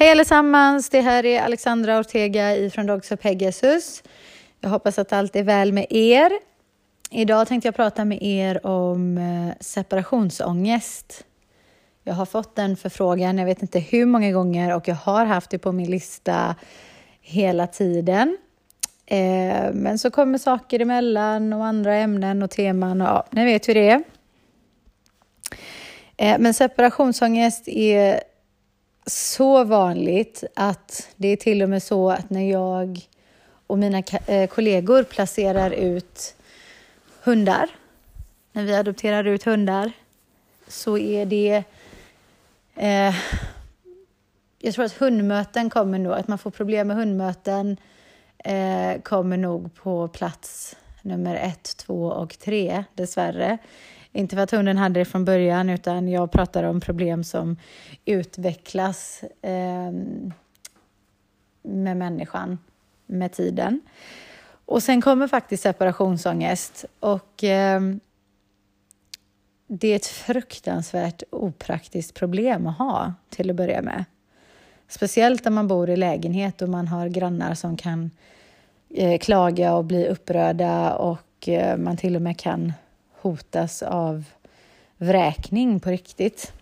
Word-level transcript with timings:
Hej 0.00 0.10
allesammans! 0.10 0.88
Det 0.88 1.00
här 1.00 1.26
är 1.26 1.42
Alexandra 1.42 1.98
Ortega 1.98 2.56
ifrån 2.56 2.86
Dogs 2.86 3.12
of 3.12 3.20
Pegasus. 3.20 4.02
Jag 4.60 4.70
hoppas 4.70 4.98
att 4.98 5.12
allt 5.12 5.36
är 5.36 5.42
väl 5.42 5.72
med 5.72 5.86
er. 5.90 6.30
Idag 7.10 7.48
tänkte 7.48 7.68
jag 7.68 7.74
prata 7.74 8.04
med 8.04 8.22
er 8.22 8.66
om 8.66 9.18
eh, 9.18 9.54
separationsångest. 9.60 11.24
Jag 12.04 12.14
har 12.14 12.26
fått 12.26 12.56
den 12.56 12.76
förfrågan, 12.76 13.38
jag 13.38 13.46
vet 13.46 13.62
inte 13.62 13.78
hur 13.78 14.06
många 14.06 14.32
gånger 14.32 14.76
och 14.76 14.88
jag 14.88 14.94
har 14.94 15.24
haft 15.24 15.50
det 15.50 15.58
på 15.58 15.72
min 15.72 15.90
lista 15.90 16.54
hela 17.20 17.66
tiden. 17.66 18.38
Eh, 19.06 19.72
men 19.72 19.98
så 19.98 20.10
kommer 20.10 20.38
saker 20.38 20.80
emellan 20.80 21.52
och 21.52 21.64
andra 21.64 21.94
ämnen 21.94 22.42
och 22.42 22.50
teman 22.50 23.00
och 23.00 23.08
ja, 23.08 23.26
ni 23.30 23.44
vet 23.44 23.68
hur 23.68 23.74
det 23.74 23.88
är. 23.88 24.02
Eh, 26.16 26.38
men 26.38 26.54
separationsångest 26.54 27.68
är 27.68 28.29
så 29.06 29.64
vanligt 29.64 30.44
att 30.54 31.08
det 31.16 31.28
är 31.28 31.36
till 31.36 31.62
och 31.62 31.68
med 31.68 31.82
så 31.82 32.10
att 32.10 32.30
när 32.30 32.50
jag 32.50 33.08
och 33.66 33.78
mina 33.78 34.02
eh, 34.26 34.48
kollegor 34.48 35.02
placerar 35.02 35.70
ut 35.70 36.34
hundar, 37.22 37.68
när 38.52 38.64
vi 38.64 38.74
adopterar 38.74 39.24
ut 39.24 39.44
hundar, 39.44 39.92
så 40.68 40.98
är 40.98 41.26
det... 41.26 41.64
Eh, 42.74 43.14
jag 44.58 44.74
tror 44.74 44.84
att 44.84 44.92
hundmöten 44.92 45.70
kommer 45.70 45.98
nog, 45.98 46.12
att 46.12 46.28
man 46.28 46.38
får 46.38 46.50
problem 46.50 46.88
med 46.88 46.96
hundmöten 46.96 47.76
eh, 48.38 49.00
kommer 49.02 49.36
nog 49.36 49.74
på 49.74 50.08
plats 50.08 50.76
nummer 51.02 51.34
ett, 51.36 51.76
två 51.76 52.06
och 52.06 52.38
tre, 52.38 52.84
dessvärre. 52.94 53.58
Inte 54.12 54.36
för 54.36 54.42
att 54.42 54.50
hunden 54.50 54.78
hade 54.78 55.00
det 55.00 55.04
från 55.04 55.24
början, 55.24 55.70
utan 55.70 56.08
jag 56.08 56.30
pratar 56.30 56.64
om 56.64 56.80
problem 56.80 57.24
som 57.24 57.56
utvecklas 58.04 59.24
eh, 59.42 59.92
med 61.62 61.96
människan 61.96 62.58
med 63.06 63.32
tiden. 63.32 63.80
Och 64.64 64.82
sen 64.82 65.02
kommer 65.02 65.28
faktiskt 65.28 65.62
separationsångest 65.62 66.84
och 67.00 67.44
eh, 67.44 67.80
det 69.66 69.88
är 69.88 69.96
ett 69.96 70.06
fruktansvärt 70.06 71.22
opraktiskt 71.30 72.14
problem 72.14 72.66
att 72.66 72.78
ha 72.78 73.14
till 73.28 73.50
att 73.50 73.56
börja 73.56 73.82
med. 73.82 74.04
Speciellt 74.88 75.46
om 75.46 75.54
man 75.54 75.68
bor 75.68 75.90
i 75.90 75.96
lägenhet 75.96 76.62
och 76.62 76.68
man 76.68 76.88
har 76.88 77.08
grannar 77.08 77.54
som 77.54 77.76
kan 77.76 78.10
eh, 78.88 79.18
klaga 79.18 79.74
och 79.74 79.84
bli 79.84 80.08
upprörda 80.08 80.94
och 80.94 81.48
eh, 81.48 81.76
man 81.76 81.96
till 81.96 82.16
och 82.16 82.22
med 82.22 82.38
kan 82.38 82.72
hotas 83.22 83.82
av 83.82 84.24
vräkning 84.96 85.80
på 85.80 85.90
riktigt. 85.90 86.52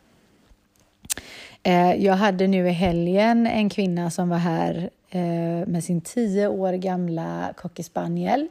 Eh, 1.63 1.95
jag 1.95 2.15
hade 2.15 2.47
nu 2.47 2.69
i 2.69 2.73
helgen 2.73 3.47
en 3.47 3.69
kvinna 3.69 4.11
som 4.11 4.29
var 4.29 4.39
här 4.39 4.91
eh, 5.11 5.69
med 5.69 5.85
sin 5.85 6.01
tio 6.01 6.49
år 6.49 6.73
gamla 6.73 7.53
cocker 7.57 8.49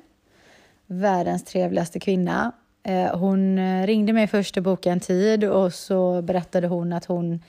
Världens 0.88 1.44
trevligaste 1.44 2.00
kvinna. 2.00 2.52
Eh, 2.84 3.18
hon 3.18 3.60
ringde 3.88 4.14
mig 4.14 4.28
först 4.28 4.58
och 4.58 4.64
bokade 4.64 4.94
en 4.94 5.00
tid 5.00 5.44
och 5.44 5.74
så 5.74 6.22
berättade 6.22 6.68
hon 6.68 6.94
att 6.94 7.06
hon 7.06 7.44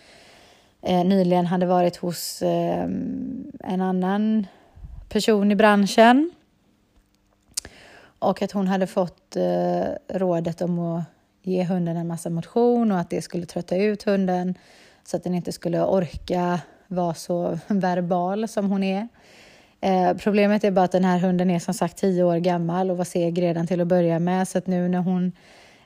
nyligen 1.05 1.47
hade 1.47 1.67
varit 1.67 1.97
hos 1.97 2.43
en 2.43 3.81
annan 3.81 4.47
person 5.09 5.51
i 5.51 5.55
branschen 5.55 6.31
och 8.19 8.43
att 8.43 8.53
hon 8.53 8.69
hade 8.69 8.87
fått 8.87 9.37
eh, 9.37 10.19
rådet 10.19 10.61
om 10.61 10.79
att 10.79 11.05
ge 11.43 11.65
hunden 11.65 11.97
en 11.97 12.07
massa 12.07 12.31
motion 12.31 12.93
och 12.93 12.99
att 12.99 13.11
det 13.11 13.23
skulle 13.23 13.47
trötta 13.47 13.77
ut 13.77 14.03
hunden 14.03 14.55
så 15.05 15.17
att 15.17 15.25
den 15.25 15.35
inte 15.35 15.53
skulle 15.53 15.85
orka 15.85 16.61
vara 16.87 17.15
så 17.15 17.59
verbal 17.67 18.49
som 18.49 18.71
hon 18.71 18.83
är. 18.83 19.09
Eh, 19.81 20.15
problemet 20.17 20.65
är 20.65 20.71
bara 20.71 20.85
att 20.85 20.93
den 20.93 21.05
här 21.05 21.19
hunden 21.19 21.51
är 21.51 21.59
som 21.59 21.75
sagt 21.75 21.97
tio 21.97 22.23
år 22.23 22.37
gammal 22.37 22.91
och 22.91 22.97
var 22.97 23.05
seg 23.05 23.43
redan 23.43 23.67
till 23.67 23.81
att 23.81 23.87
börja 23.87 24.19
med 24.19 24.49
så 24.49 24.59
att 24.59 24.67
nu 24.67 24.89
när 24.89 24.99
hon 24.99 25.33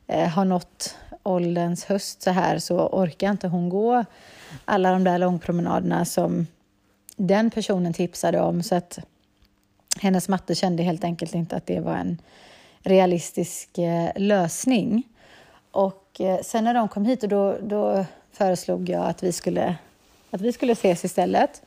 eh, 0.07 0.29
har 0.29 0.45
nått 0.45 0.97
ålderns 1.23 1.85
höst 1.85 2.23
så 2.23 2.31
här 2.31 2.59
så 2.59 2.89
orkar 2.89 3.31
inte 3.31 3.49
hon 3.49 3.69
gå 3.69 4.05
alla 4.65 4.93
de 4.93 5.05
där 5.05 5.19
långpromenaderna 5.19 6.05
som 6.05 6.47
den 7.17 7.51
personen 7.51 7.93
tipsade 7.93 8.41
om. 8.41 8.63
Så 8.63 8.75
att 8.75 8.99
hennes 10.01 10.29
matte 10.29 10.55
kände 10.55 10.83
helt 10.83 11.05
enkelt 11.05 11.35
inte 11.35 11.57
att 11.57 11.67
det 11.67 11.81
var 11.81 11.97
en 11.97 12.19
realistisk 12.83 13.79
eh, 13.79 14.11
lösning. 14.17 15.09
Och 15.71 16.21
eh, 16.21 16.41
sen 16.43 16.65
när 16.65 16.75
de 16.75 16.89
kom 16.89 17.05
hit, 17.05 17.23
och 17.23 17.29
då, 17.29 17.57
då 17.63 18.05
föreslog 18.33 18.89
jag 18.89 19.07
att 19.07 19.23
vi, 19.23 19.33
skulle, 19.33 19.77
att 20.31 20.41
vi 20.41 20.53
skulle 20.53 20.73
ses 20.73 21.05
istället. 21.05 21.63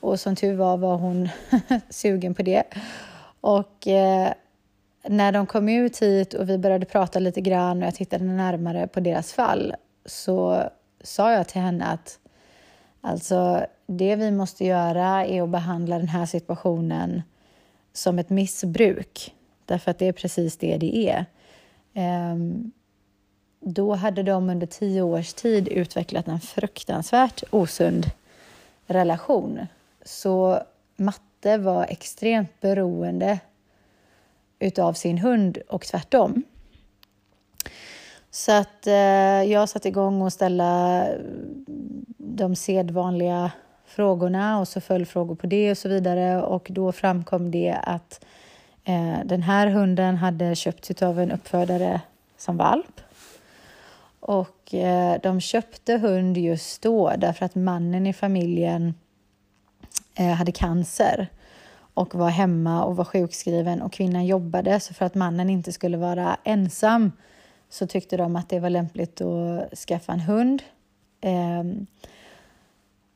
Och 0.00 0.20
som 0.20 0.36
tur 0.36 0.56
var 0.56 0.76
var 0.76 0.96
hon 0.96 1.28
sugen 1.90 2.34
på 2.34 2.42
det. 2.42 2.62
Och 3.40 3.86
eh, 3.86 4.32
när 5.08 5.32
de 5.32 5.46
kom 5.46 5.68
ut 5.68 6.02
hit 6.02 6.34
och 6.34 6.48
vi 6.48 6.58
började 6.58 6.86
prata 6.86 7.18
lite 7.18 7.40
grann 7.40 7.82
och 7.82 7.86
jag 7.86 7.94
tittade 7.94 8.24
närmare 8.24 8.86
på 8.86 9.00
deras 9.00 9.32
fall 9.32 9.74
så 10.06 10.62
sa 11.00 11.32
jag 11.32 11.48
till 11.48 11.60
henne 11.60 11.84
att 11.84 12.18
alltså 13.00 13.66
det 13.86 14.16
vi 14.16 14.30
måste 14.30 14.64
göra 14.64 15.26
är 15.26 15.42
att 15.42 15.48
behandla 15.48 15.98
den 15.98 16.08
här 16.08 16.26
situationen 16.26 17.22
som 17.96 18.18
ett 18.18 18.30
missbruk, 18.30 19.34
därför 19.64 19.90
att 19.90 19.98
det 19.98 20.06
är 20.06 20.12
precis 20.12 20.56
det 20.56 20.76
det 20.76 20.96
är. 20.96 21.26
Ehm, 21.94 22.72
då 23.60 23.94
hade 23.94 24.22
de 24.22 24.50
under 24.50 24.66
tio 24.66 25.02
års 25.02 25.32
tid 25.32 25.68
utvecklat 25.68 26.28
en 26.28 26.40
fruktansvärt 26.40 27.42
osund 27.50 28.06
relation. 28.86 29.66
Så 30.04 30.62
matte 30.96 31.58
var 31.58 31.86
extremt 31.88 32.60
beroende 32.60 33.38
utav 34.58 34.92
sin 34.92 35.18
hund 35.18 35.58
och 35.68 35.82
tvärtom. 35.82 36.42
Så 38.30 38.52
att 38.52 38.86
eh, 38.86 39.42
jag 39.42 39.68
satte 39.68 39.88
igång 39.88 40.22
och 40.22 40.32
ställa 40.32 41.06
de 42.16 42.56
sedvanliga 42.56 43.52
frågorna 43.86 44.58
och 44.58 44.68
så 44.68 44.80
föll 44.80 45.06
frågor 45.06 45.34
på 45.34 45.46
det 45.46 45.70
och 45.70 45.78
så 45.78 45.88
vidare 45.88 46.42
och 46.42 46.66
då 46.70 46.92
framkom 46.92 47.50
det 47.50 47.76
att 47.82 48.24
eh, 48.84 49.18
den 49.24 49.42
här 49.42 49.66
hunden 49.66 50.16
hade 50.16 50.54
köpts 50.54 51.02
av 51.02 51.20
en 51.20 51.32
uppfödare 51.32 52.00
som 52.36 52.56
valp. 52.56 53.00
Och 54.20 54.74
eh, 54.74 55.20
de 55.22 55.40
köpte 55.40 55.98
hund 55.98 56.38
just 56.38 56.82
då 56.82 57.12
därför 57.18 57.44
att 57.44 57.54
mannen 57.54 58.06
i 58.06 58.12
familjen 58.12 58.94
eh, 60.14 60.32
hade 60.32 60.52
cancer 60.52 61.28
och 61.94 62.14
var 62.14 62.30
hemma 62.30 62.84
och 62.84 62.96
var 62.96 63.04
sjukskriven 63.04 63.82
och 63.82 63.92
kvinnan 63.92 64.26
jobbade 64.26 64.80
så 64.80 64.94
för 64.94 65.04
att 65.04 65.14
mannen 65.14 65.50
inte 65.50 65.72
skulle 65.72 65.96
vara 65.96 66.36
ensam 66.44 67.12
så 67.70 67.86
tyckte 67.86 68.16
de 68.16 68.36
att 68.36 68.48
det 68.48 68.60
var 68.60 68.70
lämpligt 68.70 69.20
att 69.20 69.78
skaffa 69.78 70.12
en 70.12 70.20
hund. 70.20 70.62
Eh, 71.20 71.64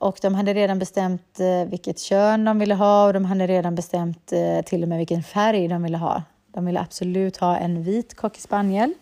och 0.01 0.19
de 0.23 0.35
hade 0.35 0.55
redan 0.55 0.79
bestämt 0.79 1.41
eh, 1.41 1.65
vilket 1.65 1.99
kön 1.99 2.45
de 2.45 2.59
ville 2.59 2.75
ha 2.75 3.07
och 3.07 3.13
de 3.13 3.25
hade 3.25 3.47
redan 3.47 3.75
bestämt 3.75 4.33
eh, 4.33 4.63
till 4.65 4.83
och 4.83 4.89
med 4.89 4.99
vilken 4.99 5.23
färg 5.23 5.69
de 5.69 5.83
ville 5.83 5.97
ha. 5.97 6.23
De 6.47 6.67
ville 6.67 6.81
absolut 6.81 7.37
ha 7.37 7.57
en 7.57 7.83
vit 7.83 8.17
cocker 8.17 8.95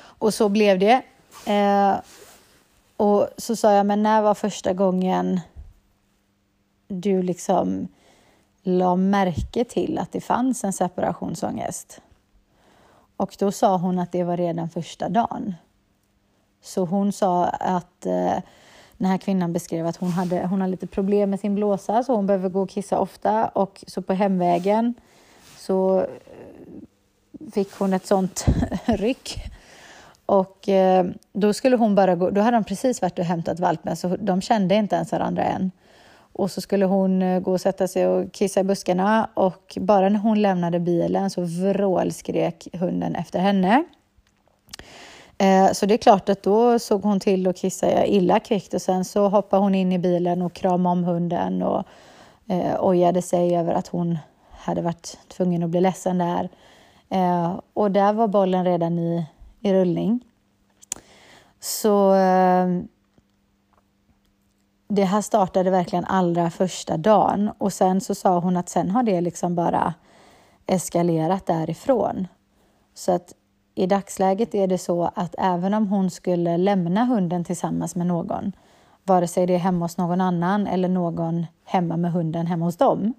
Och 0.00 0.34
så 0.34 0.48
blev 0.48 0.78
det. 0.78 1.02
Eh, 1.46 1.96
och 2.96 3.28
så 3.36 3.56
sa 3.56 3.72
jag, 3.72 3.86
men 3.86 4.02
när 4.02 4.22
var 4.22 4.34
första 4.34 4.72
gången 4.72 5.40
du 6.88 7.22
liksom 7.22 7.88
la 8.62 8.96
märke 8.96 9.64
till 9.64 9.98
att 9.98 10.12
det 10.12 10.20
fanns 10.20 10.64
en 10.64 10.72
separationsångest? 10.72 12.00
Och 13.16 13.36
då 13.38 13.52
sa 13.52 13.76
hon 13.76 13.98
att 13.98 14.12
det 14.12 14.24
var 14.24 14.36
redan 14.36 14.68
första 14.68 15.08
dagen. 15.08 15.54
Så 16.62 16.84
hon 16.84 17.12
sa 17.12 17.44
att 17.46 18.06
eh, 18.06 18.38
den 18.98 19.10
här 19.10 19.18
kvinnan 19.18 19.52
beskrev 19.52 19.86
att 19.86 19.96
hon, 19.96 20.10
hade, 20.10 20.46
hon 20.46 20.60
har 20.60 20.68
lite 20.68 20.86
problem 20.86 21.30
med 21.30 21.40
sin 21.40 21.54
blåsa 21.54 22.02
så 22.02 22.14
hon 22.14 22.26
behöver 22.26 22.48
gå 22.48 22.62
och 22.62 22.70
kissa 22.70 22.98
ofta 22.98 23.48
och 23.48 23.84
så 23.86 24.02
på 24.02 24.12
hemvägen 24.12 24.94
så 25.56 26.00
eh, 26.00 26.06
fick 27.52 27.72
hon 27.72 27.92
ett 27.92 28.06
sånt 28.06 28.46
ryck. 28.84 29.38
Och 30.26 30.68
eh, 30.68 31.06
då 31.32 31.52
skulle 31.52 31.76
hon 31.76 31.94
bara 31.94 32.14
gå, 32.14 32.30
då 32.30 32.40
hade 32.40 32.56
de 32.56 32.64
precis 32.64 33.02
varit 33.02 33.18
och 33.18 33.24
hämtat 33.24 33.60
valpen 33.60 33.96
så 33.96 34.16
de 34.16 34.40
kände 34.40 34.74
inte 34.74 34.96
ens 34.96 35.12
varandra 35.12 35.42
än. 35.42 35.70
Och 36.32 36.50
så 36.50 36.60
skulle 36.60 36.84
hon 36.84 37.22
eh, 37.22 37.40
gå 37.40 37.52
och 37.52 37.60
sätta 37.60 37.88
sig 37.88 38.06
och 38.06 38.32
kissa 38.32 38.60
i 38.60 38.64
buskarna 38.64 39.28
och 39.34 39.78
bara 39.80 40.08
när 40.08 40.18
hon 40.18 40.42
lämnade 40.42 40.80
bilen 40.80 41.30
så 41.30 41.42
vrålskrek 41.42 42.68
hunden 42.72 43.14
efter 43.14 43.38
henne. 43.38 43.84
Eh, 45.38 45.72
så 45.72 45.86
det 45.86 45.94
är 45.94 45.98
klart 45.98 46.28
att 46.28 46.42
då 46.42 46.78
såg 46.78 47.02
hon 47.02 47.20
till 47.20 47.46
att 47.46 47.56
kissa 47.56 48.06
illa 48.06 48.40
kvickt 48.40 48.74
och 48.74 48.82
sen 48.82 49.04
så 49.04 49.28
hoppade 49.28 49.62
hon 49.62 49.74
in 49.74 49.92
i 49.92 49.98
bilen 49.98 50.42
och 50.42 50.52
kramade 50.52 50.92
om 50.92 51.04
hunden 51.04 51.62
och 51.62 51.84
eh, 52.48 52.76
ojade 52.80 53.22
sig 53.22 53.56
över 53.56 53.72
att 53.72 53.88
hon 53.88 54.18
hade 54.50 54.82
varit 54.82 55.18
tvungen 55.28 55.62
att 55.62 55.70
bli 55.70 55.80
ledsen 55.80 56.18
där. 56.18 56.48
Eh, 57.08 57.60
och 57.74 57.90
där 57.90 58.12
var 58.12 58.28
bollen 58.28 58.64
redan 58.64 58.98
i, 58.98 59.26
i 59.60 59.72
rullning. 59.72 60.20
Så 61.60 62.14
det 64.88 65.04
här 65.04 65.20
startade 65.20 65.70
verkligen 65.70 66.04
allra 66.04 66.50
första 66.50 66.96
dagen 66.96 67.50
och 67.58 67.72
sen 67.72 68.00
så 68.00 68.14
sa 68.14 68.38
hon 68.38 68.56
att 68.56 68.68
sen 68.68 68.90
har 68.90 69.02
det 69.02 69.20
liksom 69.20 69.54
bara 69.54 69.94
eskalerat 70.66 71.46
därifrån. 71.46 72.28
Så 72.94 73.12
att 73.12 73.34
i 73.78 73.86
dagsläget 73.86 74.54
är 74.54 74.66
det 74.66 74.78
så 74.78 75.10
att 75.14 75.34
även 75.38 75.74
om 75.74 75.88
hon 75.88 76.10
skulle 76.10 76.56
lämna 76.56 77.04
hunden 77.04 77.44
tillsammans 77.44 77.96
med 77.96 78.06
någon, 78.06 78.52
vare 79.04 79.28
sig 79.28 79.46
det 79.46 79.54
är 79.54 79.58
hemma 79.58 79.84
hos 79.84 79.96
någon 79.96 80.20
annan 80.20 80.66
eller 80.66 80.88
någon 80.88 81.46
hemma 81.64 81.96
med 81.96 82.12
hunden 82.12 82.46
hemma 82.46 82.64
hos 82.64 82.76
dem, 82.76 83.14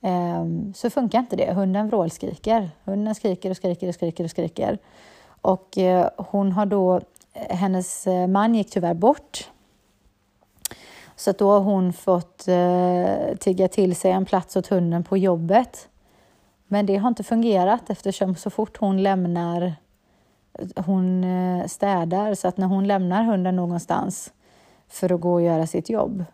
ehm, 0.00 0.74
så 0.74 0.90
funkar 0.90 1.18
inte 1.18 1.36
det. 1.36 1.52
Hunden 1.52 1.88
vrålskriker. 1.88 2.70
Hunden 2.84 3.14
skriker 3.14 3.50
och 3.50 3.56
skriker 3.56 3.88
och 3.88 3.94
skriker 3.94 4.24
och 4.24 4.30
skriker. 4.30 4.78
Och 5.40 5.78
eh, 5.78 6.10
hon 6.16 6.52
har 6.52 6.66
då, 6.66 7.00
eh, 7.32 7.56
hennes 7.56 8.06
eh, 8.06 8.26
man 8.26 8.54
gick 8.54 8.70
tyvärr 8.70 8.94
bort. 8.94 9.50
Så 11.16 11.32
då 11.32 11.50
har 11.50 11.60
hon 11.60 11.92
fått 11.92 12.48
tigga 13.40 13.68
till 13.68 13.96
sig 13.96 14.10
en 14.10 14.24
plats 14.24 14.56
åt 14.56 14.66
hunden 14.66 15.04
på 15.04 15.16
jobbet. 15.16 15.88
Men 16.68 16.86
det 16.86 16.96
har 16.96 17.08
inte 17.08 17.24
fungerat 17.24 17.90
eftersom 17.90 18.34
så 18.34 18.50
fort 18.50 18.76
hon 18.76 19.02
lämnar, 19.02 19.74
hon 20.76 21.24
eh, 21.24 21.66
städar, 21.66 22.34
så 22.34 22.48
att 22.48 22.56
när 22.56 22.66
hon 22.66 22.86
lämnar 22.86 23.24
hunden 23.24 23.56
någonstans 23.56 24.32
för 24.88 25.12
att 25.12 25.20
gå 25.20 25.32
och 25.32 25.42
göra 25.42 25.66
sitt 25.66 25.90
jobb, 25.90 26.24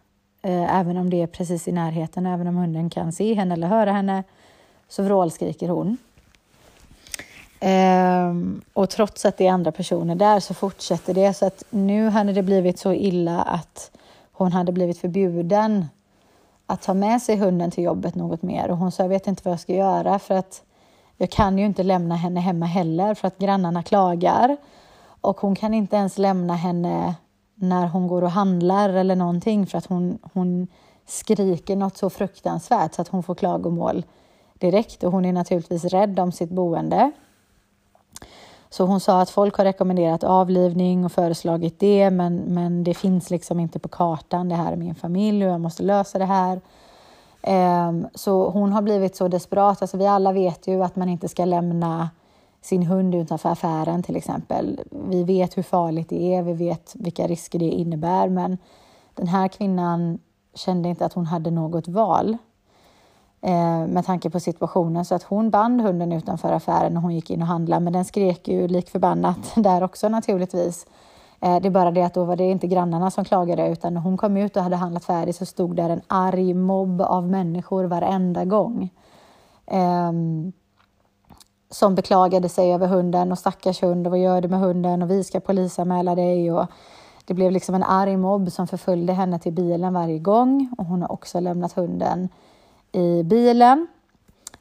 eh, 0.43 0.79
även 0.79 0.97
om 0.97 1.11
det 1.11 1.23
är 1.23 1.27
precis 1.27 1.69
i 1.69 1.73
närheten, 1.73 2.27
även 2.27 2.47
om 2.47 2.57
hunden 2.57 2.91
kan 2.91 3.13
se 3.13 3.35
henne 3.35 3.55
eller 3.55 3.67
höra 3.67 3.93
henne, 3.93 4.25
så 4.89 5.03
vrålskriker 5.03 5.69
hon. 5.69 5.97
Ehm, 7.61 8.63
och 8.73 8.91
trots 8.91 9.25
att 9.25 9.37
det 9.37 9.47
är 9.47 9.53
andra 9.53 9.73
personer 9.73 10.15
där 10.15 10.41
så 10.41 10.55
fortsätter 10.55 11.15
det, 11.15 11.35
så 11.35 11.47
att 11.47 11.65
nu 11.71 12.09
hade 12.09 12.33
det 12.33 12.43
blivit 12.43 12.79
så 12.79 12.93
illa 12.93 13.43
att 13.43 13.91
hon 14.33 14.53
hade 14.53 14.73
blivit 14.73 14.99
förbjuden 14.99 15.87
att 16.73 16.83
ta 16.83 16.95
med 16.95 17.23
sig 17.23 17.37
hunden 17.37 17.71
till 17.71 17.85
jobbet 17.85 18.15
något 18.15 18.43
mer. 18.43 18.71
Och 18.71 18.77
hon 18.77 18.93
sa 18.93 19.03
jag 19.03 19.09
vet 19.09 19.27
inte 19.27 19.43
vad 19.45 19.53
jag 19.53 19.61
ska 19.61 19.75
göra 19.75 20.19
för 20.19 20.35
att 20.35 20.63
jag 21.17 21.31
kan 21.31 21.59
ju 21.59 21.67
inte 21.67 21.83
lämna 21.83 22.17
henne 22.17 22.41
hemma 22.41 22.67
heller 22.67 23.15
för 23.15 23.29
att 23.29 23.39
grannarna 23.39 23.83
klagar. 23.83 24.57
Och 25.21 25.41
hon 25.41 25.55
kan 25.55 25.75
inte 25.75 25.97
ens 25.97 26.19
lämna 26.19 26.55
henne 26.55 27.15
när 27.55 27.87
hon 27.87 28.09
går 28.09 28.23
och 28.25 28.31
handlar 28.31 28.89
eller 28.89 29.17
någonting 29.17 29.67
för 29.67 29.79
att 29.79 29.87
hon, 29.87 30.19
hon 30.35 30.67
skriker 31.07 31.77
något 31.77 31.97
så 31.97 32.11
fruktansvärt 32.11 32.95
så 32.95 33.03
att 33.03 33.09
hon 33.09 33.23
får 33.23 33.35
klagomål 33.35 34.05
direkt. 34.59 35.05
Och 35.05 35.13
hon 35.13 35.25
är 35.25 35.33
naturligtvis 35.33 35.85
rädd 35.85 36.19
om 36.19 36.33
sitt 36.33 36.51
boende. 36.51 37.13
Så 38.73 38.85
hon 38.85 39.01
sa 39.01 39.21
att 39.21 39.31
folk 39.31 39.57
har 39.57 39.65
rekommenderat 39.65 40.25
avlivning 40.25 41.05
och 41.05 41.13
föreslagit 41.13 41.81
det, 41.81 42.11
men, 42.11 42.37
men 42.37 42.85
det 42.85 42.95
finns 42.95 43.31
liksom 43.31 43.61
inte 43.61 43.79
på 43.79 43.89
kartan. 43.89 44.49
Det 44.49 44.55
här 44.55 44.73
är 44.73 44.77
min 44.77 44.95
familj 44.95 45.47
och 45.47 45.53
jag 45.53 45.61
måste 45.61 45.83
lösa 45.83 46.19
det 46.19 46.25
här. 46.25 46.61
Um, 47.89 48.07
så 48.15 48.51
hon 48.51 48.73
har 48.73 48.83
blivit 48.83 49.17
så 49.17 49.29
desperat. 49.29 49.83
Alltså 49.83 49.97
vi 49.97 50.07
alla 50.07 50.33
vet 50.33 50.67
ju 50.67 50.83
att 50.83 50.97
man 50.97 51.09
inte 51.09 51.29
ska 51.29 51.45
lämna 51.45 52.11
sin 52.63 52.83
hund 52.83 53.15
utanför 53.15 53.49
affären 53.49 54.03
till 54.03 54.17
exempel. 54.17 54.81
Vi 54.91 55.25
vet 55.25 55.57
hur 55.57 55.63
farligt 55.63 56.09
det 56.09 56.35
är, 56.35 56.43
vi 56.43 56.53
vet 56.53 56.93
vilka 56.95 57.27
risker 57.27 57.59
det 57.59 57.71
innebär, 57.71 58.29
men 58.29 58.59
den 59.15 59.29
här 59.29 59.49
kvinnan 59.49 60.19
kände 60.55 60.89
inte 60.89 61.05
att 61.05 61.13
hon 61.13 61.27
hade 61.27 61.51
något 61.51 61.89
val 61.89 62.37
Eh, 63.45 63.87
med 63.87 64.07
tanke 64.07 64.31
på 64.31 64.41
situationen. 64.41 65.05
Så 65.05 65.15
att 65.15 65.23
hon 65.23 65.51
band 65.51 65.81
hunden 65.81 66.13
utanför 66.13 66.53
affären 66.53 66.95
när 66.95 67.01
hon 67.01 67.15
gick 67.15 67.31
in 67.31 67.43
och 67.43 67.49
handlade, 67.49 67.85
men 67.85 67.93
den 67.93 68.05
skrek 68.05 68.49
ju 68.49 68.69
lik 68.69 68.91
förbannat 68.91 69.39
där 69.57 69.83
också 69.83 70.09
naturligtvis. 70.09 70.87
Eh, 71.41 71.61
det 71.61 71.69
är 71.69 71.71
bara 71.71 71.91
det 71.91 72.03
att 72.03 72.15
då 72.15 72.25
var 72.25 72.37
det 72.37 72.51
inte 72.51 72.67
grannarna 72.67 73.11
som 73.11 73.25
klagade, 73.25 73.69
utan 73.69 73.95
när 73.95 74.01
hon 74.01 74.17
kom 74.17 74.37
ut 74.37 74.57
och 74.57 74.63
hade 74.63 74.77
handlat 74.77 75.05
färdigt 75.05 75.37
så 75.37 75.47
stod 75.47 75.77
där 75.77 75.91
en 75.91 76.01
arg 76.07 76.55
mobb 76.55 77.01
av 77.01 77.29
människor 77.29 77.85
varenda 77.85 78.45
gång. 78.45 78.91
Eh, 79.67 80.13
som 81.71 81.95
beklagade 81.95 82.49
sig 82.49 82.75
över 82.75 82.87
hunden 82.87 83.33
och 83.33 83.39
stackars 83.39 83.83
hund 83.83 84.07
och 84.07 84.11
vad 84.11 84.21
gör 84.21 84.41
du 84.41 84.49
med 84.49 84.61
hunden 84.61 85.03
och 85.03 85.11
vi 85.11 85.25
ska 85.25 85.41
polisanmäla 85.41 86.15
dig 86.15 86.53
och 86.53 86.67
det 87.25 87.35
blev 87.35 87.53
liksom 87.53 87.75
en 87.75 87.83
arg 87.83 88.17
mobb 88.17 88.53
som 88.53 88.67
förföljde 88.67 89.13
henne 89.13 89.39
till 89.39 89.53
bilen 89.53 89.95
varje 89.95 90.19
gång 90.19 90.75
och 90.79 90.85
hon 90.85 91.03
har 91.03 91.13
också 91.13 91.41
lämnat 91.41 91.73
hunden 91.73 92.29
i 92.93 93.23
bilen. 93.23 93.87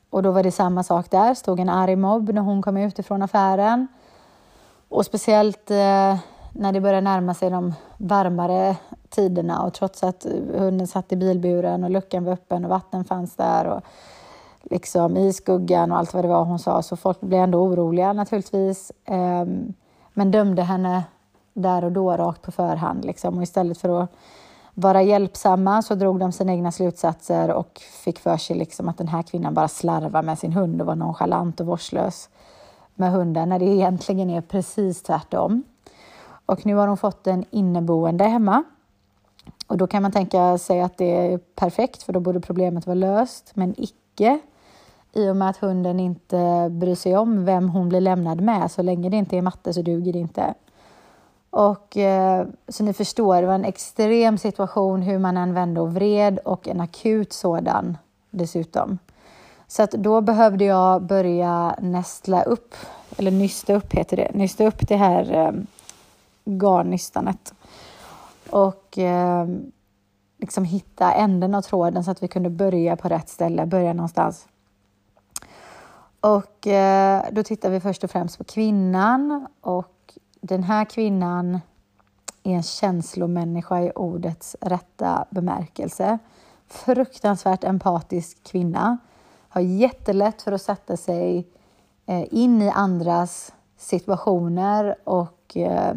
Och 0.10 0.24
då 0.24 0.32
var 0.32 0.44
det 0.44 0.52
samma 0.52 0.84
sak 0.84 1.12
där, 1.12 1.34
stod 1.34 1.60
en 1.60 1.70
arg 1.70 1.96
mobb 1.96 2.30
när 2.30 2.42
hon 2.42 2.62
kom 2.62 2.78
ut 2.78 3.00
ifrån 3.00 3.22
affären. 3.22 3.88
Och 4.90 5.06
speciellt 5.06 5.72
eh, 5.72 6.18
när 6.54 6.72
det 6.72 6.82
började 6.82 7.02
närma 7.02 7.34
sig 7.34 7.50
de 7.50 7.74
varmare 7.98 8.76
tiderna 9.10 9.62
och 9.62 9.74
trots 9.74 10.04
att 10.04 10.26
hunden 10.58 10.88
satt 10.88 11.12
i 11.12 11.16
bilburen 11.16 11.84
och 11.84 11.90
luckan 11.90 12.24
var 12.24 12.34
öppen 12.34 12.66
och 12.66 12.70
vatten 12.70 13.06
fanns 13.06 13.36
där 13.36 13.68
och 13.68 13.82
liksom 14.64 15.18
i 15.18 15.34
skuggan 15.34 15.92
och 15.92 15.98
allt 15.98 16.14
vad 16.14 16.24
det 16.24 16.28
var 16.28 16.44
hon 16.44 16.60
sa 16.60 16.82
så 16.82 16.96
folk 16.96 17.22
blev 17.22 17.44
ändå 17.44 17.60
oroliga 17.60 18.14
naturligtvis. 18.14 18.92
Eh, 19.06 19.46
men 20.14 20.32
dömde 20.32 20.62
henne 20.62 21.04
där 21.54 21.84
och 21.84 21.92
då 21.92 22.12
rakt 22.12 22.42
på 22.42 22.52
förhand 22.52 23.06
liksom 23.06 23.38
och 23.38 23.44
istället 23.44 23.78
för 23.78 24.04
att 24.04 24.12
vara 24.74 25.02
hjälpsamma 25.02 25.82
så 25.82 25.96
drog 25.96 26.20
de 26.20 26.32
sina 26.32 26.52
egna 26.54 26.72
slutsatser 26.72 27.52
och 27.52 27.82
fick 28.04 28.20
för 28.20 28.38
sig 28.38 28.56
liksom 28.56 28.90
att 28.90 28.98
den 28.98 29.08
här 29.08 29.24
kvinnan 29.24 29.54
bara 29.54 29.68
slarvar 29.68 30.22
med 30.22 30.40
sin 30.40 30.54
hund 30.54 30.82
och 30.82 30.88
var 30.88 30.96
nonchalant 30.96 31.60
och 31.60 31.66
vårdslös 31.66 32.30
med 32.96 33.12
hunden 33.12 33.50
när 33.50 33.60
det 33.60 33.66
egentligen 33.66 34.30
är 34.30 34.42
precis 34.42 35.04
tvärtom. 35.04 35.64
Och 36.46 36.66
nu 36.66 36.76
har 36.76 36.88
hon 36.88 36.98
fått 36.98 37.28
en 37.28 37.46
inneboende 37.52 38.24
hemma. 38.24 38.64
Och 39.68 39.78
då 39.78 39.88
kan 39.88 40.02
man 40.02 40.12
tänka 40.12 40.58
sig 40.58 40.82
att 40.82 40.98
det 40.98 41.34
är 41.34 41.38
perfekt 41.38 42.04
för 42.04 42.14
då 42.14 42.20
borde 42.20 42.40
problemet 42.40 42.88
vara 42.88 42.96
löst, 42.96 43.52
men 43.54 43.76
icke 43.78 44.40
i 45.14 45.30
och 45.30 45.36
med 45.36 45.50
att 45.50 45.58
hunden 45.58 46.00
inte 46.00 46.70
bryr 46.72 46.96
sig 46.96 47.18
om 47.18 47.46
vem 47.46 47.70
hon 47.70 47.90
blir 47.90 48.02
lämnad 48.02 48.42
med. 48.42 48.72
Så 48.72 48.82
länge 48.82 49.10
det 49.10 49.18
inte 49.18 49.38
är 49.38 49.42
matte 49.42 49.74
så 49.74 49.82
duger 49.82 50.14
det 50.14 50.20
inte. 50.20 50.54
Och 51.52 51.98
eh, 51.98 52.48
så 52.68 52.84
ni 52.84 52.94
förstår, 52.94 53.42
det 53.42 53.48
var 53.48 53.54
en 53.56 53.66
extrem 53.66 54.38
situation 54.38 55.02
hur 55.02 55.20
man 55.20 55.38
än 55.38 55.54
vände 55.54 55.82
och 55.82 55.94
vred 55.94 56.40
och 56.40 56.68
en 56.68 56.82
akut 56.82 57.34
sådan 57.34 57.98
dessutom. 58.30 58.98
Så 59.68 59.84
att 59.84 59.92
då 59.92 60.22
behövde 60.22 60.66
jag 60.66 61.02
börja 61.02 61.76
nästla 61.80 62.44
upp, 62.44 62.76
eller 63.18 63.32
nysta 63.32 63.74
upp 63.74 63.94
heter 63.94 64.18
det, 64.18 64.32
nysta 64.34 64.68
upp 64.68 64.88
det 64.88 64.96
här 64.96 65.34
eh, 65.34 65.52
garnnystanet. 66.46 67.54
Och 68.50 68.98
eh, 68.98 69.48
liksom 70.38 70.66
hitta 70.66 71.14
änden 71.14 71.56
av 71.56 71.62
tråden 71.62 72.04
så 72.04 72.12
att 72.12 72.24
vi 72.24 72.28
kunde 72.28 72.50
börja 72.50 72.96
på 72.96 73.10
rätt 73.10 73.30
ställe, 73.30 73.66
börja 73.66 73.94
någonstans. 73.94 74.48
Och 76.20 76.68
eh, 76.68 77.24
då 77.32 77.44
tittar 77.44 77.70
vi 77.70 77.80
först 77.80 78.04
och 78.04 78.12
främst 78.12 78.38
på 78.38 78.44
kvinnan 78.44 79.48
och 79.62 79.91
den 80.42 80.64
här 80.64 80.86
kvinnan 80.86 81.60
är 82.44 82.52
en 82.56 82.64
känslomänniska 82.64 83.82
i 83.82 83.92
ordets 83.96 84.56
rätta 84.62 85.26
bemärkelse. 85.30 86.18
Fruktansvärt 86.68 87.64
empatisk 87.64 88.44
kvinna. 88.44 88.98
Har 89.50 89.62
jättelätt 89.62 90.42
för 90.42 90.52
att 90.52 90.62
sätta 90.62 90.98
sig 90.98 91.48
eh, 92.06 92.26
in 92.32 92.62
i 92.62 92.70
andras 92.70 93.54
situationer 93.78 94.96
och 95.04 95.58
eh, 95.58 95.96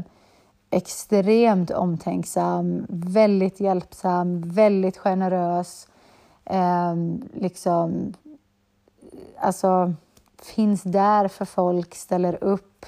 extremt 0.70 1.70
omtänksam, 1.70 2.86
väldigt 2.88 3.60
hjälpsam, 3.60 4.42
väldigt 4.50 4.96
generös. 4.96 5.88
Ehm, 6.44 7.22
liksom, 7.34 8.14
alltså, 9.40 9.94
finns 10.42 10.82
där 10.82 11.28
för 11.28 11.44
folk, 11.44 11.94
ställer 11.94 12.44
upp 12.44 12.86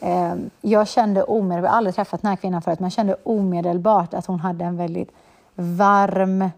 Ehm, 0.00 0.50
jag 0.60 0.88
kände 0.88 1.22
omedelbart, 1.22 1.66
jag 1.66 1.70
har 1.70 1.78
aldrig 1.78 1.94
träffat 1.94 2.22
den 2.22 2.28
här 2.28 2.36
kvinnan 2.36 2.62
förut, 2.62 2.80
men 2.80 2.86
jag 2.86 2.92
kände 2.92 3.16
omedelbart 3.22 4.14
att 4.14 4.26
hon 4.26 4.40
hade 4.40 4.64
en 4.64 4.76
väldigt 4.76 5.10
varm, 5.54 6.50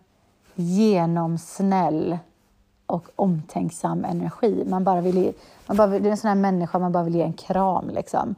genomsnäll 0.55 2.19
och 2.87 3.09
omtänksam 3.17 4.05
energi. 4.05 4.65
Man 4.67 4.85
bara 4.85 5.01
vill, 5.01 5.33
man 5.67 5.77
bara, 5.77 5.87
det 5.87 6.09
är 6.09 6.11
en 6.11 6.17
sån 6.17 6.29
här 6.29 6.35
människa 6.35 6.79
man 6.79 6.93
bara 6.93 7.05
vill 7.05 7.15
ge 7.15 7.23
en 7.23 7.33
kram. 7.33 7.91
Liksom. 7.91 8.35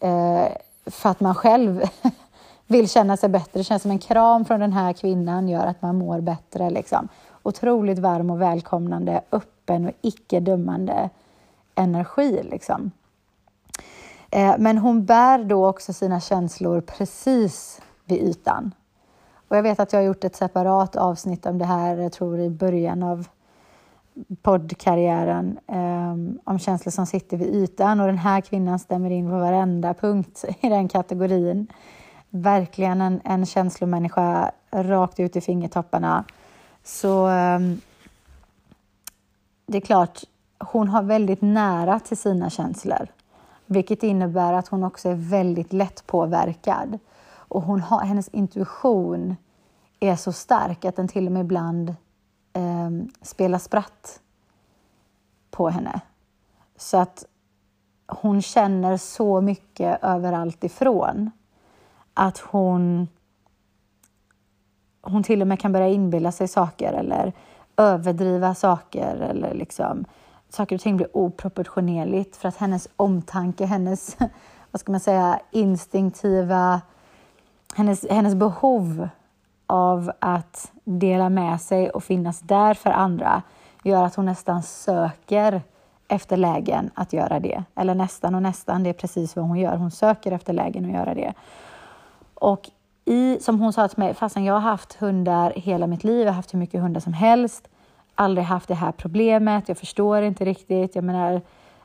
Eh, 0.00 0.48
för 0.86 1.10
att 1.10 1.20
man 1.20 1.34
själv 1.34 1.82
vill 2.66 2.88
känna 2.88 3.16
sig 3.16 3.28
bättre. 3.28 3.60
Det 3.60 3.64
känns 3.64 3.82
som 3.82 3.90
en 3.90 3.98
kram 3.98 4.44
från 4.44 4.60
den 4.60 4.72
här 4.72 4.92
kvinnan 4.92 5.48
gör 5.48 5.66
att 5.66 5.82
man 5.82 5.98
mår 5.98 6.20
bättre. 6.20 6.70
Liksom. 6.70 7.08
Otroligt 7.42 7.98
varm 7.98 8.30
och 8.30 8.40
välkomnande, 8.40 9.20
öppen 9.32 9.86
och 9.86 9.92
icke-dömande 10.02 11.10
energi. 11.74 12.42
Liksom. 12.50 12.90
Eh, 14.30 14.54
men 14.58 14.78
hon 14.78 15.04
bär 15.04 15.44
då 15.44 15.68
också 15.68 15.92
sina 15.92 16.20
känslor 16.20 16.80
precis 16.80 17.80
vid 18.04 18.22
ytan. 18.22 18.74
Och 19.48 19.56
jag 19.56 19.62
vet 19.62 19.80
att 19.80 19.92
jag 19.92 20.00
har 20.00 20.04
gjort 20.04 20.24
ett 20.24 20.36
separat 20.36 20.96
avsnitt 20.96 21.46
om 21.46 21.58
det 21.58 21.64
här, 21.64 21.96
jag 21.96 22.12
tror 22.12 22.40
i 22.40 22.50
början 22.50 23.02
av 23.02 23.28
poddkarriären, 24.42 25.58
ehm, 25.66 26.38
om 26.44 26.58
känslor 26.58 26.90
som 26.90 27.06
sitter 27.06 27.36
vid 27.36 27.54
ytan 27.54 28.00
och 28.00 28.06
den 28.06 28.18
här 28.18 28.40
kvinnan 28.40 28.78
stämmer 28.78 29.10
in 29.10 29.30
på 29.30 29.38
varenda 29.38 29.94
punkt 29.94 30.44
i 30.60 30.68
den 30.68 30.88
kategorin. 30.88 31.66
Verkligen 32.30 33.00
en, 33.00 33.20
en 33.24 33.46
känslomänniska 33.46 34.50
rakt 34.70 35.20
ut 35.20 35.36
i 35.36 35.40
fingertopparna. 35.40 36.24
Så 36.84 37.26
ehm, 37.26 37.80
det 39.66 39.76
är 39.78 39.82
klart, 39.82 40.20
hon 40.58 40.88
har 40.88 41.02
väldigt 41.02 41.42
nära 41.42 42.00
till 42.00 42.16
sina 42.16 42.50
känslor. 42.50 43.08
Vilket 43.72 44.02
innebär 44.02 44.52
att 44.52 44.68
hon 44.68 44.84
också 44.84 45.08
är 45.08 45.14
väldigt 45.14 45.72
lätt 45.72 46.06
påverkad. 46.06 46.98
Och 47.32 47.62
hon 47.62 47.80
har, 47.80 48.00
hennes 48.00 48.28
intuition 48.28 49.36
är 50.00 50.16
så 50.16 50.32
stark 50.32 50.84
att 50.84 50.96
den 50.96 51.08
till 51.08 51.26
och 51.26 51.32
med 51.32 51.40
ibland 51.40 51.88
eh, 52.52 52.90
spelar 53.22 53.58
spratt 53.58 54.20
på 55.50 55.68
henne. 55.68 56.00
Så 56.76 56.96
att 56.96 57.24
hon 58.06 58.42
känner 58.42 58.96
så 58.96 59.40
mycket 59.40 60.04
överallt 60.04 60.64
ifrån 60.64 61.30
att 62.14 62.38
hon, 62.38 63.08
hon 65.02 65.22
till 65.22 65.40
och 65.40 65.48
med 65.48 65.60
kan 65.60 65.72
börja 65.72 65.88
inbilla 65.88 66.32
sig 66.32 66.48
saker 66.48 66.92
eller 66.92 67.32
överdriva 67.76 68.54
saker 68.54 69.16
eller 69.16 69.54
liksom 69.54 70.04
saker 70.50 70.76
och 70.76 70.82
ting 70.82 70.96
blir 70.96 71.16
oproportionerligt 71.16 72.36
för 72.36 72.48
att 72.48 72.56
hennes 72.56 72.88
omtanke, 72.96 73.66
hennes 73.66 74.16
vad 74.70 74.80
ska 74.80 74.92
man 74.92 75.00
säga, 75.00 75.40
instinktiva, 75.50 76.80
hennes, 77.74 78.06
hennes 78.10 78.34
behov 78.34 79.08
av 79.66 80.12
att 80.18 80.72
dela 80.84 81.28
med 81.28 81.60
sig 81.60 81.90
och 81.90 82.04
finnas 82.04 82.40
där 82.40 82.74
för 82.74 82.90
andra 82.90 83.42
gör 83.84 84.04
att 84.04 84.14
hon 84.14 84.26
nästan 84.26 84.62
söker 84.62 85.62
efter 86.08 86.36
lägen 86.36 86.90
att 86.94 87.12
göra 87.12 87.40
det. 87.40 87.64
Eller 87.74 87.94
nästan 87.94 88.34
och 88.34 88.42
nästan, 88.42 88.82
det 88.82 88.90
är 88.90 88.94
precis 88.94 89.36
vad 89.36 89.44
hon 89.44 89.58
gör. 89.58 89.76
Hon 89.76 89.90
söker 89.90 90.32
efter 90.32 90.52
lägen 90.52 90.84
att 90.84 90.92
göra 90.92 91.14
det. 91.14 91.34
Och 92.34 92.70
i, 93.04 93.38
som 93.40 93.60
hon 93.60 93.72
sa 93.72 93.88
till 93.88 93.98
mig, 93.98 94.14
fastän 94.14 94.44
jag 94.44 94.54
har 94.54 94.60
haft 94.60 94.94
hundar 94.94 95.52
hela 95.56 95.86
mitt 95.86 96.04
liv, 96.04 96.20
jag 96.20 96.26
har 96.26 96.32
haft 96.32 96.54
hur 96.54 96.58
mycket 96.58 96.80
hundar 96.80 97.00
som 97.00 97.12
helst, 97.12 97.68
aldrig 98.14 98.44
haft 98.44 98.68
det 98.68 98.74
här 98.74 98.92
problemet, 98.92 99.68
jag 99.68 99.78
förstår 99.78 100.22
inte 100.22 100.44
riktigt, 100.44 100.94
jag 100.94 101.04
menar 101.04 101.40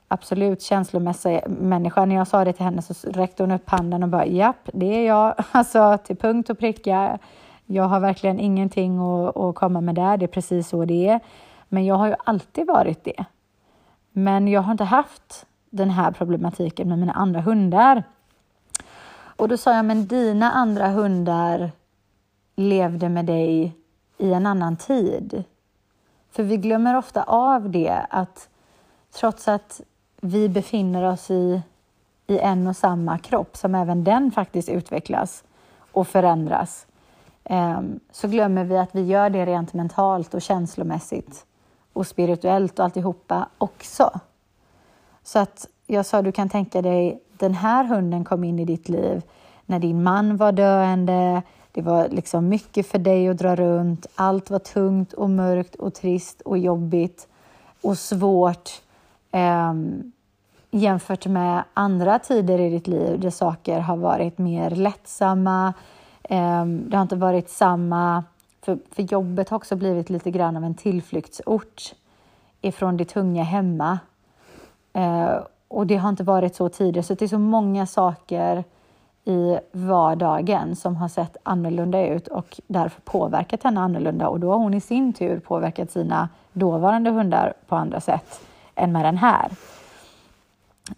absolut 0.07 0.61
känslomässig 0.61 1.41
människa. 1.47 2.05
När 2.05 2.15
jag 2.15 2.27
sa 2.27 2.45
det 2.45 2.53
till 2.53 2.65
henne 2.65 2.81
så 2.81 3.09
räckte 3.11 3.43
hon 3.43 3.51
upp 3.51 3.69
handen 3.69 4.03
och 4.03 4.09
bara 4.09 4.25
japp, 4.25 4.69
det 4.73 4.85
är 4.85 5.07
jag, 5.07 5.35
alltså 5.51 5.97
till 5.97 6.15
punkt 6.17 6.49
och 6.49 6.59
pricka. 6.59 7.19
Jag 7.65 7.83
har 7.83 7.99
verkligen 7.99 8.39
ingenting 8.39 8.99
att, 8.99 9.37
att 9.37 9.55
komma 9.55 9.81
med 9.81 9.95
där, 9.95 10.17
det 10.17 10.25
är 10.25 10.27
precis 10.27 10.67
så 10.67 10.85
det 10.85 11.07
är. 11.07 11.19
Men 11.69 11.85
jag 11.85 11.95
har 11.95 12.07
ju 12.07 12.15
alltid 12.23 12.67
varit 12.67 13.03
det. 13.03 13.25
Men 14.11 14.47
jag 14.47 14.61
har 14.61 14.71
inte 14.71 14.83
haft 14.83 15.45
den 15.69 15.89
här 15.89 16.11
problematiken 16.11 16.89
med 16.89 16.99
mina 16.99 17.13
andra 17.13 17.41
hundar. 17.41 18.03
Och 19.35 19.47
då 19.47 19.57
sa 19.57 19.75
jag, 19.75 19.85
men 19.85 20.07
dina 20.07 20.51
andra 20.51 20.87
hundar 20.87 21.71
levde 22.55 23.09
med 23.09 23.25
dig 23.25 23.75
i 24.17 24.33
en 24.33 24.45
annan 24.45 24.77
tid. 24.77 25.43
För 26.35 26.43
vi 26.43 26.57
glömmer 26.57 26.97
ofta 26.97 27.23
av 27.23 27.69
det, 27.69 28.05
att 28.09 28.49
trots 29.11 29.47
att 29.47 29.81
vi 30.21 30.49
befinner 30.49 31.03
oss 31.03 31.31
i, 31.31 31.61
i 32.27 32.39
en 32.39 32.67
och 32.67 32.75
samma 32.75 33.17
kropp, 33.17 33.57
som 33.57 33.75
även 33.75 34.03
den 34.03 34.31
faktiskt 34.31 34.69
utvecklas 34.69 35.43
och 35.91 36.07
förändras, 36.07 36.87
ehm, 37.43 37.99
så 38.11 38.27
glömmer 38.27 38.63
vi 38.63 38.77
att 38.77 38.95
vi 38.95 39.01
gör 39.01 39.29
det 39.29 39.45
rent 39.45 39.73
mentalt 39.73 40.33
och 40.33 40.41
känslomässigt 40.41 41.45
och 41.93 42.07
spirituellt 42.07 42.79
och 42.79 42.85
alltihopa 42.85 43.49
också. 43.57 44.19
Så 45.23 45.39
att 45.39 45.67
jag 45.87 46.05
sa, 46.05 46.21
du 46.21 46.31
kan 46.31 46.49
tänka 46.49 46.81
dig, 46.81 47.21
den 47.37 47.53
här 47.53 47.83
hunden 47.83 48.23
kom 48.23 48.43
in 48.43 48.59
i 48.59 48.65
ditt 48.65 48.89
liv 48.89 49.21
när 49.65 49.79
din 49.79 50.03
man 50.03 50.37
var 50.37 50.51
döende, 50.51 51.41
det 51.75 51.81
var 51.81 52.09
liksom 52.09 52.49
mycket 52.49 52.87
för 52.87 52.97
dig 52.97 53.27
att 53.27 53.37
dra 53.37 53.55
runt, 53.55 54.05
allt 54.15 54.49
var 54.49 54.59
tungt 54.59 55.13
och 55.13 55.29
mörkt 55.29 55.75
och 55.75 55.93
trist 55.93 56.41
och 56.41 56.57
jobbigt 56.57 57.27
och 57.81 57.97
svårt 57.97 58.69
eh, 59.31 59.73
jämfört 60.71 61.25
med 61.25 61.63
andra 61.73 62.19
tider 62.19 62.59
i 62.59 62.69
ditt 62.69 62.87
liv 62.87 63.19
där 63.19 63.29
saker 63.29 63.79
har 63.79 63.97
varit 63.97 64.37
mer 64.37 64.69
lättsamma. 64.69 65.73
Eh, 66.23 66.65
det 66.65 66.97
har 66.97 67.01
inte 67.01 67.15
varit 67.15 67.49
samma 67.49 68.23
för, 68.61 68.77
för 68.91 69.03
jobbet 69.03 69.49
har 69.49 69.57
också 69.57 69.75
blivit 69.75 70.09
lite 70.09 70.31
grann 70.31 70.57
av 70.57 70.63
en 70.63 70.75
tillflyktsort 70.75 71.93
ifrån 72.61 72.97
det 72.97 73.05
tunga 73.05 73.43
hemma. 73.43 73.99
Eh, 74.93 75.37
och 75.67 75.87
det 75.87 75.95
har 75.95 76.09
inte 76.09 76.23
varit 76.23 76.55
så 76.55 76.69
tidigare, 76.69 77.03
så 77.03 77.13
det 77.13 77.25
är 77.25 77.29
så 77.29 77.39
många 77.39 77.85
saker 77.85 78.63
i 79.25 79.59
vardagen 79.71 80.75
som 80.75 80.95
har 80.95 81.07
sett 81.07 81.37
annorlunda 81.43 82.07
ut 82.07 82.27
och 82.27 82.59
därför 82.67 83.01
påverkat 83.01 83.63
henne 83.63 83.79
annorlunda 83.79 84.27
och 84.27 84.39
då 84.39 84.51
har 84.51 84.57
hon 84.57 84.73
i 84.73 84.81
sin 84.81 85.13
tur 85.13 85.39
påverkat 85.39 85.91
sina 85.91 86.29
dåvarande 86.53 87.09
hundar 87.09 87.53
på 87.67 87.75
andra 87.75 88.01
sätt 88.01 88.41
än 88.75 88.91
med 88.91 89.05
den 89.05 89.17
här. 89.17 89.51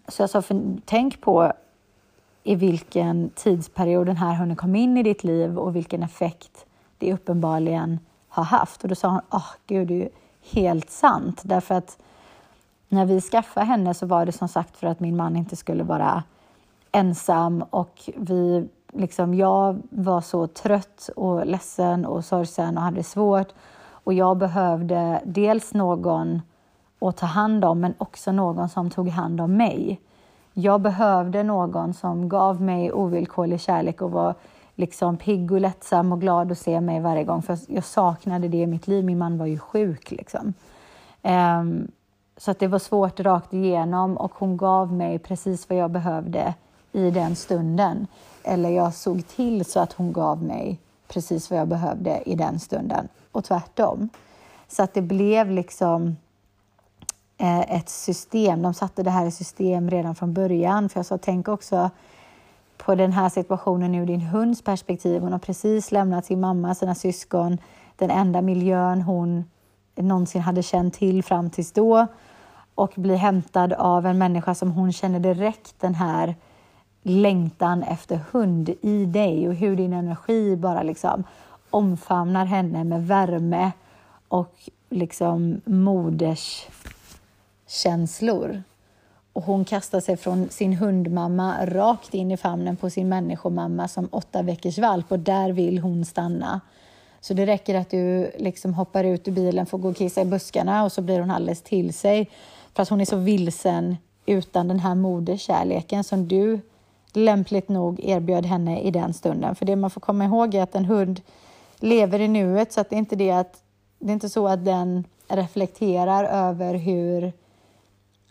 Så 0.08 0.22
jag 0.22 0.30
sa, 0.30 0.42
för, 0.42 0.76
tänk 0.84 1.20
på 1.20 1.52
i 2.42 2.54
vilken 2.54 3.30
tidsperiod 3.34 4.06
den 4.06 4.16
här 4.16 4.34
hunden 4.34 4.56
kom 4.56 4.76
in 4.76 4.96
i 4.96 5.02
ditt 5.02 5.24
liv 5.24 5.58
och 5.58 5.76
vilken 5.76 6.02
effekt 6.02 6.66
det 6.98 7.12
uppenbarligen 7.12 7.98
har 8.28 8.44
haft. 8.44 8.82
Och 8.82 8.88
då 8.88 8.94
sa 8.94 9.08
hon, 9.08 9.20
åh 9.30 9.38
oh, 9.38 9.50
gud, 9.66 9.88
det 9.88 9.94
är 9.94 9.98
ju 9.98 10.08
helt 10.52 10.90
sant. 10.90 11.40
Därför 11.44 11.74
att 11.74 11.98
när 12.88 13.06
vi 13.06 13.20
skaffade 13.20 13.66
henne 13.66 13.94
så 13.94 14.06
var 14.06 14.26
det 14.26 14.32
som 14.32 14.48
sagt 14.48 14.76
för 14.76 14.86
att 14.86 15.00
min 15.00 15.16
man 15.16 15.36
inte 15.36 15.56
skulle 15.56 15.84
vara 15.84 16.22
ensam 16.92 17.64
och 17.70 18.10
vi, 18.16 18.68
liksom, 18.92 19.34
jag 19.34 19.82
var 19.90 20.20
så 20.20 20.46
trött 20.46 21.10
och 21.16 21.46
ledsen 21.46 22.06
och 22.06 22.24
sorgsen 22.24 22.76
och 22.76 22.82
hade 22.82 22.96
det 22.96 23.02
svårt. 23.02 23.48
Och 23.90 24.14
jag 24.14 24.36
behövde 24.36 25.20
dels 25.24 25.74
någon 25.74 26.42
att 26.98 27.16
ta 27.16 27.26
hand 27.26 27.64
om, 27.64 27.80
men 27.80 27.94
också 27.98 28.32
någon 28.32 28.68
som 28.68 28.90
tog 28.90 29.08
hand 29.08 29.40
om 29.40 29.56
mig. 29.56 30.00
Jag 30.52 30.80
behövde 30.80 31.42
någon 31.42 31.94
som 31.94 32.28
gav 32.28 32.62
mig 32.62 32.92
ovillkorlig 32.92 33.60
kärlek 33.60 34.02
och 34.02 34.10
var 34.10 34.34
liksom 34.74 35.16
pigg 35.16 35.52
och 35.52 35.60
lättsam 35.60 36.12
och 36.12 36.20
glad 36.20 36.52
att 36.52 36.58
se 36.58 36.80
mig 36.80 37.00
varje 37.00 37.24
gång. 37.24 37.42
För 37.42 37.58
jag 37.68 37.84
saknade 37.84 38.48
det 38.48 38.56
i 38.56 38.66
mitt 38.66 38.88
liv. 38.88 39.04
Min 39.04 39.18
man 39.18 39.38
var 39.38 39.46
ju 39.46 39.58
sjuk. 39.58 40.10
Liksom. 40.10 40.54
Um, 41.22 41.90
så 42.36 42.50
att 42.50 42.58
det 42.58 42.66
var 42.66 42.78
svårt 42.78 43.20
rakt 43.20 43.52
igenom 43.52 44.16
och 44.16 44.32
hon 44.34 44.56
gav 44.56 44.92
mig 44.92 45.18
precis 45.18 45.68
vad 45.68 45.78
jag 45.78 45.90
behövde 45.90 46.54
i 46.92 47.10
den 47.10 47.36
stunden. 47.36 48.06
Eller 48.42 48.70
jag 48.70 48.94
såg 48.94 49.28
till 49.28 49.64
så 49.64 49.80
att 49.80 49.92
hon 49.92 50.12
gav 50.12 50.42
mig 50.42 50.78
precis 51.08 51.50
vad 51.50 51.60
jag 51.60 51.68
behövde 51.68 52.22
i 52.26 52.34
den 52.34 52.60
stunden 52.60 53.08
och 53.32 53.44
tvärtom. 53.44 54.08
Så 54.68 54.82
att 54.82 54.94
det 54.94 55.02
blev 55.02 55.50
liksom 55.50 56.16
eh, 57.38 57.76
ett 57.76 57.88
system. 57.88 58.62
De 58.62 58.74
satte 58.74 59.02
det 59.02 59.10
här 59.10 59.26
i 59.26 59.30
system 59.30 59.90
redan 59.90 60.14
från 60.14 60.32
början. 60.32 60.88
För 60.88 60.98
jag 60.98 61.06
sa, 61.06 61.18
tänk 61.18 61.48
också 61.48 61.90
på 62.76 62.94
den 62.94 63.12
här 63.12 63.28
situationen 63.28 63.94
ur 63.94 64.06
din 64.06 64.20
hunds 64.20 64.62
perspektiv. 64.62 65.22
Hon 65.22 65.32
har 65.32 65.38
precis 65.38 65.92
lämnat 65.92 66.26
sin 66.26 66.40
mamma, 66.40 66.74
sina 66.74 66.94
syskon, 66.94 67.58
den 67.96 68.10
enda 68.10 68.42
miljön 68.42 69.02
hon 69.02 69.44
någonsin 69.94 70.42
hade 70.42 70.62
känt 70.62 70.94
till 70.94 71.24
fram 71.24 71.50
tills 71.50 71.72
då 71.72 72.06
och 72.74 72.92
bli 72.96 73.16
hämtad 73.16 73.72
av 73.72 74.06
en 74.06 74.18
människa 74.18 74.54
som 74.54 74.72
hon 74.72 74.92
känner 74.92 75.20
direkt 75.20 75.74
den 75.80 75.94
här 75.94 76.36
längtan 77.08 77.82
efter 77.82 78.20
hund 78.32 78.70
i 78.80 79.04
dig 79.04 79.48
och 79.48 79.54
hur 79.54 79.76
din 79.76 79.92
energi 79.92 80.56
bara 80.56 80.82
liksom 80.82 81.24
omfamnar 81.70 82.44
henne 82.44 82.84
med 82.84 83.06
värme 83.06 83.72
och 84.28 84.54
liksom 84.90 85.60
moderskänslor. 85.64 88.62
Och 89.32 89.42
hon 89.42 89.64
kastar 89.64 90.00
sig 90.00 90.16
från 90.16 90.48
sin 90.48 90.72
hundmamma 90.72 91.66
rakt 91.66 92.14
in 92.14 92.30
i 92.30 92.36
famnen 92.36 92.76
på 92.76 92.90
sin 92.90 93.08
människomamma 93.08 93.88
som 93.88 94.08
åtta 94.10 94.42
veckors 94.42 94.78
valp 94.78 95.12
och 95.12 95.18
där 95.18 95.52
vill 95.52 95.78
hon 95.78 96.04
stanna. 96.04 96.60
Så 97.20 97.34
det 97.34 97.46
räcker 97.46 97.74
att 97.74 97.90
du 97.90 98.30
liksom 98.38 98.74
hoppar 98.74 99.04
ut 99.04 99.28
ur 99.28 99.32
bilen, 99.32 99.66
får 99.66 99.78
gå 99.78 99.88
och 99.88 99.96
kissa 99.96 100.20
i 100.20 100.24
buskarna 100.24 100.84
och 100.84 100.92
så 100.92 101.02
blir 101.02 101.20
hon 101.20 101.30
alldeles 101.30 101.62
till 101.62 101.94
sig 101.94 102.30
för 102.74 102.82
att 102.82 102.88
hon 102.88 103.00
är 103.00 103.04
så 103.04 103.16
vilsen 103.16 103.96
utan 104.26 104.68
den 104.68 104.80
här 104.80 104.94
moderskärleken 104.94 106.04
som 106.04 106.28
du 106.28 106.60
lämpligt 107.12 107.68
nog 107.68 108.00
erbjöd 108.00 108.46
henne 108.46 108.80
i 108.80 108.90
den 108.90 109.14
stunden. 109.14 109.54
För 109.54 109.66
det 109.66 109.76
man 109.76 109.90
får 109.90 110.00
komma 110.00 110.24
ihåg 110.24 110.54
är 110.54 110.62
att 110.62 110.74
en 110.74 110.84
hund 110.84 111.20
lever 111.76 112.20
i 112.20 112.28
nuet 112.28 112.72
så 112.72 112.80
att 112.80 112.90
det 112.90 112.96
är 112.96 112.98
inte 112.98 113.16
det 113.16 113.30
att 113.30 113.62
det 113.98 114.10
är 114.10 114.12
inte 114.12 114.28
så 114.28 114.48
att 114.48 114.64
den 114.64 115.04
reflekterar 115.28 116.24
över 116.24 116.74
hur 116.74 117.32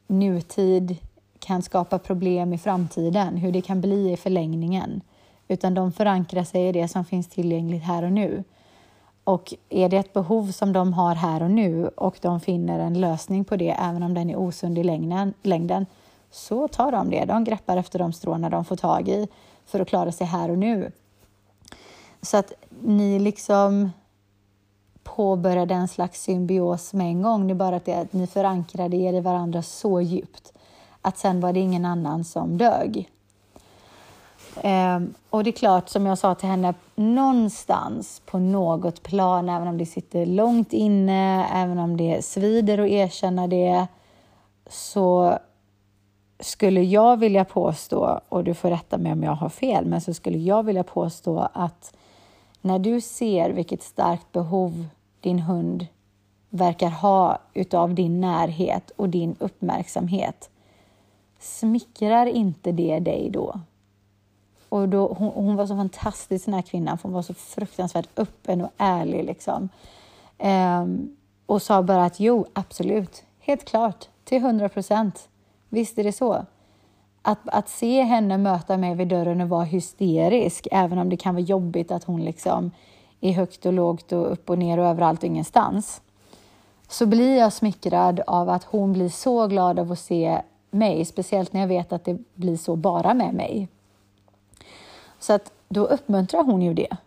nutid 0.08 0.98
kan 1.40 1.62
skapa 1.62 2.00
problem 2.00 2.54
i 2.54 2.58
framtiden, 2.58 3.38
hur 3.38 3.52
det 3.52 3.62
kan 3.62 3.82
bli 3.82 4.12
i 4.12 4.18
förlängningen. 4.18 5.02
Utan 5.48 5.74
de 5.74 5.92
förankrar 5.92 6.44
sig 6.44 6.68
i 6.68 6.72
det 6.72 6.88
som 6.88 7.06
finns 7.06 7.28
tillgängligt 7.28 7.84
här 7.84 8.04
och 8.04 8.12
nu. 8.12 8.44
Och 9.24 9.54
är 9.70 9.90
det 9.90 9.98
ett 9.98 10.14
behov 10.14 10.52
som 10.52 10.74
de 10.74 10.94
har 10.94 11.16
här 11.16 11.44
och 11.44 11.52
nu 11.52 11.88
och 11.88 12.18
de 12.22 12.40
finner 12.40 12.80
en 12.80 13.02
lösning 13.02 13.46
på 13.46 13.56
det, 13.56 13.70
även 13.70 14.04
om 14.04 14.14
den 14.14 14.30
är 14.30 14.36
osund 14.36 14.78
i 14.78 14.84
längden, 14.84 15.34
längden 15.44 15.86
så 16.32 16.68
tar 16.68 16.92
de 16.92 17.10
det. 17.10 17.26
De 17.26 17.44
greppar 17.44 17.78
efter 17.78 18.00
de 18.00 18.14
stråna 18.14 18.50
de 18.50 18.66
får 18.66 18.76
tag 18.76 19.10
i 19.10 19.28
för 19.66 19.80
att 19.80 19.88
klara 19.88 20.12
sig 20.12 20.28
här 20.28 20.52
och 20.52 20.58
nu. 20.58 20.92
Så 22.22 22.38
att 22.38 22.54
ni 22.82 23.20
liksom 23.20 23.92
påbörjade 25.04 25.74
en 25.74 25.88
slags 25.88 26.22
symbios 26.22 26.94
med 26.94 27.08
en 27.08 27.22
gång. 27.22 27.48
Det 27.48 27.54
är 27.54 27.56
bara 27.56 27.76
att, 27.76 27.86
det, 27.86 27.94
att 27.94 28.14
ni 28.14 28.28
förankrade 28.28 28.98
er 28.98 29.14
i 29.14 29.20
varandra 29.20 29.62
så 29.62 30.02
djupt 30.02 30.54
att 31.02 31.18
sen 31.18 31.40
var 31.40 31.54
det 31.54 31.60
ingen 31.60 31.86
annan 31.86 32.24
som 32.24 32.58
dög. 32.58 33.10
Um, 34.64 35.14
och 35.30 35.44
det 35.44 35.50
är 35.50 35.52
klart, 35.52 35.90
som 35.90 36.06
jag 36.06 36.18
sa 36.18 36.36
till 36.36 36.50
henne, 36.50 36.74
någonstans 36.96 38.22
på 38.26 38.40
något 38.40 39.04
plan, 39.04 39.50
även 39.50 39.68
om 39.68 39.78
det 39.78 39.86
sitter 39.86 40.26
långt 40.26 40.74
inne, 40.74 41.48
även 41.54 41.80
om 41.80 41.98
det 41.98 42.26
svider 42.26 42.78
att 42.78 42.90
erkänna 42.90 43.48
det, 43.48 43.88
så 44.70 45.38
skulle 46.40 46.82
jag 46.82 47.18
vilja 47.18 47.46
påstå, 47.46 48.20
och 48.30 48.44
du 48.44 48.54
får 48.54 48.70
rätta 48.70 48.98
mig 48.98 49.12
om 49.12 49.24
jag 49.24 49.36
har 49.36 49.50
fel, 49.50 49.86
men 49.86 50.02
så 50.02 50.14
skulle 50.14 50.38
jag 50.38 50.64
vilja 50.64 50.84
påstå 50.84 51.50
att 51.54 51.96
när 52.62 52.80
du 52.80 53.02
ser 53.02 53.50
vilket 53.50 53.84
starkt 53.84 54.32
behov 54.32 54.86
din 55.22 55.40
hund 55.40 55.88
verkar 56.50 56.90
ha 56.90 57.38
utav 57.54 57.94
din 57.94 58.22
närhet 58.22 58.92
och 58.96 59.10
din 59.10 59.36
uppmärksamhet, 59.40 60.50
smickrar 61.40 62.26
inte 62.26 62.72
det 62.72 63.00
dig 63.00 63.30
då? 63.30 63.60
Och 64.70 64.90
då, 64.90 65.08
hon, 65.08 65.32
hon, 65.46 65.56
var 65.56 65.68
så 65.68 65.76
fantastisk 65.76 66.46
den 66.46 66.54
här 66.54 66.62
kvinnan, 66.62 66.98
för 66.98 67.04
hon 67.04 67.14
var 67.14 67.22
så 67.22 67.34
fruktansvärt 67.34 68.10
öppen 68.16 68.62
och 68.62 68.72
ärlig. 68.78 69.26
Liksom. 69.26 69.70
Ehm, 70.38 71.16
och 71.46 71.62
sa 71.62 71.84
bara 71.84 72.06
att 72.06 72.20
jo, 72.20 72.46
absolut, 72.54 73.24
helt 73.40 73.66
klart, 73.66 74.08
till 74.24 74.42
hundra 74.42 74.70
procent. 74.70 75.30
Visst 75.78 76.00
är 76.00 76.04
det 76.04 76.12
så. 76.12 76.46
Att, 77.22 77.40
att 77.46 77.70
se 77.70 78.02
henne 78.02 78.38
möta 78.38 78.78
mig 78.78 78.96
vid 78.96 79.08
dörren 79.08 79.42
och 79.42 79.50
vara 79.50 79.64
hysterisk, 79.64 80.68
även 80.72 80.98
om 80.98 81.10
det 81.10 81.18
kan 81.18 81.36
vara 81.36 81.44
jobbigt 81.44 81.92
att 81.92 82.04
hon 82.04 82.26
liksom 82.26 82.72
är 83.22 83.32
högt 83.32 83.66
och 83.66 83.74
lågt 83.74 84.12
och 84.12 84.32
upp 84.32 84.50
och 84.50 84.58
ner 84.58 84.78
och 84.78 84.86
överallt 84.86 85.20
och 85.20 85.28
ingenstans, 85.28 86.02
så 86.88 87.06
blir 87.06 87.38
jag 87.38 87.54
smickrad 87.54 88.22
av 88.28 88.50
att 88.50 88.64
hon 88.64 88.94
blir 88.94 89.10
så 89.10 89.48
glad 89.48 89.80
av 89.80 89.92
att 89.92 90.00
se 90.00 90.42
mig, 90.72 91.06
speciellt 91.06 91.54
när 91.54 91.62
jag 91.62 91.68
vet 91.68 91.94
att 91.94 92.06
det 92.06 92.18
blir 92.34 92.58
så 92.58 92.76
bara 92.76 93.14
med 93.14 93.34
mig. 93.34 93.68
Så 95.20 95.34
att 95.34 95.52
då 95.70 95.86
uppmuntrar 95.86 96.44
hon 96.44 96.62
ju 96.62 96.74
det. 96.74 96.98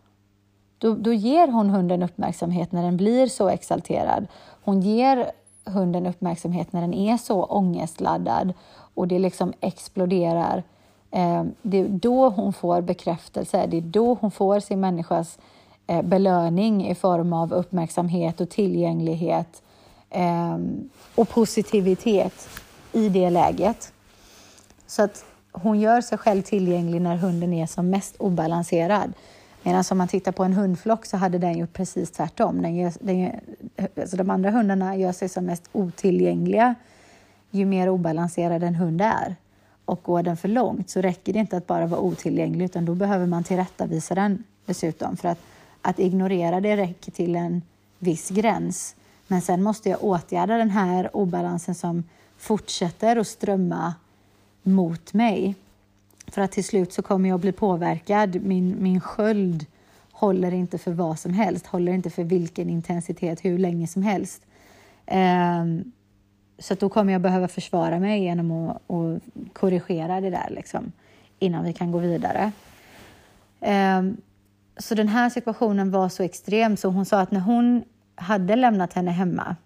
Då, 0.79 0.95
då 0.95 1.13
ger 1.13 1.49
hon 1.49 1.71
hunden 1.71 2.03
uppmärksamhet 2.03 2.73
när 2.73 2.83
den 2.83 2.97
blir 2.97 3.27
så 3.27 3.49
exalterad. 3.49 4.27
Hon 4.63 4.81
ger 4.81 5.33
hunden 5.71 6.07
uppmärksamhet 6.07 6.73
när 6.73 6.81
den 6.81 6.95
är 6.95 7.17
så 7.17 7.45
ångestladdad 7.45 8.53
och 8.95 9.09
det 9.09 9.19
liksom 9.19 9.53
exploderar. 9.61 10.63
Ehm, 11.11 11.53
det 11.63 11.79
är 11.79 11.89
då 11.89 12.29
hon 12.29 12.53
får 12.53 12.81
bekräftelse, 12.81 13.67
det 13.67 13.77
är 13.77 13.81
då 13.81 14.15
hon 14.21 14.31
får 14.31 14.61
sin 14.61 14.81
människas 14.81 15.39
eh, 15.87 16.03
belöning 16.03 16.89
i 16.89 16.95
form 16.95 17.33
av 17.33 17.53
uppmärksamhet 17.53 18.41
och 18.41 18.51
tillgänglighet 18.51 19.63
ehm, 20.11 20.91
och 21.15 21.29
positivitet 21.29 22.49
i 22.93 23.09
det 23.09 23.31
läget. 23.31 23.93
Så 24.87 25.03
att 25.03 25.25
hon 25.53 25.81
gör 25.81 26.01
sig 26.01 26.19
själv 26.19 26.43
tillgänglig 26.43 27.03
när 27.03 27.17
hunden 27.17 27.53
är 27.53 27.67
som 27.67 27.91
mest 27.91 28.17
obalanserad. 28.19 29.13
Medan 29.63 29.85
om 29.91 29.99
man 29.99 30.09
tittar 30.09 30.33
på 30.33 30.45
en 30.45 30.53
hundflock 30.53 31.07
så 31.07 31.17
hade 31.17 31.39
den 31.39 31.59
gjort 31.59 31.73
precis 31.73 32.11
tvärtom. 32.11 32.63
Den 32.63 32.77
gör, 32.77 32.93
den, 33.01 33.41
alltså 34.01 34.17
de 34.17 34.31
andra 34.31 34.51
hundarna 34.51 34.97
gör 34.97 35.13
sig 35.13 35.29
som 35.29 35.45
mest 35.45 35.69
otillgängliga 35.73 36.75
ju 37.51 37.65
mer 37.65 37.89
obalanserad 37.89 38.63
en 38.63 38.75
hund 38.75 39.01
är. 39.01 39.37
Och 39.85 40.03
går 40.03 40.23
den 40.23 40.37
för 40.37 40.49
långt 40.49 40.91
så 40.91 41.01
räcker 41.01 41.33
det 41.33 41.39
inte 41.39 41.57
att 41.57 41.67
bara 41.67 41.87
vara 41.87 42.01
otillgänglig 42.01 42.65
utan 42.65 42.85
då 42.85 42.95
behöver 42.95 43.27
man 43.27 43.45
tillrättavisa 43.45 44.15
den 44.15 44.45
dessutom. 44.67 45.17
För 45.17 45.29
att, 45.29 45.39
att 45.83 45.99
ignorera 45.99 46.61
det 46.61 46.77
räcker 46.77 47.13
till 47.13 47.37
en 47.37 47.63
viss 47.99 48.31
gräns. 48.31 48.97
Men 49.27 49.41
sen 49.41 49.63
måste 49.63 49.89
jag 49.89 50.05
åtgärda 50.05 50.57
den 50.57 50.71
här 50.71 51.17
obalansen 51.17 51.75
som 51.75 52.05
fortsätter 52.39 53.17
att 53.17 53.27
strömma 53.27 53.95
mot 54.63 55.13
mig. 55.13 55.55
För 56.31 56.43
att 56.43 56.53
till 56.53 56.65
slut 56.65 56.93
så 56.93 57.03
kommer 57.03 57.29
jag 57.29 57.37
att 57.37 57.41
bli 57.41 57.53
påverkad. 57.53 58.43
Min, 58.43 58.83
min 58.83 59.01
sköld 59.01 59.67
håller 60.13 60.55
inte 60.55 60.79
för 60.79 60.93
vad 60.93 61.19
som 61.19 61.33
helst, 61.33 61.67
håller 61.67 61.93
inte 61.93 62.11
för 62.11 62.25
vilken 62.25 62.71
intensitet 62.71 63.45
hur 63.45 63.59
länge 63.59 63.87
som 63.87 64.03
helst. 64.03 64.43
Um, 65.07 65.93
så 66.59 66.75
då 66.75 66.89
kommer 66.89 67.13
jag 67.13 67.23
behöva 67.23 67.49
försvara 67.49 67.99
mig 67.99 68.23
genom 68.23 68.51
att, 68.51 68.91
att 68.91 69.23
korrigera 69.53 70.21
det 70.21 70.31
där 70.31 70.49
liksom, 70.51 70.93
innan 71.39 71.65
vi 71.65 71.73
kan 71.73 71.93
gå 71.93 71.99
vidare. 71.99 72.53
Um, 73.61 74.17
så 74.77 74.95
den 74.95 75.09
här 75.09 75.31
situationen 75.31 75.91
var 75.91 76.09
så 76.09 76.23
extrem 76.23 76.77
så 76.77 76.89
hon 76.89 77.05
sa 77.05 77.21
att 77.21 77.31
när 77.31 77.41
hon 77.41 77.85
hade 78.15 78.57
lämnat 78.57 78.93
henne 78.93 79.11
hemma 79.11 79.57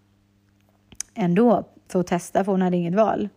ändå 1.15 1.65
för 1.89 2.01
att 2.01 2.07
testa, 2.07 2.45
för 2.45 2.53
hon 2.53 2.63
hade 2.63 2.77
inget 2.77 2.95
val, 2.95 3.29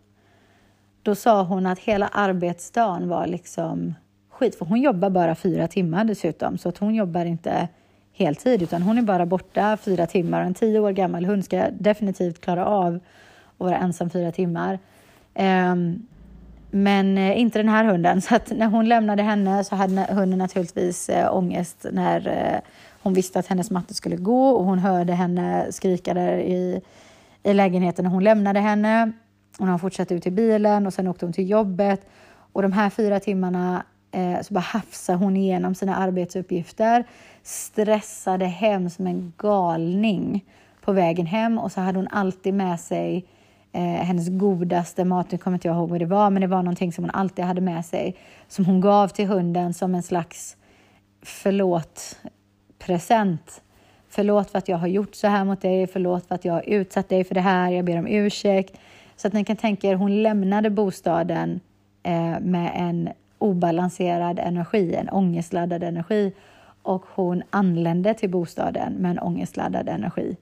då 1.08 1.14
sa 1.14 1.42
hon 1.42 1.66
att 1.66 1.78
hela 1.78 2.08
arbetsdagen 2.08 3.08
var 3.08 3.26
liksom 3.26 3.94
skit, 4.30 4.58
för 4.58 4.64
hon 4.64 4.80
jobbar 4.80 5.10
bara 5.10 5.34
fyra 5.34 5.68
timmar 5.68 6.04
dessutom, 6.04 6.58
så 6.58 6.68
att 6.68 6.78
hon 6.78 6.94
jobbar 6.94 7.24
inte 7.24 7.68
heltid, 8.12 8.62
utan 8.62 8.82
hon 8.82 8.98
är 8.98 9.02
bara 9.02 9.26
borta 9.26 9.76
fyra 9.76 10.06
timmar. 10.06 10.42
En 10.42 10.54
tio 10.54 10.80
år 10.80 10.90
gammal 10.90 11.24
hund 11.24 11.44
ska 11.44 11.70
definitivt 11.70 12.40
klara 12.40 12.66
av 12.66 12.94
att 12.94 13.00
vara 13.56 13.78
ensam 13.78 14.10
fyra 14.10 14.32
timmar. 14.32 14.78
Um, 15.34 16.06
men 16.70 17.18
eh, 17.18 17.40
inte 17.40 17.58
den 17.58 17.68
här 17.68 17.84
hunden. 17.84 18.22
Så 18.22 18.34
att 18.34 18.50
när 18.50 18.66
hon 18.66 18.88
lämnade 18.88 19.22
henne 19.22 19.64
så 19.64 19.76
hade 19.76 20.06
hunden 20.10 20.38
naturligtvis 20.38 21.08
eh, 21.08 21.36
ångest 21.36 21.86
när 21.92 22.28
eh, 22.28 22.60
hon 23.02 23.14
visste 23.14 23.38
att 23.38 23.46
hennes 23.46 23.70
matte 23.70 23.94
skulle 23.94 24.16
gå 24.16 24.48
och 24.50 24.64
hon 24.64 24.78
hörde 24.78 25.12
henne 25.12 25.72
skrika 25.72 26.14
där 26.14 26.38
i, 26.38 26.80
i 27.42 27.54
lägenheten 27.54 28.04
när 28.04 28.12
hon 28.12 28.24
lämnade 28.24 28.60
henne. 28.60 29.12
Hon 29.58 29.68
har 29.68 29.78
fortsatt 29.78 30.12
ut 30.12 30.22
till 30.22 30.32
bilen 30.32 30.86
och 30.86 30.94
sen 30.94 31.08
åkte 31.08 31.26
hon 31.26 31.32
till 31.32 31.50
jobbet. 31.50 32.00
Och 32.52 32.62
de 32.62 32.72
här 32.72 32.90
fyra 32.90 33.20
timmarna 33.20 33.84
eh, 34.12 34.40
så 34.42 34.54
bara 34.54 34.60
hafsar 34.60 35.14
hon 35.14 35.36
igenom 35.36 35.74
sina 35.74 35.96
arbetsuppgifter, 35.96 37.04
stressade 37.42 38.46
hem 38.46 38.90
som 38.90 39.06
en 39.06 39.32
galning 39.38 40.44
på 40.80 40.92
vägen 40.92 41.26
hem 41.26 41.58
och 41.58 41.72
så 41.72 41.80
hade 41.80 41.98
hon 41.98 42.08
alltid 42.08 42.54
med 42.54 42.80
sig 42.80 43.24
eh, 43.72 43.82
hennes 43.82 44.28
godaste 44.28 45.04
mat, 45.04 45.32
nu 45.32 45.38
kommer 45.38 45.56
inte 45.56 45.68
jag 45.68 45.76
ihåg 45.76 45.90
vad 45.90 46.00
det 46.00 46.06
var, 46.06 46.30
men 46.30 46.40
det 46.40 46.46
var 46.46 46.62
någonting 46.62 46.92
som 46.92 47.04
hon 47.04 47.10
alltid 47.10 47.44
hade 47.44 47.60
med 47.60 47.84
sig 47.84 48.16
som 48.48 48.64
hon 48.64 48.80
gav 48.80 49.08
till 49.08 49.26
hunden 49.26 49.74
som 49.74 49.94
en 49.94 50.02
slags 50.02 50.56
förlåt-present. 51.22 53.62
Förlåt 54.08 54.50
för 54.50 54.58
att 54.58 54.68
jag 54.68 54.76
har 54.76 54.86
gjort 54.86 55.14
så 55.14 55.26
här 55.26 55.44
mot 55.44 55.60
dig, 55.60 55.86
förlåt 55.86 56.26
för 56.26 56.34
att 56.34 56.44
jag 56.44 56.52
har 56.52 56.68
utsatt 56.68 57.08
dig 57.08 57.24
för 57.24 57.34
det 57.34 57.40
här, 57.40 57.70
jag 57.70 57.84
ber 57.84 57.98
om 57.98 58.06
ursäkt. 58.06 58.78
Så 59.18 59.26
att 59.26 59.32
ni 59.32 59.44
kan 59.44 59.56
tänka 59.56 59.88
er, 59.88 59.94
hon 59.94 60.22
lämnade 60.22 60.70
bostaden 60.70 61.60
eh, 62.02 62.40
med 62.40 62.72
en 62.74 63.08
obalanserad 63.38 64.38
energi, 64.38 64.94
en 64.94 65.08
ångestladdad 65.08 65.82
energi 65.82 66.32
och 66.82 67.04
hon 67.14 67.42
anlände 67.50 68.14
till 68.14 68.30
bostaden 68.30 68.92
med 68.92 69.10
en 69.10 69.18
ångestladdad 69.18 69.88
energi. 69.88 70.36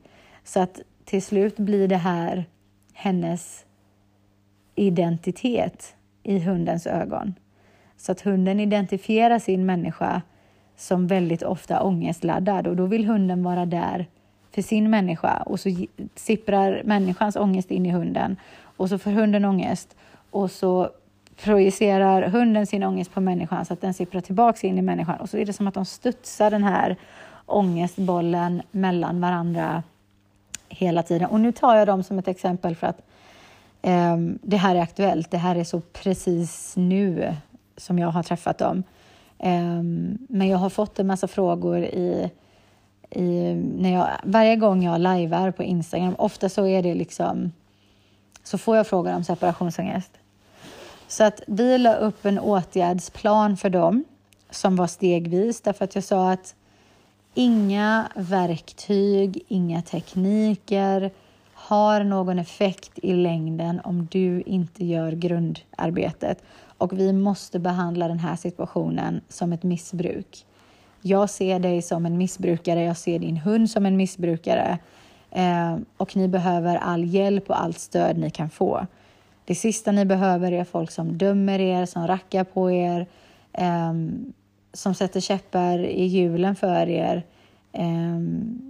Så 0.44 0.60
att 0.60 0.80
till 1.04 1.22
slut 1.22 1.56
blir 1.56 1.88
det 1.88 1.96
här 1.96 2.44
hennes 2.92 3.64
identitet 4.74 5.94
i 6.22 6.38
hundens 6.38 6.86
ögon. 6.86 7.34
Så 7.96 8.12
att 8.12 8.20
hunden 8.20 8.60
identifierar 8.60 9.38
sin 9.38 9.66
människa 9.66 10.22
som 10.76 11.06
väldigt 11.06 11.42
ofta 11.42 11.82
ångestladdad 11.82 12.66
och 12.66 12.76
då 12.76 12.86
vill 12.86 13.06
hunden 13.06 13.42
vara 13.42 13.66
där 13.66 14.06
för 14.54 14.62
sin 14.62 14.90
människa 14.90 15.42
och 15.46 15.60
så 15.60 15.68
sipprar 16.14 16.82
människans 16.84 17.36
ångest 17.36 17.70
in 17.70 17.86
i 17.86 17.90
hunden 17.90 18.36
och 18.76 18.88
så 18.88 18.98
får 18.98 19.10
hunden 19.10 19.44
ångest 19.44 19.96
och 20.30 20.50
så 20.50 20.90
projicerar 21.36 22.22
hunden 22.22 22.66
sin 22.66 22.82
ångest 22.82 23.14
på 23.14 23.20
människan 23.20 23.64
så 23.64 23.72
att 23.72 23.80
den 23.80 23.94
sipprar 23.94 24.20
tillbaka 24.20 24.66
in 24.66 24.78
i 24.78 24.82
människan 24.82 25.20
och 25.20 25.30
så 25.30 25.36
är 25.36 25.46
det 25.46 25.52
som 25.52 25.66
att 25.66 25.74
de 25.74 25.84
studsar 25.84 26.50
den 26.50 26.64
här 26.64 26.96
ångestbollen 27.46 28.62
mellan 28.70 29.20
varandra 29.20 29.82
hela 30.68 31.02
tiden. 31.02 31.28
Och 31.28 31.40
nu 31.40 31.52
tar 31.52 31.76
jag 31.76 31.86
dem 31.86 32.02
som 32.02 32.18
ett 32.18 32.28
exempel 32.28 32.76
för 32.76 32.86
att 32.86 33.02
um, 33.82 34.38
det 34.42 34.56
här 34.56 34.74
är 34.74 34.80
aktuellt. 34.80 35.30
Det 35.30 35.38
här 35.38 35.56
är 35.56 35.64
så 35.64 35.80
precis 35.80 36.76
nu 36.76 37.34
som 37.76 37.98
jag 37.98 38.08
har 38.08 38.22
träffat 38.22 38.58
dem. 38.58 38.82
Um, 39.38 40.18
men 40.28 40.48
jag 40.48 40.58
har 40.58 40.70
fått 40.70 40.98
en 40.98 41.06
massa 41.06 41.28
frågor 41.28 41.78
i, 41.78 42.30
i, 43.10 43.54
när 43.54 43.92
jag, 43.92 44.08
varje 44.22 44.56
gång 44.56 44.82
jag 44.82 45.00
lajvar 45.00 45.50
på 45.50 45.62
Instagram. 45.62 46.14
Ofta 46.18 46.48
så 46.48 46.66
är 46.66 46.82
det 46.82 46.94
liksom 46.94 47.52
så 48.46 48.58
får 48.58 48.76
jag 48.76 48.86
frågan 48.86 49.14
om 49.14 49.24
separationsångest. 49.24 50.10
Så 51.08 51.24
att 51.24 51.40
vi 51.46 51.78
la 51.78 51.94
upp 51.94 52.24
en 52.24 52.38
åtgärdsplan 52.38 53.56
för 53.56 53.70
dem 53.70 54.04
som 54.50 54.76
var 54.76 54.86
stegvis 54.86 55.60
därför 55.60 55.84
att 55.84 55.94
jag 55.94 56.04
sa 56.04 56.32
att 56.32 56.54
inga 57.34 58.08
verktyg, 58.14 59.44
inga 59.48 59.82
tekniker 59.82 61.10
har 61.54 62.04
någon 62.04 62.38
effekt 62.38 62.92
i 62.94 63.12
längden 63.12 63.80
om 63.84 64.08
du 64.10 64.42
inte 64.42 64.84
gör 64.84 65.12
grundarbetet. 65.12 66.42
Och 66.78 66.98
vi 66.98 67.12
måste 67.12 67.58
behandla 67.58 68.08
den 68.08 68.18
här 68.18 68.36
situationen 68.36 69.20
som 69.28 69.52
ett 69.52 69.62
missbruk. 69.62 70.46
jag 71.02 71.30
ser 71.30 71.58
dig 71.58 71.82
som 71.82 72.06
en 72.06 72.18
missbrukare, 72.18 72.82
jag 72.82 72.96
ser 72.96 73.18
din 73.18 73.36
hund 73.36 73.70
som 73.70 73.86
en 73.86 73.96
missbrukare 73.96 74.78
eh, 75.36 75.76
och 75.96 76.16
ni 76.16 76.28
behöver 76.28 76.76
all 76.76 77.04
hjälp 77.04 77.50
och 77.50 77.62
allt 77.62 77.78
stöd 77.78 78.18
ni 78.18 78.30
kan 78.30 78.50
få. 78.50 78.86
Det 79.44 79.54
sista 79.54 79.92
ni 79.92 80.04
behöver 80.04 80.52
är 80.52 80.64
folk 80.64 80.90
som 80.90 81.18
dömer 81.18 81.58
er, 81.58 81.86
som 81.86 82.06
rackar 82.06 82.44
på 82.44 82.70
er, 82.70 83.06
eh, 83.52 83.92
som 84.72 84.94
sätter 84.94 85.20
käppar 85.20 85.78
i 85.78 86.06
hjulen 86.06 86.56
för 86.56 86.88
er 86.88 87.22
eh, 87.72 88.18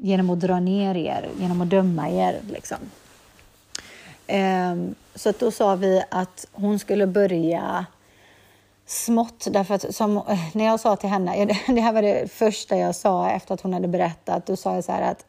genom 0.03 0.31
att 0.31 0.41
dra 0.41 0.61
ner 0.61 0.95
er, 0.97 1.29
genom 1.41 1.61
att 1.61 1.71
döma 1.71 2.11
er. 2.11 2.41
Liksom. 2.53 2.79
Eh, 4.27 4.77
så 5.15 5.33
då 5.39 5.51
sa 5.51 5.75
vi 5.75 6.03
att 6.11 6.47
hon 6.53 6.79
skulle 6.79 7.07
börja 7.07 7.87
smått. 8.87 9.47
Därför 9.51 9.75
att 9.75 9.95
som, 9.95 10.17
eh, 10.17 10.39
när 10.53 10.65
jag 10.65 10.81
sa 10.81 10.97
till 10.97 11.09
henne, 11.09 11.45
det 11.67 11.81
här 11.81 11.93
var 11.93 12.03
det 12.03 12.33
första 12.33 12.77
jag 12.77 12.95
sa 12.95 13.31
efter 13.31 13.55
att 13.55 13.61
hon 13.61 13.73
hade 13.73 13.89
berättat, 13.89 14.47
då 14.47 14.57
sa 14.57 14.75
jag 14.75 14.85
så 14.85 14.93
här 14.93 15.03
att 15.03 15.27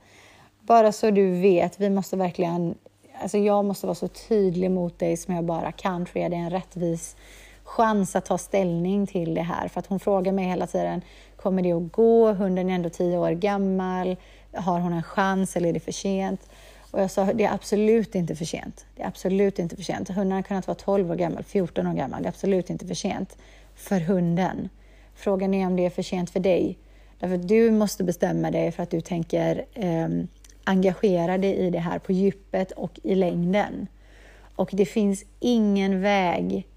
bara 0.68 0.92
så 0.92 1.12
du 1.12 1.32
vet, 1.32 1.80
vi 1.80 1.90
måste 1.90 2.18
verkligen, 2.18 2.76
alltså 3.22 3.38
jag 3.38 3.66
måste 3.66 3.86
vara 3.88 3.96
så 3.96 4.08
tydlig 4.08 4.72
mot 4.72 5.00
dig 5.00 5.18
som 5.18 5.36
jag 5.36 5.44
bara 5.44 5.72
kan 5.72 6.06
för 6.06 6.20
att 6.20 6.24
ge 6.24 6.30
dig 6.30 6.40
en 6.40 6.50
rättvis 6.50 7.16
chans 7.64 8.16
att 8.16 8.26
ta 8.26 8.38
ställning 8.38 9.08
till 9.08 9.34
det 9.34 9.42
här. 9.42 9.68
För 9.68 9.80
att 9.80 9.88
hon 9.88 10.00
frågar 10.00 10.32
mig 10.32 10.46
hela 10.46 10.68
tiden, 10.68 11.02
kommer 11.36 11.62
det 11.62 11.72
att 11.72 11.92
gå? 11.92 12.34
Hunden 12.34 12.70
är 12.70 12.76
ändå 12.76 12.90
tio 12.90 13.18
år 13.18 13.32
gammal. 13.32 14.18
Har 14.54 14.80
hon 14.80 14.94
en 14.94 15.04
chans 15.04 15.56
eller 15.56 15.70
är 15.70 15.74
det 15.74 15.80
för 15.80 15.92
sent? 15.92 16.50
Och 16.92 17.02
jag 17.02 17.12
sa, 17.12 17.34
det 17.34 17.44
är 17.44 17.54
absolut 17.54 18.16
inte 18.16 18.36
för 18.36 18.46
sent. 18.46 18.86
Det 18.96 19.04
är 19.04 19.08
absolut 19.08 19.60
inte 19.60 19.76
för 19.76 19.84
sent. 19.84 20.10
Hunden 20.10 20.32
har 20.32 20.42
kunnat 20.42 20.68
vara 20.68 20.76
12 20.76 21.12
år 21.12 21.16
gammal, 21.16 21.44
14 21.44 21.88
år 21.88 21.94
gammal. 21.94 22.22
Det 22.22 22.28
är 22.28 22.32
absolut 22.32 22.70
inte 22.70 22.88
för 22.88 22.96
sent 22.96 23.38
för 23.76 24.00
hunden. 24.00 24.70
Frågan 25.16 25.54
är 25.54 25.68
om 25.68 25.76
det 25.76 25.86
är 25.86 25.90
för 25.90 26.04
sent 26.04 26.30
för 26.30 26.40
dig. 26.40 26.78
Därför 27.20 27.36
att 27.36 27.48
du 27.48 27.72
måste 27.72 28.04
bestämma 28.04 28.52
dig 28.52 28.72
för 28.72 28.84
att 28.84 28.92
du 28.92 29.02
tänker 29.02 29.66
eh, 29.74 30.08
engagera 30.68 31.38
dig 31.38 31.56
i 31.56 31.70
det 31.70 31.80
här 31.80 32.00
på 32.00 32.12
djupet 32.12 32.72
och 32.72 33.00
i 33.04 33.16
längden. 33.16 33.88
Och 34.56 34.70
det 34.74 34.86
finns 34.86 35.26
ingen 35.40 36.02
väg 36.02 36.68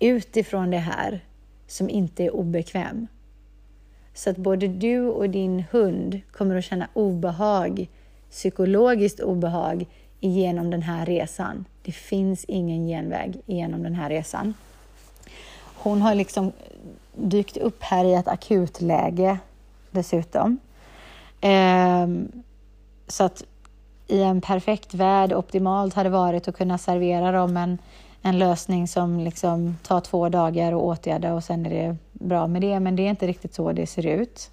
utifrån 0.00 0.70
det 0.70 0.78
här 0.78 1.20
som 1.66 1.90
inte 1.90 2.24
är 2.24 2.34
obekväm. 2.34 3.06
Så 4.14 4.30
att 4.30 4.36
både 4.36 4.68
du 4.68 5.00
och 5.00 5.30
din 5.30 5.64
hund 5.70 6.20
kommer 6.32 6.56
att 6.56 6.64
känna 6.64 6.88
obehag, 6.94 7.88
psykologiskt 8.30 9.20
obehag 9.20 9.86
genom 10.20 10.70
den 10.70 10.82
här 10.82 11.06
resan. 11.06 11.64
Det 11.82 11.92
finns 11.92 12.44
ingen 12.44 12.86
genväg 12.86 13.40
genom 13.46 13.82
den 13.82 13.94
här 13.94 14.10
resan. 14.10 14.54
Hon 15.74 16.02
har 16.02 16.14
liksom 16.14 16.52
dykt 17.14 17.56
upp 17.56 17.82
här 17.82 18.04
i 18.04 18.14
ett 18.14 18.28
akutläge 18.28 19.38
dessutom. 19.90 20.58
Ehm, 21.40 22.28
så 23.08 23.24
att 23.24 23.44
i 24.06 24.22
en 24.22 24.40
perfekt 24.40 24.94
värld, 24.94 25.32
optimalt 25.32 25.94
hade 25.94 26.10
varit 26.10 26.48
att 26.48 26.56
kunna 26.56 26.78
servera 26.78 27.32
dem 27.32 27.56
en, 27.56 27.78
en 28.22 28.38
lösning 28.38 28.88
som 28.88 29.20
liksom 29.20 29.76
tar 29.82 30.00
två 30.00 30.28
dagar 30.28 30.72
att 30.72 30.82
åtgärda 30.82 31.34
och 31.34 31.44
sen 31.44 31.66
är 31.66 31.70
det 31.70 31.96
bra 32.12 32.46
med 32.46 32.62
det. 32.62 32.80
Men 32.80 32.96
det 32.96 33.02
är 33.02 33.10
inte 33.10 33.26
riktigt 33.26 33.54
så 33.54 33.72
det 33.72 33.86
ser 33.86 34.06
ut. 34.06 34.50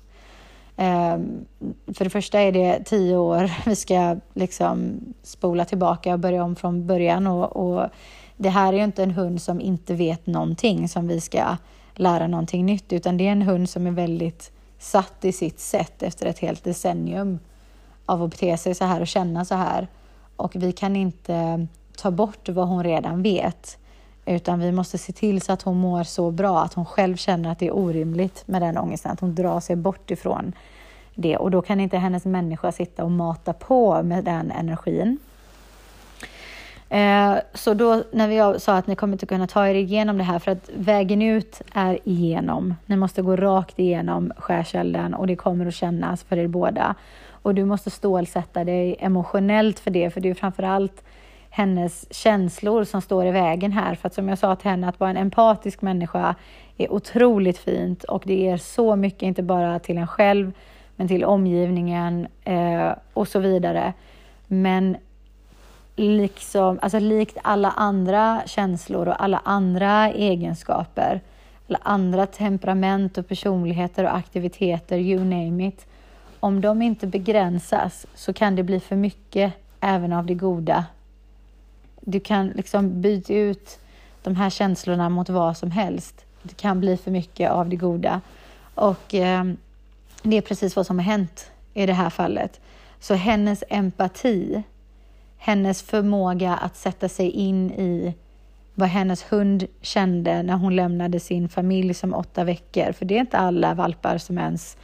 Ehm, 0.75 1.45
för 1.93 2.03
det 2.03 2.09
första 2.09 2.39
är 2.39 2.51
det 2.51 2.83
tio 2.85 3.17
år 3.17 3.51
vi 3.65 3.75
ska 3.75 4.15
liksom 4.33 4.99
spola 5.23 5.65
tillbaka 5.65 6.13
och 6.13 6.19
börja 6.19 6.43
om 6.43 6.55
från 6.55 6.87
början. 6.87 7.27
Och, 7.27 7.55
och, 7.55 7.89
det 8.37 8.49
här 8.49 8.73
är 8.73 8.77
ju 8.77 8.83
inte 8.83 9.03
en 9.03 9.11
hund 9.11 9.41
som 9.41 9.61
inte 9.61 9.93
vet 9.93 10.27
någonting 10.27 10.89
som 10.89 11.07
vi 11.07 11.21
ska 11.21 11.57
lära 11.95 12.27
någonting 12.27 12.65
nytt, 12.65 12.93
utan 12.93 13.17
det 13.17 13.27
är 13.27 13.31
en 13.31 13.41
hund 13.41 13.69
som 13.69 13.87
är 13.87 13.91
väldigt 13.91 14.51
satt 14.79 15.25
i 15.25 15.31
sitt 15.31 15.59
sätt 15.59 16.03
efter 16.03 16.25
ett 16.25 16.39
helt 16.39 16.63
decennium 16.63 17.39
av 18.05 18.23
att 18.23 18.29
bete 18.29 18.57
sig 18.57 18.75
så 18.75 18.85
här 18.85 19.01
och 19.01 19.07
känna 19.07 19.45
så 19.45 19.55
här. 19.55 19.87
Och 20.35 20.55
vi 20.55 20.71
kan 20.71 20.95
inte 20.95 21.67
ta 21.97 22.11
bort 22.11 22.49
vad 22.49 22.67
hon 22.67 22.83
redan 22.83 23.23
vet, 23.23 23.77
utan 24.25 24.59
vi 24.59 24.71
måste 24.71 24.97
se 24.97 25.13
till 25.13 25.41
så 25.41 25.53
att 25.53 25.61
hon 25.61 25.77
mår 25.77 26.03
så 26.03 26.31
bra 26.31 26.61
att 26.61 26.73
hon 26.73 26.85
själv 26.85 27.15
känner 27.15 27.51
att 27.51 27.59
det 27.59 27.67
är 27.67 27.75
orimligt 27.75 28.43
med 28.47 28.61
den 28.61 28.77
ångesten, 28.77 29.11
att 29.11 29.19
hon 29.19 29.35
drar 29.35 29.59
sig 29.59 29.75
bort 29.75 30.11
ifrån 30.11 30.53
det. 31.15 31.37
Och 31.37 31.51
då 31.51 31.61
kan 31.61 31.79
inte 31.79 31.97
hennes 31.97 32.25
människa 32.25 32.71
sitta 32.71 33.03
och 33.03 33.11
mata 33.11 33.53
på 33.53 34.03
med 34.03 34.23
den 34.23 34.51
energin. 34.51 35.17
Eh, 36.89 37.35
så 37.53 37.73
då 37.73 38.03
när 38.11 38.29
jag 38.29 38.61
sa 38.61 38.77
att 38.77 38.87
ni 38.87 38.95
kommer 38.95 39.13
inte 39.13 39.25
kunna 39.25 39.47
ta 39.47 39.67
er 39.67 39.75
igenom 39.75 40.17
det 40.17 40.23
här 40.23 40.39
för 40.39 40.51
att 40.51 40.69
vägen 40.75 41.21
ut 41.21 41.61
är 41.73 41.99
igenom. 42.03 42.75
Ni 42.85 42.95
måste 42.95 43.21
gå 43.21 43.35
rakt 43.35 43.79
igenom 43.79 44.31
skärselden 44.37 45.13
och 45.13 45.27
det 45.27 45.35
kommer 45.35 45.65
att 45.65 45.73
kännas 45.73 46.23
för 46.23 46.37
er 46.37 46.47
båda. 46.47 46.95
Och 47.41 47.55
du 47.55 47.65
måste 47.65 47.89
stålsätta 47.89 48.63
dig 48.63 48.95
emotionellt 48.99 49.79
för 49.79 49.91
det, 49.91 50.09
för 50.09 50.21
det 50.21 50.29
är 50.29 50.33
framförallt 50.33 51.03
hennes 51.49 52.13
känslor 52.13 52.83
som 52.83 53.01
står 53.01 53.25
i 53.25 53.31
vägen 53.31 53.71
här. 53.71 53.95
För 53.95 54.07
att 54.07 54.13
som 54.13 54.29
jag 54.29 54.37
sa 54.37 54.55
till 54.55 54.69
henne, 54.69 54.89
att 54.89 54.99
vara 54.99 55.09
en 55.09 55.17
empatisk 55.17 55.81
människa 55.81 56.35
är 56.77 56.93
otroligt 56.93 57.57
fint 57.57 58.03
och 58.03 58.23
det 58.25 58.35
ger 58.35 58.57
så 58.57 58.95
mycket, 58.95 59.21
inte 59.21 59.43
bara 59.43 59.79
till 59.79 59.97
en 59.97 60.07
själv, 60.07 60.51
men 60.95 61.07
till 61.07 61.25
omgivningen 61.25 62.27
eh, 62.43 62.91
och 63.13 63.27
så 63.27 63.39
vidare. 63.39 63.93
Men 64.47 64.97
liksom, 65.95 66.79
alltså 66.81 66.99
likt 66.99 67.37
alla 67.41 67.71
andra 67.71 68.41
känslor 68.45 69.07
och 69.07 69.23
alla 69.23 69.41
andra 69.43 70.09
egenskaper, 70.09 71.21
alla 71.67 71.79
andra 71.81 72.25
temperament 72.25 73.17
och 73.17 73.27
personligheter 73.27 74.03
och 74.03 74.15
aktiviteter, 74.15 74.97
you 74.97 75.23
name 75.23 75.67
it. 75.67 75.85
Om 76.43 76.61
de 76.61 76.81
inte 76.81 77.07
begränsas 77.07 78.05
så 78.15 78.33
kan 78.33 78.55
det 78.55 78.63
bli 78.63 78.79
för 78.79 78.95
mycket 78.95 79.53
även 79.79 80.13
av 80.13 80.25
det 80.25 80.33
goda. 80.33 80.85
Du 82.01 82.19
kan 82.19 82.47
liksom 82.47 83.01
byta 83.01 83.33
ut 83.33 83.79
de 84.23 84.35
här 84.35 84.49
känslorna 84.49 85.09
mot 85.09 85.29
vad 85.29 85.57
som 85.57 85.71
helst. 85.71 86.25
Det 86.43 86.57
kan 86.57 86.79
bli 86.79 86.97
för 86.97 87.11
mycket 87.11 87.51
av 87.51 87.69
det 87.69 87.75
goda. 87.75 88.21
Och 88.75 89.13
eh, 89.13 89.43
det 90.23 90.37
är 90.37 90.41
precis 90.41 90.75
vad 90.75 90.85
som 90.85 90.99
har 90.99 91.05
hänt 91.05 91.51
i 91.73 91.85
det 91.85 91.93
här 91.93 92.09
fallet. 92.09 92.59
Så 92.99 93.13
hennes 93.13 93.63
empati 93.69 94.63
hennes 95.43 95.81
förmåga 95.81 96.53
att 96.55 96.75
sätta 96.75 97.09
sig 97.09 97.29
in 97.29 97.71
i 97.71 98.13
vad 98.75 98.89
hennes 98.89 99.23
hund 99.23 99.67
kände 99.81 100.43
när 100.43 100.53
hon 100.53 100.75
lämnade 100.75 101.19
sin 101.19 101.49
familj 101.49 101.93
som 101.93 102.13
åtta 102.13 102.43
veckor. 102.43 102.91
För 102.91 103.05
det 103.05 103.15
är 103.15 103.19
inte 103.19 103.37
alla 103.37 103.73
valpar 103.73 104.17
som 104.17 104.37
ens 104.37 104.77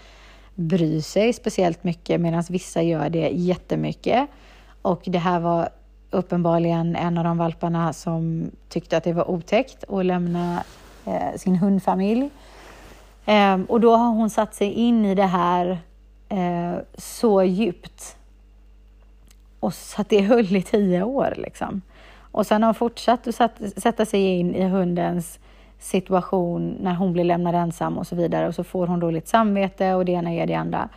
bryr 0.58 1.02
sig 1.02 1.34
speciellt 1.34 1.84
mycket 1.84 2.22
medan 2.22 2.43
vissa 2.50 2.82
gör 2.82 3.10
det 3.10 3.30
jättemycket. 3.30 4.30
Och 4.82 5.02
det 5.06 5.17
här 5.17 5.39
var 5.39 5.70
uppenbarligen 6.12 6.96
en 6.96 7.17
av 7.17 7.24
de 7.24 7.38
valparna 7.38 7.93
som 7.93 8.52
tyckte 8.70 8.98
att 8.98 9.04
det 9.04 9.13
var 9.13 9.30
otäckt 9.30 9.84
att 9.89 10.06
lämna 10.06 10.63
eh, 11.06 11.38
sin 11.38 11.56
hundfamilj. 11.56 12.30
Eh, 13.26 13.60
och 13.67 13.80
då 13.80 13.96
har 13.96 14.10
hon 14.10 14.30
satt 14.30 14.56
sig 14.56 14.72
in 14.72 15.06
i 15.06 15.15
det 15.15 15.26
här 15.26 15.80
eh, 16.30 16.76
så 16.98 17.43
djupt 17.43 18.17
och 19.60 19.74
så 19.74 20.02
att 20.02 20.10
det 20.10 20.22
höll 20.22 20.56
i 20.56 20.62
tio 20.62 21.04
år. 21.04 21.34
Liksom. 21.38 21.82
Och 22.20 22.48
sen 22.48 22.63
har 22.63 22.67
hon 22.67 22.76
fortsatt 22.76 23.28
att 23.28 23.62
sätta 23.78 24.06
sig 24.06 24.22
in 24.22 24.56
i 24.56 24.63
hundens 24.63 25.39
situation 25.80 26.78
när 26.82 26.94
hon 26.94 27.13
blir 27.13 27.24
lämnad 27.24 27.56
ensam 27.56 27.98
och 27.98 28.08
så 28.08 28.16
vidare. 28.16 28.48
Och 28.48 28.56
så 28.56 28.63
får 28.63 28.88
hon 28.88 29.00
dåligt 29.00 29.28
samvete 29.28 29.94
och 29.94 30.06
det 30.06 30.12
ena 30.12 30.34
ger 30.34 30.48
det 30.48 30.56
andra. 30.56 30.90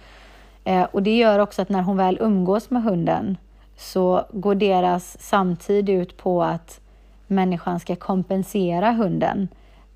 Eh, 0.64 0.82
och 0.82 1.02
det 1.02 1.16
gör 1.16 1.38
också 1.38 1.62
att 1.62 1.68
när 1.68 1.82
hon 1.82 1.96
väl 1.96 2.18
umgås 2.20 2.70
med 2.70 2.82
hunden 2.82 3.36
så 3.76 4.24
går 4.32 4.54
deras 4.54 5.22
samtid 5.22 5.88
ut 5.88 6.16
på 6.16 6.42
att 6.42 6.80
människan 7.26 7.80
ska 7.80 7.96
kompensera 7.96 8.92
hunden 8.92 9.48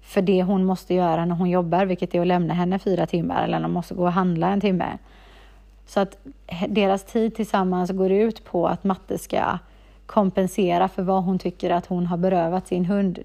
för 0.03 0.23
det 0.23 0.43
hon 0.43 0.65
måste 0.65 0.95
göra 0.95 1.25
när 1.25 1.35
hon 1.35 1.51
jobbar, 1.51 1.87
vilket 1.87 2.15
är 2.15 2.21
att 2.21 2.27
lämna 2.27 2.55
henne 2.55 2.79
fyra 2.79 3.07
timmar 3.07 3.45
eller 3.45 3.59
när 3.59 3.65
hon 3.65 3.73
måste 3.73 3.95
gå 3.95 4.03
och 4.03 4.13
handla 4.13 4.49
en 4.49 4.61
timme. 4.61 4.99
Så 5.87 6.01
att 6.01 6.19
deras 6.69 7.05
tid 7.05 7.35
tillsammans 7.35 7.91
går 7.91 8.13
ut 8.13 8.45
på 8.45 8.69
att 8.69 8.85
matte 8.85 9.19
ska 9.19 9.59
kompensera 10.07 10.89
för 10.89 11.03
vad 11.03 11.25
hon 11.25 11.39
tycker 11.39 11.71
att 11.71 11.87
hon 11.87 12.07
har 12.07 12.17
berövat 12.17 12.67
sin 12.69 12.85
hund. 12.85 13.19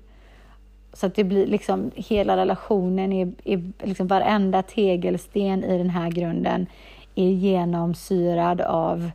Så 0.94 1.06
att 1.06 1.16
det 1.16 1.24
blir 1.24 1.48
liksom, 1.48 1.92
hela 1.96 2.38
relationen 2.38 3.14
är, 3.14 3.32
är 3.44 3.72
liksom 3.84 4.08
varenda 4.08 4.62
tegelsten 4.62 5.64
i 5.64 5.78
den 5.78 5.90
här 5.90 6.10
grunden 6.10 6.68
är 7.16 7.30
genomsyrad 7.30 8.62
av 8.62 9.12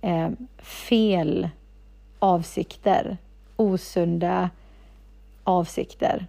eh, 0.00 0.28
fel 0.58 1.48
avsikter, 2.18 3.16
osunda 3.56 4.50
avsikter. 5.44 6.26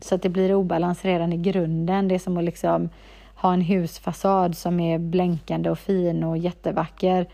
Så 0.00 0.14
att 0.14 0.22
det 0.22 0.28
blir 0.28 0.54
obalans 0.54 1.04
redan 1.04 1.32
i 1.32 1.36
grunden. 1.36 2.08
Det 2.08 2.14
är 2.14 2.18
som 2.18 2.36
att 2.36 2.44
liksom 2.44 2.88
ha 3.34 3.52
en 3.52 3.60
husfasad 3.60 4.56
som 4.56 4.80
är 4.80 4.98
blänkande 4.98 5.70
och 5.70 5.78
fin 5.78 6.24
och 6.24 6.38
jättevacker. 6.38 7.26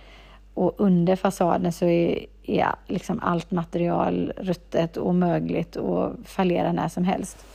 Och 0.55 0.75
under 0.77 1.17
fasaden 1.17 1.73
så 1.73 1.85
är, 1.85 2.27
är 2.47 2.75
liksom 2.87 3.21
allt 3.23 3.51
material 3.51 4.33
ruttet 4.37 4.97
och 4.97 5.15
mögligt 5.15 5.77
och 5.77 6.13
fallerar 6.25 6.73
när 6.73 6.89
som 6.89 7.05
helst. 7.05 7.47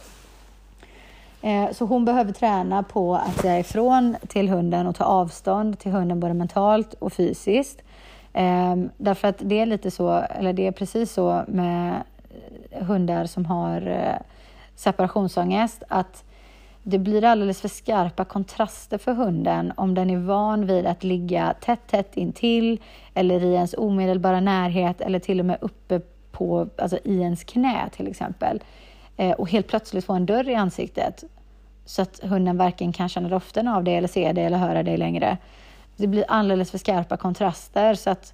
Eh, 1.42 1.72
så 1.72 1.86
hon 1.86 2.06
behöver 2.06 2.32
träna 2.32 2.84
på 2.84 3.16
att 3.16 3.42
säga 3.42 3.60
ifrån 3.60 4.16
till 4.28 4.50
hunden 4.50 4.88
och 4.88 4.96
ta 4.96 5.04
avstånd 5.04 5.80
till 5.80 5.92
hunden 5.92 6.20
både 6.20 6.34
mentalt 6.34 6.94
och 6.94 7.14
fysiskt. 7.14 7.82
Ehm, 8.34 8.90
därför 8.98 9.28
att 9.28 9.38
det 9.40 9.60
är 9.60 9.66
lite 9.66 9.92
så, 9.92 10.12
eller 10.12 10.54
det 10.54 10.68
är 10.68 10.72
precis 10.72 11.14
så 11.14 11.44
med 11.48 12.04
hundar 12.72 13.26
som 13.26 13.46
har 13.46 13.88
eh, 13.88 14.16
separationsångest, 14.76 15.84
att 15.88 16.24
det 16.90 17.00
blir 17.00 17.24
alldeles 17.24 17.62
för 17.62 17.68
skarpa 17.68 18.26
kontraster 18.26 18.98
för 18.98 19.14
hunden 19.14 19.74
om 19.78 19.94
den 19.94 20.10
är 20.10 20.18
van 20.18 20.68
vid 20.68 20.86
att 20.86 21.04
ligga 21.04 21.56
tätt, 21.62 21.88
tätt 21.88 22.18
intill 22.18 22.82
eller 23.14 23.44
i 23.44 23.54
ens 23.54 23.76
omedelbara 23.78 24.40
närhet 24.40 25.02
eller 25.02 25.20
till 25.20 25.40
och 25.40 25.46
med 25.46 25.58
uppe 25.62 26.02
på, 26.32 26.68
alltså 26.78 26.98
i 27.04 27.22
ens 27.22 27.44
knä 27.44 27.90
till 27.96 28.08
exempel. 28.08 28.64
Eh, 29.18 29.32
och 29.32 29.50
helt 29.50 29.68
plötsligt 29.68 30.06
få 30.06 30.14
en 30.14 30.26
dörr 30.26 30.50
i 30.50 30.56
ansiktet 30.56 31.24
så 31.86 32.02
att 32.02 32.20
hunden 32.24 32.58
varken 32.58 32.94
kan 32.94 33.10
känna 33.10 33.30
doften 33.30 33.68
av 33.68 33.84
det 33.84 33.96
eller 33.96 34.08
se 34.08 34.32
det 34.32 34.42
eller 34.42 34.58
höra 34.58 34.84
det 34.84 34.98
längre. 34.98 35.38
Det 35.96 36.08
blir 36.08 36.26
alldeles 36.28 36.72
för 36.72 36.78
skarpa 36.78 37.18
kontraster 37.18 37.94
så 37.94 38.10
att 38.10 38.34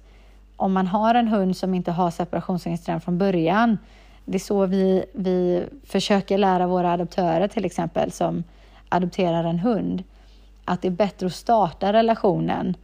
om 0.56 0.72
man 0.72 0.86
har 0.86 1.14
en 1.14 1.28
hund 1.28 1.56
som 1.56 1.74
inte 1.74 1.92
har 1.92 2.10
separationsångest 2.10 2.88
från 3.04 3.18
början, 3.18 3.78
det 4.24 4.36
är 4.36 4.40
så 4.40 4.66
vi, 4.66 5.04
vi 5.12 5.64
försöker 5.86 6.38
lära 6.38 6.66
våra 6.66 6.92
adoptörer 6.92 7.48
till 7.48 7.64
exempel 7.64 8.12
som 8.12 8.44
adopterar 8.88 9.44
en 9.44 9.58
hund, 9.58 10.02
att 10.64 10.82
det 10.82 10.88
är 10.88 10.92
bättre 10.92 11.26
att 11.26 11.34
starta 11.34 11.92
relationen 11.92 12.76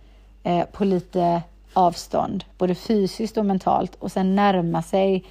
eh, 0.42 0.64
på 0.64 0.84
lite 0.84 1.42
avstånd, 1.72 2.44
både 2.58 2.74
fysiskt 2.74 3.36
och 3.36 3.46
mentalt 3.46 3.94
och 3.94 4.12
sen 4.12 4.36
närma 4.36 4.82
sig 4.82 5.24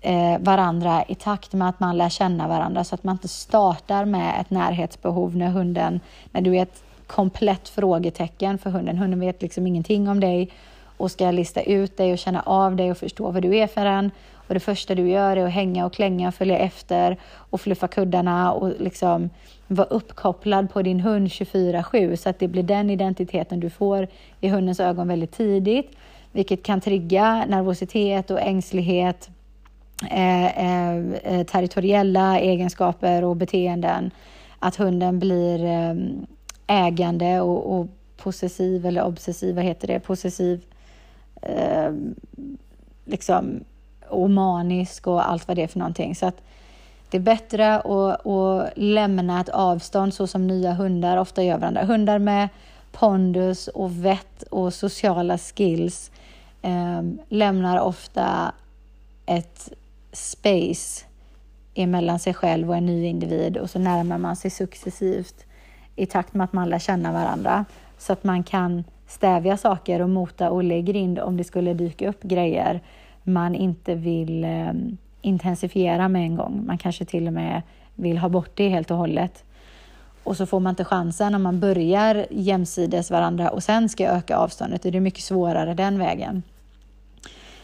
eh, 0.00 0.38
varandra 0.38 1.04
i 1.08 1.14
takt 1.14 1.52
med 1.52 1.68
att 1.68 1.80
man 1.80 1.98
lär 1.98 2.08
känna 2.08 2.48
varandra 2.48 2.84
så 2.84 2.94
att 2.94 3.04
man 3.04 3.14
inte 3.14 3.28
startar 3.28 4.04
med 4.04 4.40
ett 4.40 4.50
närhetsbehov 4.50 5.36
när 5.36 5.48
hunden, 5.48 6.00
när 6.32 6.40
du 6.40 6.56
är 6.56 6.62
ett 6.62 6.82
komplett 7.06 7.68
frågetecken 7.68 8.58
för 8.58 8.70
hunden. 8.70 8.98
Hunden 8.98 9.20
vet 9.20 9.42
liksom 9.42 9.66
ingenting 9.66 10.08
om 10.08 10.20
dig 10.20 10.50
och 10.96 11.10
ska 11.10 11.30
lista 11.30 11.62
ut 11.62 11.96
dig 11.96 12.12
och 12.12 12.18
känna 12.18 12.40
av 12.40 12.76
dig 12.76 12.90
och 12.90 12.98
förstå 12.98 13.30
vad 13.30 13.42
du 13.42 13.56
är 13.56 13.66
för 13.66 13.86
en. 13.86 14.10
Och 14.50 14.54
det 14.54 14.60
första 14.60 14.94
du 14.94 15.08
gör 15.10 15.36
är 15.36 15.46
att 15.46 15.52
hänga 15.52 15.86
och 15.86 15.92
klänga 15.92 16.28
och 16.28 16.34
följa 16.34 16.58
efter 16.58 17.16
och 17.34 17.60
fluffa 17.60 17.88
kuddarna 17.88 18.52
och 18.52 18.72
liksom 18.80 19.30
vara 19.66 19.86
uppkopplad 19.86 20.70
på 20.70 20.82
din 20.82 21.00
hund 21.00 21.28
24-7 21.28 22.16
så 22.16 22.28
att 22.28 22.38
det 22.38 22.48
blir 22.48 22.62
den 22.62 22.90
identiteten 22.90 23.60
du 23.60 23.70
får 23.70 24.08
i 24.40 24.48
hundens 24.48 24.80
ögon 24.80 25.08
väldigt 25.08 25.32
tidigt, 25.32 25.90
vilket 26.32 26.62
kan 26.62 26.80
trigga 26.80 27.44
nervositet 27.48 28.30
och 28.30 28.40
ängslighet, 28.40 29.30
eh, 30.10 30.46
eh, 30.46 30.96
eh, 31.14 31.46
territoriella 31.46 32.38
egenskaper 32.38 33.24
och 33.24 33.36
beteenden. 33.36 34.10
Att 34.58 34.76
hunden 34.76 35.18
blir 35.18 35.64
eh, 35.64 35.94
ägande 36.66 37.40
och, 37.40 37.78
och 37.78 37.86
possessiv 38.16 38.86
eller 38.86 39.04
obsessiv, 39.04 39.54
vad 39.54 39.64
heter 39.64 39.88
det, 39.88 40.00
possessiv, 40.00 40.60
eh, 41.42 41.92
liksom 43.04 43.64
och 44.10 44.30
manisk 44.30 45.06
och 45.06 45.30
allt 45.30 45.48
vad 45.48 45.56
det 45.56 45.62
är 45.62 45.66
för 45.66 45.78
någonting. 45.78 46.14
Så 46.14 46.26
att 46.26 46.36
det 47.10 47.16
är 47.16 47.20
bättre 47.20 47.74
att, 47.74 48.26
att 48.26 48.72
lämna 48.76 49.40
ett 49.40 49.48
avstånd 49.48 50.14
så 50.14 50.26
som 50.26 50.46
nya 50.46 50.72
hundar 50.72 51.16
ofta 51.16 51.42
gör 51.42 51.58
varandra. 51.58 51.84
Hundar 51.84 52.18
med 52.18 52.48
pondus 52.92 53.68
och 53.68 54.04
vett 54.04 54.42
och 54.42 54.74
sociala 54.74 55.38
skills 55.38 56.10
eh, 56.62 57.02
lämnar 57.28 57.80
ofta 57.80 58.52
ett 59.26 59.72
space 60.12 61.04
emellan 61.74 62.18
sig 62.18 62.34
själv 62.34 62.70
och 62.70 62.76
en 62.76 62.86
ny 62.86 63.06
individ 63.06 63.56
och 63.56 63.70
så 63.70 63.78
närmar 63.78 64.18
man 64.18 64.36
sig 64.36 64.50
successivt 64.50 65.44
i 65.96 66.06
takt 66.06 66.34
med 66.34 66.44
att 66.44 66.52
man 66.52 66.68
lär 66.68 66.78
känna 66.78 67.12
varandra 67.12 67.64
så 67.98 68.12
att 68.12 68.24
man 68.24 68.42
kan 68.42 68.84
stävja 69.06 69.56
saker 69.56 70.02
och 70.02 70.10
mota 70.10 70.50
Olle 70.50 70.74
i 70.74 70.82
grind 70.82 71.18
om 71.18 71.36
det 71.36 71.44
skulle 71.44 71.74
dyka 71.74 72.08
upp 72.08 72.22
grejer 72.22 72.80
man 73.32 73.54
inte 73.54 73.94
vill 73.94 74.44
eh, 74.44 74.72
intensifiera 75.20 76.08
med 76.08 76.22
en 76.22 76.36
gång. 76.36 76.62
Man 76.66 76.78
kanske 76.78 77.04
till 77.04 77.26
och 77.26 77.32
med 77.32 77.62
vill 77.94 78.18
ha 78.18 78.28
bort 78.28 78.50
det 78.54 78.68
helt 78.68 78.90
och 78.90 78.96
hållet. 78.96 79.44
Och 80.24 80.36
så 80.36 80.46
får 80.46 80.60
man 80.60 80.70
inte 80.70 80.84
chansen 80.84 81.34
om 81.34 81.42
man 81.42 81.60
börjar 81.60 82.26
jämsides 82.30 83.10
varandra 83.10 83.50
och 83.50 83.62
sen 83.62 83.88
ska 83.88 84.06
öka 84.06 84.36
avståndet. 84.36 84.82
Det 84.82 84.88
är 84.88 85.00
mycket 85.00 85.24
svårare 85.24 85.74
den 85.74 85.98
vägen. 85.98 86.42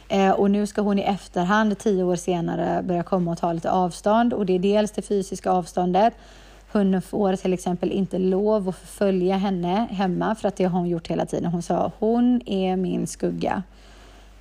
Eh, 0.08 0.30
och 0.30 0.50
nu 0.50 0.66
ska 0.66 0.82
hon 0.82 0.98
i 0.98 1.02
efterhand, 1.02 1.78
tio 1.78 2.04
år 2.04 2.16
senare, 2.16 2.82
börja 2.82 3.02
komma 3.02 3.30
och 3.30 3.38
ta 3.38 3.52
lite 3.52 3.70
avstånd. 3.70 4.32
Och 4.32 4.46
det 4.46 4.52
är 4.52 4.58
dels 4.58 4.90
det 4.90 5.02
fysiska 5.02 5.50
avståndet. 5.50 6.14
Hunden 6.72 7.02
får 7.02 7.36
till 7.36 7.52
exempel 7.52 7.92
inte 7.92 8.18
lov 8.18 8.68
att 8.68 8.76
följa 8.76 9.36
henne 9.36 9.86
hemma 9.90 10.34
för 10.34 10.48
att 10.48 10.56
det 10.56 10.64
har 10.64 10.78
hon 10.78 10.88
gjort 10.88 11.08
hela 11.08 11.26
tiden. 11.26 11.50
Hon 11.50 11.62
sa 11.62 11.92
hon 11.98 12.42
är 12.46 12.76
min 12.76 13.06
skugga. 13.06 13.62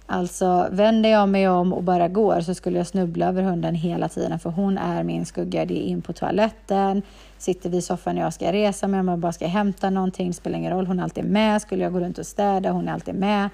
Alltså 0.08 0.68
vänder 0.72 1.10
jag 1.10 1.30
mig 1.30 1.50
om 1.50 1.74
och 1.74 1.84
bara 1.84 2.08
går 2.08 2.42
så 2.42 2.54
skulle 2.54 2.78
jag 2.78 2.88
snubbla 2.88 3.28
över 3.28 3.42
hunden 3.42 3.76
hela 3.76 4.10
tiden 4.10 4.40
för 4.40 4.50
hon 4.50 4.78
är 4.78 5.04
min 5.04 5.26
skugga. 5.26 5.66
Det 5.66 5.74
är 5.74 5.84
in 5.84 6.02
på 6.02 6.14
toaletten, 6.14 7.02
sitter 7.38 7.70
vid 7.70 7.84
soffan 7.84 8.16
när 8.16 8.22
jag 8.22 8.34
ska 8.34 8.52
resa 8.52 8.88
mig, 8.88 9.00
om 9.00 9.08
jag 9.08 9.20
bara 9.20 9.34
ska 9.34 9.48
hämta 9.48 9.90
någonting, 9.90 10.34
spelar 10.34 10.58
ingen 10.58 10.74
roll, 10.74 10.88
hon 10.88 11.00
är 11.00 11.04
alltid 11.04 11.26
med. 11.26 11.62
Skulle 11.62 11.84
jag 11.84 11.94
gå 11.94 12.00
runt 12.00 12.18
och 12.18 12.26
städa, 12.26 12.72
hon 12.72 12.88
är 12.88 12.94
alltid 12.94 13.16
med. 13.16 13.50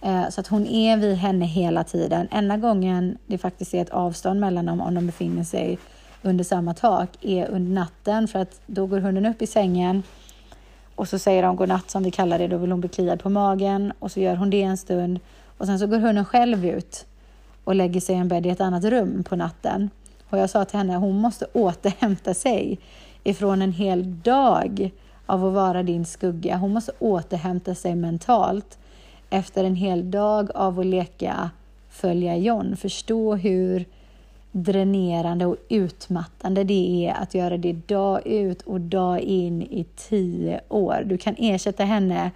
Eh, 0.00 0.28
så 0.28 0.40
att 0.40 0.46
hon 0.46 0.66
är 0.66 0.96
vid 0.96 1.16
henne 1.16 1.44
hela 1.44 1.84
tiden. 1.84 2.28
Enda 2.30 2.56
gången 2.56 3.18
det 3.26 3.38
faktiskt 3.38 3.74
är 3.74 3.82
ett 3.82 3.90
avstånd 3.90 4.40
mellan 4.40 4.66
dem 4.66 4.80
om 4.80 4.94
de 4.94 5.06
befinner 5.06 5.44
sig 5.44 5.78
under 6.22 6.44
samma 6.44 6.74
tak 6.74 7.08
är 7.20 7.48
under 7.48 7.72
natten 7.72 8.28
för 8.28 8.38
att 8.38 8.60
då 8.66 8.86
går 8.86 8.98
hunden 8.98 9.26
upp 9.26 9.42
i 9.42 9.46
sängen 9.46 10.02
och 10.94 11.08
så 11.08 11.18
säger 11.18 11.42
de 11.42 11.56
godnatt 11.56 11.90
som 11.90 12.02
vi 12.02 12.10
kallar 12.10 12.38
det, 12.38 12.46
då 12.46 12.56
vill 12.56 12.70
hon 12.70 12.80
bli 12.80 12.88
kliad 12.88 13.22
på 13.22 13.30
magen 13.30 13.92
och 13.98 14.12
så 14.12 14.20
gör 14.20 14.36
hon 14.36 14.50
det 14.50 14.62
en 14.62 14.76
stund 14.76 15.20
och 15.58 15.66
sen 15.66 15.78
så 15.78 15.86
går 15.86 15.98
hunden 15.98 16.24
själv 16.24 16.66
ut 16.66 17.06
och 17.64 17.74
lägger 17.74 18.00
sig 18.00 18.14
i 18.14 18.18
en 18.18 18.28
bädd 18.28 18.46
i 18.46 18.48
ett 18.48 18.60
annat 18.60 18.84
rum 18.84 19.24
på 19.24 19.36
natten. 19.36 19.90
Och 20.30 20.38
jag 20.38 20.50
sa 20.50 20.64
till 20.64 20.78
henne 20.78 20.96
att 20.96 21.02
hon 21.02 21.20
måste 21.20 21.46
återhämta 21.52 22.34
sig 22.34 22.78
ifrån 23.24 23.62
en 23.62 23.72
hel 23.72 24.20
dag 24.20 24.90
av 25.26 25.46
att 25.46 25.52
vara 25.52 25.82
din 25.82 26.04
skugga. 26.04 26.56
Hon 26.56 26.72
måste 26.72 26.92
återhämta 26.98 27.74
sig 27.74 27.94
mentalt 27.94 28.78
efter 29.30 29.64
en 29.64 29.76
hel 29.76 30.10
dag 30.10 30.50
av 30.54 30.80
att 30.80 30.86
leka 30.86 31.50
följa 31.88 32.36
John. 32.36 32.76
Förstå 32.76 33.34
hur 33.34 33.84
dränerande 34.52 35.46
och 35.46 35.56
utmattande 35.68 36.64
det 36.64 37.06
är 37.06 37.22
att 37.22 37.34
göra 37.34 37.56
det 37.56 37.72
dag 37.72 38.26
ut 38.26 38.62
och 38.62 38.80
dag 38.80 39.20
in 39.20 39.62
i 39.62 39.86
tio 39.96 40.60
år. 40.68 41.02
Du 41.06 41.18
kan 41.18 41.34
ersätta 41.38 41.84
henne 41.84 42.30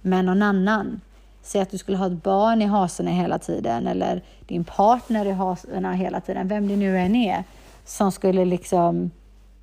med 0.00 0.24
någon 0.24 0.42
annan. 0.42 1.00
Säg 1.42 1.60
att 1.60 1.70
du 1.70 1.78
skulle 1.78 1.96
ha 1.96 2.06
ett 2.06 2.22
barn 2.22 2.62
i 2.62 2.64
hasorna 2.64 3.10
hela 3.10 3.38
tiden 3.38 3.86
eller 3.86 4.22
din 4.46 4.64
partner 4.64 5.26
i 5.26 5.30
hasorna 5.30 5.92
hela 5.92 6.20
tiden, 6.20 6.48
vem 6.48 6.68
det 6.68 6.76
nu 6.76 6.98
än 6.98 7.16
är, 7.16 7.44
som 7.84 8.12
skulle 8.12 8.44
liksom 8.44 9.10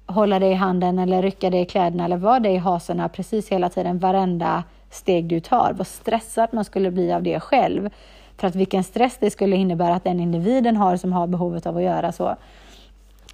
hålla 0.06 0.40
dig 0.40 0.52
i 0.52 0.54
handen 0.54 1.00
eller 1.00 1.22
rycka 1.22 1.50
dig 1.50 1.62
i 1.62 1.66
kläderna 1.66 2.06
eller 2.06 2.18
vara 2.18 2.40
dig 2.40 2.54
i 2.54 2.58
hasorna 2.58 3.10
precis 3.10 3.50
hela 3.50 3.70
tiden, 3.70 4.00
varenda 4.00 4.64
steg 4.90 5.26
du 5.26 5.40
tar. 5.40 5.74
Vad 5.78 5.88
stressad 5.88 6.50
man 6.52 6.66
skulle 6.66 6.92
bli 6.92 7.14
av 7.14 7.24
det 7.24 7.40
själv. 7.40 7.90
För 8.38 8.48
att 8.48 8.56
vilken 8.56 8.84
stress 8.84 9.18
det 9.20 9.32
skulle 9.32 9.56
innebära 9.56 9.96
att 9.96 10.04
den 10.04 10.20
individen 10.20 10.76
har 10.76 10.98
som 10.98 11.14
har 11.14 11.28
behovet 11.28 11.66
av 11.66 11.78
att 11.78 11.84
göra 11.84 12.12
så. 12.12 12.36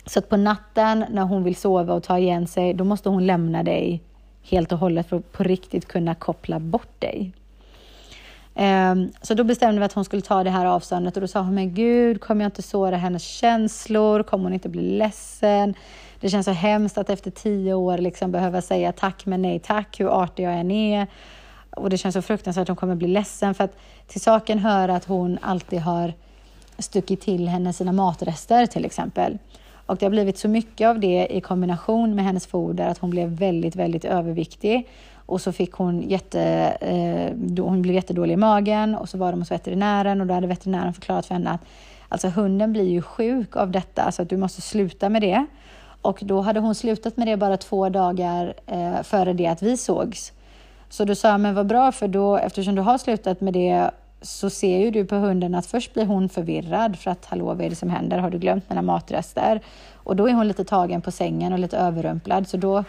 Så 0.05 0.19
att 0.19 0.29
på 0.29 0.37
natten 0.37 1.05
när 1.09 1.23
hon 1.23 1.43
vill 1.43 1.55
sova 1.55 1.93
och 1.93 2.03
ta 2.03 2.19
igen 2.19 2.47
sig, 2.47 2.73
då 2.73 2.83
måste 2.83 3.09
hon 3.09 3.25
lämna 3.25 3.63
dig 3.63 4.01
helt 4.43 4.71
och 4.71 4.79
hållet 4.79 5.09
för 5.09 5.17
att 5.17 5.31
på 5.31 5.43
riktigt 5.43 5.87
kunna 5.87 6.15
koppla 6.15 6.59
bort 6.59 7.01
dig. 7.01 7.33
Ehm, 8.55 9.11
så 9.21 9.33
då 9.33 9.43
bestämde 9.43 9.79
vi 9.79 9.85
att 9.85 9.93
hon 9.93 10.05
skulle 10.05 10.21
ta 10.21 10.43
det 10.43 10.49
här 10.49 10.65
avståndet 10.65 11.17
och 11.17 11.21
då 11.21 11.27
sa 11.27 11.41
hon, 11.41 11.55
men 11.55 11.73
gud, 11.73 12.21
kommer 12.21 12.43
jag 12.43 12.47
inte 12.47 12.61
såra 12.61 12.97
hennes 12.97 13.23
känslor? 13.23 14.23
Kommer 14.23 14.43
hon 14.43 14.53
inte 14.53 14.69
bli 14.69 14.81
ledsen? 14.81 15.73
Det 16.19 16.29
känns 16.29 16.45
så 16.45 16.51
hemskt 16.51 16.97
att 16.97 17.09
efter 17.09 17.31
tio 17.31 17.73
år 17.73 17.97
liksom 17.97 18.31
behöva 18.31 18.61
säga 18.61 18.91
tack 18.91 19.25
men 19.25 19.41
nej 19.41 19.59
tack, 19.59 19.99
hur 19.99 20.07
artig 20.23 20.43
jag 20.43 20.53
än 20.53 20.71
är. 20.71 21.07
Och 21.69 21.89
det 21.89 21.97
känns 21.97 22.13
så 22.13 22.21
fruktansvärt 22.21 22.61
att 22.61 22.67
hon 22.67 22.75
kommer 22.75 22.95
bli 22.95 23.07
ledsen 23.07 23.53
för 23.53 23.63
att 23.63 23.77
till 24.07 24.21
saken 24.21 24.59
hör 24.59 24.89
att 24.89 25.05
hon 25.05 25.37
alltid 25.41 25.79
har 25.79 26.13
stuckit 26.77 27.21
till 27.21 27.47
henne 27.47 27.73
sina 27.73 27.91
matrester 27.91 28.65
till 28.65 28.85
exempel. 28.85 29.37
Och 29.85 29.97
det 29.97 30.05
har 30.05 30.11
blivit 30.11 30.37
så 30.37 30.47
mycket 30.47 30.87
av 30.87 30.99
det 30.99 31.27
i 31.29 31.41
kombination 31.41 32.15
med 32.15 32.25
hennes 32.25 32.47
foder 32.47 32.87
att 32.87 32.97
hon 32.97 33.09
blev 33.09 33.29
väldigt, 33.29 33.75
väldigt 33.75 34.05
överviktig. 34.05 34.87
Och 35.25 35.41
så 35.41 35.51
fick 35.51 35.71
hon 35.71 36.01
jätte, 36.01 36.41
eh, 36.81 37.63
hon 37.63 37.81
blev 37.81 37.95
jättedålig 37.95 38.33
i 38.33 38.37
magen 38.37 38.95
och 38.95 39.09
så 39.09 39.17
var 39.17 39.31
de 39.31 39.41
hos 39.41 39.51
veterinären 39.51 40.21
och 40.21 40.27
då 40.27 40.33
hade 40.33 40.47
veterinären 40.47 40.93
förklarat 40.93 41.25
för 41.25 41.33
henne 41.33 41.51
att 41.51 41.61
alltså 42.09 42.27
hunden 42.27 42.71
blir 42.71 42.89
ju 42.89 43.01
sjuk 43.01 43.55
av 43.55 43.71
detta 43.71 44.11
så 44.11 44.21
att 44.21 44.29
du 44.29 44.37
måste 44.37 44.61
sluta 44.61 45.09
med 45.09 45.21
det. 45.21 45.45
Och 46.01 46.19
då 46.21 46.41
hade 46.41 46.59
hon 46.59 46.75
slutat 46.75 47.17
med 47.17 47.27
det 47.27 47.37
bara 47.37 47.57
två 47.57 47.89
dagar 47.89 48.53
eh, 48.65 49.03
före 49.03 49.33
det 49.33 49.47
att 49.47 49.61
vi 49.61 49.77
sågs. 49.77 50.33
Så 50.89 51.05
då 51.05 51.15
sa 51.15 51.27
jag, 51.27 51.39
men 51.39 51.55
vad 51.55 51.67
bra 51.67 51.91
för 51.91 52.07
då, 52.07 52.37
eftersom 52.37 52.75
du 52.75 52.81
har 52.81 52.97
slutat 52.97 53.41
med 53.41 53.53
det 53.53 53.91
så 54.21 54.49
ser 54.49 54.77
ju 54.77 54.91
du 54.91 55.05
på 55.05 55.15
hunden 55.15 55.55
att 55.55 55.65
först 55.65 55.93
blir 55.93 56.05
hon 56.05 56.29
förvirrad 56.29 56.99
för 56.99 57.11
att 57.11 57.25
hallå, 57.25 57.45
vad 57.45 57.61
är 57.61 57.69
det 57.69 57.75
som 57.75 57.89
händer? 57.89 58.17
Har 58.17 58.29
du 58.29 58.39
glömt 58.39 58.69
mina 58.69 58.81
matrester? 58.81 59.61
Och 59.93 60.15
då 60.15 60.29
är 60.29 60.33
hon 60.33 60.47
lite 60.47 60.63
tagen 60.63 61.01
på 61.01 61.11
sängen 61.11 61.53
och 61.53 61.59
lite 61.59 61.77
överrumplad. 61.77 62.47
Så 62.47 62.57
då, 62.57 62.83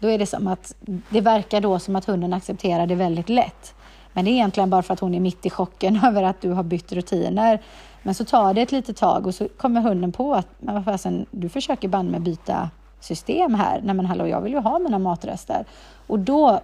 då 0.00 0.08
är 0.08 0.18
det 0.18 0.26
som 0.26 0.48
att 0.48 0.74
det 1.08 1.20
verkar 1.20 1.60
då 1.60 1.78
som 1.78 1.96
att 1.96 2.04
hunden 2.04 2.32
accepterar 2.32 2.86
det 2.86 2.94
väldigt 2.94 3.28
lätt. 3.28 3.74
Men 4.12 4.24
det 4.24 4.30
är 4.30 4.32
egentligen 4.32 4.70
bara 4.70 4.82
för 4.82 4.94
att 4.94 5.00
hon 5.00 5.14
är 5.14 5.20
mitt 5.20 5.46
i 5.46 5.50
chocken 5.50 6.00
över 6.04 6.22
att 6.22 6.40
du 6.40 6.50
har 6.50 6.62
bytt 6.62 6.92
rutiner. 6.92 7.62
Men 8.02 8.14
så 8.14 8.24
tar 8.24 8.54
det 8.54 8.60
ett 8.60 8.72
litet 8.72 8.96
tag 8.96 9.26
och 9.26 9.34
så 9.34 9.48
kommer 9.48 9.80
hunden 9.80 10.12
på 10.12 10.34
att 10.34 10.46
men 10.58 10.74
vad 10.74 10.84
fasen, 10.84 11.26
du 11.30 11.48
försöker 11.48 11.88
banne 11.88 12.10
med 12.10 12.22
byta 12.22 12.70
system 13.00 13.54
här. 13.54 13.80
Nej 13.84 13.94
men 13.94 14.06
hallå, 14.06 14.26
jag 14.26 14.40
vill 14.40 14.52
ju 14.52 14.58
ha 14.58 14.78
mina 14.78 14.98
matrester. 14.98 15.64
Och 16.06 16.18
då, 16.18 16.60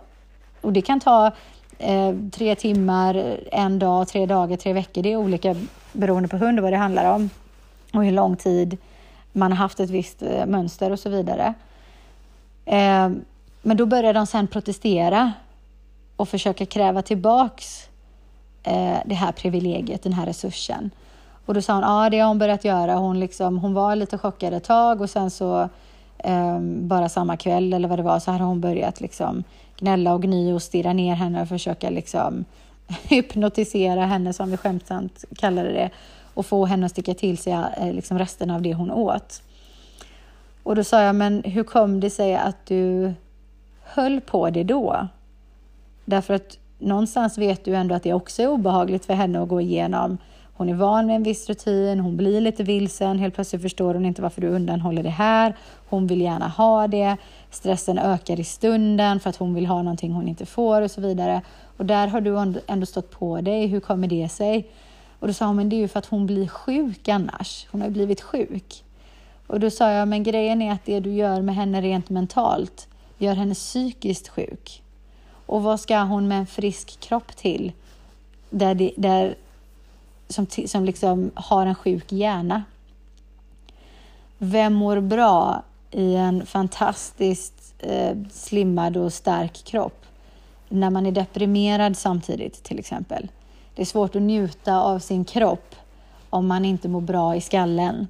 och 0.61 0.73
det 0.73 0.83
kan 0.83 1.01
ta 1.01 1.33
eh, 1.79 2.15
tre 2.33 2.55
timmar, 2.55 3.39
en 3.53 3.79
dag, 3.79 4.09
tre 4.09 4.27
dagar, 4.27 4.57
tre 4.57 4.73
veckor. 4.73 5.03
Det 5.03 5.13
är 5.13 5.17
olika 5.17 5.57
beroende 5.93 6.29
på 6.29 6.37
hund 6.37 6.59
och 6.59 6.63
vad 6.63 6.73
det 6.73 6.77
handlar 6.77 7.15
om 7.15 7.31
och 7.93 8.05
hur 8.05 8.13
lång 8.13 8.37
tid 8.37 8.79
man 9.33 9.53
har 9.53 9.59
haft 9.59 9.81
ett 9.81 9.91
visst 9.91 10.23
eh, 10.23 10.47
mönster 10.47 10.91
och 10.91 10.99
så 10.99 11.09
vidare. 11.09 11.55
Eh, 12.67 13.11
men 13.63 13.77
då 13.77 13.87
började 13.87 14.19
de 14.19 14.27
sen 14.27 14.47
protestera 14.47 15.33
och 16.17 16.29
försöka 16.29 16.67
kräva 16.67 17.03
tillbaks 17.03 17.89
eh, 18.63 18.99
det 19.07 19.15
här 19.15 19.33
privilegiet, 19.33 20.03
den 20.03 20.13
här 20.13 20.27
resursen. 20.27 20.91
Och 21.47 21.55
då 21.55 21.63
sa 21.63 21.75
hon, 21.75 21.83
ja 21.83 22.11
det 22.11 22.19
har 22.19 22.29
hon 22.29 22.39
börjat 22.39 22.65
göra. 22.65 22.95
Hon, 22.95 23.21
liksom, 23.21 23.59
hon 23.59 23.75
var 23.75 23.97
lite 23.97 24.19
chockad 24.19 24.55
ett 24.55 24.65
tag 24.65 25.01
och 25.01 25.11
sen 25.11 25.31
så 25.31 25.69
eh, 26.19 26.61
bara 26.61 27.09
samma 27.09 27.37
kväll 27.37 27.73
eller 27.73 27.89
vad 27.89 27.99
det 27.99 28.03
var 28.03 28.19
så 28.19 28.31
hade 28.31 28.45
hon 28.45 28.61
börjat 28.61 29.01
liksom 29.01 29.45
gnälla 29.79 30.15
och 30.15 30.23
gny 30.23 30.53
och 30.53 30.63
stirra 30.63 30.93
ner 30.93 31.15
henne 31.15 31.43
och 31.43 31.49
försöka 31.49 31.91
liksom 31.91 32.45
hypnotisera 33.09 34.07
henne 34.07 34.33
som 34.33 34.51
vi 34.51 34.57
skämtsamt 34.57 35.25
kallade 35.37 35.73
det 35.73 35.91
och 36.35 36.47
få 36.47 36.65
henne 36.65 36.87
att 36.87 36.93
sticka 36.93 37.15
till 37.15 37.39
sig 37.39 37.53
eh, 37.53 37.93
liksom 37.93 38.19
resten 38.19 38.51
av 38.51 38.63
det 38.63 38.75
hon 38.75 38.91
åt. 38.91 39.43
Och 40.67 40.75
då 40.75 40.85
sa 40.85 41.03
jag, 41.03 41.15
men 41.15 41.43
hur 41.45 41.65
kom 41.65 42.01
det 42.01 42.11
sig 42.11 42.37
att 42.37 42.67
du 42.67 43.13
höll 43.83 44.21
på 44.21 44.51
det 44.51 44.65
då? 44.65 45.09
Därför 46.05 46.35
att 46.35 46.59
någonstans 46.79 47.39
vet 47.39 47.65
du 47.65 47.75
ändå 47.75 47.95
att 47.95 48.03
det 48.03 48.13
också 48.13 48.43
är 48.43 48.49
obehagligt 48.49 49.05
för 49.05 49.15
henne 49.15 49.43
att 49.43 49.49
gå 49.49 49.61
igenom. 49.61 50.19
Hon 50.53 50.69
är 50.69 50.75
van 50.75 51.07
vid 51.07 51.17
en 51.17 51.23
viss 51.23 51.49
rutin, 51.49 52.01
hon 52.01 52.17
blir 52.17 52.41
lite 52.41 52.63
vilsen, 52.63 53.19
helt 53.19 53.35
plötsligt 53.35 53.63
förstår 53.63 53.95
hon 53.95 54.07
inte 54.07 54.23
varför 54.23 54.41
du 54.41 54.49
undanhåller 54.49 55.03
det 55.03 55.11
här. 55.11 55.57
Hon 55.89 56.07
vill 56.07 56.21
gärna 56.21 56.49
ha 56.49 56.87
det, 56.87 57.17
stressen 57.51 57.99
ökar 57.99 58.41
i 58.41 58.45
stunden 58.45 59.21
för 59.21 59.31
att 59.31 59.37
hon 59.37 59.55
vill 59.55 59.67
ha 59.67 59.83
någonting 59.83 60.13
hon 60.13 60.29
inte 60.29 60.47
får 60.47 60.83
och 60.83 60.91
så 60.91 61.01
vidare. 61.01 61.43
Och 61.77 61.87
där 61.87 62.07
har 62.07 62.21
du 62.21 62.61
ändå 62.67 62.87
stått 62.87 63.11
på 63.11 63.41
dig, 63.41 63.67
hur 63.67 63.81
kommer 63.81 64.09
det 64.09 64.29
sig? 64.29 64.71
Och 65.19 65.27
då 65.27 65.33
sa 65.33 65.47
hon, 65.47 65.57
men 65.57 65.69
det 65.69 65.77
är 65.77 65.81
ju 65.81 65.89
för 65.89 65.99
att 65.99 66.07
hon 66.07 66.27
blir 66.27 66.49
sjuk 66.49 67.09
annars. 67.09 67.67
Hon 67.71 67.81
har 67.81 67.89
ju 67.89 67.95
blivit 67.95 68.21
sjuk. 68.21 68.83
Och 69.47 69.61
då 69.61 69.71
sa 69.71 69.91
jag, 69.91 70.09
men 70.09 70.23
grejen 70.23 70.63
är 70.63 70.73
att 70.73 70.85
det 70.85 71.01
du 71.01 71.13
gör 71.13 71.41
med 71.41 71.55
henne 71.55 71.81
rent 71.81 72.11
mentalt 72.11 72.89
gör 73.19 73.35
henne 73.35 73.55
psykiskt 73.55 74.29
sjuk. 74.29 74.83
Och 75.47 75.63
vad 75.63 75.81
ska 75.81 75.99
hon 75.99 76.29
med 76.29 76.39
en 76.39 76.47
frisk 76.47 77.01
kropp 77.01 77.37
till? 77.37 77.73
Där, 78.51 78.75
det, 78.75 78.93
där 78.97 79.35
som, 80.29 80.47
som 80.67 80.85
liksom 80.85 81.31
har 81.35 81.67
en 81.67 81.75
sjuk 81.75 82.13
hjärna. 82.13 82.65
Vem 84.39 84.73
mår 84.73 85.01
bra 85.01 85.63
i 85.91 86.15
en 86.15 86.47
fantastiskt 86.47 87.75
eh, 87.79 88.17
slimmad 88.33 88.97
och 88.97 89.13
stark 89.13 89.65
kropp 89.65 90.07
när 90.69 90.91
man 90.91 91.07
är 91.07 91.13
deprimerad 91.13 91.97
samtidigt 91.97 92.63
till 92.63 92.79
exempel? 92.79 93.29
Det 93.75 93.83
är 93.83 93.87
svårt 93.87 94.17
att 94.17 94.23
njuta 94.23 94.81
av 94.81 94.99
sin 94.99 95.25
kropp 95.25 95.75
om 96.31 96.47
man 96.47 96.65
inte 96.65 96.89
mår 96.89 97.01
bra 97.01 97.37
i 97.37 97.41
skallen. 97.41 98.07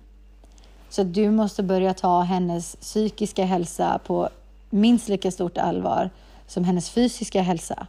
Så 0.89 1.03
du 1.03 1.31
måste 1.31 1.63
börja 1.63 1.95
ta 1.95 2.21
hennes 2.21 2.77
psykiska 2.77 3.45
hälsa 3.45 4.01
på 4.07 4.29
minst 4.71 5.09
lika 5.09 5.31
stort 5.31 5.59
allvar 5.59 6.11
som 6.47 6.65
hennes 6.65 6.91
fysiska 6.91 7.43
hälsa. 7.43 7.87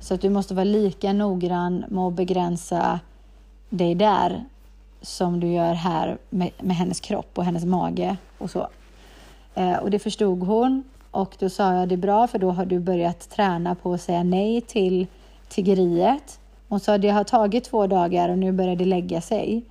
Så 0.00 0.14
att 0.14 0.20
du 0.20 0.30
måste 0.30 0.54
vara 0.54 0.64
lika 0.64 1.12
noggrann 1.12 1.84
med 1.88 2.04
att 2.04 2.12
begränsa 2.12 3.00
dig 3.70 3.94
där 3.94 4.44
som 5.02 5.40
du 5.40 5.46
gör 5.46 5.74
här 5.74 6.18
med, 6.30 6.50
med 6.60 6.76
hennes 6.76 7.00
kropp 7.00 7.38
och 7.38 7.44
hennes 7.44 7.64
mage 7.64 8.16
och 8.38 8.50
så. 8.50 8.68
Eh, 9.54 9.76
och 9.76 9.90
det 9.90 9.98
förstod 9.98 10.42
hon 10.42 10.84
och 11.10 11.36
då 11.38 11.48
sa 11.48 11.74
jag 11.74 11.88
det 11.88 11.94
är 11.94 11.96
bra 11.96 12.26
för 12.26 12.38
då 12.38 12.50
har 12.50 12.64
du 12.64 12.78
börjat 12.78 13.30
träna 13.30 13.74
på 13.74 13.92
att 13.92 14.00
säga 14.00 14.22
nej 14.22 14.60
till 14.60 15.06
tiggeriet. 15.48 16.40
Hon 16.68 16.80
sa 16.80 16.98
det 16.98 17.08
har 17.08 17.24
tagit 17.24 17.64
två 17.64 17.86
dagar 17.86 18.28
och 18.28 18.38
nu 18.38 18.52
börjar 18.52 18.76
det 18.76 18.84
lägga 18.84 19.20
sig. 19.20 19.62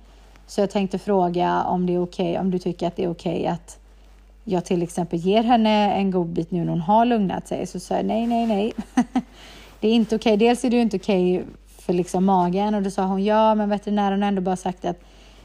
Så 0.46 0.60
jag 0.60 0.70
tänkte 0.70 0.98
fråga 0.98 1.64
om 1.64 1.86
det 1.86 1.94
är 1.94 2.02
okej, 2.02 2.30
okay, 2.30 2.40
om 2.40 2.50
du 2.50 2.58
tycker 2.58 2.86
att 2.86 2.96
det 2.96 3.04
är 3.04 3.10
okej 3.10 3.40
okay 3.40 3.46
att 3.46 3.78
jag 4.44 4.64
till 4.64 4.82
exempel 4.82 5.18
ger 5.18 5.42
henne 5.42 5.94
en 5.94 6.10
god 6.10 6.26
bit 6.26 6.50
nu 6.50 6.64
när 6.64 6.70
hon 6.70 6.80
har 6.80 7.04
lugnat 7.04 7.48
sig. 7.48 7.66
Så 7.66 7.80
sa 7.80 7.94
jag 7.94 8.04
nej, 8.04 8.26
nej, 8.26 8.46
nej. 8.46 8.72
det 9.80 9.88
är 9.88 9.92
inte 9.92 10.16
okej. 10.16 10.34
Okay. 10.34 10.48
Dels 10.48 10.64
är 10.64 10.70
det 10.70 10.80
inte 10.80 10.96
okej 10.96 11.44
för 11.78 11.92
liksom 11.92 12.24
magen 12.24 12.74
och 12.74 12.82
då 12.82 12.90
sa 12.90 13.04
hon 13.04 13.24
ja, 13.24 13.54
men 13.54 13.68
veterinären 13.68 14.22
har 14.22 14.28
ändå 14.28 14.42
bara 14.42 14.56
sagt 14.56 14.84
att 14.84 14.96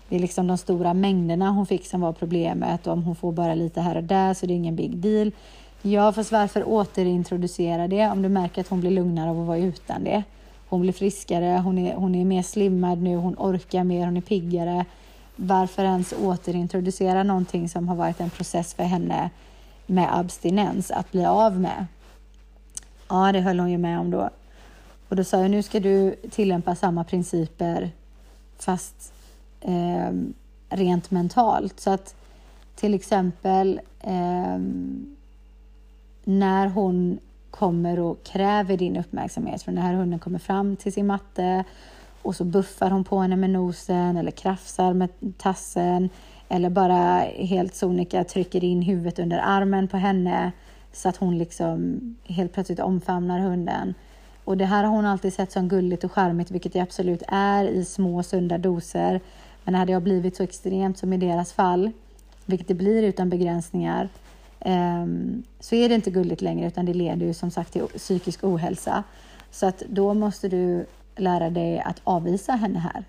det 0.10 0.16
är 0.16 0.20
liksom 0.20 0.48
de 0.48 0.58
stora 0.58 0.94
mängderna 0.94 1.50
hon 1.50 1.66
fick 1.66 1.86
som 1.86 2.02
var 2.02 2.14
problemet 2.14 2.88
och 2.88 2.94
om 2.94 3.04
hon 3.04 3.16
får 3.16 3.32
bara 3.32 3.56
lite 3.56 3.82
här 3.82 3.96
och 3.96 4.04
där 4.04 4.34
så 4.34 4.46
det 4.46 4.54
är 4.54 4.56
ingen 4.56 4.76
big 4.76 4.98
deal. 4.98 5.32
Ja, 5.82 6.12
fast 6.14 6.32
varför 6.32 6.70
återintroducera 6.70 7.88
det 7.88 8.08
om 8.08 8.22
du 8.22 8.30
märker 8.30 8.62
att 8.62 8.68
hon 8.68 8.80
blir 8.80 8.92
lugnare 8.92 9.30
av 9.30 9.42
att 9.42 9.48
vara 9.48 9.58
utan 9.58 10.04
det? 10.04 10.24
Hon 10.70 10.82
blir 10.82 10.94
friskare, 10.94 11.62
hon 11.64 11.78
är, 11.78 11.96
hon 11.96 12.16
är 12.16 12.26
mer 12.26 12.42
slimmad 12.42 13.02
nu, 13.02 13.16
hon 13.16 13.36
orkar 13.38 13.84
mer, 13.84 14.06
hon 14.06 14.18
är 14.18 14.22
piggare. 14.22 14.86
Varför 15.36 15.84
ens 15.84 16.14
återintroducera 16.14 17.24
någonting 17.24 17.70
som 17.70 17.88
har 17.88 17.96
varit 17.96 18.20
en 18.20 18.30
process 18.30 18.74
för 18.74 18.84
henne 18.84 19.30
med 19.86 20.20
abstinens 20.20 20.92
att 20.92 21.12
bli 21.12 21.26
av 21.26 21.60
med? 21.60 21.86
Ja, 23.10 23.32
det 23.32 23.42
höll 23.42 23.60
hon 23.60 23.72
ju 23.72 23.78
med 23.78 24.00
om 24.00 24.12
då. 24.12 24.30
Och 25.10 25.16
då 25.16 25.24
sa 25.24 25.42
jag, 25.42 25.52
nu 25.52 25.64
ska 25.64 25.80
du 25.80 26.16
tillämpa 26.32 26.76
samma 26.76 27.04
principer 27.04 27.92
fast 28.60 29.14
eh, 29.62 30.12
rent 30.70 31.12
mentalt. 31.12 31.80
Så 31.80 31.90
att 31.90 32.16
till 32.76 32.94
exempel 32.94 33.82
eh, 34.00 34.60
när 36.24 36.68
hon 36.68 37.20
kommer 37.60 38.00
och 38.00 38.24
kräver 38.24 38.78
din 38.78 38.98
uppmärksamhet, 38.98 39.64
för 39.64 39.72
den 39.72 39.82
här 39.82 39.94
hunden 39.94 40.20
kommer 40.20 40.40
fram 40.40 40.76
till 40.76 40.94
sin 40.94 41.08
matte 41.08 41.64
och 42.22 42.36
så 42.36 42.44
buffar 42.44 42.90
hon 42.90 43.04
på 43.04 43.20
henne 43.20 43.36
med 43.36 43.50
nosen 43.50 44.18
eller 44.18 44.32
krafsar 44.32 44.94
med 44.94 45.10
tassen 45.38 46.10
eller 46.50 46.70
bara 46.70 47.20
helt 47.36 47.76
sonika 47.76 48.24
trycker 48.24 48.64
in 48.64 48.82
huvudet 48.82 49.20
under 49.20 49.42
armen 49.44 49.88
på 49.88 49.98
henne 49.98 50.52
så 50.94 51.10
att 51.10 51.18
hon 51.18 51.38
liksom 51.38 52.00
helt 52.24 52.54
plötsligt 52.54 52.80
omfamnar 52.80 53.40
hunden. 53.40 53.94
Och 54.44 54.58
det 54.58 54.66
här 54.66 54.84
har 54.84 54.92
hon 54.92 55.06
alltid 55.06 55.34
sett 55.34 55.52
som 55.52 55.68
gulligt 55.68 56.04
och 56.04 56.12
charmigt, 56.12 56.52
vilket 56.52 56.74
det 56.74 56.80
absolut 56.80 57.24
är 57.28 57.66
i 57.66 57.86
små 57.86 58.24
sunda 58.24 58.58
doser. 58.58 59.22
Men 59.64 59.76
hade 59.76 59.92
jag 59.92 60.04
blivit 60.04 60.36
så 60.36 60.44
extremt 60.44 60.98
som 60.98 61.14
i 61.14 61.18
deras 61.18 61.54
fall, 61.54 61.92
vilket 62.46 62.68
det 62.68 62.74
blir 62.74 63.04
utan 63.04 63.30
begränsningar, 63.30 64.10
Ehm, 64.70 65.44
så 65.60 65.76
är 65.76 65.90
det 65.90 65.96
inte 65.96 66.12
gulligt 66.12 66.42
längre 66.42 66.68
utan 66.68 66.86
det 66.86 66.94
leder 66.94 67.26
ju 67.26 67.34
som 67.34 67.52
sagt 67.52 67.74
till 67.74 67.82
psykisk 67.82 68.44
ohälsa. 68.44 69.04
Så 69.52 69.66
att 69.66 69.84
då 69.90 70.14
måste 70.14 70.50
du 70.50 70.86
lära 71.16 71.50
dig 71.50 71.80
att 71.80 72.02
avvisa 72.04 72.52
henne 72.52 72.80
här. 72.80 73.06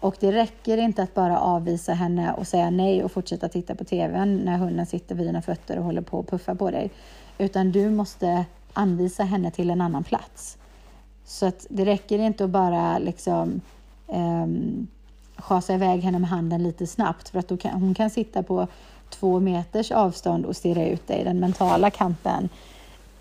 Och 0.00 0.16
det 0.20 0.32
räcker 0.32 0.78
inte 0.78 1.02
att 1.02 1.14
bara 1.14 1.40
avvisa 1.40 1.92
henne 1.92 2.32
och 2.32 2.46
säga 2.46 2.70
nej 2.70 3.04
och 3.04 3.12
fortsätta 3.12 3.48
titta 3.48 3.74
på 3.74 3.84
TVn 3.84 4.36
när 4.36 4.58
hunden 4.58 4.86
sitter 4.86 5.14
vid 5.14 5.26
dina 5.26 5.42
fötter 5.42 5.78
och 5.78 5.84
håller 5.84 6.02
på 6.02 6.20
att 6.20 6.30
puffa 6.30 6.54
på 6.54 6.70
dig. 6.70 6.90
Utan 7.38 7.72
du 7.72 7.90
måste 7.90 8.44
anvisa 8.72 9.24
henne 9.24 9.50
till 9.50 9.70
en 9.70 9.80
annan 9.80 10.04
plats. 10.04 10.58
Så 11.24 11.46
att 11.46 11.66
det 11.70 11.84
räcker 11.84 12.18
inte 12.18 12.44
att 12.44 12.50
bara 12.50 12.98
liksom 12.98 13.60
um, 14.06 14.86
schasa 15.36 15.74
iväg 15.74 16.00
henne 16.00 16.18
med 16.18 16.30
handen 16.30 16.62
lite 16.62 16.86
snabbt 16.86 17.28
för 17.28 17.38
att 17.38 17.48
då 17.48 17.56
kan, 17.56 17.72
hon 17.72 17.94
kan 17.94 18.10
sitta 18.10 18.42
på 18.42 18.68
två 19.10 19.40
meters 19.40 19.90
avstånd 19.90 20.46
och 20.46 20.56
stirra 20.56 20.86
ut 20.86 21.06
dig. 21.06 21.24
Den 21.24 21.40
mentala 21.40 21.90
kampen 21.90 22.48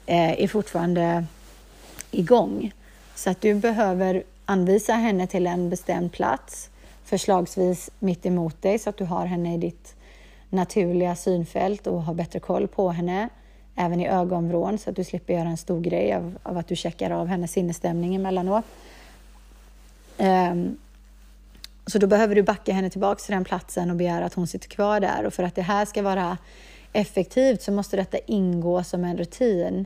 eh, 0.05 0.43
är 0.43 0.47
fortfarande 0.47 1.25
igång. 2.11 2.71
Så 3.15 3.29
att 3.29 3.41
du 3.41 3.53
behöver 3.53 4.23
anvisa 4.45 4.93
henne 4.93 5.27
till 5.27 5.47
en 5.47 5.69
bestämd 5.69 6.11
plats, 6.11 6.69
förslagsvis 7.03 7.89
mitt 7.99 8.25
emot 8.25 8.61
dig 8.61 8.79
så 8.79 8.89
att 8.89 8.97
du 8.97 9.05
har 9.05 9.25
henne 9.25 9.55
i 9.55 9.57
ditt 9.57 9.95
naturliga 10.49 11.15
synfält 11.15 11.87
och 11.87 12.03
har 12.03 12.13
bättre 12.13 12.39
koll 12.39 12.67
på 12.67 12.89
henne 12.89 13.29
även 13.75 13.99
i 13.99 14.07
ögonvrån 14.07 14.77
så 14.77 14.89
att 14.89 14.95
du 14.95 15.03
slipper 15.03 15.33
göra 15.33 15.49
en 15.49 15.57
stor 15.57 15.81
grej 15.81 16.13
av, 16.13 16.37
av 16.43 16.57
att 16.57 16.67
du 16.67 16.75
checkar 16.75 17.11
av 17.11 17.27
hennes 17.27 17.51
sinnesstämning 17.51 18.15
emellanåt. 18.15 18.65
Um, 20.17 20.77
så 21.89 21.97
då 21.97 22.07
behöver 22.07 22.35
du 22.35 22.43
backa 22.43 22.73
henne 22.73 22.89
tillbaka 22.89 23.19
till 23.19 23.33
den 23.33 23.43
platsen 23.43 23.89
och 23.89 23.95
begära 23.95 24.25
att 24.25 24.33
hon 24.33 24.47
sitter 24.47 24.69
kvar 24.69 24.99
där. 24.99 25.25
Och 25.25 25.33
för 25.33 25.43
att 25.43 25.55
det 25.55 25.61
här 25.61 25.85
ska 25.85 26.01
vara 26.01 26.37
effektivt 26.93 27.61
så 27.61 27.71
måste 27.71 27.97
detta 27.97 28.17
ingå 28.17 28.83
som 28.83 29.03
en 29.03 29.17
rutin 29.17 29.85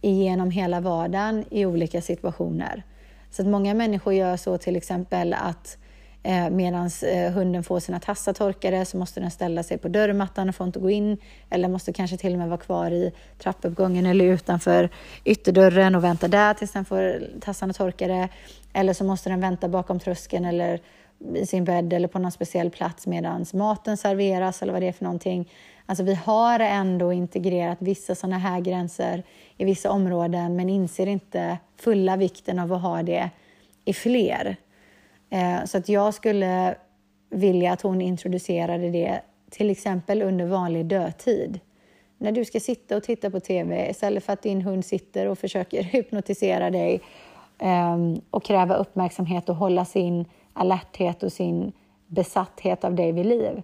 genom 0.00 0.50
hela 0.50 0.80
vardagen 0.80 1.44
i 1.50 1.66
olika 1.66 2.02
situationer. 2.02 2.82
Så 3.30 3.42
att 3.42 3.48
många 3.48 3.74
människor 3.74 4.14
gör 4.14 4.36
så 4.36 4.58
till 4.58 4.76
exempel 4.76 5.34
att 5.34 5.78
eh, 6.22 6.50
medan 6.50 6.90
eh, 7.02 7.32
hunden 7.32 7.64
får 7.64 7.80
sina 7.80 8.00
tassar 8.00 8.32
torkade 8.32 8.84
så 8.84 8.96
måste 8.96 9.20
den 9.20 9.30
ställa 9.30 9.62
sig 9.62 9.78
på 9.78 9.88
dörrmattan 9.88 10.48
och 10.48 10.54
får 10.54 10.66
inte 10.66 10.80
gå 10.80 10.90
in 10.90 11.18
eller 11.50 11.68
måste 11.68 11.92
kanske 11.92 12.16
till 12.16 12.32
och 12.32 12.38
med 12.38 12.48
vara 12.48 12.60
kvar 12.60 12.90
i 12.90 13.12
trappuppgången 13.38 14.06
eller 14.06 14.24
utanför 14.24 14.88
ytterdörren 15.24 15.94
och 15.94 16.04
vänta 16.04 16.28
där 16.28 16.54
tills 16.54 16.72
den 16.72 16.84
får 16.84 17.22
tassarna 17.40 17.72
torkade. 17.72 18.28
Eller 18.72 18.92
så 18.92 19.04
måste 19.04 19.30
den 19.30 19.40
vänta 19.40 19.68
bakom 19.68 20.00
tröskeln 20.00 20.44
eller 20.44 20.80
i 21.34 21.46
sin 21.46 21.64
bädd 21.64 21.92
eller 21.92 22.08
på 22.08 22.18
någon 22.18 22.32
speciell 22.32 22.70
plats 22.70 23.06
medan 23.06 23.44
maten 23.54 23.96
serveras 23.96 24.62
eller 24.62 24.72
vad 24.72 24.82
det 24.82 24.88
är 24.88 24.92
för 24.92 25.04
någonting. 25.04 25.50
Alltså 25.86 26.04
vi 26.04 26.14
har 26.14 26.60
ändå 26.60 27.12
integrerat 27.12 27.78
vissa 27.80 28.14
sådana 28.14 28.38
här 28.38 28.60
gränser 28.60 29.22
i 29.56 29.64
vissa 29.64 29.90
områden 29.90 30.56
men 30.56 30.70
inser 30.70 31.06
inte 31.06 31.58
fulla 31.76 32.16
vikten 32.16 32.58
av 32.58 32.72
att 32.72 32.82
ha 32.82 33.02
det 33.02 33.30
i 33.84 33.92
fler. 33.92 34.56
Eh, 35.30 35.64
så 35.64 35.78
att 35.78 35.88
jag 35.88 36.14
skulle 36.14 36.74
vilja 37.30 37.72
att 37.72 37.82
hon 37.82 38.00
introducerade 38.00 38.90
det 38.90 39.20
till 39.50 39.70
exempel 39.70 40.22
under 40.22 40.46
vanlig 40.46 40.86
dödtid. 40.86 41.60
När 42.18 42.32
du 42.32 42.44
ska 42.44 42.60
sitta 42.60 42.96
och 42.96 43.02
titta 43.02 43.30
på 43.30 43.40
TV 43.40 43.90
istället 43.90 44.24
för 44.24 44.32
att 44.32 44.42
din 44.42 44.62
hund 44.62 44.84
sitter 44.84 45.26
och 45.26 45.38
försöker 45.38 45.82
hypnotisera 45.92 46.70
dig 46.70 47.00
ehm, 47.58 48.20
och 48.30 48.44
kräva 48.44 48.74
uppmärksamhet 48.74 49.48
och 49.48 49.56
hålla 49.56 49.84
sin 49.84 50.24
alerthet 50.54 51.22
och 51.22 51.32
sin 51.32 51.72
besatthet 52.06 52.84
av 52.84 52.94
dig 52.94 53.12
vid 53.12 53.26
liv. 53.26 53.62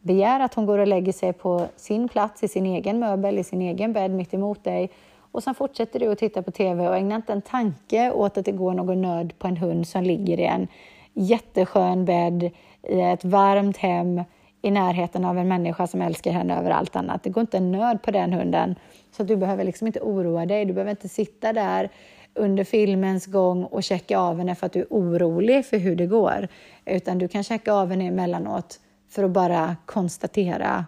Begär 0.00 0.40
att 0.40 0.54
hon 0.54 0.66
går 0.66 0.78
och 0.78 0.86
lägger 0.86 1.12
sig 1.12 1.32
på 1.32 1.66
sin 1.76 2.08
plats 2.08 2.42
i 2.42 2.48
sin 2.48 2.66
egen 2.66 2.98
möbel, 2.98 3.38
i 3.38 3.44
sin 3.44 3.62
egen 3.62 3.92
bädd 3.92 4.10
mitt 4.10 4.34
emot 4.34 4.64
dig 4.64 4.90
och 5.34 5.42
sen 5.42 5.54
fortsätter 5.54 6.00
du 6.00 6.12
att 6.12 6.18
titta 6.18 6.42
på 6.42 6.50
TV 6.50 6.88
och 6.88 6.96
ägna 6.96 7.14
inte 7.14 7.32
en 7.32 7.42
tanke 7.42 8.12
åt 8.12 8.38
att 8.38 8.44
det 8.44 8.52
går 8.52 8.74
någon 8.74 9.02
nöd 9.02 9.38
på 9.38 9.48
en 9.48 9.56
hund 9.56 9.88
som 9.88 10.02
ligger 10.02 10.40
i 10.40 10.44
en 10.44 10.68
jätteskön 11.14 12.04
bädd 12.04 12.50
i 12.82 13.00
ett 13.00 13.24
varmt 13.24 13.76
hem 13.76 14.22
i 14.62 14.70
närheten 14.70 15.24
av 15.24 15.38
en 15.38 15.48
människa 15.48 15.86
som 15.86 16.02
älskar 16.02 16.30
henne 16.30 16.58
över 16.58 16.70
allt 16.70 16.96
annat. 16.96 17.22
Det 17.22 17.30
går 17.30 17.40
inte 17.40 17.56
en 17.56 17.72
nöd 17.72 18.02
på 18.02 18.10
den 18.10 18.32
hunden. 18.32 18.74
Så 19.10 19.22
du 19.22 19.36
behöver 19.36 19.64
liksom 19.64 19.86
inte 19.86 20.00
oroa 20.00 20.46
dig. 20.46 20.64
Du 20.64 20.72
behöver 20.72 20.90
inte 20.90 21.08
sitta 21.08 21.52
där 21.52 21.90
under 22.34 22.64
filmens 22.64 23.26
gång 23.26 23.64
och 23.64 23.82
checka 23.82 24.18
av 24.18 24.38
henne 24.38 24.54
för 24.54 24.66
att 24.66 24.72
du 24.72 24.80
är 24.80 24.86
orolig 24.90 25.66
för 25.66 25.78
hur 25.78 25.96
det 25.96 26.06
går. 26.06 26.48
Utan 26.84 27.18
du 27.18 27.28
kan 27.28 27.44
checka 27.44 27.72
av 27.72 27.90
henne 27.90 28.06
emellanåt 28.06 28.80
för 29.10 29.22
att 29.22 29.30
bara 29.30 29.76
konstatera 29.86 30.84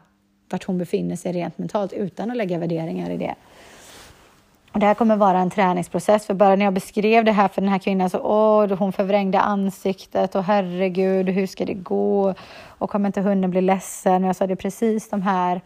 vart 0.50 0.64
hon 0.64 0.78
befinner 0.78 1.16
sig 1.16 1.32
rent 1.32 1.58
mentalt 1.58 1.92
utan 1.92 2.30
att 2.30 2.36
lägga 2.36 2.58
värderingar 2.58 3.10
i 3.10 3.16
det. 3.16 3.34
Och 4.72 4.80
det 4.80 4.86
här 4.86 4.94
kommer 4.94 5.16
vara 5.16 5.38
en 5.38 5.50
träningsprocess, 5.50 6.26
för 6.26 6.34
bara 6.34 6.56
när 6.56 6.64
jag 6.64 6.74
beskrev 6.74 7.24
det 7.24 7.32
här 7.32 7.48
för 7.48 7.60
den 7.60 7.70
här 7.70 7.78
kvinnan 7.78 8.10
så 8.10 8.18
åh, 8.18 8.78
hon 8.78 8.92
förvrängde 8.92 9.40
ansiktet 9.40 10.34
och 10.34 10.44
herregud, 10.44 11.28
hur 11.28 11.46
ska 11.46 11.64
det 11.64 11.74
gå? 11.74 12.34
Och 12.66 12.90
kommer 12.90 13.06
inte 13.06 13.20
hunden 13.20 13.50
bli 13.50 13.60
ledsen? 13.60 14.22
Och 14.24 14.28
jag 14.28 14.36
sa 14.36 14.46
det 14.46 14.54
är 14.54 14.56
precis 14.56 15.10
de 15.10 15.22
här 15.22 15.60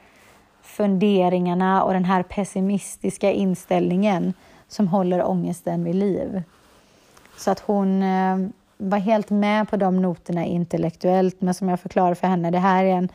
funderingarna 0.63 1.83
och 1.83 1.93
den 1.93 2.05
här 2.05 2.23
pessimistiska 2.23 3.33
inställningen 3.33 4.35
som 4.71 4.89
håller 4.89 5.25
ångesten 5.25 5.85
vid 5.85 5.95
liv. 5.95 6.43
Så 7.37 7.51
att 7.51 7.61
hon 7.61 8.03
eh, 8.03 8.39
var 8.79 8.99
helt 8.99 9.31
med 9.31 9.69
på 9.69 9.77
de 9.77 10.03
noterna 10.03 10.45
intellektuellt, 10.45 11.41
men 11.41 11.55
som 11.55 11.69
jag 11.69 11.81
förklarar 11.81 12.15
för 12.15 12.27
henne, 12.27 12.51
det 12.51 12.59
här 12.59 12.85
är 12.85 12.95
en 12.95 13.09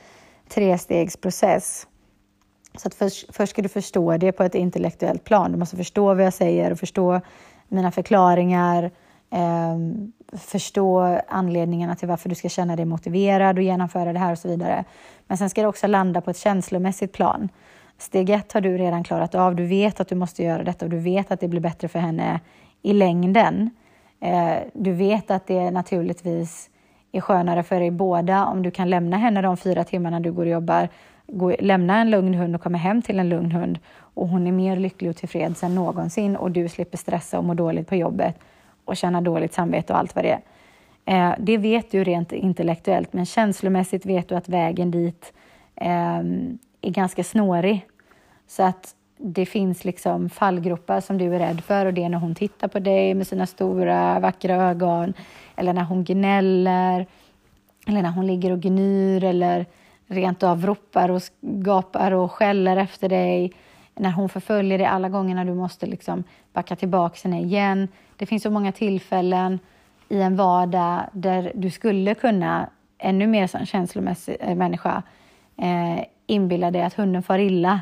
trestegsprocess. 0.50 1.88
Så 2.78 2.88
att 2.88 2.94
först, 2.96 3.36
först 3.36 3.50
ska 3.50 3.62
du 3.62 3.70
förstå 3.70 4.18
det 4.18 4.32
på 4.32 4.44
ett 4.44 4.56
intellektuellt 4.56 5.24
plan. 5.24 5.52
Du 5.52 5.58
måste 5.58 5.78
förstå 5.78 6.14
vad 6.14 6.26
jag 6.26 6.34
säger 6.34 6.72
och 6.72 6.80
förstå 6.80 7.22
mina 7.68 7.92
förklaringar, 7.92 8.92
eh, 9.30 9.78
förstå 10.38 11.20
anledningarna 11.28 11.96
till 11.96 12.08
varför 12.08 12.30
du 12.30 12.36
ska 12.36 12.50
känna 12.50 12.76
dig 12.76 12.86
motiverad 12.86 13.58
och 13.58 13.64
genomföra 13.64 14.14
det 14.14 14.20
här 14.20 14.32
och 14.32 14.40
så 14.40 14.48
vidare. 14.48 14.84
Men 15.28 15.38
sen 15.38 15.50
ska 15.50 15.62
det 15.62 15.68
också 15.68 15.88
landa 15.88 16.22
på 16.22 16.30
ett 16.32 16.38
känslomässigt 16.38 17.14
plan. 17.14 17.50
Steg 17.98 18.30
ett 18.30 18.52
har 18.52 18.62
du 18.62 18.78
redan 18.78 19.04
klarat 19.04 19.36
av. 19.36 19.56
Du 19.56 19.66
vet 19.66 20.00
att 20.00 20.08
du 20.08 20.16
måste 20.16 20.44
göra 20.44 20.64
detta 20.64 20.86
och 20.86 20.92
du 20.92 21.00
vet 21.00 21.32
att 21.32 21.40
det 21.40 21.48
blir 21.48 21.62
bättre 21.62 21.88
för 21.88 22.00
henne 22.00 22.40
i 22.82 22.94
längden. 22.94 23.70
Eh, 24.20 24.56
du 24.74 24.92
vet 24.92 25.32
att 25.32 25.48
det 25.48 25.72
naturligtvis 25.72 26.70
är 27.12 27.22
skönare 27.22 27.64
för 27.64 27.82
er 27.82 27.92
båda 27.92 28.46
om 28.46 28.64
du 28.64 28.72
kan 28.72 28.90
lämna 28.90 29.18
henne 29.18 29.42
de 29.42 29.58
fyra 29.58 29.84
timmarna 29.84 30.20
du 30.20 30.32
går 30.32 30.46
och 30.46 30.52
jobbar 30.52 30.90
gå, 31.28 31.56
lämna 31.60 32.02
en 32.02 32.10
lugn 32.10 32.34
hund 32.34 32.56
och 32.56 32.62
komma 32.62 32.78
hem 32.78 33.02
till 33.02 33.20
en 33.20 33.30
lugn 33.30 33.52
hund 33.52 33.80
och 33.98 34.28
hon 34.28 34.48
är 34.48 34.52
mer 34.52 34.76
lycklig 34.76 35.10
och 35.10 35.18
tillfreds 35.18 35.64
än 35.64 35.76
någonsin 35.76 36.36
och 36.36 36.52
du 36.52 36.70
slipper 36.70 36.98
stressa 36.98 37.38
och 37.38 37.46
må 37.46 37.54
dåligt 37.54 37.88
på 37.88 37.96
jobbet 37.96 38.40
och 38.86 38.98
känna 38.98 39.22
dåligt 39.22 39.54
samvete 39.54 39.94
och 39.94 40.00
allt 40.00 40.16
vad 40.16 40.26
det 40.26 40.32
är. 40.32 40.42
Eh, 41.06 41.36
det 41.40 41.58
vet 41.58 41.92
du 41.92 42.04
rent 42.04 42.32
intellektuellt, 42.32 43.14
men 43.14 43.26
känslomässigt 43.26 44.06
vet 44.06 44.30
du 44.30 44.36
att 44.36 44.50
vägen 44.50 44.92
dit 44.92 45.34
eh, 45.76 46.24
är 46.86 46.92
ganska 46.92 47.24
snårig. 47.24 47.88
Så 48.48 48.64
att 48.64 48.96
det 49.18 49.46
finns 49.46 49.86
liksom 49.86 50.30
fallgropar 50.30 51.02
som 51.02 51.18
du 51.18 51.36
är 51.36 51.40
rädd 51.40 51.64
för 51.64 51.86
och 51.86 51.94
det 51.94 52.04
är 52.04 52.10
när 52.10 52.18
hon 52.18 52.36
tittar 52.36 52.68
på 52.68 52.80
dig 52.80 53.14
med 53.14 53.28
sina 53.28 53.46
stora 53.46 54.20
vackra 54.20 54.56
ögon 54.56 55.14
eller 55.56 55.74
när 55.74 55.84
hon 55.84 56.04
gnäller 56.04 57.06
eller 57.88 58.02
när 58.02 58.12
hon 58.12 58.28
ligger 58.28 58.52
och 58.52 58.60
gnyr 58.60 59.24
eller 59.24 59.66
rent 60.08 60.44
av 60.44 60.66
ropar 60.66 61.10
och 61.10 61.22
gapar 61.42 62.12
och 62.12 62.32
skäller 62.32 62.78
efter 62.78 63.10
dig, 63.10 63.54
när 63.96 64.12
hon 64.12 64.30
förföljer 64.30 64.78
dig 64.78 64.88
alla 64.88 65.10
gånger 65.10 65.36
när 65.36 65.46
du 65.46 65.54
måste 65.54 65.86
liksom 65.86 66.24
backa 66.54 66.76
tillbaka 66.76 67.20
henne 67.24 67.42
igen. 67.42 67.88
Det 68.16 68.26
finns 68.26 68.44
så 68.44 68.50
många 68.50 68.72
tillfällen 68.72 69.60
i 70.10 70.22
en 70.22 70.36
vardag 70.36 71.04
där 71.12 71.52
du 71.56 71.72
skulle 71.72 72.16
kunna, 72.16 72.70
ännu 72.98 73.28
mer 73.28 73.48
som 73.48 73.66
känslomässig 73.66 74.38
eh, 74.40 74.56
människa, 74.56 75.04
eh, 75.58 76.06
inbilla 76.28 76.72
dig 76.72 76.82
att 76.82 76.94
hunden 76.94 77.24
far 77.24 77.40
illa. 77.40 77.82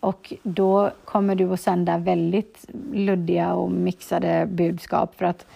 Och 0.00 0.34
då 0.42 0.90
kommer 1.04 1.34
du 1.34 1.52
att 1.52 1.60
sända 1.60 1.98
väldigt 1.98 2.66
luddiga 2.92 3.54
och 3.54 3.70
mixade 3.70 4.46
budskap 4.46 5.14
för 5.14 5.24
att 5.24 5.46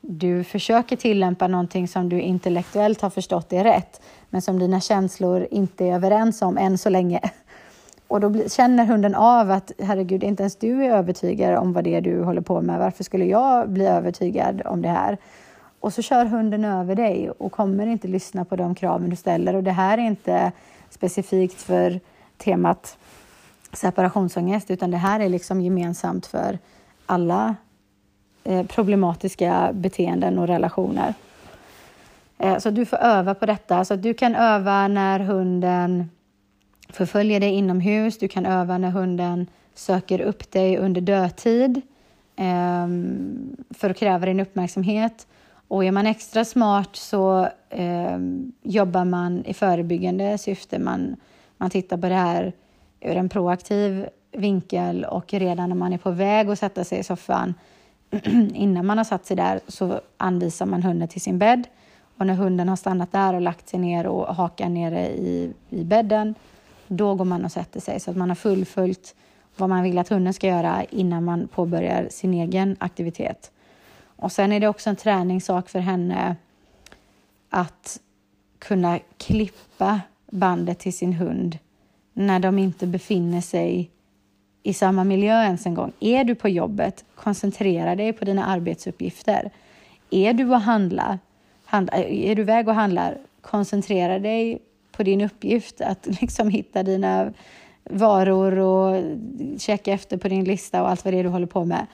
du 0.00 0.44
försöker 0.44 0.96
tillämpa 0.96 1.48
någonting 1.48 1.88
som 1.88 2.08
du 2.08 2.20
intellektuellt 2.20 3.00
har 3.00 3.10
förstått 3.10 3.52
är 3.52 3.64
rätt, 3.64 4.02
men 4.30 4.42
som 4.42 4.58
dina 4.58 4.80
känslor 4.80 5.46
inte 5.50 5.84
är 5.84 5.94
överens 5.94 6.42
om 6.42 6.58
än 6.58 6.78
så 6.78 6.88
länge. 6.88 7.20
Och 8.08 8.20
då 8.20 8.48
känner 8.48 8.84
hunden 8.84 9.14
av 9.14 9.50
att 9.50 9.72
herregud, 9.78 10.24
inte 10.24 10.42
ens 10.42 10.56
du 10.56 10.84
är 10.84 10.90
övertygad 10.90 11.56
om 11.56 11.72
vad 11.72 11.84
det 11.84 11.94
är 11.94 12.00
du 12.00 12.22
håller 12.22 12.40
på 12.40 12.60
med. 12.60 12.78
Varför 12.78 13.04
skulle 13.04 13.24
jag 13.24 13.70
bli 13.70 13.86
övertygad 13.86 14.62
om 14.64 14.82
det 14.82 14.88
här? 14.88 15.18
Och 15.80 15.92
så 15.92 16.02
kör 16.02 16.24
hunden 16.24 16.64
över 16.64 16.94
dig 16.94 17.30
och 17.30 17.52
kommer 17.52 17.86
inte 17.86 18.08
lyssna 18.08 18.44
på 18.44 18.56
de 18.56 18.74
kraven 18.74 19.10
du 19.10 19.16
ställer. 19.16 19.56
Och 19.56 19.62
det 19.62 19.72
här 19.72 19.98
är 19.98 20.02
inte 20.02 20.52
specifikt 20.90 21.62
för 21.62 22.00
temat 22.36 22.98
separationsångest, 23.72 24.70
utan 24.70 24.90
det 24.90 24.96
här 24.96 25.20
är 25.20 25.28
liksom 25.28 25.60
gemensamt 25.60 26.26
för 26.26 26.58
alla 27.06 27.56
Eh, 28.44 28.66
problematiska 28.66 29.70
beteenden 29.72 30.38
och 30.38 30.46
relationer. 30.46 31.14
Eh, 32.38 32.58
så 32.58 32.70
du 32.70 32.84
får 32.84 32.96
öva 32.96 33.34
på 33.34 33.46
detta. 33.46 33.84
Så 33.84 33.96
du 33.96 34.14
kan 34.14 34.34
öva 34.34 34.88
när 34.88 35.20
hunden 35.20 36.10
förföljer 36.88 37.40
dig 37.40 37.50
inomhus. 37.50 38.18
Du 38.18 38.28
kan 38.28 38.46
öva 38.46 38.78
när 38.78 38.90
hunden 38.90 39.46
söker 39.74 40.20
upp 40.20 40.50
dig 40.50 40.78
under 40.78 41.00
dödtid 41.00 41.80
ehm, 42.36 43.56
för 43.70 43.90
att 43.90 43.96
kräva 43.96 44.26
din 44.26 44.40
uppmärksamhet. 44.40 45.26
Och 45.70 45.84
är 45.84 45.92
man 45.92 46.06
extra 46.06 46.44
smart 46.44 46.96
så 46.96 47.48
eh, 47.68 48.18
jobbar 48.62 49.04
man 49.04 49.44
i 49.44 49.54
förebyggande 49.54 50.38
syfte. 50.38 50.78
Man, 50.78 51.16
man 51.56 51.70
tittar 51.70 51.96
på 51.96 52.08
det 52.08 52.14
här 52.14 52.52
ur 53.00 53.16
en 53.16 53.28
proaktiv 53.28 54.08
vinkel 54.32 55.04
och 55.04 55.32
redan 55.32 55.68
när 55.68 55.76
man 55.76 55.92
är 55.92 55.98
på 55.98 56.10
väg 56.10 56.50
att 56.50 56.58
sätta 56.58 56.84
sig 56.84 56.98
i 56.98 57.02
soffan 57.02 57.54
innan 58.54 58.86
man 58.86 58.98
har 58.98 59.04
satt 59.04 59.26
sig 59.26 59.36
där 59.36 59.60
så 59.66 60.00
anvisar 60.16 60.66
man 60.66 60.82
hunden 60.82 61.08
till 61.08 61.20
sin 61.20 61.38
bädd. 61.38 61.66
Och 62.18 62.26
när 62.26 62.34
hunden 62.34 62.68
har 62.68 62.76
stannat 62.76 63.12
där 63.12 63.34
och 63.34 63.40
lagt 63.40 63.68
sig 63.68 63.78
ner 63.78 64.06
och 64.06 64.34
hakar 64.34 64.68
nere 64.68 65.08
i, 65.08 65.52
i 65.68 65.84
bädden, 65.84 66.34
då 66.86 67.14
går 67.14 67.24
man 67.24 67.44
och 67.44 67.52
sätter 67.52 67.80
sig 67.80 68.00
så 68.00 68.10
att 68.10 68.16
man 68.16 68.28
har 68.28 68.36
fullföljt 68.36 69.14
vad 69.56 69.68
man 69.68 69.82
vill 69.82 69.98
att 69.98 70.08
hunden 70.08 70.34
ska 70.34 70.46
göra 70.46 70.84
innan 70.90 71.24
man 71.24 71.48
påbörjar 71.48 72.08
sin 72.10 72.34
egen 72.34 72.76
aktivitet. 72.80 73.50
Och 74.20 74.32
sen 74.32 74.52
är 74.52 74.60
det 74.60 74.68
också 74.68 74.90
en 74.90 74.96
träningssak 74.96 75.68
för 75.68 75.78
henne 75.78 76.36
att 77.50 78.00
kunna 78.58 78.98
klippa 79.18 80.00
bandet 80.30 80.78
till 80.78 80.92
sin 80.92 81.12
hund 81.12 81.58
när 82.12 82.40
de 82.40 82.58
inte 82.58 82.86
befinner 82.86 83.40
sig 83.40 83.90
i 84.62 84.74
samma 84.74 85.04
miljö 85.04 85.42
ens 85.42 85.66
en 85.66 85.74
gång. 85.74 85.92
Är 86.00 86.24
du 86.24 86.34
på 86.34 86.48
jobbet, 86.48 87.04
koncentrera 87.14 87.96
dig 87.96 88.12
på 88.12 88.24
dina 88.24 88.46
arbetsuppgifter. 88.46 89.50
Är 90.10 90.32
du 90.32 90.50
och 90.50 90.60
handla, 90.60 91.18
handla, 91.64 91.92
är 92.04 92.34
du 92.34 92.42
iväg 92.42 92.68
och 92.68 92.74
handlar, 92.74 93.18
koncentrera 93.40 94.18
dig 94.18 94.58
på 94.92 95.02
din 95.02 95.20
uppgift 95.20 95.80
att 95.80 96.06
liksom 96.20 96.48
hitta 96.48 96.82
dina 96.82 97.32
varor 97.84 98.58
och 98.58 99.04
checka 99.58 99.92
efter 99.92 100.16
på 100.16 100.28
din 100.28 100.44
lista 100.44 100.82
och 100.82 100.88
allt 100.88 101.04
vad 101.04 101.14
det 101.14 101.18
är 101.18 101.24
du 101.24 101.30
håller 101.30 101.46
på 101.46 101.64
med 101.64 101.86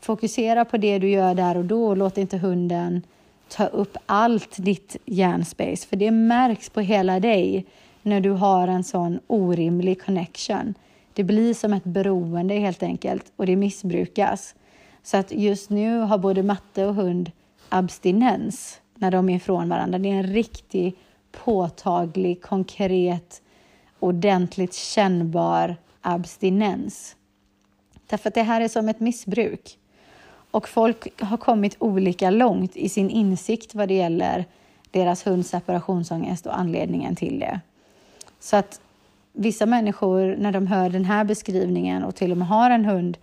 fokusera 0.00 0.64
på 0.64 0.76
det 0.76 0.98
du 0.98 1.10
gör 1.10 1.34
där 1.34 1.56
och 1.56 1.64
då 1.64 1.86
och 1.86 1.96
låt 1.96 2.18
inte 2.18 2.38
hunden 2.38 3.02
ta 3.48 3.66
upp 3.66 3.96
allt 4.06 4.56
ditt 4.56 4.96
hjärnspace, 5.04 5.86
för 5.88 5.96
det 5.96 6.10
märks 6.10 6.70
på 6.70 6.80
hela 6.80 7.20
dig 7.20 7.66
när 8.02 8.20
du 8.20 8.30
har 8.30 8.68
en 8.68 8.84
sån 8.84 9.20
orimlig 9.26 10.02
connection. 10.02 10.74
Det 11.12 11.24
blir 11.24 11.54
som 11.54 11.72
ett 11.72 11.84
beroende 11.84 12.54
helt 12.54 12.82
enkelt 12.82 13.32
och 13.36 13.46
det 13.46 13.56
missbrukas. 13.56 14.54
Så 15.02 15.16
att 15.16 15.32
just 15.32 15.70
nu 15.70 15.98
har 15.98 16.18
både 16.18 16.42
matte 16.42 16.86
och 16.86 16.94
hund 16.94 17.30
abstinens 17.68 18.80
när 18.94 19.10
de 19.10 19.28
är 19.28 19.36
ifrån 19.36 19.68
varandra. 19.68 19.98
Det 19.98 20.08
är 20.08 20.14
en 20.14 20.32
riktig 20.32 20.94
påtaglig, 21.32 22.42
konkret, 22.42 23.42
ordentligt 23.98 24.74
kännbar 24.74 25.76
abstinens. 26.00 27.16
Därför 28.06 28.28
att 28.28 28.34
det 28.34 28.42
här 28.42 28.60
är 28.60 28.68
som 28.68 28.88
ett 28.88 29.00
missbruk. 29.00 29.78
Och 30.50 30.68
folk 30.68 31.22
har 31.22 31.36
kommit 31.36 31.76
olika 31.78 32.30
långt 32.30 32.76
i 32.76 32.88
sin 32.88 33.10
insikt 33.10 33.74
vad 33.74 33.88
det 33.88 33.94
gäller 33.94 34.44
deras 34.90 35.26
hunds 35.26 35.48
separationsångest 35.48 36.46
och 36.46 36.58
anledningen 36.58 37.16
till 37.16 37.38
det. 37.38 37.60
Så 38.40 38.56
att 38.56 38.80
vissa 39.32 39.66
människor, 39.66 40.36
när 40.36 40.52
de 40.52 40.66
hör 40.66 40.90
den 40.90 41.04
här 41.04 41.24
beskrivningen 41.24 42.04
och 42.04 42.14
till 42.14 42.32
och 42.32 42.38
med 42.38 42.48
har 42.48 42.70
en 42.70 42.84
hund 42.84 43.18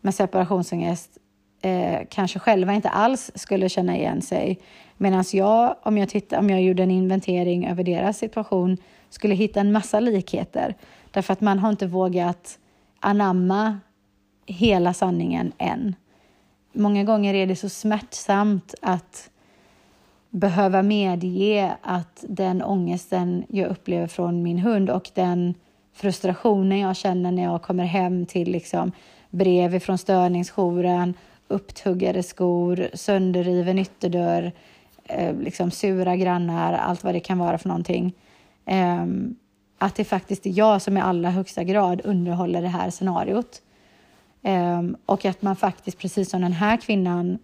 med 0.00 0.14
separationsångest, 0.14 1.18
eh, 1.62 2.00
kanske 2.10 2.38
själva 2.38 2.74
inte 2.74 2.88
alls 2.88 3.30
skulle 3.34 3.68
känna 3.68 3.96
igen 3.96 4.22
sig. 4.22 4.58
Medan 4.96 5.24
jag, 5.32 5.76
om 5.82 5.98
jag, 5.98 6.08
tittar, 6.08 6.38
om 6.38 6.50
jag 6.50 6.62
gjorde 6.62 6.82
en 6.82 6.90
inventering 6.90 7.66
över 7.66 7.84
deras 7.84 8.18
situation, 8.18 8.76
skulle 9.10 9.34
hitta 9.34 9.60
en 9.60 9.72
massa 9.72 10.00
likheter. 10.00 10.74
Därför 11.10 11.32
att 11.32 11.40
man 11.40 11.58
har 11.58 11.70
inte 11.70 11.86
vågat 11.86 12.58
anamma 13.00 13.78
hela 14.46 14.94
sanningen 14.94 15.52
än. 15.58 15.94
Många 16.72 17.04
gånger 17.04 17.34
är 17.34 17.46
det 17.46 17.56
så 17.56 17.68
smärtsamt 17.68 18.74
att 18.82 19.30
behöva 20.30 20.82
medge 20.82 21.72
att 21.82 22.24
den 22.28 22.62
ångesten 22.62 23.44
jag 23.48 23.70
upplever 23.70 24.06
från 24.06 24.42
min 24.42 24.58
hund 24.58 24.90
och 24.90 25.10
den 25.14 25.54
frustrationen 25.94 26.78
jag 26.78 26.96
känner 26.96 27.32
när 27.32 27.42
jag 27.42 27.62
kommer 27.62 27.84
hem 27.84 28.26
till 28.26 28.52
liksom 28.52 28.92
brev 29.30 29.78
från 29.78 29.98
störningsjouren, 29.98 31.14
upptuggade 31.48 32.22
skor, 32.22 32.88
sönderriven 32.94 33.78
ytterdörr, 33.78 34.52
eh, 35.04 35.36
liksom 35.36 35.70
sura 35.70 36.16
grannar, 36.16 36.72
allt 36.72 37.04
vad 37.04 37.14
det 37.14 37.20
kan 37.20 37.38
vara 37.38 37.58
för 37.58 37.68
någonting. 37.68 38.12
Eh, 38.66 39.06
att 39.78 39.94
det 39.94 40.04
faktiskt 40.04 40.46
är 40.46 40.58
jag 40.58 40.82
som 40.82 40.96
i 40.96 41.00
allra 41.00 41.30
högsta 41.30 41.64
grad 41.64 42.00
underhåller 42.04 42.62
det 42.62 42.68
här 42.68 42.90
scenariot. 42.90 43.62
Um, 44.42 44.96
och 45.06 45.24
att 45.24 45.42
man 45.42 45.56
faktiskt, 45.56 45.98
precis 45.98 46.30
som 46.30 46.40
den 46.40 46.52
här 46.52 46.76
kvinnan 46.76 47.38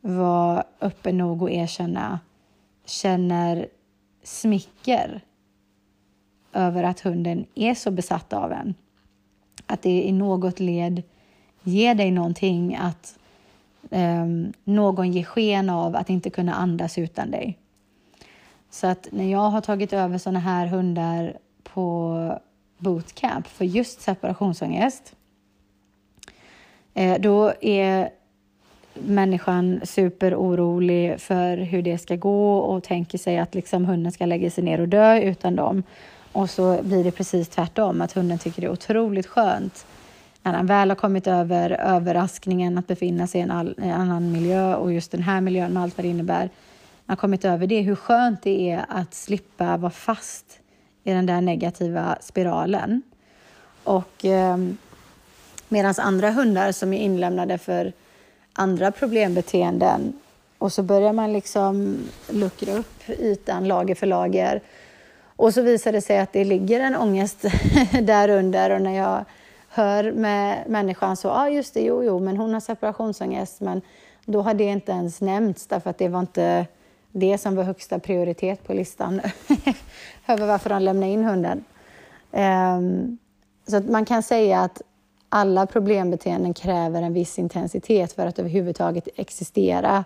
var 0.00 0.64
öppen 0.80 1.18
nog 1.18 1.42
att 1.42 1.50
erkänna, 1.50 2.20
känner 2.84 3.68
smicker 4.22 5.20
över 6.52 6.84
att 6.84 7.00
hunden 7.00 7.46
är 7.54 7.74
så 7.74 7.90
besatt 7.90 8.32
av 8.32 8.52
en. 8.52 8.74
Att 9.66 9.82
det 9.82 10.02
i 10.02 10.12
något 10.12 10.60
led 10.60 11.02
ger 11.62 11.94
dig 11.94 12.10
någonting 12.10 12.76
att 12.76 13.18
um, 13.90 14.52
någon 14.64 15.12
ger 15.12 15.24
sken 15.24 15.70
av 15.70 15.96
att 15.96 16.10
inte 16.10 16.30
kunna 16.30 16.54
andas 16.54 16.98
utan 16.98 17.30
dig. 17.30 17.58
Så 18.70 18.86
att 18.86 19.08
när 19.12 19.30
jag 19.30 19.50
har 19.50 19.60
tagit 19.60 19.92
över 19.92 20.18
såna 20.18 20.38
här 20.38 20.66
hundar 20.66 21.36
på 21.62 22.38
bootcamp 22.78 23.46
för 23.46 23.64
just 23.64 24.00
separationsångest, 24.00 25.16
Eh, 26.94 27.20
då 27.20 27.52
är 27.60 28.10
människan 28.94 29.80
superorolig 29.84 31.20
för 31.20 31.56
hur 31.56 31.82
det 31.82 31.98
ska 31.98 32.16
gå 32.16 32.56
och 32.58 32.82
tänker 32.82 33.18
sig 33.18 33.38
att 33.38 33.54
liksom 33.54 33.84
hunden 33.84 34.12
ska 34.12 34.26
lägga 34.26 34.50
sig 34.50 34.64
ner 34.64 34.80
och 34.80 34.88
dö 34.88 35.20
utan 35.20 35.56
dem. 35.56 35.82
Och 36.32 36.50
så 36.50 36.82
blir 36.82 37.04
det 37.04 37.10
precis 37.10 37.48
tvärtom, 37.48 38.00
att 38.00 38.12
hunden 38.12 38.38
tycker 38.38 38.60
det 38.60 38.66
är 38.66 38.72
otroligt 38.72 39.26
skönt 39.26 39.86
när 40.44 40.52
han 40.52 40.66
väl 40.66 40.90
har 40.90 40.96
kommit 40.96 41.26
över 41.26 41.70
överraskningen 41.70 42.78
att 42.78 42.86
befinna 42.86 43.26
sig 43.26 43.40
i 43.40 43.42
en, 43.42 43.50
all, 43.50 43.74
en 43.78 43.90
annan 43.90 44.32
miljö 44.32 44.74
och 44.74 44.92
just 44.92 45.10
den 45.10 45.22
här 45.22 45.40
miljön 45.40 45.72
med 45.72 45.82
allt 45.82 45.98
vad 45.98 46.04
det 46.04 46.10
innebär. 46.10 46.50
När 47.06 47.12
har 47.12 47.16
kommit 47.16 47.44
över 47.44 47.66
det, 47.66 47.80
hur 47.80 47.94
skönt 47.94 48.42
det 48.42 48.70
är 48.70 48.84
att 48.88 49.14
slippa 49.14 49.76
vara 49.76 49.90
fast 49.90 50.60
i 51.04 51.12
den 51.12 51.26
där 51.26 51.40
negativa 51.40 52.16
spiralen. 52.20 53.02
Och 53.84 54.24
eh, 54.24 54.56
medan 55.74 55.94
andra 55.98 56.30
hundar 56.30 56.72
som 56.72 56.92
är 56.92 56.98
inlämnade 56.98 57.58
för 57.58 57.92
andra 58.52 58.92
problembeteenden 58.92 60.12
och 60.58 60.72
så 60.72 60.82
börjar 60.82 61.12
man 61.12 61.32
liksom 61.32 61.96
luckra 62.30 62.72
upp 62.72 63.08
ytan 63.08 63.68
lager 63.68 63.94
för 63.94 64.06
lager. 64.06 64.60
Och 65.36 65.54
så 65.54 65.62
visar 65.62 65.92
det 65.92 66.00
sig 66.00 66.18
att 66.18 66.32
det 66.32 66.44
ligger 66.44 66.80
en 66.80 66.96
ångest 66.96 67.44
där 68.02 68.28
under 68.28 68.70
och 68.70 68.82
när 68.82 68.96
jag 68.96 69.24
hör 69.68 70.12
med 70.12 70.64
människan 70.68 71.16
så, 71.16 71.28
ja 71.28 71.32
ah, 71.32 71.48
just 71.48 71.74
det, 71.74 71.80
jo, 71.80 72.04
jo, 72.04 72.20
men 72.20 72.36
hon 72.36 72.52
har 72.52 72.60
separationsångest, 72.60 73.60
men 73.60 73.82
då 74.24 74.42
har 74.42 74.54
det 74.54 74.64
inte 74.64 74.92
ens 74.92 75.20
nämnts 75.20 75.66
därför 75.66 75.90
att 75.90 75.98
det 75.98 76.08
var 76.08 76.20
inte 76.20 76.66
det 77.12 77.38
som 77.38 77.56
var 77.56 77.64
högsta 77.64 77.98
prioritet 77.98 78.64
på 78.66 78.72
listan 78.74 79.20
över 80.26 80.46
varför 80.46 80.70
de 80.70 80.82
lämnade 80.82 81.12
in 81.12 81.24
hunden. 81.24 81.64
Um, 82.32 83.18
så 83.66 83.76
att 83.76 83.88
man 83.88 84.04
kan 84.04 84.22
säga 84.22 84.60
att 84.60 84.82
alla 85.34 85.66
problembeteenden 85.66 86.54
kräver 86.54 87.02
en 87.02 87.12
viss 87.12 87.38
intensitet 87.38 88.12
för 88.12 88.26
att 88.26 88.38
överhuvudtaget 88.38 89.08
existera. 89.16 90.04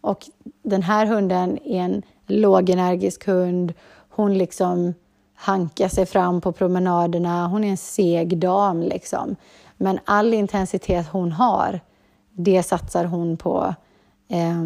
Och 0.00 0.24
den 0.62 0.82
här 0.82 1.06
hunden 1.06 1.58
är 1.64 1.80
en 1.80 2.02
lågenergisk 2.26 3.26
hund. 3.26 3.74
Hon 4.08 4.38
liksom 4.38 4.94
hankar 5.34 5.88
sig 5.88 6.06
fram 6.06 6.40
på 6.40 6.52
promenaderna. 6.52 7.48
Hon 7.48 7.64
är 7.64 7.68
en 7.68 7.76
seg 7.76 8.38
dam 8.38 8.82
liksom. 8.82 9.36
Men 9.76 9.98
all 10.04 10.34
intensitet 10.34 11.06
hon 11.08 11.32
har, 11.32 11.80
det 12.32 12.62
satsar 12.62 13.04
hon 13.04 13.36
på 13.36 13.74
eh, 14.28 14.64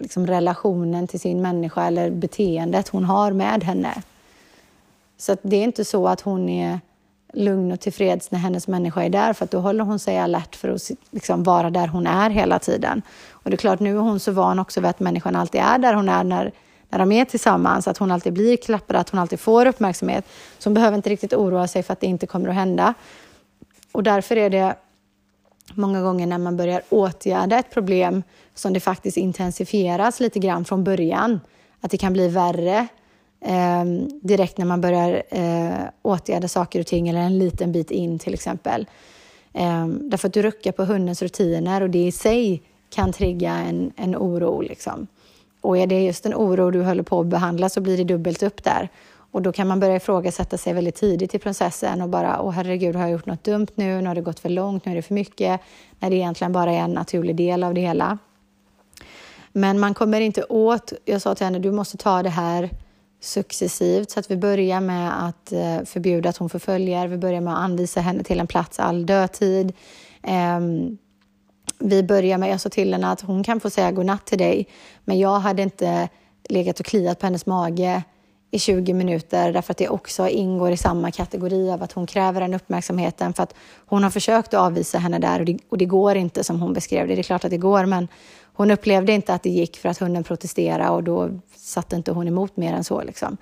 liksom 0.00 0.26
relationen 0.26 1.06
till 1.06 1.20
sin 1.20 1.42
människa 1.42 1.86
eller 1.86 2.10
beteendet 2.10 2.88
hon 2.88 3.04
har 3.04 3.32
med 3.32 3.64
henne. 3.64 4.02
Så 5.16 5.36
det 5.42 5.56
är 5.56 5.64
inte 5.64 5.84
så 5.84 6.08
att 6.08 6.20
hon 6.20 6.48
är 6.48 6.80
lugn 7.34 7.72
och 7.72 7.80
tillfreds 7.80 8.30
när 8.30 8.38
hennes 8.38 8.68
människa 8.68 9.02
är 9.02 9.08
där, 9.08 9.32
för 9.32 9.48
då 9.50 9.58
håller 9.58 9.84
hon 9.84 9.98
sig 9.98 10.18
alert 10.18 10.56
för 10.56 10.68
att 10.68 10.90
liksom 11.10 11.42
vara 11.42 11.70
där 11.70 11.86
hon 11.86 12.06
är 12.06 12.30
hela 12.30 12.58
tiden. 12.58 13.02
Och 13.30 13.50
det 13.50 13.54
är 13.54 13.58
klart, 13.58 13.80
nu 13.80 13.96
är 13.96 14.00
hon 14.00 14.20
så 14.20 14.32
van 14.32 14.58
också 14.58 14.80
vid 14.80 14.90
att 14.90 15.00
människan 15.00 15.36
alltid 15.36 15.60
är 15.60 15.78
där 15.78 15.94
hon 15.94 16.08
är 16.08 16.24
när, 16.24 16.52
när 16.88 16.98
de 16.98 17.12
är 17.12 17.24
tillsammans, 17.24 17.88
att 17.88 17.98
hon 17.98 18.10
alltid 18.10 18.32
blir 18.32 18.56
klappad, 18.56 18.96
att 18.96 19.10
hon 19.10 19.20
alltid 19.20 19.40
får 19.40 19.66
uppmärksamhet. 19.66 20.24
Så 20.58 20.68
hon 20.68 20.74
behöver 20.74 20.96
inte 20.96 21.10
riktigt 21.10 21.32
oroa 21.32 21.68
sig 21.68 21.82
för 21.82 21.92
att 21.92 22.00
det 22.00 22.06
inte 22.06 22.26
kommer 22.26 22.48
att 22.48 22.54
hända. 22.54 22.94
Och 23.92 24.02
därför 24.02 24.36
är 24.36 24.50
det 24.50 24.76
många 25.74 26.02
gånger 26.02 26.26
när 26.26 26.38
man 26.38 26.56
börjar 26.56 26.82
åtgärda 26.88 27.58
ett 27.58 27.70
problem 27.70 28.22
som 28.54 28.72
det 28.72 28.80
faktiskt 28.80 29.16
intensifieras 29.16 30.20
lite 30.20 30.38
grann 30.38 30.64
från 30.64 30.84
början, 30.84 31.40
att 31.80 31.90
det 31.90 31.96
kan 31.96 32.12
bli 32.12 32.28
värre 32.28 32.88
eh, 33.40 33.84
direkt 34.22 34.58
när 34.58 34.66
man 34.66 34.80
börjar 34.80 35.22
eh, 35.30 35.88
åtgärda 36.02 36.48
saker 36.48 36.80
och 36.80 36.86
ting 36.86 37.08
eller 37.08 37.20
en 37.20 37.38
liten 37.38 37.72
bit 37.72 37.90
in 37.90 38.18
till 38.18 38.34
exempel. 38.34 38.86
Eh, 39.52 39.86
därför 39.86 40.28
att 40.28 40.34
du 40.34 40.42
ruckar 40.42 40.72
på 40.72 40.84
hundens 40.84 41.22
rutiner 41.22 41.80
och 41.80 41.90
det 41.90 42.06
i 42.06 42.12
sig 42.12 42.62
kan 42.90 43.12
trigga 43.12 43.52
en, 43.52 43.92
en 43.96 44.16
oro. 44.16 44.60
Liksom. 44.60 45.06
Och 45.60 45.78
är 45.78 45.86
det 45.86 46.02
just 46.02 46.26
en 46.26 46.34
oro 46.34 46.70
du 46.70 46.82
håller 46.82 47.02
på 47.02 47.20
att 47.20 47.26
behandla 47.26 47.68
så 47.68 47.80
blir 47.80 47.96
det 47.96 48.04
dubbelt 48.04 48.42
upp 48.42 48.64
där. 48.64 48.88
Och 49.34 49.42
då 49.42 49.52
kan 49.52 49.68
man 49.68 49.80
börja 49.80 49.96
ifrågasätta 49.96 50.58
sig 50.58 50.72
väldigt 50.72 50.94
tidigt 50.94 51.34
i 51.34 51.38
processen 51.38 52.02
och 52.02 52.08
bara, 52.08 52.42
åh 52.42 52.50
herregud, 52.50 52.96
har 52.96 53.02
jag 53.02 53.10
gjort 53.10 53.26
något 53.26 53.44
dumt 53.44 53.66
nu? 53.74 54.00
Nu 54.00 54.08
har 54.08 54.14
det 54.14 54.20
gått 54.20 54.40
för 54.40 54.48
långt, 54.48 54.84
nu 54.84 54.92
är 54.92 54.96
det 54.96 55.02
för 55.02 55.14
mycket. 55.14 55.60
När 56.00 56.10
det 56.10 56.16
egentligen 56.16 56.52
bara 56.52 56.72
är 56.72 56.78
en 56.78 56.92
naturlig 56.92 57.36
del 57.36 57.64
av 57.64 57.74
det 57.74 57.80
hela. 57.80 58.18
Men 59.52 59.80
man 59.80 59.94
kommer 59.94 60.20
inte 60.20 60.44
åt, 60.44 60.92
jag 61.04 61.22
sa 61.22 61.34
till 61.34 61.46
henne, 61.46 61.58
du 61.58 61.72
måste 61.72 61.96
ta 61.96 62.22
det 62.22 62.30
här 62.30 62.70
successivt. 63.24 64.10
Så 64.10 64.20
att 64.20 64.30
vi 64.30 64.36
börjar 64.36 64.80
med 64.80 65.26
att 65.26 65.52
eh, 65.52 65.84
förbjuda 65.84 66.28
att 66.28 66.36
hon 66.36 66.50
förföljer. 66.50 67.08
Vi 67.08 67.16
börjar 67.16 67.40
med 67.40 67.54
att 67.54 67.60
anvisa 67.60 68.00
henne 68.00 68.24
till 68.24 68.40
en 68.40 68.46
plats 68.46 68.80
all 68.80 69.06
dödtid. 69.06 69.72
Ehm, 70.22 70.98
vi 71.78 72.02
börjar 72.02 72.38
med, 72.38 72.50
jag 72.50 72.60
sa 72.60 72.68
till 72.68 72.92
henne 72.92 73.10
att 73.10 73.20
hon 73.20 73.44
kan 73.44 73.60
få 73.60 73.70
säga 73.70 73.92
godnatt 73.92 74.26
till 74.26 74.38
dig, 74.38 74.68
men 75.04 75.18
jag 75.18 75.38
hade 75.38 75.62
inte 75.62 76.08
legat 76.48 76.80
och 76.80 76.86
kliat 76.86 77.18
på 77.18 77.26
hennes 77.26 77.46
mage 77.46 78.02
i 78.50 78.58
20 78.58 78.92
minuter 78.92 79.52
därför 79.52 79.72
att 79.72 79.78
det 79.78 79.88
också 79.88 80.28
ingår 80.28 80.70
i 80.70 80.76
samma 80.76 81.10
kategori 81.10 81.70
av 81.70 81.82
att 81.82 81.92
hon 81.92 82.06
kräver 82.06 82.40
den 82.40 82.54
uppmärksamheten 82.54 83.34
för 83.34 83.42
att 83.42 83.54
hon 83.86 84.02
har 84.02 84.10
försökt 84.10 84.54
att 84.54 84.60
avvisa 84.60 84.98
henne 84.98 85.18
där 85.18 85.40
och 85.40 85.44
det, 85.44 85.58
och 85.68 85.78
det 85.78 85.84
går 85.84 86.16
inte 86.16 86.44
som 86.44 86.60
hon 86.60 86.72
beskrev 86.72 87.08
det. 87.08 87.14
Det 87.14 87.20
är 87.20 87.22
klart 87.22 87.44
att 87.44 87.50
det 87.50 87.56
går, 87.56 87.86
men 87.86 88.08
hon 88.54 88.70
upplevde 88.70 89.12
inte 89.12 89.34
att 89.34 89.42
det 89.42 89.50
gick 89.50 89.76
för 89.76 89.88
att 89.88 89.98
hunden 89.98 90.24
protesterade 90.24 90.90
och 90.90 91.04
då 91.04 91.30
satte 91.56 91.96
inte 91.96 92.12
hon 92.12 92.28
emot 92.28 92.56
mer 92.56 92.72
än 92.72 92.84
så. 92.84 93.02
Liksom. 93.02 93.36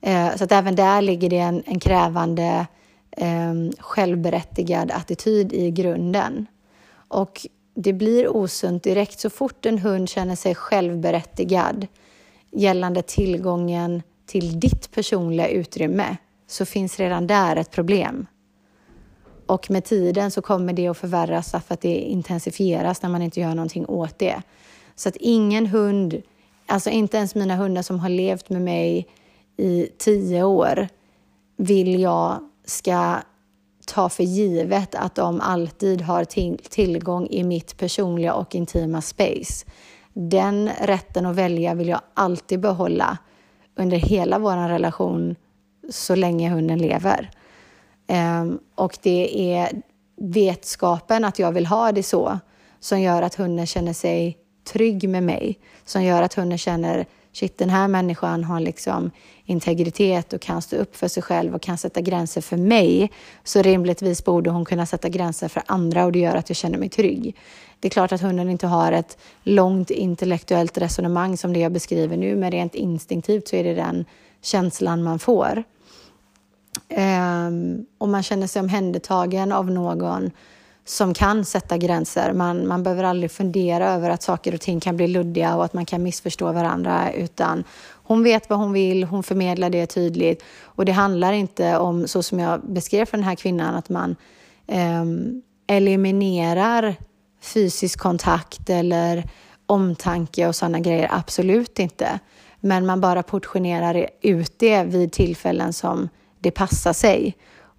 Eh, 0.00 0.36
så 0.36 0.44
att 0.44 0.52
även 0.52 0.76
där 0.76 1.02
ligger 1.02 1.30
det 1.30 1.38
en, 1.38 1.62
en 1.66 1.80
krävande, 1.80 2.66
eh, 3.10 3.54
självberättigad 3.78 4.90
attityd 4.90 5.52
i 5.52 5.70
grunden. 5.70 6.46
Och 7.08 7.46
det 7.74 7.92
blir 7.92 8.36
osunt 8.36 8.82
direkt 8.82 9.20
så 9.20 9.30
fort 9.30 9.66
en 9.66 9.78
hund 9.78 10.08
känner 10.08 10.36
sig 10.36 10.54
självberättigad 10.54 11.86
gällande 12.50 13.02
tillgången 13.02 14.02
till 14.26 14.60
ditt 14.60 14.90
personliga 14.90 15.48
utrymme 15.48 16.16
så 16.46 16.66
finns 16.66 16.98
redan 16.98 17.26
där 17.26 17.56
ett 17.56 17.70
problem. 17.70 18.26
Och 19.46 19.70
med 19.70 19.84
tiden 19.84 20.30
så 20.30 20.42
kommer 20.42 20.72
det 20.72 20.88
att 20.88 20.98
förvärras 20.98 21.50
för 21.50 21.74
att 21.74 21.80
det 21.80 21.94
intensifieras 21.94 23.02
när 23.02 23.10
man 23.10 23.22
inte 23.22 23.40
gör 23.40 23.54
någonting 23.54 23.86
åt 23.86 24.18
det. 24.18 24.42
Så 24.94 25.08
att 25.08 25.16
ingen 25.16 25.66
hund, 25.66 26.22
alltså 26.66 26.90
inte 26.90 27.16
ens 27.16 27.34
mina 27.34 27.56
hundar 27.56 27.82
som 27.82 28.00
har 28.00 28.08
levt 28.08 28.50
med 28.50 28.62
mig 28.62 29.06
i 29.56 29.88
tio 29.98 30.42
år, 30.42 30.88
vill 31.56 32.00
jag 32.00 32.50
ska 32.64 33.16
ta 33.86 34.08
för 34.08 34.24
givet 34.24 34.94
att 34.94 35.14
de 35.14 35.40
alltid 35.40 36.00
har 36.00 36.24
till, 36.24 36.58
tillgång 36.58 37.26
i 37.26 37.44
mitt 37.44 37.76
personliga 37.76 38.34
och 38.34 38.54
intima 38.54 39.02
space. 39.02 39.66
Den 40.12 40.70
rätten 40.80 41.26
att 41.26 41.36
välja 41.36 41.74
vill 41.74 41.88
jag 41.88 42.00
alltid 42.14 42.60
behålla 42.60 43.18
under 43.76 43.96
hela 43.96 44.38
vår 44.38 44.68
relation 44.68 45.36
så 45.90 46.14
länge 46.14 46.50
hunden 46.50 46.78
lever. 46.78 47.30
Ehm, 48.12 48.58
och 48.74 48.98
det 49.02 49.52
är 49.54 49.82
vetskapen 50.16 51.24
att 51.24 51.38
jag 51.38 51.52
vill 51.52 51.66
ha 51.66 51.92
det 51.92 52.02
så 52.02 52.38
som 52.80 53.00
gör 53.00 53.22
att 53.22 53.34
hunden 53.34 53.66
känner 53.66 53.92
sig 53.92 54.38
trygg 54.72 55.08
med 55.08 55.22
mig, 55.22 55.58
som 55.84 56.04
gör 56.04 56.22
att 56.22 56.34
hunden 56.34 56.58
känner 56.58 57.06
shit, 57.32 57.58
den 57.58 57.70
här 57.70 57.88
människan 57.88 58.44
har 58.44 58.60
liksom 58.60 59.10
integritet 59.44 60.32
och 60.32 60.40
kan 60.40 60.62
stå 60.62 60.76
upp 60.76 60.96
för 60.96 61.08
sig 61.08 61.22
själv 61.22 61.54
och 61.54 61.62
kan 61.62 61.78
sätta 61.78 62.00
gränser 62.00 62.40
för 62.40 62.56
mig, 62.56 63.10
så 63.44 63.62
rimligtvis 63.62 64.24
borde 64.24 64.50
hon 64.50 64.64
kunna 64.64 64.86
sätta 64.86 65.08
gränser 65.08 65.48
för 65.48 65.62
andra 65.66 66.04
och 66.04 66.12
det 66.12 66.18
gör 66.18 66.36
att 66.36 66.50
jag 66.50 66.56
känner 66.56 66.78
mig 66.78 66.88
trygg. 66.88 67.36
Det 67.80 67.88
är 67.88 67.90
klart 67.90 68.12
att 68.12 68.20
hunden 68.20 68.50
inte 68.50 68.66
har 68.66 68.92
ett 68.92 69.18
långt 69.42 69.90
intellektuellt 69.90 70.78
resonemang 70.78 71.36
som 71.36 71.52
det 71.52 71.60
jag 71.60 71.72
beskriver 71.72 72.16
nu, 72.16 72.36
men 72.36 72.50
rent 72.50 72.74
instinktivt 72.74 73.48
så 73.48 73.56
är 73.56 73.64
det 73.64 73.74
den 73.74 74.04
känslan 74.42 75.02
man 75.02 75.18
får. 75.18 75.64
Um, 76.88 77.86
och 77.98 78.08
man 78.08 78.22
känner 78.22 78.46
sig 78.46 78.60
omhändertagen 78.60 79.52
av 79.52 79.70
någon 79.70 80.30
som 80.84 81.14
kan 81.14 81.44
sätta 81.44 81.76
gränser. 81.76 82.32
Man, 82.32 82.68
man 82.68 82.82
behöver 82.82 83.04
aldrig 83.04 83.30
fundera 83.30 83.90
över 83.90 84.10
att 84.10 84.22
saker 84.22 84.54
och 84.54 84.60
ting 84.60 84.80
kan 84.80 84.96
bli 84.96 85.08
luddiga 85.08 85.56
och 85.56 85.64
att 85.64 85.72
man 85.74 85.86
kan 85.86 86.02
missförstå 86.02 86.52
varandra, 86.52 87.12
utan 87.12 87.64
hon 87.92 88.22
vet 88.22 88.50
vad 88.50 88.58
hon 88.58 88.72
vill, 88.72 89.04
hon 89.04 89.22
förmedlar 89.22 89.70
det 89.70 89.86
tydligt. 89.86 90.44
Och 90.62 90.84
det 90.84 90.92
handlar 90.92 91.32
inte 91.32 91.78
om, 91.78 92.08
så 92.08 92.22
som 92.22 92.38
jag 92.38 92.60
beskrev 92.60 93.04
för 93.04 93.16
den 93.16 93.26
här 93.26 93.34
kvinnan, 93.34 93.74
att 93.74 93.88
man 93.88 94.16
eh, 94.66 95.04
eliminerar 95.66 96.96
fysisk 97.42 97.98
kontakt 97.98 98.70
eller 98.70 99.24
omtanke 99.66 100.48
och 100.48 100.56
sådana 100.56 100.80
grejer. 100.80 101.08
Absolut 101.10 101.78
inte. 101.78 102.18
Men 102.60 102.86
man 102.86 103.00
bara 103.00 103.22
portionerar 103.22 104.06
ut 104.22 104.58
det 104.58 104.84
vid 104.84 105.12
tillfällen 105.12 105.72
som 105.72 106.08
det 106.42 106.50
passar 106.50 106.92
sig 106.92 107.36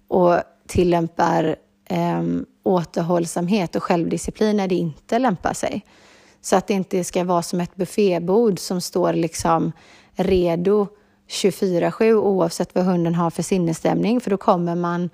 och 0.08 0.40
tillämpar 0.66 1.56
eh, 1.88 2.22
återhållsamhet 2.62 3.76
och 3.76 3.82
självdisciplin 3.82 4.56
när 4.56 4.68
det 4.68 4.74
inte 4.74 5.18
lämpar 5.18 5.54
sig. 5.54 5.84
Så 6.40 6.56
att 6.56 6.66
det 6.66 6.74
inte 6.74 7.04
ska 7.04 7.24
vara 7.24 7.42
som 7.42 7.60
ett 7.60 7.76
buffébord 7.76 8.58
som 8.58 8.80
står 8.80 9.12
liksom 9.12 9.72
redo 10.12 10.88
24-7 11.28 12.12
oavsett 12.12 12.74
vad 12.74 12.84
hunden 12.84 13.14
har 13.14 13.30
för 13.30 13.42
sinnesstämning, 13.42 14.20
för 14.20 14.30
då 14.30 14.36
kommer 14.36 14.74
man 14.74 15.10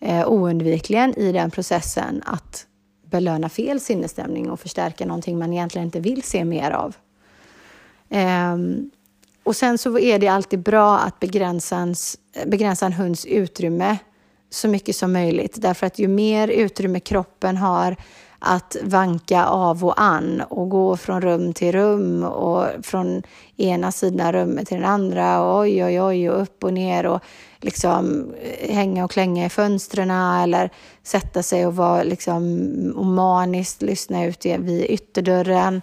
eh, 0.00 0.28
oundvikligen 0.28 1.18
i 1.18 1.32
den 1.32 1.50
processen 1.50 2.22
att 2.26 2.66
belöna 3.04 3.48
fel 3.48 3.80
sinnesstämning 3.80 4.50
och 4.50 4.60
förstärka 4.60 5.06
någonting 5.06 5.38
man 5.38 5.52
egentligen 5.52 5.86
inte 5.86 6.00
vill 6.00 6.22
se 6.22 6.44
mer 6.44 6.70
av. 6.70 6.96
Um, 8.08 8.90
och 9.44 9.56
sen 9.56 9.78
så 9.78 9.98
är 9.98 10.18
det 10.18 10.28
alltid 10.28 10.62
bra 10.62 10.98
att 10.98 11.20
begränsa, 11.20 11.86
begränsa 12.46 12.86
en 12.86 12.92
hunds 12.92 13.26
utrymme 13.26 13.98
så 14.50 14.68
mycket 14.68 14.96
som 14.96 15.12
möjligt. 15.12 15.62
Därför 15.62 15.86
att 15.86 15.98
ju 15.98 16.08
mer 16.08 16.48
utrymme 16.48 17.00
kroppen 17.00 17.56
har 17.56 17.96
att 18.44 18.76
vanka 18.82 19.44
av 19.44 19.84
och 19.84 20.00
an 20.02 20.42
och 20.48 20.68
gå 20.68 20.96
från 20.96 21.22
rum 21.22 21.54
till 21.54 21.72
rum 21.72 22.24
och 22.24 22.66
från 22.82 23.22
ena 23.56 23.92
sidan 23.92 24.32
rummet 24.32 24.68
till 24.68 24.76
den 24.76 24.86
andra 24.86 25.42
och 25.42 25.60
oj, 25.60 25.84
oj, 25.84 26.02
oj 26.02 26.30
och 26.30 26.42
upp 26.42 26.64
och 26.64 26.72
ner 26.72 27.06
och 27.06 27.20
liksom 27.60 28.32
eh, 28.42 28.74
hänga 28.74 29.04
och 29.04 29.10
klänga 29.10 29.46
i 29.46 29.48
fönstren 29.48 30.10
eller 30.10 30.70
sätta 31.02 31.42
sig 31.42 31.66
och 31.66 31.76
vara 31.76 32.02
liksom 32.02 32.42
och 32.96 33.06
maniskt 33.06 33.82
lyssna 33.82 34.24
ut 34.24 34.46
vid 34.46 34.84
ytterdörren. 34.90 35.82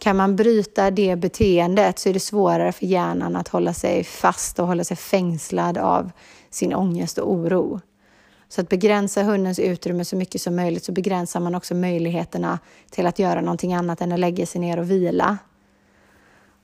Kan 0.00 0.16
man 0.16 0.36
bryta 0.36 0.90
det 0.90 1.16
beteendet 1.16 1.98
så 1.98 2.08
är 2.08 2.12
det 2.12 2.20
svårare 2.20 2.72
för 2.72 2.86
hjärnan 2.86 3.36
att 3.36 3.48
hålla 3.48 3.74
sig 3.74 4.04
fast 4.04 4.58
och 4.58 4.66
hålla 4.66 4.84
sig 4.84 4.96
fängslad 4.96 5.78
av 5.78 6.10
sin 6.50 6.74
ångest 6.74 7.18
och 7.18 7.32
oro. 7.32 7.80
Så 8.48 8.60
att 8.60 8.68
begränsa 8.68 9.22
hundens 9.22 9.58
utrymme 9.58 10.04
så 10.04 10.16
mycket 10.16 10.40
som 10.40 10.56
möjligt 10.56 10.84
så 10.84 10.92
begränsar 10.92 11.40
man 11.40 11.54
också 11.54 11.74
möjligheterna 11.74 12.58
till 12.90 13.06
att 13.06 13.18
göra 13.18 13.40
någonting 13.40 13.74
annat 13.74 14.00
än 14.00 14.12
att 14.12 14.20
lägga 14.20 14.46
sig 14.46 14.60
ner 14.60 14.78
och 14.78 14.90
vila. 14.90 15.38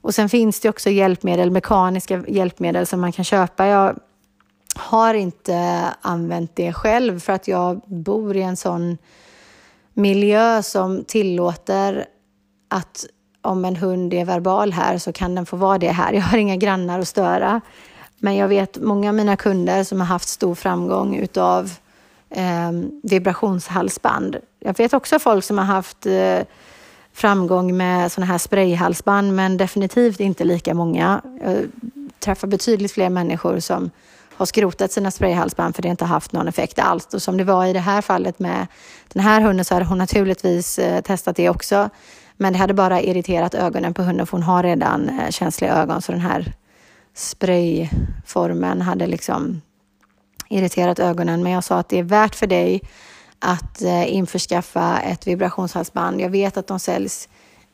Och 0.01 0.15
sen 0.15 0.29
finns 0.29 0.59
det 0.59 0.69
också 0.69 0.89
hjälpmedel, 0.89 1.51
mekaniska 1.51 2.23
hjälpmedel 2.27 2.87
som 2.87 3.01
man 3.01 3.11
kan 3.11 3.25
köpa. 3.25 3.67
Jag 3.67 3.99
har 4.75 5.13
inte 5.13 5.57
använt 6.01 6.55
det 6.55 6.73
själv 6.73 7.19
för 7.19 7.33
att 7.33 7.47
jag 7.47 7.81
bor 7.85 8.35
i 8.35 8.41
en 8.41 8.57
sån 8.57 8.97
miljö 9.93 10.63
som 10.63 11.03
tillåter 11.03 12.05
att 12.69 13.05
om 13.41 13.65
en 13.65 13.75
hund 13.75 14.13
är 14.13 14.25
verbal 14.25 14.73
här 14.73 14.97
så 14.97 15.11
kan 15.11 15.35
den 15.35 15.45
få 15.45 15.57
vara 15.57 15.77
det 15.77 15.91
här. 15.91 16.13
Jag 16.13 16.21
har 16.21 16.37
inga 16.37 16.55
grannar 16.55 16.99
att 16.99 17.07
störa. 17.07 17.61
Men 18.19 18.35
jag 18.35 18.47
vet 18.47 18.77
många 18.81 19.09
av 19.09 19.15
mina 19.15 19.35
kunder 19.35 19.83
som 19.83 19.99
har 19.99 20.07
haft 20.07 20.29
stor 20.29 20.55
framgång 20.55 21.15
utav 21.15 21.71
eh, 22.29 22.71
vibrationshalsband. 23.03 24.37
Jag 24.59 24.77
vet 24.77 24.93
också 24.93 25.19
folk 25.19 25.43
som 25.43 25.57
har 25.57 25.65
haft 25.65 26.05
eh, 26.05 26.39
framgång 27.13 27.77
med 27.77 28.11
sådana 28.11 28.31
här 28.31 28.37
sprayhalsband, 28.37 29.35
men 29.35 29.57
definitivt 29.57 30.19
inte 30.19 30.43
lika 30.43 30.73
många. 30.73 31.21
Jag 31.41 31.65
träffar 32.19 32.47
betydligt 32.47 32.91
fler 32.91 33.09
människor 33.09 33.59
som 33.59 33.91
har 34.37 34.45
skrotat 34.45 34.91
sina 34.91 35.11
sprayhalsband 35.11 35.75
för 35.75 35.81
det 35.81 35.87
inte 35.87 36.05
haft 36.05 36.33
någon 36.33 36.47
effekt 36.47 36.79
alls. 36.79 37.13
Och 37.13 37.21
som 37.21 37.37
det 37.37 37.43
var 37.43 37.65
i 37.65 37.73
det 37.73 37.79
här 37.79 38.01
fallet 38.01 38.39
med 38.39 38.67
den 39.07 39.23
här 39.23 39.41
hunden 39.41 39.65
så 39.65 39.73
hade 39.73 39.85
hon 39.85 39.97
naturligtvis 39.97 40.79
eh, 40.79 41.01
testat 41.01 41.35
det 41.35 41.49
också. 41.49 41.89
Men 42.37 42.53
det 42.53 42.59
hade 42.59 42.73
bara 42.73 43.01
irriterat 43.01 43.53
ögonen 43.53 43.93
på 43.93 44.03
hunden 44.03 44.27
för 44.27 44.37
hon 44.37 44.43
har 44.43 44.63
redan 44.63 45.09
eh, 45.09 45.29
känsliga 45.29 45.73
ögon 45.73 46.01
så 46.01 46.11
den 46.11 46.21
här 46.21 46.53
sprayformen 47.13 48.81
hade 48.81 49.07
liksom 49.07 49.61
irriterat 50.49 50.99
ögonen. 50.99 51.43
Men 51.43 51.51
jag 51.51 51.63
sa 51.63 51.79
att 51.79 51.89
det 51.89 51.99
är 51.99 52.03
värt 52.03 52.35
för 52.35 52.47
dig 52.47 52.81
att 53.39 53.81
eh, 53.81 54.13
införskaffa 54.13 54.99
ett 54.99 55.27
vibrationshalsband. 55.27 56.21
Jag 56.21 56.29
vet 56.29 56.57
att 56.57 56.67
de 56.67 56.79
säljs 56.79 57.29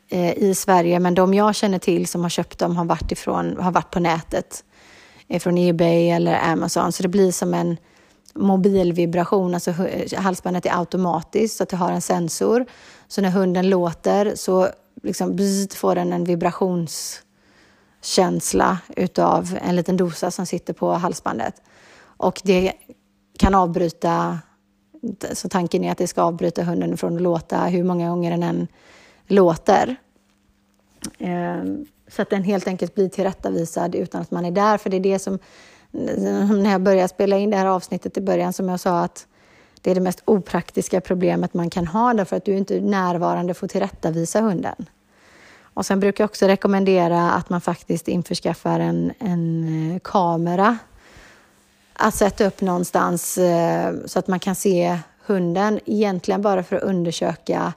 eh, 0.08 0.32
i 0.38 0.54
Sverige, 0.54 1.00
men 1.00 1.14
de 1.14 1.34
jag 1.34 1.54
känner 1.54 1.78
till 1.78 2.06
som 2.06 2.22
har 2.22 2.28
köpt 2.28 2.58
dem 2.58 2.76
har 2.76 2.84
varit, 2.84 3.12
ifrån, 3.12 3.56
har 3.60 3.72
varit 3.72 3.90
på 3.90 4.00
nätet. 4.00 4.64
Från 5.40 5.58
Ebay 5.58 6.10
eller 6.10 6.38
Amazon. 6.52 6.92
Så 6.92 7.02
det 7.02 7.08
blir 7.08 7.32
som 7.32 7.54
en 7.54 7.76
mobilvibration. 8.34 9.54
Alltså 9.54 9.74
halsbandet 10.16 10.66
är 10.66 10.78
automatiskt 10.78 11.56
så 11.56 11.62
att 11.62 11.68
det 11.68 11.76
har 11.76 11.92
en 11.92 12.00
sensor. 12.00 12.66
Så 13.14 13.20
när 13.20 13.30
hunden 13.30 13.70
låter 13.70 14.34
så 14.34 14.68
liksom 15.02 15.36
bzz, 15.36 15.76
får 15.76 15.94
den 15.94 16.12
en 16.12 16.24
vibrationskänsla 16.24 18.78
utav 18.96 19.58
en 19.62 19.76
liten 19.76 19.96
dosa 19.96 20.30
som 20.30 20.46
sitter 20.46 20.72
på 20.72 20.92
halsbandet. 20.92 21.62
Och 22.02 22.40
det 22.44 22.72
kan 23.38 23.54
avbryta, 23.54 24.38
så 25.32 25.48
tanken 25.48 25.84
är 25.84 25.92
att 25.92 25.98
det 25.98 26.06
ska 26.06 26.22
avbryta 26.22 26.62
hunden 26.62 26.96
från 26.96 27.16
att 27.16 27.22
låta 27.22 27.64
hur 27.64 27.84
många 27.84 28.08
gånger 28.08 28.30
den 28.30 28.42
än 28.42 28.68
låter. 29.26 29.96
Ehm, 31.18 31.86
så 32.08 32.22
att 32.22 32.30
den 32.30 32.42
helt 32.42 32.66
enkelt 32.66 32.94
blir 32.94 33.08
tillrättavisad 33.08 33.94
utan 33.94 34.20
att 34.20 34.30
man 34.30 34.44
är 34.44 34.50
där. 34.50 34.78
För 34.78 34.90
det 34.90 34.96
är 34.96 35.00
det 35.00 35.18
som, 35.18 35.38
när 35.92 36.70
jag 36.70 36.82
började 36.82 37.08
spela 37.08 37.36
in 37.36 37.50
det 37.50 37.56
här 37.56 37.66
avsnittet 37.66 38.16
i 38.16 38.20
början, 38.20 38.52
som 38.52 38.68
jag 38.68 38.80
sa 38.80 39.00
att 39.00 39.26
det 39.84 39.90
är 39.90 39.94
det 39.94 40.00
mest 40.00 40.22
opraktiska 40.24 41.00
problemet 41.00 41.54
man 41.54 41.70
kan 41.70 41.86
ha 41.86 42.14
därför 42.14 42.36
att 42.36 42.44
du 42.44 42.56
inte 42.56 42.76
är 42.76 42.80
närvarande 42.80 43.54
får 43.54 43.66
tillrättavisa 43.66 44.40
hunden. 44.40 44.86
Och 45.74 45.86
sen 45.86 46.00
brukar 46.00 46.24
jag 46.24 46.28
också 46.28 46.46
rekommendera 46.46 47.30
att 47.30 47.50
man 47.50 47.60
faktiskt 47.60 48.08
införskaffar 48.08 48.80
en, 48.80 49.12
en 49.18 49.92
eh, 49.92 49.98
kamera 49.98 50.78
att 51.92 52.14
sätta 52.14 52.46
upp 52.46 52.60
någonstans 52.60 53.38
eh, 53.38 53.94
så 54.06 54.18
att 54.18 54.28
man 54.28 54.40
kan 54.40 54.54
se 54.54 54.98
hunden, 55.26 55.80
egentligen 55.86 56.42
bara 56.42 56.62
för 56.62 56.76
att 56.76 56.82
undersöka 56.82 57.72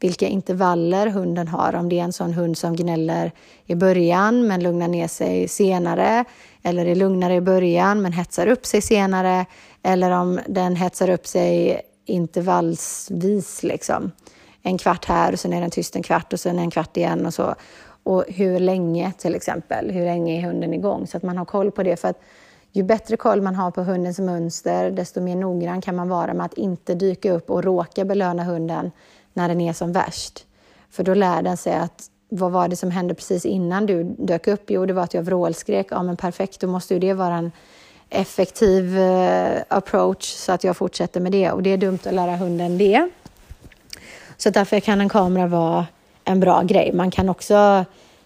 vilka 0.00 0.26
intervaller 0.26 1.06
hunden 1.06 1.48
har. 1.48 1.74
Om 1.74 1.88
det 1.88 1.98
är 1.98 2.04
en 2.04 2.12
sån 2.12 2.32
hund 2.32 2.58
som 2.58 2.76
gnäller 2.76 3.32
i 3.66 3.74
början 3.74 4.46
men 4.46 4.62
lugnar 4.62 4.88
ner 4.88 5.08
sig 5.08 5.48
senare 5.48 6.24
eller 6.62 6.86
är 6.86 6.94
lugnare 6.94 7.34
i 7.34 7.40
början 7.40 8.02
men 8.02 8.12
hetsar 8.12 8.46
upp 8.46 8.66
sig 8.66 8.82
senare 8.82 9.46
eller 9.82 10.10
om 10.10 10.40
den 10.46 10.76
hetsar 10.76 11.10
upp 11.10 11.26
sig 11.26 11.80
intervallsvis. 12.04 13.62
Liksom. 13.62 14.12
en 14.62 14.78
kvart 14.78 15.04
här 15.04 15.32
och 15.32 15.40
sen 15.40 15.52
är 15.52 15.60
den 15.60 15.70
tyst 15.70 15.96
en 15.96 16.02
kvart 16.02 16.32
och 16.32 16.40
sen 16.40 16.58
en 16.58 16.70
kvart 16.70 16.96
igen 16.96 17.26
och 17.26 17.34
så. 17.34 17.54
Och 18.02 18.24
hur 18.28 18.60
länge 18.60 19.12
till 19.18 19.34
exempel, 19.34 19.90
hur 19.90 20.04
länge 20.04 20.38
är 20.38 20.46
hunden 20.46 20.74
igång? 20.74 21.06
Så 21.06 21.16
att 21.16 21.22
man 21.22 21.38
har 21.38 21.44
koll 21.44 21.70
på 21.70 21.82
det. 21.82 21.96
För 21.96 22.08
att 22.08 22.20
ju 22.72 22.82
bättre 22.82 23.16
koll 23.16 23.42
man 23.42 23.54
har 23.54 23.70
på 23.70 23.82
hundens 23.82 24.18
mönster, 24.18 24.90
desto 24.90 25.20
mer 25.20 25.36
noggrann 25.36 25.80
kan 25.80 25.96
man 25.96 26.08
vara 26.08 26.34
med 26.34 26.46
att 26.46 26.54
inte 26.54 26.94
dyka 26.94 27.32
upp 27.32 27.50
och 27.50 27.64
råka 27.64 28.04
belöna 28.04 28.44
hunden 28.44 28.90
när 29.32 29.48
den 29.48 29.60
är 29.60 29.72
som 29.72 29.92
värst. 29.92 30.46
För 30.90 31.04
då 31.04 31.14
lär 31.14 31.42
den 31.42 31.56
sig 31.56 31.74
att 31.74 32.10
vad 32.28 32.52
var 32.52 32.68
det 32.68 32.76
som 32.76 32.90
hände 32.90 33.14
precis 33.14 33.44
innan 33.44 33.86
du 33.86 34.04
dök 34.04 34.46
upp? 34.46 34.62
Jo, 34.66 34.86
det 34.86 34.92
var 34.92 35.02
att 35.02 35.14
jag 35.14 35.22
vrålskrek. 35.22 35.86
Ja, 35.90 36.02
men 36.02 36.16
perfekt, 36.16 36.60
då 36.60 36.66
måste 36.66 36.94
ju 36.94 37.00
det 37.00 37.14
vara 37.14 37.34
en 37.34 37.52
effektiv 38.10 38.98
eh, 38.98 39.62
approach 39.68 40.24
så 40.24 40.52
att 40.52 40.64
jag 40.64 40.76
fortsätter 40.76 41.20
med 41.20 41.32
det. 41.32 41.50
Och 41.50 41.62
det 41.62 41.70
är 41.70 41.76
dumt 41.76 41.98
att 42.06 42.14
lära 42.14 42.36
hunden 42.36 42.78
det. 42.78 43.08
Så 44.36 44.50
därför 44.50 44.80
kan 44.80 45.00
en 45.00 45.08
kamera 45.08 45.46
vara 45.46 45.86
en 46.24 46.40
bra 46.40 46.62
grej. 46.62 46.92
Man 46.92 47.10
kan 47.10 47.28
också, 47.28 47.84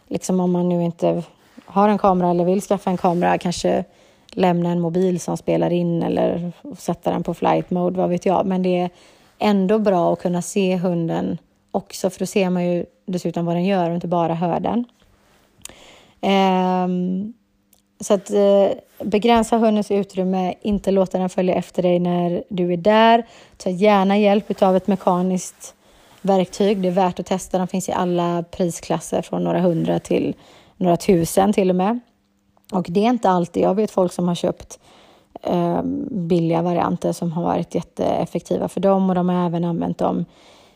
liksom 0.09 0.41
om 0.41 0.53
man 0.53 0.69
nu 0.69 0.85
inte 0.85 1.23
har 1.65 1.89
en 1.89 1.99
kamera 1.99 2.31
eller 2.31 2.45
vill 2.45 2.61
skaffa 2.61 2.91
en 2.91 2.97
kamera, 2.97 3.39
kanske 3.39 3.85
lämna 4.33 4.71
en 4.71 4.81
mobil 4.81 5.21
som 5.21 5.37
spelar 5.37 5.71
in 5.73 6.03
eller 6.03 6.53
sätta 6.79 7.11
den 7.11 7.23
på 7.23 7.35
flight 7.35 7.71
mode, 7.71 7.99
vad 7.99 8.11
vet 8.11 8.27
jag. 8.27 8.47
Men 8.47 8.63
det 8.63 8.79
är 8.79 8.91
ändå 9.39 9.79
bra 9.79 10.13
att 10.13 10.23
kunna 10.23 10.43
se 10.43 10.77
hunden 10.77 11.39
också, 11.71 12.11
för 12.11 12.19
då 12.19 12.27
ser 12.27 12.51
man 12.51 12.65
ju 12.65 12.87
dessutom 13.07 13.47
vad 13.47 13.57
den 13.57 13.65
gör 13.65 13.89
och 13.89 13.95
inte 13.95 14.09
bara 14.09 14.35
hör 14.35 14.61
den. 14.61 14.85
Um, 16.85 17.35
så 18.03 18.15
att 18.15 18.31
eh, 18.31 18.69
begränsa 19.05 19.59
hundens 19.59 19.91
utrymme, 19.91 20.55
inte 20.63 20.91
låta 20.91 21.19
den 21.19 21.29
följa 21.29 21.55
efter 21.55 21.83
dig 21.83 21.99
när 21.99 22.45
du 22.49 22.73
är 22.73 22.77
där. 22.77 23.27
Ta 23.57 23.71
gärna 23.71 24.19
hjälp 24.19 24.63
av 24.63 24.77
ett 24.77 24.87
mekaniskt 24.87 25.75
verktyg. 26.23 26.83
Det 26.83 26.89
är 26.89 26.93
värt 26.93 27.21
att 27.21 27.27
testa. 27.27 27.59
De 27.59 27.69
finns 27.69 27.89
i 27.89 27.93
alla 27.93 28.45
prisklasser 28.51 29.23
från 29.23 29.45
några 29.45 29.61
hundra 29.61 29.99
till 29.99 30.35
några 30.77 30.97
tusen 30.97 31.53
till 31.53 31.71
och 31.71 31.77
med. 31.77 32.01
Och 32.73 32.87
det 32.89 33.01
är 33.01 33.09
inte 33.09 33.31
alltid. 33.31 33.63
Jag 33.63 33.75
vet 33.75 33.91
folk 33.91 34.13
som 34.13 34.29
har 34.29 34.35
köpt 34.35 34.79
eh, 35.43 35.83
billiga 36.11 36.63
varianter 36.63 37.13
som 37.13 37.33
har 37.33 37.43
varit 37.43 37.75
jätteeffektiva 37.75 38.69
för 38.69 38.81
dem 38.81 39.09
och 39.09 39.15
de 39.15 39.29
har 39.29 39.47
även 39.47 39.65
använt 39.65 39.99
dem 39.99 40.25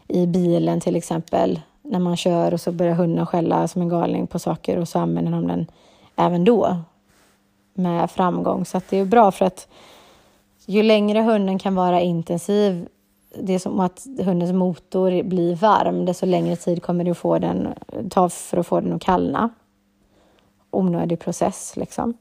i 0.08 0.26
bilen 0.26 0.80
till 0.80 0.96
exempel 0.96 1.60
när 1.82 1.98
man 1.98 2.16
kör 2.16 2.54
och 2.54 2.60
så 2.60 2.72
börjar 2.72 2.94
hunden 2.94 3.26
skälla 3.26 3.68
som 3.68 3.82
en 3.82 3.88
galning 3.88 4.26
på 4.26 4.38
saker 4.38 4.76
och 4.76 4.88
så 4.88 4.98
använder 4.98 5.32
de 5.32 5.46
den 5.46 5.66
även 6.16 6.44
då 6.44 6.76
med 7.76 8.10
framgång. 8.10 8.64
Så 8.64 8.80
det 8.88 8.98
är 8.98 9.04
bra 9.04 9.30
för 9.30 9.44
att 9.44 9.68
ju 10.66 10.82
längre 10.82 11.20
hunden 11.20 11.58
kan 11.58 11.74
vara 11.74 12.00
intensiv, 12.00 12.88
det 13.42 13.54
är 13.54 13.58
som 13.58 13.80
att 13.80 14.06
hundens 14.24 14.52
motor 14.52 15.22
blir 15.22 15.56
varm, 15.56 16.04
desto 16.04 16.26
längre 16.26 16.56
tid 16.56 16.82
kommer 16.82 17.04
det 17.04 17.10
att 17.10 17.18
få 17.18 17.38
den, 17.38 17.68
ta 18.10 18.28
för 18.28 18.56
att 18.56 18.66
få 18.66 18.80
den 18.80 18.92
att 18.92 19.02
kallna. 19.02 19.50
Onödig 20.70 21.18
process 21.18 21.76
liksom. 21.76 22.14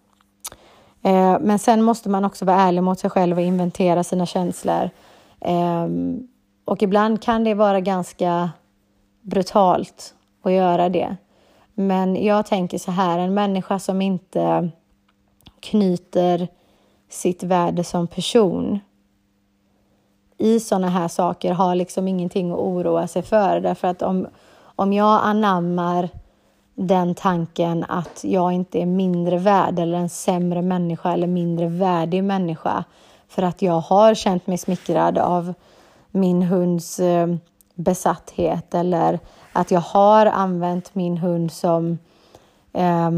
Eh, 1.01 1.37
men 1.41 1.59
sen 1.59 1.81
måste 1.81 2.09
man 2.09 2.25
också 2.25 2.45
vara 2.45 2.61
ärlig 2.61 2.83
mot 2.83 2.99
sig 2.99 3.09
själv 3.09 3.37
och 3.37 3.43
inventera 3.43 4.03
sina 4.03 4.25
känslor. 4.25 4.89
Eh, 5.39 5.87
och 6.65 6.83
ibland 6.83 7.21
kan 7.21 7.43
det 7.43 7.53
vara 7.53 7.79
ganska 7.79 8.49
brutalt 9.21 10.13
att 10.41 10.51
göra 10.51 10.89
det. 10.89 11.15
Men 11.73 12.23
jag 12.23 12.45
tänker 12.45 12.77
så 12.77 12.91
här, 12.91 13.19
en 13.19 13.33
människa 13.33 13.79
som 13.79 14.01
inte 14.01 14.69
knyter 15.69 16.47
sitt 17.09 17.43
värde 17.43 17.83
som 17.83 18.07
person 18.07 18.79
i 20.37 20.59
sådana 20.59 20.89
här 20.89 21.07
saker 21.07 21.53
har 21.53 21.75
liksom 21.75 22.07
ingenting 22.07 22.51
att 22.51 22.59
oroa 22.59 23.07
sig 23.07 23.21
för. 23.21 23.59
Därför 23.59 23.87
att 23.87 24.01
om, 24.01 24.27
om 24.75 24.93
jag 24.93 25.19
anammar 25.23 26.09
den 26.75 27.15
tanken 27.15 27.85
att 27.89 28.23
jag 28.23 28.51
inte 28.51 28.81
är 28.81 28.85
mindre 28.85 29.37
värd 29.37 29.79
eller 29.79 29.97
en 29.97 30.09
sämre 30.09 30.61
människa 30.61 31.13
eller 31.13 31.27
mindre 31.27 31.67
värdig 31.67 32.23
människa 32.23 32.83
för 33.27 33.41
att 33.41 33.61
jag 33.61 33.79
har 33.79 34.13
känt 34.13 34.47
mig 34.47 34.57
smickrad 34.57 35.17
av 35.17 35.53
min 36.11 36.43
hunds 36.43 36.99
eh, 36.99 37.35
besatthet 37.75 38.73
eller 38.73 39.19
att 39.53 39.71
jag 39.71 39.81
har 39.81 40.25
använt 40.25 40.95
min 40.95 41.17
hund 41.17 41.51
som 41.51 41.97
eh, 42.73 43.11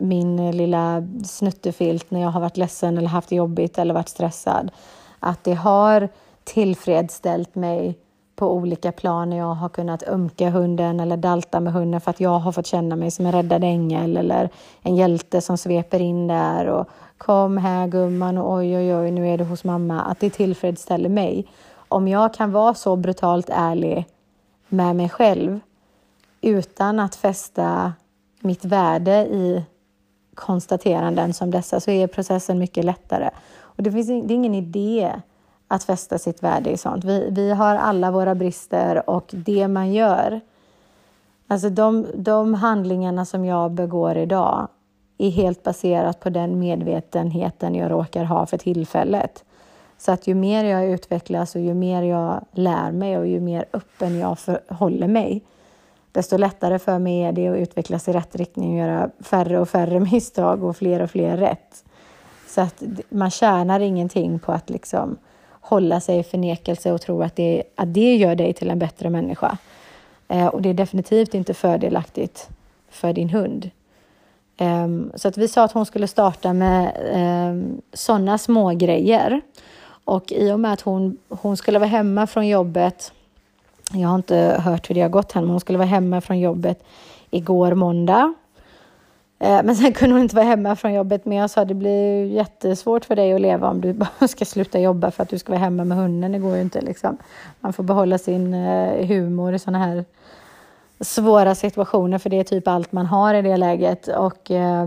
min 0.00 0.38
eh, 0.38 0.52
lilla 0.52 1.02
snuttefilt 1.24 2.10
när 2.10 2.20
jag 2.20 2.30
har 2.30 2.40
varit 2.40 2.56
ledsen 2.56 2.98
eller 2.98 3.08
haft 3.08 3.32
jobbigt 3.32 3.78
eller 3.78 3.94
varit 3.94 4.08
stressad. 4.08 4.70
Att 5.20 5.44
det 5.44 5.54
har 5.54 6.08
tillfredsställt 6.44 7.54
mig 7.54 7.98
på 8.36 8.52
olika 8.52 8.92
plan 8.92 9.30
när 9.30 9.36
jag 9.36 9.54
har 9.54 9.68
kunnat 9.68 10.08
ömka 10.08 10.50
hunden 10.50 11.00
eller 11.00 11.16
dalta 11.16 11.60
med 11.60 11.72
hunden 11.72 12.00
för 12.00 12.10
att 12.10 12.20
jag 12.20 12.38
har 12.38 12.52
fått 12.52 12.66
känna 12.66 12.96
mig 12.96 13.10
som 13.10 13.26
en 13.26 13.32
räddad 13.32 13.64
ängel 13.64 14.16
eller 14.16 14.50
en 14.82 14.96
hjälte 14.96 15.40
som 15.40 15.58
sveper 15.58 16.00
in 16.00 16.26
där 16.26 16.66
och 16.66 16.88
kom 17.18 17.56
här 17.56 17.86
gumman 17.86 18.38
och 18.38 18.54
oj 18.54 18.76
oj 18.76 18.94
oj 18.94 19.10
nu 19.10 19.28
är 19.28 19.38
du 19.38 19.44
hos 19.44 19.64
mamma. 19.64 20.00
Att 20.00 20.20
det 20.20 20.30
tillfredsställer 20.30 21.08
mig. 21.08 21.46
Om 21.88 22.08
jag 22.08 22.34
kan 22.34 22.52
vara 22.52 22.74
så 22.74 22.96
brutalt 22.96 23.50
ärlig 23.52 24.06
med 24.68 24.96
mig 24.96 25.08
själv 25.08 25.60
utan 26.40 27.00
att 27.00 27.14
fästa 27.14 27.92
mitt 28.40 28.64
värde 28.64 29.26
i 29.26 29.64
konstateranden 30.36 31.32
som 31.32 31.50
dessa 31.50 31.80
så 31.80 31.90
är 31.90 32.06
processen 32.06 32.58
mycket 32.58 32.84
lättare. 32.84 33.30
Och 33.58 33.82
det, 33.82 33.92
finns, 33.92 34.06
det 34.06 34.14
är 34.14 34.36
ingen 34.36 34.54
idé 34.54 35.12
att 35.68 35.84
fästa 35.84 36.18
sitt 36.18 36.42
värde 36.42 36.70
i 36.70 36.76
sånt. 36.76 37.04
Vi, 37.04 37.28
vi 37.30 37.50
har 37.50 37.74
alla 37.74 38.10
våra 38.10 38.34
brister 38.34 39.10
och 39.10 39.30
det 39.30 39.68
man 39.68 39.92
gör, 39.92 40.40
alltså 41.46 41.70
de, 41.70 42.06
de 42.14 42.54
handlingarna 42.54 43.24
som 43.24 43.44
jag 43.44 43.70
begår 43.70 44.16
idag 44.16 44.68
är 45.18 45.30
helt 45.30 45.62
baserat 45.62 46.20
på 46.20 46.30
den 46.30 46.58
medvetenheten 46.58 47.74
jag 47.74 47.90
råkar 47.90 48.24
ha 48.24 48.46
för 48.46 48.58
tillfället. 48.58 49.44
Så 49.98 50.12
att 50.12 50.26
ju 50.26 50.34
mer 50.34 50.64
jag 50.64 50.86
utvecklas 50.90 51.54
och 51.54 51.60
ju 51.60 51.74
mer 51.74 52.02
jag 52.02 52.44
lär 52.52 52.92
mig 52.92 53.18
och 53.18 53.26
ju 53.26 53.40
mer 53.40 53.64
öppen 53.72 54.18
jag 54.18 54.36
håller 54.68 55.08
mig, 55.08 55.42
desto 56.16 56.36
lättare 56.36 56.78
för 56.78 56.98
mig 56.98 57.22
är 57.22 57.32
det 57.32 57.48
att 57.48 57.56
utvecklas 57.56 58.08
i 58.08 58.12
rätt 58.12 58.36
riktning 58.36 58.72
och 58.72 58.88
göra 58.88 59.10
färre 59.20 59.60
och 59.60 59.68
färre 59.68 60.00
misstag 60.12 60.64
och 60.64 60.76
fler 60.76 61.02
och 61.02 61.10
fler 61.10 61.36
rätt. 61.36 61.84
Så 62.48 62.60
att 62.60 62.82
man 63.08 63.30
tjänar 63.30 63.80
ingenting 63.80 64.38
på 64.38 64.52
att 64.52 64.70
liksom 64.70 65.16
hålla 65.50 66.00
sig 66.00 66.18
i 66.18 66.22
förnekelse 66.22 66.92
och 66.92 67.00
tro 67.00 67.22
att 67.22 67.36
det, 67.36 67.62
att 67.74 67.94
det 67.94 68.16
gör 68.16 68.34
dig 68.34 68.52
till 68.52 68.70
en 68.70 68.78
bättre 68.78 69.10
människa. 69.10 69.58
Eh, 70.28 70.46
och 70.46 70.62
det 70.62 70.68
är 70.68 70.74
definitivt 70.74 71.34
inte 71.34 71.54
fördelaktigt 71.54 72.48
för 72.90 73.12
din 73.12 73.30
hund. 73.30 73.70
Eh, 74.56 74.88
så 75.14 75.28
att 75.28 75.38
vi 75.38 75.48
sa 75.48 75.64
att 75.64 75.72
hon 75.72 75.86
skulle 75.86 76.06
starta 76.06 76.52
med 76.52 76.92
eh, 77.12 77.78
sådana 77.92 78.38
små 78.38 78.70
grejer. 78.70 79.40
Och 80.04 80.32
i 80.32 80.52
och 80.52 80.60
med 80.60 80.72
att 80.72 80.80
hon, 80.80 81.16
hon 81.28 81.56
skulle 81.56 81.78
vara 81.78 81.88
hemma 81.88 82.26
från 82.26 82.48
jobbet 82.48 83.12
jag 83.92 84.08
har 84.08 84.16
inte 84.16 84.60
hört 84.64 84.90
hur 84.90 84.94
det 84.94 85.00
har 85.00 85.08
gått 85.08 85.32
henne, 85.32 85.46
men 85.46 85.50
hon 85.50 85.60
skulle 85.60 85.78
vara 85.78 85.88
hemma 85.88 86.20
från 86.20 86.40
jobbet 86.40 86.84
igår 87.30 87.74
måndag. 87.74 88.34
Eh, 89.38 89.62
men 89.64 89.76
sen 89.76 89.92
kunde 89.92 90.14
hon 90.14 90.22
inte 90.22 90.36
vara 90.36 90.46
hemma 90.46 90.76
från 90.76 90.94
jobbet, 90.94 91.24
men 91.24 91.38
jag 91.38 91.50
sa 91.50 91.64
det 91.64 91.74
blir 91.74 92.26
jättesvårt 92.26 93.04
för 93.04 93.16
dig 93.16 93.32
att 93.32 93.40
leva 93.40 93.70
om 93.70 93.80
du 93.80 93.92
bara 93.92 94.28
ska 94.28 94.44
sluta 94.44 94.80
jobba 94.80 95.10
för 95.10 95.22
att 95.22 95.28
du 95.28 95.38
ska 95.38 95.52
vara 95.52 95.60
hemma 95.60 95.84
med 95.84 95.98
hunden. 95.98 96.32
Det 96.32 96.38
går 96.38 96.56
ju 96.56 96.62
inte 96.62 96.80
liksom. 96.80 97.16
Man 97.60 97.72
får 97.72 97.82
behålla 97.82 98.18
sin 98.18 98.54
eh, 98.54 99.06
humor 99.06 99.54
i 99.54 99.58
sådana 99.58 99.78
här 99.78 100.04
svåra 101.00 101.54
situationer, 101.54 102.18
för 102.18 102.30
det 102.30 102.40
är 102.40 102.44
typ 102.44 102.68
allt 102.68 102.92
man 102.92 103.06
har 103.06 103.34
i 103.34 103.42
det 103.42 103.56
läget. 103.56 104.08
Och 104.08 104.50
eh, 104.50 104.86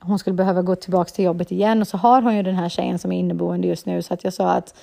hon 0.00 0.18
skulle 0.18 0.34
behöva 0.34 0.62
gå 0.62 0.74
tillbaka 0.74 1.10
till 1.10 1.24
jobbet 1.24 1.52
igen 1.52 1.80
och 1.80 1.88
så 1.88 1.96
har 1.96 2.22
hon 2.22 2.36
ju 2.36 2.42
den 2.42 2.54
här 2.54 2.68
tjejen 2.68 2.98
som 2.98 3.12
är 3.12 3.18
inneboende 3.18 3.68
just 3.68 3.86
nu, 3.86 4.02
så 4.02 4.14
att 4.14 4.24
jag 4.24 4.32
sa 4.32 4.50
att 4.50 4.74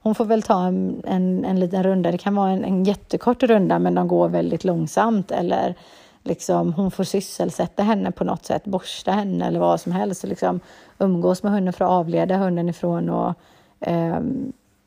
hon 0.00 0.14
får 0.14 0.24
väl 0.24 0.42
ta 0.42 0.66
en, 0.66 1.02
en, 1.06 1.44
en 1.44 1.60
liten 1.60 1.82
runda. 1.82 2.10
Det 2.10 2.18
kan 2.18 2.34
vara 2.34 2.50
en, 2.50 2.64
en 2.64 2.84
jättekort 2.84 3.42
runda, 3.42 3.78
men 3.78 3.94
de 3.94 4.08
går 4.08 4.28
väldigt 4.28 4.64
långsamt. 4.64 5.30
Eller 5.30 5.74
liksom, 6.22 6.72
hon 6.72 6.90
får 6.90 7.04
sysselsätta 7.04 7.82
henne 7.82 8.10
på 8.10 8.24
något 8.24 8.44
sätt, 8.44 8.64
borsta 8.64 9.12
henne 9.12 9.46
eller 9.46 9.60
vad 9.60 9.80
som 9.80 9.92
helst. 9.92 10.24
Liksom, 10.24 10.60
umgås 10.98 11.42
med 11.42 11.52
hunden 11.52 11.72
för 11.72 11.84
att 11.84 11.90
avleda 11.90 12.36
hunden 12.36 12.68
ifrån 12.68 13.10
och 13.10 13.34
eh, 13.80 14.20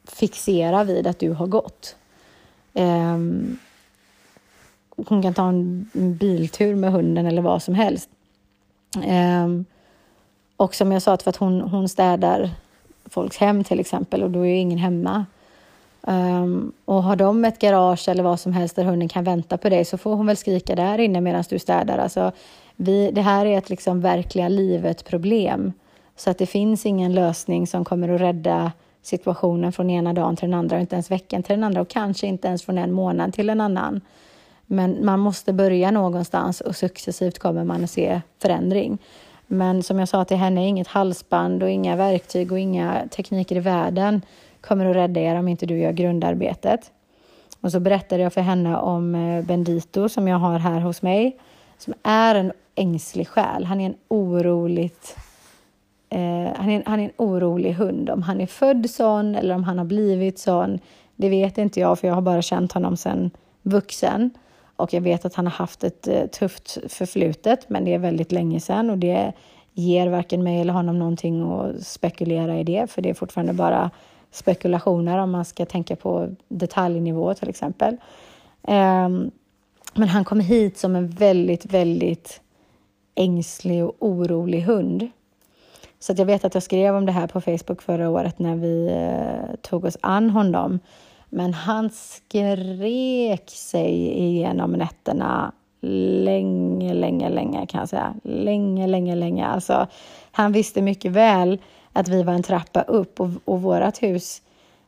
fixera 0.07 0.83
vid 0.83 1.07
att 1.07 1.19
du 1.19 1.31
har 1.31 1.47
gått. 1.47 1.95
Eh, 2.73 3.17
hon 5.07 5.21
kan 5.21 5.33
ta 5.33 5.47
en 5.47 5.89
biltur 5.93 6.75
med 6.75 6.91
hunden 6.91 7.25
eller 7.25 7.41
vad 7.41 7.63
som 7.63 7.75
helst. 7.75 8.09
Eh, 9.03 9.47
och 10.57 10.75
som 10.75 10.91
jag 10.91 11.01
sa, 11.01 11.17
för 11.17 11.29
att 11.29 11.35
hon, 11.35 11.61
hon 11.61 11.89
städar 11.89 12.49
folks 13.11 13.37
hem 13.37 13.63
till 13.63 13.79
exempel 13.79 14.23
och 14.23 14.31
då 14.31 14.39
är 14.39 14.49
ju 14.49 14.57
ingen 14.57 14.77
hemma. 14.77 15.25
Um, 16.01 16.71
och 16.85 17.03
har 17.03 17.15
de 17.15 17.45
ett 17.45 17.59
garage 17.59 18.09
eller 18.09 18.23
vad 18.23 18.39
som 18.39 18.53
helst 18.53 18.75
där 18.75 18.83
hunden 18.83 19.09
kan 19.09 19.23
vänta 19.23 19.57
på 19.57 19.69
dig 19.69 19.85
så 19.85 19.97
får 19.97 20.15
hon 20.15 20.25
väl 20.25 20.37
skrika 20.37 20.75
där 20.75 20.97
inne 20.97 21.21
medan 21.21 21.43
du 21.49 21.59
städar. 21.59 21.97
Alltså, 21.97 22.31
vi, 22.75 23.11
det 23.11 23.21
här 23.21 23.45
är 23.45 23.57
ett 23.57 23.69
liksom 23.69 24.01
verkliga 24.01 24.49
livet 24.49 25.05
problem. 25.05 25.73
Så 26.15 26.29
att 26.29 26.37
det 26.37 26.45
finns 26.45 26.85
ingen 26.85 27.13
lösning 27.13 27.67
som 27.67 27.85
kommer 27.85 28.09
att 28.09 28.21
rädda 28.21 28.71
situationen 29.01 29.71
från 29.71 29.89
ena 29.89 30.13
dagen 30.13 30.35
till 30.35 30.49
den 30.49 30.59
andra, 30.59 30.75
och 30.75 30.81
inte 30.81 30.95
ens 30.95 31.11
veckan 31.11 31.43
till 31.43 31.55
den 31.55 31.63
andra 31.63 31.81
och 31.81 31.89
kanske 31.89 32.27
inte 32.27 32.47
ens 32.47 32.63
från 32.63 32.77
en 32.77 32.91
månad 32.91 33.33
till 33.33 33.49
en 33.49 33.61
annan. 33.61 34.01
Men 34.65 35.05
man 35.05 35.19
måste 35.19 35.53
börja 35.53 35.91
någonstans 35.91 36.61
och 36.61 36.75
successivt 36.75 37.39
kommer 37.39 37.63
man 37.63 37.83
att 37.83 37.91
se 37.91 38.21
förändring. 38.39 38.97
Men 39.53 39.83
som 39.83 39.99
jag 39.99 40.07
sa 40.07 40.25
till 40.25 40.37
henne, 40.37 40.67
inget 40.67 40.87
halsband 40.87 41.63
och 41.63 41.69
inga 41.69 41.95
verktyg 41.95 42.51
och 42.51 42.59
inga 42.59 43.07
tekniker 43.11 43.55
i 43.55 43.59
världen 43.59 44.21
kommer 44.61 44.85
att 44.85 44.95
rädda 44.95 45.19
er 45.19 45.35
om 45.35 45.47
inte 45.47 45.65
du 45.65 45.77
gör 45.77 45.91
grundarbetet. 45.91 46.91
Och 47.61 47.71
så 47.71 47.79
berättade 47.79 48.23
jag 48.23 48.33
för 48.33 48.41
henne 48.41 48.77
om 48.77 49.15
eh, 49.15 49.45
Bendito 49.45 50.09
som 50.09 50.27
jag 50.27 50.37
har 50.37 50.59
här 50.59 50.79
hos 50.79 51.01
mig, 51.01 51.37
som 51.77 51.93
är 52.03 52.35
en 52.35 52.51
ängslig 52.75 53.27
själ. 53.27 53.65
Han 53.65 53.81
är 53.81 53.85
en 53.85 53.95
oroligt 54.07 55.15
eh, 56.09 56.55
han, 56.55 56.69
är, 56.69 56.83
han 56.85 56.99
är 56.99 57.03
en 57.03 57.11
orolig 57.17 57.73
hund. 57.73 58.09
Om 58.09 58.21
han 58.21 58.41
är 58.41 58.47
född 58.47 58.89
sån 58.89 59.35
eller 59.35 59.55
om 59.55 59.63
han 59.63 59.77
har 59.77 59.85
blivit 59.85 60.39
sån, 60.39 60.79
det 61.15 61.29
vet 61.29 61.57
inte 61.57 61.79
jag 61.79 61.99
för 61.99 62.07
jag 62.07 62.15
har 62.15 62.21
bara 62.21 62.41
känt 62.41 62.71
honom 62.71 62.97
sedan 62.97 63.31
vuxen. 63.61 64.31
Och 64.81 64.93
jag 64.93 65.01
vet 65.01 65.25
att 65.25 65.35
han 65.35 65.45
har 65.45 65.53
haft 65.53 65.83
ett 65.83 66.07
eh, 66.07 66.25
tufft 66.25 66.77
förflutet, 66.87 67.69
men 67.69 67.85
det 67.85 67.93
är 67.93 67.99
väldigt 67.99 68.31
länge 68.31 68.59
sedan 68.59 68.89
och 68.89 68.97
det 68.97 69.33
ger 69.73 70.07
varken 70.07 70.43
mig 70.43 70.61
eller 70.61 70.73
honom 70.73 70.99
någonting 70.99 71.51
att 71.51 71.87
spekulera 71.87 72.59
i 72.59 72.63
det, 72.63 72.91
för 72.91 73.01
det 73.01 73.09
är 73.09 73.13
fortfarande 73.13 73.53
bara 73.53 73.91
spekulationer 74.31 75.17
om 75.17 75.31
man 75.31 75.45
ska 75.45 75.65
tänka 75.65 75.95
på 75.95 76.29
detaljnivå 76.47 77.33
till 77.33 77.49
exempel. 77.49 77.97
Ehm, 78.67 79.31
men 79.93 80.07
han 80.09 80.25
kom 80.25 80.39
hit 80.39 80.77
som 80.77 80.95
en 80.95 81.07
väldigt, 81.07 81.65
väldigt 81.65 82.41
ängslig 83.15 83.85
och 83.85 83.95
orolig 83.99 84.61
hund. 84.61 85.09
Så 85.99 86.13
jag 86.17 86.25
vet 86.25 86.45
att 86.45 86.53
jag 86.53 86.63
skrev 86.63 86.95
om 86.95 87.05
det 87.05 87.11
här 87.11 87.27
på 87.27 87.41
Facebook 87.41 87.81
förra 87.81 88.09
året 88.09 88.39
när 88.39 88.55
vi 88.55 88.87
eh, 88.87 89.55
tog 89.61 89.85
oss 89.85 89.97
an 90.01 90.29
honom. 90.29 90.79
Men 91.33 91.53
han 91.53 91.89
skrek 91.89 93.49
sig 93.49 94.19
igenom 94.19 94.71
nätterna 94.71 95.51
länge, 95.81 96.93
länge, 96.93 97.29
länge 97.29 97.65
kan 97.65 97.79
jag 97.79 97.89
säga. 97.89 98.13
Länge, 98.23 98.87
länge, 98.87 99.15
länge. 99.15 99.45
Alltså, 99.45 99.87
han 100.31 100.51
visste 100.51 100.81
mycket 100.81 101.11
väl 101.11 101.59
att 101.93 102.07
vi 102.07 102.23
var 102.23 102.33
en 102.33 102.43
trappa 102.43 102.81
upp 102.81 103.19
och, 103.19 103.29
och 103.45 103.61
vårt 103.61 104.03
hus, 104.03 104.41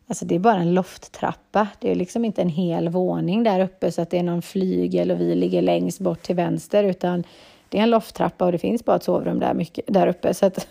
alltså 0.07 0.25
det 0.25 0.35
är 0.35 0.39
bara 0.39 0.61
en 0.61 0.73
lofttrappa. 0.73 1.67
Det 1.79 1.91
är 1.91 1.95
liksom 1.95 2.25
inte 2.25 2.41
en 2.41 2.49
hel 2.49 2.89
våning 2.89 3.43
där 3.43 3.59
uppe 3.59 3.91
så 3.91 4.01
att 4.01 4.09
det 4.09 4.17
är 4.17 4.23
någon 4.23 4.41
flygel 4.41 5.11
och 5.11 5.19
vi 5.19 5.35
ligger 5.35 5.61
längst 5.61 5.99
bort 5.99 6.21
till 6.21 6.35
vänster, 6.35 6.83
utan 6.83 7.23
det 7.69 7.77
är 7.77 7.83
en 7.83 7.89
lofttrappa 7.89 8.45
och 8.45 8.51
det 8.51 8.57
finns 8.57 8.85
bara 8.85 8.95
ett 8.95 9.03
sovrum 9.03 9.39
där, 9.39 9.53
mycket, 9.53 9.85
där 9.87 10.07
uppe. 10.07 10.33
Så 10.33 10.45
att 10.45 10.67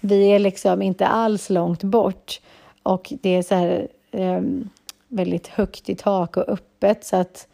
vi 0.00 0.26
är 0.26 0.38
liksom 0.38 0.82
inte 0.82 1.06
alls 1.06 1.50
långt 1.50 1.82
bort 1.82 2.40
och 2.82 3.12
det 3.22 3.36
är 3.36 3.42
så 3.42 3.54
här 3.54 3.88
um, 4.12 4.70
väldigt 5.08 5.46
högt 5.46 5.88
i 5.88 5.94
tak 5.94 6.36
och 6.36 6.48
öppet 6.48 7.04
så 7.04 7.16
att 7.16 7.48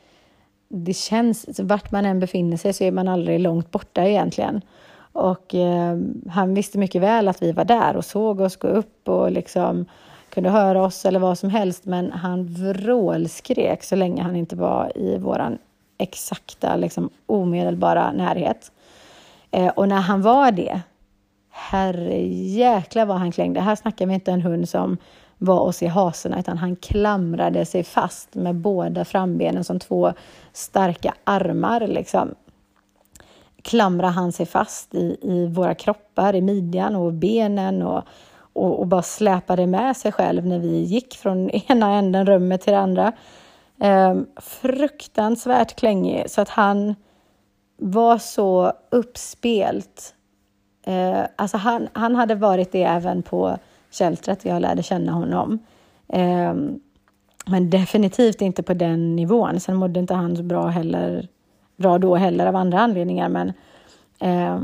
det 0.68 0.94
känns, 0.94 1.60
vart 1.60 1.92
man 1.92 2.06
än 2.06 2.20
befinner 2.20 2.56
sig 2.56 2.72
så 2.72 2.84
är 2.84 2.92
man 2.92 3.08
aldrig 3.08 3.40
långt 3.40 3.70
borta 3.70 4.06
egentligen. 4.06 4.60
Och 5.12 5.54
eh, 5.54 5.98
han 6.28 6.54
visste 6.54 6.78
mycket 6.78 7.02
väl 7.02 7.28
att 7.28 7.42
vi 7.42 7.52
var 7.52 7.64
där 7.64 7.96
och 7.96 8.04
såg 8.04 8.40
oss 8.40 8.56
gå 8.56 8.68
upp 8.68 9.08
och 9.08 9.30
liksom 9.30 9.86
kunde 10.30 10.50
höra 10.50 10.82
oss 10.84 11.04
eller 11.04 11.18
vad 11.18 11.38
som 11.38 11.50
helst, 11.50 11.84
men 11.84 12.12
han 12.12 12.46
vrålskrek 12.46 13.82
så 13.82 13.96
länge 13.96 14.22
han 14.22 14.36
inte 14.36 14.56
var 14.56 14.92
i 14.94 15.18
våran 15.18 15.58
exakta, 15.98 16.76
liksom 16.76 17.10
omedelbara 17.26 18.12
närhet. 18.12 18.72
Eh, 19.50 19.68
och 19.68 19.88
när 19.88 20.00
han 20.00 20.22
var 20.22 20.50
det, 20.50 20.80
herre 21.50 22.26
jäkla 22.32 23.04
vad 23.04 23.16
han 23.16 23.32
klängde. 23.32 23.60
Här 23.60 23.74
snackar 23.74 24.06
vi 24.06 24.14
inte 24.14 24.32
en 24.32 24.42
hund 24.42 24.68
som 24.68 24.96
var 25.42 25.60
oss 25.60 25.82
i 25.82 25.86
hasorna, 25.86 26.40
utan 26.40 26.58
han 26.58 26.76
klamrade 26.76 27.64
sig 27.64 27.84
fast 27.84 28.34
med 28.34 28.54
båda 28.54 29.04
frambenen 29.04 29.64
som 29.64 29.78
två 29.78 30.12
starka 30.52 31.14
armar. 31.24 31.86
Liksom. 31.86 32.34
Klamrade 33.62 34.12
han 34.12 34.32
sig 34.32 34.46
fast 34.46 34.94
i, 34.94 35.16
i 35.22 35.46
våra 35.46 35.74
kroppar, 35.74 36.34
i 36.34 36.40
midjan 36.40 36.96
och 36.96 37.12
benen 37.12 37.82
och, 37.82 38.02
och, 38.52 38.80
och, 38.80 38.86
bara 38.86 39.02
släpade 39.02 39.66
med 39.66 39.96
sig 39.96 40.12
själv 40.12 40.46
när 40.46 40.58
vi 40.58 40.80
gick 40.80 41.14
från 41.14 41.50
ena 41.68 41.90
änden 41.90 42.26
rummet 42.26 42.60
till 42.60 42.72
det 42.72 42.78
andra. 42.78 43.12
Ehm, 43.80 44.26
fruktansvärt 44.36 45.76
klängig, 45.76 46.30
så 46.30 46.40
att 46.40 46.48
han 46.48 46.94
var 47.76 48.18
så 48.18 48.72
uppspelt. 48.90 50.14
Ehm, 50.86 51.26
alltså 51.36 51.56
han, 51.56 51.88
han 51.92 52.16
hade 52.16 52.34
varit 52.34 52.72
det 52.72 52.82
även 52.82 53.22
på 53.22 53.58
sheltret 53.92 54.44
jag 54.44 54.62
lärde 54.62 54.82
känna 54.82 55.12
honom. 55.12 55.58
Eh, 56.08 56.54
men 57.46 57.70
definitivt 57.70 58.40
inte 58.40 58.62
på 58.62 58.74
den 58.74 59.16
nivån. 59.16 59.60
Sen 59.60 59.76
mådde 59.76 60.00
inte 60.00 60.14
han 60.14 60.36
så 60.36 60.42
bra, 60.42 60.66
heller, 60.66 61.28
bra 61.76 61.98
då 61.98 62.16
heller 62.16 62.46
av 62.46 62.56
andra 62.56 62.80
anledningar. 62.80 63.28
Men 63.28 63.52
eh, 64.18 64.60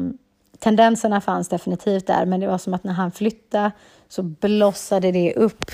tendenserna 0.59 1.21
fanns 1.21 1.49
definitivt 1.49 2.07
där. 2.07 2.27
Men 2.27 2.41
det 2.41 2.47
var 2.47 2.59
som 2.59 2.75
att 2.75 2.85
när 2.85 2.93
han 2.93 3.11
flyttade 3.11 3.71
så 4.09 4.23
blossade 4.23 5.13
det 5.13 5.35
upp 5.35 5.65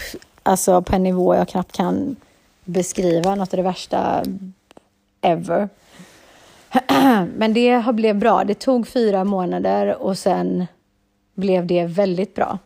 alltså 0.43 0.83
på 0.83 0.97
en 0.97 1.03
nivå 1.03 1.35
jag 1.35 1.49
knappt 1.49 1.73
kan 1.73 2.17
beskriva. 2.65 3.35
Något 3.35 3.55
av 3.55 3.57
det 3.57 3.63
värsta 3.63 4.23
ever. 5.21 5.69
Men 7.37 7.55
det 7.55 7.95
blev 7.95 8.19
bra. 8.19 8.45
Det 8.45 8.55
tog 8.55 8.89
fyra 8.89 9.25
månader 9.25 10.03
och 10.03 10.19
sen 10.19 10.67
blev 11.35 11.67
det 11.67 11.87
väldigt 11.87 12.35
bra. 12.35 12.59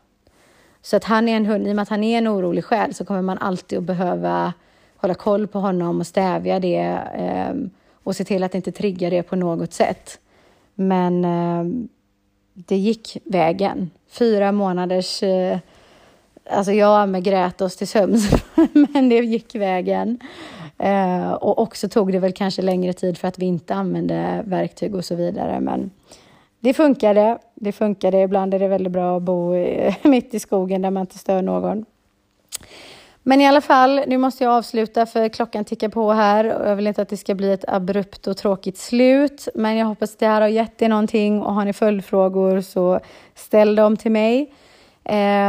Så 0.82 0.96
att 0.96 1.04
han 1.04 1.28
är 1.28 1.36
en 1.36 1.46
hund, 1.46 1.68
i 1.68 1.70
och 1.70 1.76
med 1.76 1.82
att 1.82 1.88
han 1.88 2.04
är 2.04 2.18
en 2.18 2.28
orolig 2.28 2.64
själ 2.64 2.94
så 2.94 3.04
kommer 3.04 3.22
man 3.22 3.38
alltid 3.38 3.78
att 3.78 3.84
behöva 3.84 4.52
hålla 4.96 5.14
koll 5.14 5.46
på 5.46 5.58
honom 5.58 6.00
och 6.00 6.06
stävja 6.06 6.60
det 6.60 6.98
eh, 7.14 7.54
och 8.02 8.16
se 8.16 8.24
till 8.24 8.42
att 8.42 8.54
inte 8.54 8.72
trigga 8.72 9.10
det 9.10 9.22
på 9.22 9.36
något 9.36 9.72
sätt. 9.72 10.20
Men 10.74 11.24
eh, 11.24 11.88
det 12.54 12.76
gick 12.76 13.16
vägen. 13.24 13.90
Fyra 14.08 14.52
månaders... 14.52 15.22
Eh, 15.22 15.58
alltså 16.50 16.72
jag 16.72 17.02
och 17.02 17.08
med 17.08 17.24
grät 17.24 17.60
oss 17.60 17.76
till 17.76 17.88
sömns, 17.88 18.30
men 18.72 19.08
det 19.08 19.18
gick 19.18 19.54
vägen. 19.54 20.18
Eh, 20.78 21.30
och 21.30 21.58
också 21.58 21.88
tog 21.88 22.12
det 22.12 22.18
väl 22.18 22.32
kanske 22.32 22.62
längre 22.62 22.92
tid 22.92 23.18
för 23.18 23.28
att 23.28 23.38
vi 23.38 23.46
inte 23.46 23.74
använde 23.74 24.42
verktyg 24.46 24.94
och 24.94 25.04
så 25.04 25.14
vidare. 25.14 25.60
Men 25.60 25.90
det 26.60 26.74
funkade. 26.74 27.38
Det 27.54 27.72
funkade. 27.72 28.22
Ibland 28.22 28.54
är 28.54 28.58
det 28.58 28.68
väldigt 28.68 28.92
bra 28.92 29.16
att 29.16 29.22
bo 29.22 29.54
mitt 30.02 30.34
i 30.34 30.40
skogen 30.40 30.82
där 30.82 30.90
man 30.90 31.00
inte 31.00 31.18
stör 31.18 31.42
någon. 31.42 31.84
Men 33.22 33.40
i 33.40 33.46
alla 33.46 33.60
fall, 33.60 34.00
nu 34.06 34.18
måste 34.18 34.44
jag 34.44 34.52
avsluta 34.52 35.06
för 35.06 35.28
klockan 35.28 35.64
tickar 35.64 35.88
på 35.88 36.12
här 36.12 36.60
och 36.60 36.68
jag 36.68 36.76
vill 36.76 36.86
inte 36.86 37.02
att 37.02 37.08
det 37.08 37.16
ska 37.16 37.34
bli 37.34 37.52
ett 37.52 37.64
abrupt 37.68 38.26
och 38.26 38.36
tråkigt 38.36 38.78
slut. 38.78 39.48
Men 39.54 39.76
jag 39.76 39.86
hoppas 39.86 40.12
att 40.12 40.18
det 40.18 40.26
här 40.26 40.40
har 40.40 40.48
gett 40.48 40.82
er 40.82 40.88
någonting 40.88 41.42
och 41.42 41.54
har 41.54 41.64
ni 41.64 41.72
följdfrågor 41.72 42.60
så 42.60 43.00
ställ 43.34 43.74
dem 43.74 43.96
till 43.96 44.12
mig. 44.12 44.52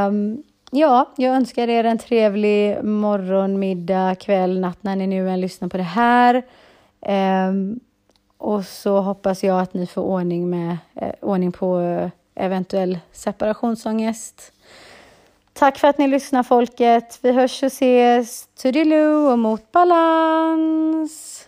Um, 0.07 0.43
ja, 0.72 1.14
jag 1.18 1.36
önskar 1.36 1.68
er 1.68 1.84
en 1.84 1.97
trevlig 1.97 2.84
morgon, 2.84 3.60
middag, 3.60 4.16
kväll, 4.16 4.60
natt 4.60 4.84
när 4.84 4.95
ni 4.95 5.07
nu 5.07 5.30
än 5.30 5.41
lyssnar 5.41 5.70
på 5.70 5.78
det 5.78 5.84
här. 5.84 6.43
Um, 7.49 7.80
och 8.39 8.65
så 8.65 9.01
hoppas 9.01 9.43
jag 9.43 9.59
att 9.59 9.73
ni 9.73 9.87
får 9.87 10.01
ordning, 10.01 10.49
med, 10.49 10.77
eh, 10.95 11.11
ordning 11.21 11.51
på 11.51 11.79
eh, 11.79 12.09
eventuell 12.35 12.99
separationsångest. 13.11 14.51
Tack 15.53 15.77
för 15.77 15.87
att 15.87 15.97
ni 15.97 16.07
lyssnar 16.07 16.43
folket. 16.43 17.19
Vi 17.21 17.31
hörs 17.31 17.63
och 17.63 17.67
ses. 17.67 18.47
Toodiloo 18.61 19.31
och 19.31 19.39
mot 19.39 19.71
balans. 19.71 21.45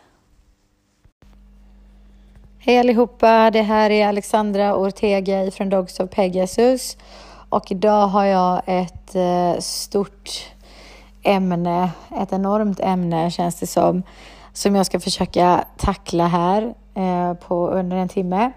Hej 2.60 2.80
allihopa, 2.80 3.52
det 3.52 3.62
här 3.62 3.90
är 3.90 4.08
Alexandra 4.08 4.76
Ortega 4.76 5.52
från 5.52 5.70
Dogs 5.70 6.00
of 6.00 6.10
Pegasus 6.10 6.98
och 7.50 7.72
idag 7.72 8.08
har 8.08 8.26
jag 8.26 8.62
ett 8.66 9.16
eh, 9.16 9.60
stort 9.60 10.30
ämne, 11.24 11.90
ett 12.22 12.34
enormt 12.34 12.80
ämne 12.80 13.32
känns 13.32 13.60
det 13.60 13.68
som, 13.68 14.04
som 14.54 14.76
jag 14.76 14.86
ska 14.86 15.00
försöka 15.00 15.66
tackla 15.78 16.28
här 16.28 16.74
Eh, 16.96 17.34
på 17.34 17.70
under 17.70 17.98
en 17.98 18.10
timme. 18.10 18.52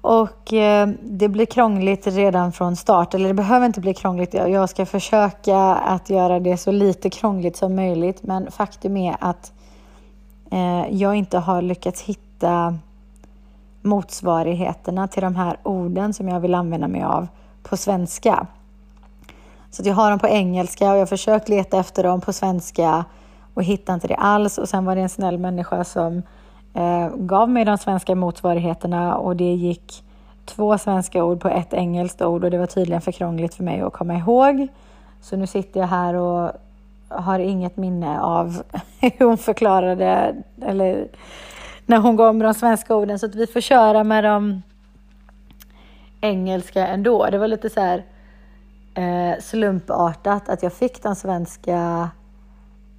Och 0.00 0.52
eh, 0.52 0.88
det 1.02 1.28
blir 1.28 1.46
krångligt 1.46 2.06
redan 2.06 2.52
från 2.52 2.76
start, 2.76 3.14
eller 3.14 3.28
det 3.28 3.34
behöver 3.34 3.66
inte 3.66 3.80
bli 3.80 3.94
krångligt. 3.94 4.34
Jag 4.34 4.68
ska 4.68 4.86
försöka 4.86 5.58
att 5.74 6.10
göra 6.10 6.40
det 6.40 6.56
så 6.56 6.70
lite 6.70 7.10
krångligt 7.10 7.56
som 7.56 7.76
möjligt, 7.76 8.22
men 8.22 8.50
faktum 8.50 8.96
är 8.96 9.16
att 9.20 9.52
eh, 10.50 10.86
jag 10.90 11.14
inte 11.14 11.38
har 11.38 11.62
lyckats 11.62 12.02
hitta 12.02 12.78
motsvarigheterna 13.82 15.08
till 15.08 15.22
de 15.22 15.36
här 15.36 15.56
orden 15.62 16.14
som 16.14 16.28
jag 16.28 16.40
vill 16.40 16.54
använda 16.54 16.88
mig 16.88 17.02
av 17.02 17.28
på 17.62 17.76
svenska. 17.76 18.46
Så 19.70 19.82
jag 19.84 19.94
har 19.94 20.10
dem 20.10 20.18
på 20.18 20.28
engelska 20.28 20.90
och 20.90 20.94
jag 20.94 21.00
har 21.00 21.06
försökt 21.06 21.48
leta 21.48 21.78
efter 21.78 22.02
dem 22.02 22.20
på 22.20 22.32
svenska 22.32 23.04
och 23.54 23.62
hittade 23.62 23.94
inte 23.94 24.08
det 24.08 24.14
alls. 24.16 24.58
Och 24.58 24.68
sen 24.68 24.84
var 24.84 24.96
det 24.96 25.02
en 25.02 25.08
snäll 25.08 25.38
människa 25.38 25.84
som 25.84 26.22
eh, 26.74 27.08
gav 27.16 27.50
mig 27.50 27.64
de 27.64 27.78
svenska 27.78 28.14
motsvarigheterna 28.14 29.16
och 29.16 29.36
det 29.36 29.54
gick 29.54 30.04
två 30.44 30.78
svenska 30.78 31.24
ord 31.24 31.40
på 31.40 31.48
ett 31.48 31.74
engelskt 31.74 32.22
ord 32.22 32.44
och 32.44 32.50
det 32.50 32.58
var 32.58 32.66
tydligen 32.66 33.00
för 33.00 33.12
krångligt 33.12 33.54
för 33.54 33.64
mig 33.64 33.80
att 33.80 33.92
komma 33.92 34.14
ihåg. 34.14 34.68
Så 35.20 35.36
nu 35.36 35.46
sitter 35.46 35.80
jag 35.80 35.86
här 35.86 36.14
och 36.14 36.52
har 37.08 37.38
inget 37.38 37.76
minne 37.76 38.20
av 38.20 38.62
hur 39.00 39.26
hon 39.26 39.38
förklarade 39.38 40.34
eller 40.62 41.08
när 41.86 41.98
hon 41.98 42.16
gav 42.16 42.34
mig 42.34 42.44
de 42.44 42.54
svenska 42.54 42.94
orden 42.94 43.18
så 43.18 43.26
att 43.26 43.34
vi 43.34 43.46
får 43.46 43.60
köra 43.60 44.04
med 44.04 44.24
de 44.24 44.62
engelska 46.20 46.86
ändå. 46.86 47.26
Det 47.30 47.38
var 47.38 47.48
lite 47.48 47.70
så 47.70 47.80
här 47.80 48.04
eh, 48.94 49.40
slumpartat 49.40 50.48
att 50.48 50.62
jag 50.62 50.72
fick 50.72 51.02
den 51.02 51.16
svenska, 51.16 52.10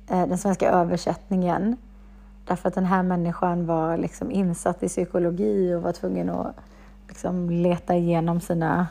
eh, 0.09 0.27
den 0.27 0.37
svenska 0.37 0.71
översättningen. 0.71 1.77
Därför 2.45 2.67
att 2.67 2.75
den 2.75 2.85
här 2.85 3.03
människan 3.03 3.65
var 3.65 3.97
liksom 3.97 4.31
insatt 4.31 4.83
i 4.83 4.87
psykologi 4.87 5.73
och 5.73 5.81
var 5.81 5.91
tvungen 5.91 6.29
att 6.29 6.55
liksom 7.07 7.49
leta 7.49 7.95
igenom 7.95 8.41
sina 8.41 8.87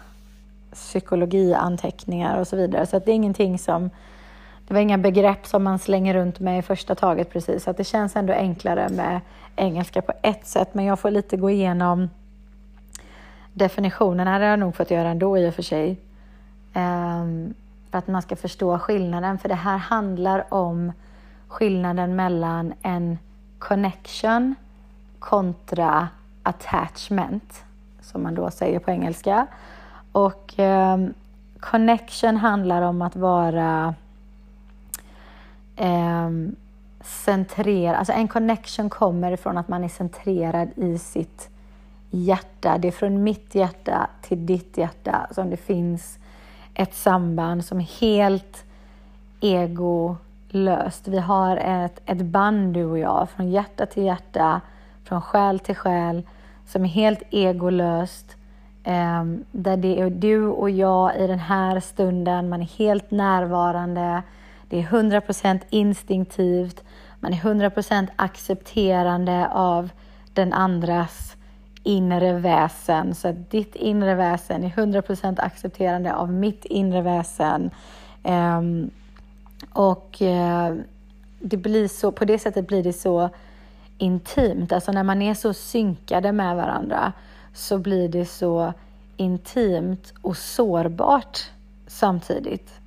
psykologianteckningar 0.73 2.41
och 2.41 2.49
så 2.49 2.57
vidare. 2.57 2.87
Så 2.87 2.97
att 2.97 3.05
det 3.05 3.13
är 3.13 3.15
ingenting 3.15 3.59
som 3.59 3.91
det 4.71 4.75
var 4.75 4.81
inga 4.81 4.99
begrepp 4.99 5.47
som 5.47 5.65
man 5.65 5.79
slänger 5.79 6.15
runt 6.15 6.41
med 6.41 6.59
i 6.59 6.63
första 6.63 6.95
taget 6.95 7.31
precis, 7.31 7.65
så 7.65 7.71
att 7.71 7.77
det 7.77 7.85
känns 7.85 8.17
ändå 8.17 8.33
enklare 8.33 8.89
med 8.89 9.21
engelska 9.57 10.03
på 10.03 10.13
ett 10.23 10.47
sätt, 10.47 10.75
men 10.75 10.85
jag 10.85 10.99
får 10.99 11.11
lite 11.11 11.37
gå 11.37 11.51
igenom 11.51 12.11
definitionerna, 13.53 14.39
det 14.39 14.45
har 14.45 14.51
jag 14.51 14.59
nog 14.59 14.77
fått 14.77 14.91
göra 14.91 15.09
ändå 15.09 15.39
i 15.39 15.49
och 15.49 15.55
för 15.55 15.63
sig, 15.63 15.91
um, 16.75 17.55
för 17.91 17.99
att 17.99 18.07
man 18.07 18.23
ska 18.23 18.37
förstå 18.37 18.79
skillnaden, 18.79 19.39
för 19.39 19.49
det 19.49 19.55
här 19.55 19.79
handlar 19.79 20.55
om 20.55 20.93
skillnaden 21.49 22.17
mellan 22.17 22.73
en 22.83 23.19
connection 23.61 24.55
kontra 25.19 26.09
attachment, 26.43 27.65
som 28.01 28.23
man 28.23 28.35
då 28.35 28.51
säger 28.51 28.79
på 28.79 28.91
engelska. 28.91 29.47
Och 30.13 30.59
eh, 30.59 30.99
connection 31.61 32.37
handlar 32.37 32.83
om 32.83 33.03
att 33.03 33.17
vara 33.17 33.95
eh, 35.77 36.31
centrerad, 37.05 37.97
alltså 37.97 38.13
en 38.13 38.29
connection 38.29 38.91
kommer 38.91 39.33
ifrån 39.33 39.59
att 39.59 39.69
man 39.69 39.85
är 39.85 39.89
centrerad 39.89 40.71
i 40.77 40.99
sitt 40.99 41.49
hjärta. 42.11 42.79
Det 42.79 42.89
är 42.89 42.93
från 42.93 43.23
mitt 43.23 43.55
hjärta 43.55 44.11
till 44.23 44.47
ditt 44.47 44.79
hjärta 44.79 45.27
som 45.31 45.51
det 45.51 45.57
finns 45.57 46.19
ett 46.75 46.95
samband 46.95 47.65
som 47.65 47.81
är 47.81 48.01
helt 48.01 48.65
löst. 50.55 51.09
Vi 51.09 51.19
har 51.19 51.57
ett, 51.57 52.01
ett 52.07 52.23
band 52.23 52.75
du 52.75 52.85
och 52.85 52.99
jag, 52.99 53.29
från 53.31 53.51
hjärta 53.51 53.87
till 53.87 54.05
hjärta, 54.05 54.61
från 55.05 55.23
själ 55.23 55.59
till 55.59 55.77
själ, 55.77 56.23
som 56.67 56.85
är 56.85 56.89
helt 56.89 57.23
egolöst. 57.31 58.37
Eh, 58.85 59.25
där 59.53 59.77
det 59.77 60.01
är 60.01 60.11
du 60.11 60.47
och 60.47 60.71
jag 60.71 61.17
i 61.17 61.27
den 61.27 61.39
här 61.39 61.81
stunden, 61.81 62.49
man 62.49 62.63
är 62.63 62.79
helt 62.79 63.11
närvarande. 63.11 64.23
Det 64.69 64.79
är 64.79 64.83
100% 64.83 65.61
instinktivt. 65.71 66.85
Man 67.21 67.33
är 67.33 67.37
100% 67.37 68.09
accepterande 68.17 69.49
av 69.53 69.91
den 70.33 70.53
andras 70.53 71.37
inre 71.83 72.33
väsen. 72.33 73.15
Så 73.15 73.29
att 73.29 73.51
ditt 73.51 73.77
inre 73.77 74.15
väsen 74.15 74.65
är 74.65 74.69
100% 74.69 75.41
accepterande 75.41 76.15
av 76.15 76.33
mitt 76.33 76.65
inre 76.65 77.03
väsen. 77.03 77.71
Um, 78.25 78.91
och 79.73 80.23
eh, 80.23 80.75
det 81.39 81.57
blir 81.57 81.89
så, 81.89 82.13
på 82.13 82.25
det 82.25 82.39
sättet 82.39 82.67
blir 82.67 82.83
det 82.83 82.93
så 82.93 83.31
intimt. 83.99 84.73
Alltså 84.73 84.93
när 84.93 85.03
man 85.03 85.23
är 85.23 85.35
så 85.35 85.55
synkade 85.55 86.33
med 86.33 86.57
varandra 86.57 87.13
så 87.55 87.79
blir 87.79 88.09
det 88.09 88.27
så 88.27 88.73
intimt 89.17 90.13
och 90.23 90.37
sårbart 90.37 91.51
samtidigt. 91.87 92.81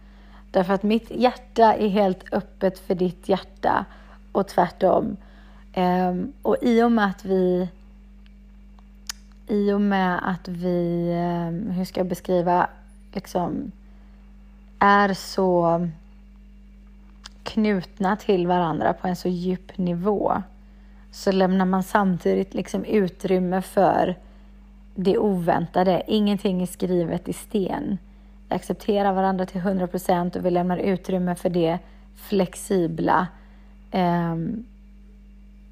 Därför 0.51 0.73
att 0.73 0.83
mitt 0.83 1.11
hjärta 1.11 1.73
är 1.73 1.87
helt 1.87 2.33
öppet 2.33 2.79
för 2.79 2.95
ditt 2.95 3.29
hjärta 3.29 3.85
och 4.31 4.47
tvärtom. 4.47 5.17
Um, 5.75 6.33
och 6.41 6.57
i 6.61 6.83
och 6.83 6.91
med 6.91 7.05
att 7.05 7.25
vi 7.25 7.67
i 9.47 9.71
och 9.71 9.81
med 9.81 10.29
att 10.29 10.47
vi, 10.47 11.09
um, 11.49 11.71
hur 11.71 11.85
ska 11.85 11.99
jag 11.99 12.07
beskriva, 12.07 12.69
liksom 13.13 13.71
är 14.79 15.13
så 15.13 15.89
knutna 17.43 18.15
till 18.15 18.47
varandra 18.47 18.93
på 18.93 19.07
en 19.07 19.15
så 19.15 19.27
djup 19.29 19.77
nivå 19.77 20.41
så 21.11 21.31
lämnar 21.31 21.65
man 21.65 21.83
samtidigt 21.83 22.53
liksom 22.53 22.85
utrymme 22.85 23.61
för 23.61 24.15
det 24.95 25.17
oväntade. 25.17 26.03
Ingenting 26.07 26.61
är 26.61 26.65
skrivet 26.65 27.29
i 27.29 27.33
sten 27.33 27.97
Vi 28.49 28.55
accepterar 28.55 29.13
varandra 29.13 29.45
till 29.45 29.61
100 29.61 29.87
procent 29.87 30.35
och 30.35 30.45
vi 30.45 30.51
lämnar 30.51 30.77
utrymme 30.77 31.35
för 31.35 31.49
det 31.49 31.79
flexibla 32.15 33.27
eh, 33.91 34.35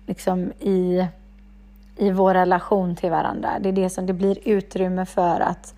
liksom 0.05 0.51
i, 0.59 1.07
i 1.97 2.11
vår 2.11 2.33
relation 2.33 2.95
till 2.95 3.11
varandra. 3.11 3.59
Det 3.59 3.69
är 3.69 3.73
det 3.73 3.89
som 3.89 4.05
det 4.05 4.13
blir 4.13 4.37
utrymme 4.47 5.05
för 5.05 5.39
att 5.39 5.75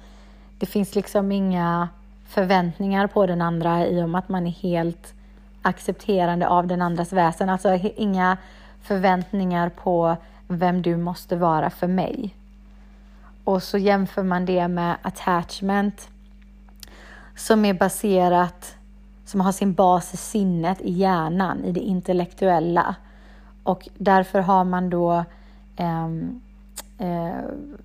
det 0.60 0.66
finns 0.66 0.96
liksom 0.96 1.32
inga 1.32 1.90
förväntningar 2.28 3.08
på 3.08 3.26
den 3.26 3.42
andra 3.42 3.88
i 3.88 4.04
och 4.04 4.10
med 4.10 4.20
att 4.20 4.30
man 4.30 4.48
är 4.48 4.52
helt 4.52 5.14
accepterande 5.64 6.48
av 6.48 6.68
den 6.68 6.82
andras 6.82 7.14
väsen. 7.14 7.50
Alltså 7.50 7.74
inga 7.96 8.38
förväntningar 8.82 9.70
på 9.70 10.18
vem 10.48 10.82
du 10.82 10.98
måste 10.98 11.36
vara 11.36 11.70
för 11.70 11.88
mig. 11.88 12.36
Och 13.44 13.64
så 13.64 13.78
jämför 13.78 14.24
man 14.24 14.46
det 14.46 14.68
med 14.68 14.96
attachment 15.02 16.10
som 17.36 17.66
är 17.66 17.74
baserat, 17.74 18.76
som 19.26 19.42
har 19.42 19.52
sin 19.52 19.74
bas 19.74 20.14
i 20.14 20.18
sinnet, 20.18 20.82
i 20.82 20.92
hjärnan, 20.92 21.64
i 21.64 21.72
det 21.72 21.80
intellektuella. 21.80 22.96
Och 23.64 23.90
därför 23.98 24.40
har 24.40 24.64
man 24.64 24.90
då 24.90 25.24
ehm, 25.76 26.42
eh, 26.98 27.28
eh, 27.28 27.36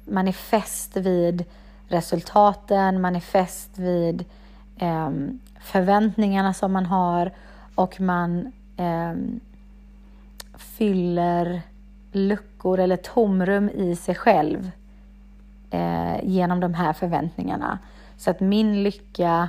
man 0.05 0.29
är 0.29 0.33
fäst 0.33 0.97
vid 0.97 1.45
resultaten, 1.89 3.01
man 3.01 3.17
är 3.17 3.21
fäst 3.21 3.79
vid 3.79 4.25
eh, 4.77 5.11
förväntningarna 5.61 6.55
som 6.55 6.73
man 6.73 6.87
har 6.87 7.33
och 7.79 8.01
man 8.01 8.53
eh, 8.77 9.15
fyller 10.55 11.63
luckor 12.13 12.79
eller 12.79 12.97
tomrum 12.97 13.69
i 13.69 13.97
sig 13.97 14.15
själv 14.15 14.71
eh, 15.71 16.17
genom 16.23 16.61
de 16.61 16.75
här 16.75 16.93
förväntningarna. 16.93 17.79
Så 18.17 18.31
att 18.31 18.41
min 18.41 18.83
lycka 18.83 19.49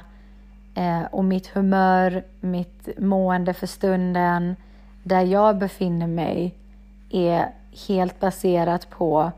eh, 0.75 1.03
och 1.11 1.25
mitt 1.25 1.47
humör, 1.47 2.23
mitt 2.39 2.89
mående 2.97 3.53
för 3.53 3.67
stunden, 3.67 4.55
där 5.03 5.21
jag 5.21 5.57
befinner 5.57 6.07
mig 6.07 6.55
är 7.09 7.49
helt 7.87 8.19
baserat 8.19 8.89
på 8.89 9.31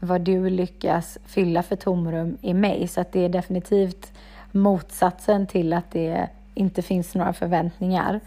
vad 0.00 0.20
du 0.20 0.50
lyckas 0.50 1.18
fylla 1.24 1.62
för 1.62 1.76
tomrum 1.76 2.38
i 2.40 2.54
mig. 2.54 2.88
Så 2.88 3.00
att 3.00 3.12
det 3.12 3.24
är 3.24 3.28
definitivt 3.28 4.12
motsatsen 4.52 5.46
till 5.46 5.72
att 5.72 5.90
det 5.90 6.28
inte 6.58 6.82
finns 6.82 7.14
några 7.14 7.32
förväntningar. 7.32 8.20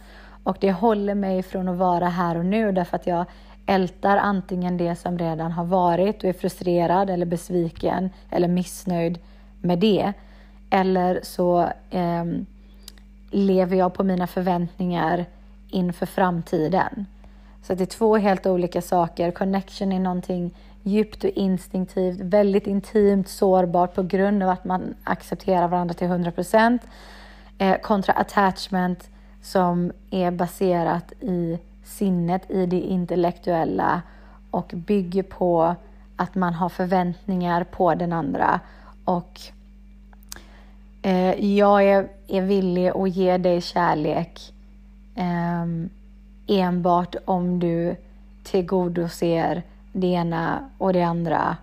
Och 0.44 0.58
det 0.60 0.72
håller 0.72 1.16
mig 1.16 1.44
från 1.44 1.68
att 1.68 1.78
vara 1.78 2.08
här 2.10 2.38
och 2.38 2.46
nu 2.46 2.72
därför 2.72 2.96
att 2.96 3.08
jag 3.08 3.26
ältar 3.66 4.18
antingen 4.18 4.78
det 4.78 4.96
som 4.96 5.18
redan 5.18 5.52
har 5.52 5.66
varit 5.66 6.24
och 6.24 6.30
är 6.30 6.34
frustrerad 6.34 7.10
eller 7.10 7.26
besviken 7.26 8.10
eller 8.30 8.48
missnöjd 8.48 9.20
med 9.62 9.80
det. 9.80 10.14
Eller 10.70 11.20
så 11.24 11.62
eh, 11.90 12.26
lever 13.32 13.78
jag 13.78 13.94
på 13.94 14.04
mina 14.04 14.28
förväntningar 14.28 15.26
inför 15.70 16.06
framtiden. 16.06 17.06
Så 17.64 17.74
det 17.74 17.84
är 17.84 17.86
två 17.86 18.18
helt 18.18 18.46
olika 18.46 18.82
saker. 18.82 19.32
Connection 19.32 19.92
är 19.92 20.00
någonting 20.00 20.54
djupt 20.84 21.24
och 21.24 21.30
instinktivt, 21.30 22.20
väldigt 22.22 22.68
intimt, 22.68 23.28
sårbart 23.28 23.96
på 23.96 24.04
grund 24.04 24.44
av 24.44 24.50
att 24.50 24.66
man 24.66 24.96
accepterar 25.04 25.68
varandra 25.68 25.94
till 25.94 26.08
100 26.08 26.32
procent. 26.32 26.82
Eh, 27.62 27.78
kontra 27.82 28.14
attachment 28.14 29.10
som 29.42 29.92
är 30.12 30.32
baserat 30.32 31.12
i 31.20 31.60
sinnet, 31.84 32.52
i 32.52 32.66
det 32.66 32.82
intellektuella 32.82 34.02
och 34.52 34.72
bygger 34.76 35.24
på 35.24 35.76
att 36.16 36.36
man 36.36 36.54
har 36.54 36.70
förväntningar 36.70 37.64
på 37.64 37.96
den 37.96 38.14
andra 38.14 38.60
och 39.06 39.42
Eh, 41.02 41.46
jag 41.46 41.84
är, 41.84 42.08
är 42.28 42.42
villig 42.42 42.88
att 42.88 43.16
ge 43.16 43.38
dig 43.38 43.62
kärlek 43.62 44.54
eh, 45.16 45.66
enbart 46.48 47.16
om 47.26 47.60
du 47.60 47.96
tillgodoser 48.44 49.64
det 49.92 50.08
ena 50.08 50.70
och 50.78 50.94
det 50.94 51.02
andra 51.02 51.58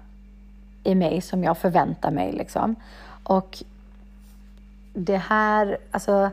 i 0.84 0.94
mig 0.94 1.20
som 1.20 1.44
jag 1.44 1.58
förväntar 1.58 2.10
mig. 2.10 2.32
Liksom. 2.32 2.76
Och 3.22 3.62
det 4.98 5.16
här, 5.16 5.78
alltså, 5.90 6.30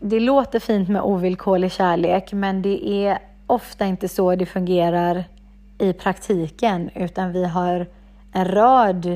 det 0.00 0.20
låter 0.20 0.58
fint 0.58 0.88
med 0.88 1.02
ovillkorlig 1.02 1.72
kärlek, 1.72 2.32
men 2.32 2.62
det 2.62 2.88
är 2.88 3.18
ofta 3.46 3.86
inte 3.86 4.08
så 4.08 4.34
det 4.34 4.46
fungerar 4.46 5.24
i 5.78 5.92
praktiken, 5.92 6.90
utan 6.94 7.32
vi 7.32 7.44
har 7.44 7.86
en 8.32 8.44
rad 8.44 9.06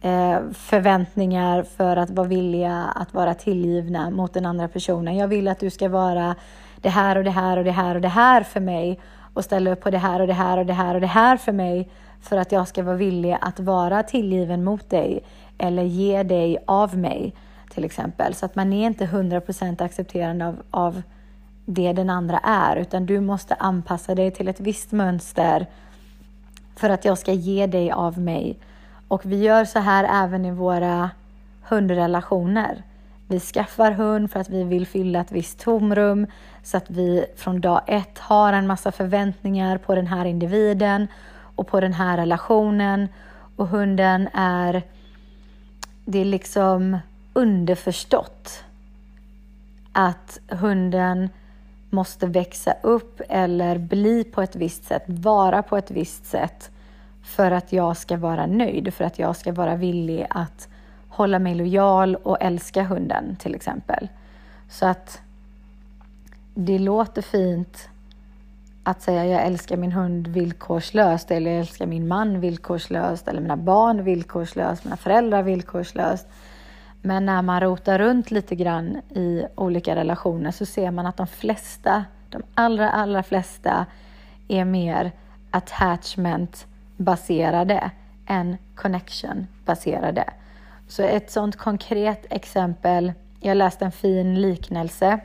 eh, 0.00 0.38
förväntningar 0.52 1.62
för 1.62 1.96
att 1.96 2.10
vara 2.10 2.26
villiga 2.26 2.92
att 2.94 3.14
vara 3.14 3.34
tillgivna 3.34 4.10
mot 4.10 4.34
den 4.34 4.46
andra 4.46 4.68
personen. 4.68 5.16
Jag 5.16 5.28
vill 5.28 5.48
att 5.48 5.60
du 5.60 5.70
ska 5.70 5.88
vara 5.88 6.36
det 6.80 6.88
här 6.88 7.16
och 7.18 7.24
det 7.24 7.30
här 7.30 7.56
och 7.56 7.64
det 7.64 7.70
här 7.70 7.94
och 7.94 8.00
det 8.00 8.08
här 8.08 8.42
för 8.42 8.60
mig 8.60 9.00
och 9.34 9.44
ställa 9.44 9.70
upp 9.70 9.80
på 9.80 9.90
det 9.90 9.98
här 9.98 10.20
och 10.20 10.26
det 10.26 10.32
här 10.32 10.58
och 10.58 10.66
det 10.66 10.72
här 10.72 10.94
och 10.94 11.00
det 11.00 11.06
här 11.06 11.36
för 11.36 11.52
mig 11.52 11.88
för 12.20 12.36
att 12.36 12.52
jag 12.52 12.68
ska 12.68 12.82
vara 12.82 12.96
villig 12.96 13.38
att 13.40 13.60
vara 13.60 14.02
tillgiven 14.02 14.64
mot 14.64 14.90
dig 14.90 15.24
eller 15.58 15.82
ge 15.82 16.22
dig 16.22 16.58
av 16.66 16.98
mig 16.98 17.34
till 17.74 17.84
exempel. 17.84 18.34
Så 18.34 18.46
att 18.46 18.56
man 18.56 18.72
är 18.72 18.86
inte 18.86 19.06
100% 19.06 19.82
accepterande 19.82 20.46
av, 20.46 20.62
av 20.70 21.02
det 21.66 21.92
den 21.92 22.10
andra 22.10 22.38
är, 22.38 22.76
utan 22.76 23.06
du 23.06 23.20
måste 23.20 23.54
anpassa 23.54 24.14
dig 24.14 24.30
till 24.30 24.48
ett 24.48 24.60
visst 24.60 24.92
mönster 24.92 25.66
för 26.76 26.90
att 26.90 27.04
jag 27.04 27.18
ska 27.18 27.32
ge 27.32 27.66
dig 27.66 27.92
av 27.92 28.18
mig. 28.18 28.58
Och 29.08 29.24
vi 29.24 29.42
gör 29.42 29.64
så 29.64 29.78
här 29.78 30.24
även 30.24 30.44
i 30.44 30.50
våra 30.50 31.10
hundrelationer. 31.62 32.82
Vi 33.26 33.40
skaffar 33.40 33.92
hund 33.92 34.30
för 34.30 34.40
att 34.40 34.48
vi 34.48 34.64
vill 34.64 34.86
fylla 34.86 35.20
ett 35.20 35.32
visst 35.32 35.60
tomrum 35.60 36.26
så 36.62 36.76
att 36.76 36.90
vi 36.90 37.24
från 37.36 37.60
dag 37.60 37.80
ett 37.86 38.18
har 38.18 38.52
en 38.52 38.66
massa 38.66 38.92
förväntningar 38.92 39.78
på 39.78 39.94
den 39.94 40.06
här 40.06 40.24
individen 40.24 41.06
och 41.56 41.68
på 41.68 41.80
den 41.80 41.92
här 41.92 42.16
relationen. 42.16 43.08
Och 43.56 43.68
hunden 43.68 44.28
är, 44.34 44.82
det 46.04 46.18
är 46.18 46.24
liksom 46.24 46.98
underförstått 47.32 48.64
att 49.92 50.38
hunden 50.48 51.28
måste 51.90 52.26
växa 52.26 52.74
upp 52.82 53.20
eller 53.28 53.78
bli 53.78 54.24
på 54.24 54.42
ett 54.42 54.56
visst 54.56 54.84
sätt, 54.84 55.02
vara 55.06 55.62
på 55.62 55.76
ett 55.76 55.90
visst 55.90 56.26
sätt 56.26 56.70
för 57.22 57.50
att 57.50 57.72
jag 57.72 57.96
ska 57.96 58.16
vara 58.16 58.46
nöjd, 58.46 58.94
för 58.94 59.04
att 59.04 59.18
jag 59.18 59.36
ska 59.36 59.52
vara 59.52 59.76
villig 59.76 60.26
att 60.30 60.68
hålla 61.08 61.38
mig 61.38 61.54
lojal 61.54 62.16
och 62.16 62.42
älska 62.42 62.84
hunden 62.84 63.36
till 63.36 63.54
exempel. 63.54 64.08
Så 64.70 64.86
att 64.86 65.20
det 66.54 66.78
låter 66.78 67.22
fint 67.22 67.88
att 68.84 69.02
säga 69.02 69.26
jag 69.26 69.42
älskar 69.42 69.76
min 69.76 69.92
hund 69.92 70.28
villkorslöst 70.28 71.30
eller 71.30 71.50
jag 71.50 71.60
älskar 71.60 71.86
min 71.86 72.08
man 72.08 72.40
villkorslöst 72.40 73.28
eller 73.28 73.40
mina 73.40 73.56
barn 73.56 74.04
villkorslöst, 74.04 74.84
mina 74.84 74.96
föräldrar 74.96 75.42
villkorslöst. 75.42 76.26
Men 77.02 77.26
när 77.26 77.42
man 77.42 77.60
rotar 77.60 77.98
runt 77.98 78.30
lite 78.30 78.54
grann 78.54 78.96
i 78.96 79.46
olika 79.54 79.96
relationer 79.96 80.50
så 80.50 80.66
ser 80.66 80.90
man 80.90 81.06
att 81.06 81.16
de 81.16 81.26
flesta, 81.26 82.04
de 82.30 82.42
allra, 82.54 82.90
allra 82.90 83.22
flesta 83.22 83.86
är 84.48 84.64
mer 84.64 85.12
attachment 85.50 86.66
baserade 86.96 87.90
än 88.26 88.56
connection 88.74 89.46
baserade. 89.64 90.24
Så 90.88 91.02
ett 91.02 91.30
sådant 91.30 91.56
konkret 91.56 92.26
exempel, 92.30 93.12
jag 93.40 93.56
läste 93.56 93.84
en 93.84 93.92
fin 93.92 94.40
liknelse, 94.40 95.20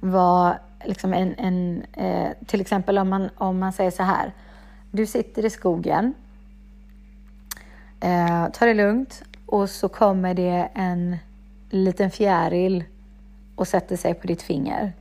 var 0.00 0.58
liksom 0.84 1.14
en, 1.14 1.34
en 1.38 1.84
eh, 1.92 2.30
till 2.46 2.60
exempel 2.60 2.98
om 2.98 3.08
man, 3.08 3.30
om 3.36 3.58
man 3.58 3.72
säger 3.72 3.90
så 3.90 4.02
här, 4.02 4.32
du 4.90 5.06
sitter 5.06 5.44
i 5.44 5.50
skogen, 5.50 6.14
eh, 8.00 8.48
tar 8.48 8.66
det 8.66 8.74
lugnt 8.74 9.22
och 9.50 9.70
så 9.70 9.88
kommer 9.88 10.34
det 10.34 10.68
en 10.74 11.16
liten 11.70 12.10
fjäril 12.10 12.84
och 13.54 13.68
sätter 13.68 13.96
sig 13.96 14.14
på 14.14 14.26
ditt 14.26 14.42
finger. 14.42 14.92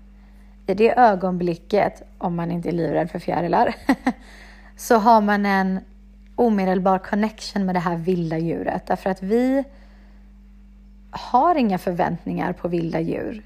I 0.68 0.74
det 0.74 0.97
ögonblicket, 0.97 2.04
om 2.18 2.36
man 2.36 2.52
inte 2.52 2.70
är 2.70 2.74
livrädd 2.74 3.12
för 3.12 3.20
fjärilar, 3.20 3.76
så 4.78 4.95
har 4.95 5.22
man 5.22 5.45
en 5.45 5.80
omedelbar 6.36 7.00
connection 7.00 7.66
med 7.66 7.76
det 7.76 7.80
här 7.80 7.95
vilda 7.95 8.38
djuret. 8.38 8.86
Därför 8.86 9.10
att 9.10 9.24
vi 9.24 9.64
har 11.12 11.56
inga 11.56 11.78
förväntningar 11.78 12.54
på 12.54 12.68
vilda 12.68 13.00
djur. 13.00 13.43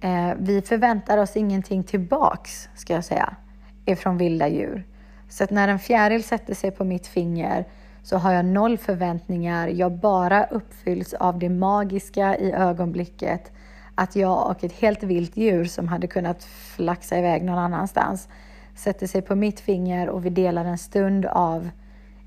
Eh, 0.00 0.32
vi 0.38 0.62
förväntar 0.62 1.18
oss 1.18 1.36
ingenting 1.36 1.84
tillbaks, 1.84 2.68
ska 2.74 2.94
jag 2.94 3.04
säga, 3.04 3.36
ifrån 3.84 4.18
vilda 4.18 4.48
djur. 4.48 4.86
Så 5.28 5.44
att 5.44 5.50
när 5.50 5.68
en 5.68 5.78
fjäril 5.78 6.24
sätter 6.24 6.54
sig 6.54 6.70
på 6.70 6.84
mitt 6.84 7.06
finger 7.06 7.64
så 8.02 8.16
har 8.16 8.32
jag 8.32 8.44
noll 8.44 8.78
förväntningar. 8.78 9.68
Jag 9.68 9.92
bara 9.92 10.44
uppfylls 10.44 11.14
av 11.14 11.38
det 11.38 11.48
magiska 11.48 12.36
i 12.36 12.52
ögonblicket 12.52 13.52
att 13.94 14.16
jag 14.16 14.50
och 14.50 14.64
ett 14.64 14.72
helt 14.72 15.02
vilt 15.02 15.36
djur 15.36 15.64
som 15.64 15.88
hade 15.88 16.06
kunnat 16.06 16.44
flaxa 16.44 17.18
iväg 17.18 17.44
någon 17.44 17.58
annanstans 17.58 18.28
sätter 18.74 19.06
sig 19.06 19.22
på 19.22 19.34
mitt 19.34 19.60
finger 19.60 20.08
och 20.08 20.26
vi 20.26 20.30
delar 20.30 20.64
en 20.64 20.78
stund 20.78 21.26
av 21.26 21.70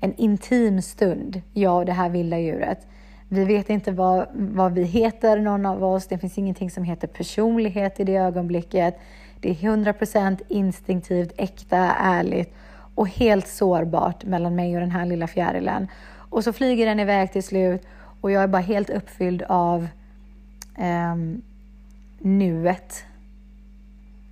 en 0.00 0.14
intim 0.14 0.82
stund, 0.82 1.42
jag 1.52 1.76
och 1.76 1.86
det 1.86 1.92
här 1.92 2.08
vilda 2.08 2.38
djuret. 2.38 2.86
Vi 3.28 3.44
vet 3.44 3.70
inte 3.70 3.92
vad, 3.92 4.26
vad 4.32 4.72
vi 4.72 4.82
heter, 4.82 5.38
någon 5.38 5.66
av 5.66 5.84
oss. 5.84 6.06
Det 6.06 6.18
finns 6.18 6.38
ingenting 6.38 6.70
som 6.70 6.84
heter 6.84 7.08
personlighet 7.08 8.00
i 8.00 8.04
det 8.04 8.16
ögonblicket. 8.16 8.98
Det 9.40 9.50
är 9.50 9.54
100% 9.54 10.40
instinktivt, 10.48 11.32
äkta, 11.36 11.78
ärligt 12.00 12.54
och 12.94 13.08
helt 13.08 13.48
sårbart 13.48 14.24
mellan 14.24 14.54
mig 14.54 14.74
och 14.74 14.80
den 14.80 14.90
här 14.90 15.06
lilla 15.06 15.26
fjärilen. 15.26 15.88
Och 16.16 16.44
så 16.44 16.52
flyger 16.52 16.86
den 16.86 17.00
iväg 17.00 17.32
till 17.32 17.42
slut 17.42 17.82
och 18.20 18.30
jag 18.30 18.42
är 18.42 18.48
bara 18.48 18.62
helt 18.62 18.90
uppfylld 18.90 19.42
av 19.42 19.88
eh, 20.78 21.16
nuet. 22.18 23.04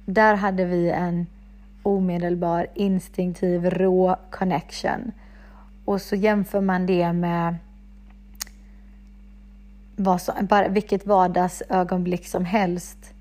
Där 0.05 0.35
hade 0.35 0.65
vi 0.65 0.91
en 0.91 1.27
omedelbar, 1.83 2.67
instinktiv, 2.75 3.71
rå 3.71 4.17
connection. 4.31 5.13
Och 5.85 6.03
så 6.03 6.17
jämför 6.17 6.61
man 6.61 6.87
det 6.87 7.13
med 7.13 7.57
vad 9.97 10.23
som, 10.23 10.35
bara 10.47 10.69
vilket 10.69 11.07
vardagsögonblick 11.07 12.27
som 12.27 12.45
helst 12.45 13.15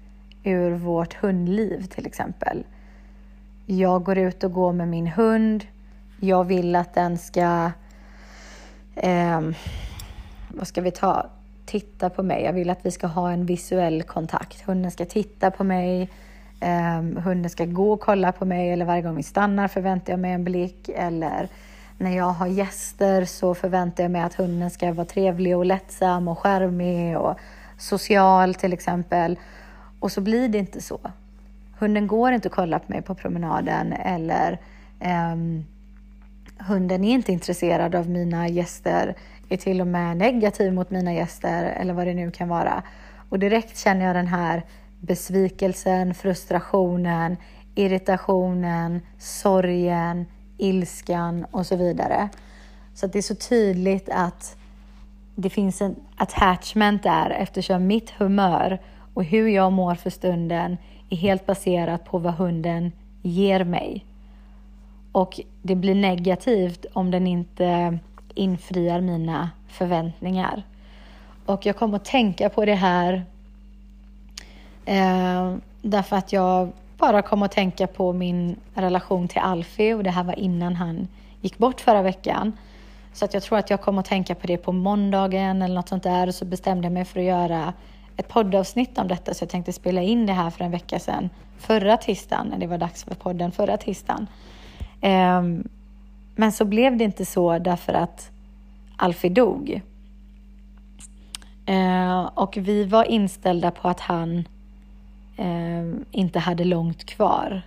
ur 0.44 0.72
vårt 0.72 1.14
hundliv 1.14 1.84
till 1.84 2.06
exempel. 2.06 2.64
Jag 3.78 4.04
går 4.04 4.18
ut 4.18 4.44
och 4.44 4.52
går 4.54 4.74
med 4.74 4.88
min 4.88 5.08
hund. 5.08 5.66
Jag 6.20 6.44
vill 6.44 6.76
att 6.76 6.94
den 6.94 7.18
ska, 7.18 7.72
eh, 8.96 9.42
vad 10.48 10.68
ska 10.68 10.82
vi 10.82 10.92
ta, 10.92 11.26
titta 11.66 12.10
på 12.10 12.24
mig. 12.24 12.44
Jag 12.44 12.54
vill 12.54 12.70
att 12.70 12.86
vi 12.86 12.92
ska 12.92 13.08
ha 13.08 13.32
en 13.32 13.46
visuell 13.46 14.04
kontakt. 14.04 14.62
Hunden 14.62 14.92
ska 14.92 15.06
titta 15.06 15.52
på 15.52 15.64
mig. 15.64 16.10
Eh, 16.60 17.02
hunden 17.02 17.50
ska 17.50 17.66
gå 17.66 17.94
och 17.94 18.00
kolla 18.00 18.32
på 18.32 18.46
mig 18.46 18.72
eller 18.72 18.86
varje 18.86 19.02
gång 19.02 19.16
vi 19.16 19.24
stannar 19.24 19.68
förväntar 19.68 20.14
jag 20.14 20.20
mig 20.20 20.32
en 20.32 20.44
blick. 20.44 20.90
Eller 20.90 21.48
när 21.98 22.18
jag 22.18 22.30
har 22.30 22.48
gäster 22.48 23.26
så 23.26 23.56
förväntar 23.56 24.04
jag 24.04 24.12
mig 24.12 24.22
att 24.22 24.34
hunden 24.34 24.70
ska 24.70 24.94
vara 24.94 25.08
trevlig 25.08 25.58
och 25.58 25.66
lättsam 25.66 26.28
och 26.28 26.40
skärmig 26.40 27.18
och 27.18 27.40
social 27.78 28.56
till 28.56 28.74
exempel. 28.74 29.40
Och 30.00 30.12
så 30.12 30.22
blir 30.22 30.50
det 30.50 30.58
inte 30.58 30.82
så. 30.82 31.00
Hunden 31.82 32.08
går 32.08 32.32
inte 32.32 32.48
och 32.48 32.54
kollar 32.54 32.80
på 32.80 32.92
mig 32.92 33.02
på 33.02 33.16
promenaden 33.16 33.94
eller 33.94 34.60
um, 35.34 35.66
hunden 36.58 37.04
är 37.04 37.14
inte 37.14 37.32
intresserad 37.32 37.96
av 37.96 38.10
mina 38.10 38.48
gäster, 38.48 39.16
är 39.50 39.58
till 39.58 39.82
och 39.82 39.88
med 39.88 40.18
negativ 40.18 40.74
mot 40.74 40.92
mina 40.92 41.14
gäster 41.14 41.64
eller 41.64 41.94
vad 41.94 42.08
det 42.08 42.14
nu 42.14 42.32
kan 42.32 42.50
vara. 42.50 42.84
Och 43.30 43.40
direkt 43.40 43.78
känner 43.78 44.06
jag 44.06 44.16
den 44.16 44.28
här 44.28 44.64
besvikelsen, 45.00 46.14
frustrationen, 46.14 47.38
irritationen, 47.76 49.02
sorgen, 49.18 50.26
ilskan 50.58 51.46
och 51.52 51.66
så 51.66 51.76
vidare. 51.76 52.30
Så 52.94 53.08
det 53.08 53.18
är 53.18 53.22
så 53.22 53.36
tydligt 53.36 54.10
att 54.10 54.58
det 55.36 55.50
finns 55.50 55.82
en 55.82 55.96
attachment 56.16 57.04
där 57.04 57.30
eftersom 57.30 57.88
mitt 57.88 58.10
humör 58.10 58.80
och 59.14 59.24
hur 59.24 59.48
jag 59.48 59.72
mår 59.72 59.96
för 59.96 60.10
stunden 60.10 60.78
är 61.12 61.18
helt 61.18 61.46
baserat 61.46 62.06
på 62.06 62.18
vad 62.18 62.34
hunden 62.34 62.92
ger 63.22 63.64
mig. 63.64 64.06
Och 65.12 65.40
det 65.62 65.76
blir 65.76 65.96
negativt 65.96 66.86
om 66.94 67.12
den 67.12 67.28
inte 67.28 68.00
infriar 68.36 69.02
mina 69.02 69.50
förväntningar. 69.68 70.64
Och 71.46 71.66
jag 71.66 71.76
kom 71.76 71.94
att 71.94 72.06
tänka 72.06 72.50
på 72.50 72.66
det 72.66 72.76
här 72.76 73.26
eh, 74.86 75.56
därför 75.82 76.16
att 76.16 76.34
jag 76.34 76.72
bara 76.98 77.22
kom 77.22 77.44
att 77.44 77.52
tänka 77.52 77.88
på 77.88 78.14
min 78.14 78.56
relation 78.74 79.28
till 79.28 79.42
Alfie 79.42 79.96
och 79.96 80.04
det 80.04 80.12
här 80.12 80.24
var 80.24 80.40
innan 80.40 80.76
han 80.76 81.08
gick 81.42 81.58
bort 81.58 81.82
förra 81.82 82.02
veckan. 82.02 82.54
Så 83.14 83.26
att 83.26 83.34
jag 83.34 83.44
tror 83.44 83.58
att 83.58 83.70
jag 83.70 83.82
kom 83.82 83.98
att 83.98 84.06
tänka 84.06 84.36
på 84.36 84.48
det 84.48 84.58
på 84.58 84.72
måndagen 84.72 85.62
eller 85.62 85.76
något 85.76 85.90
sånt 85.90 86.04
där 86.04 86.28
och 86.28 86.36
så 86.36 86.46
bestämde 86.46 86.86
jag 86.86 86.94
mig 86.94 87.06
för 87.06 87.20
att 87.20 87.26
göra 87.26 87.74
ett 88.18 88.28
poddavsnitt 88.28 88.98
om 88.98 89.08
detta 89.08 89.34
så 89.34 89.44
jag 89.44 89.50
tänkte 89.50 89.74
spela 89.74 90.02
in 90.02 90.26
det 90.26 90.34
här 90.34 90.50
för 90.50 90.64
en 90.64 90.72
vecka 90.72 91.00
sedan. 91.00 91.30
Förra 91.58 91.98
tisdagen, 91.98 92.48
när 92.48 92.58
det 92.58 92.68
var 92.68 92.78
dags 92.78 93.04
för 93.04 93.16
podden, 93.16 93.52
förra 93.52 93.78
tisdagen. 93.78 94.28
Um, 95.02 95.68
men 96.36 96.52
så 96.52 96.66
blev 96.66 96.98
det 96.98 97.04
inte 97.04 97.26
så 97.26 97.60
därför 97.60 97.94
att 97.94 98.32
Alfie 98.98 99.30
dog. 99.30 99.82
Uh, 101.70 102.22
och 102.26 102.58
vi 102.58 102.84
var 102.84 103.04
inställda 103.04 103.72
på 103.72 103.88
att 103.88 104.00
han 104.00 104.48
uh, 105.40 105.96
inte 106.12 106.40
hade 106.40 106.64
långt 106.64 107.06
kvar. 107.06 107.62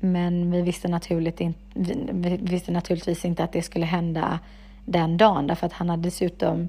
Men 0.00 0.50
vi 0.50 0.62
visste, 0.62 0.88
naturligt 0.88 1.40
in, 1.40 1.54
vi 1.74 2.38
visste 2.42 2.72
naturligtvis 2.72 3.24
inte 3.24 3.44
att 3.44 3.52
det 3.52 3.62
skulle 3.62 3.86
hända 3.86 4.38
den 4.84 5.16
dagen 5.16 5.46
därför 5.46 5.66
att 5.66 5.72
han 5.72 5.90
hade 5.90 6.02
dessutom 6.02 6.68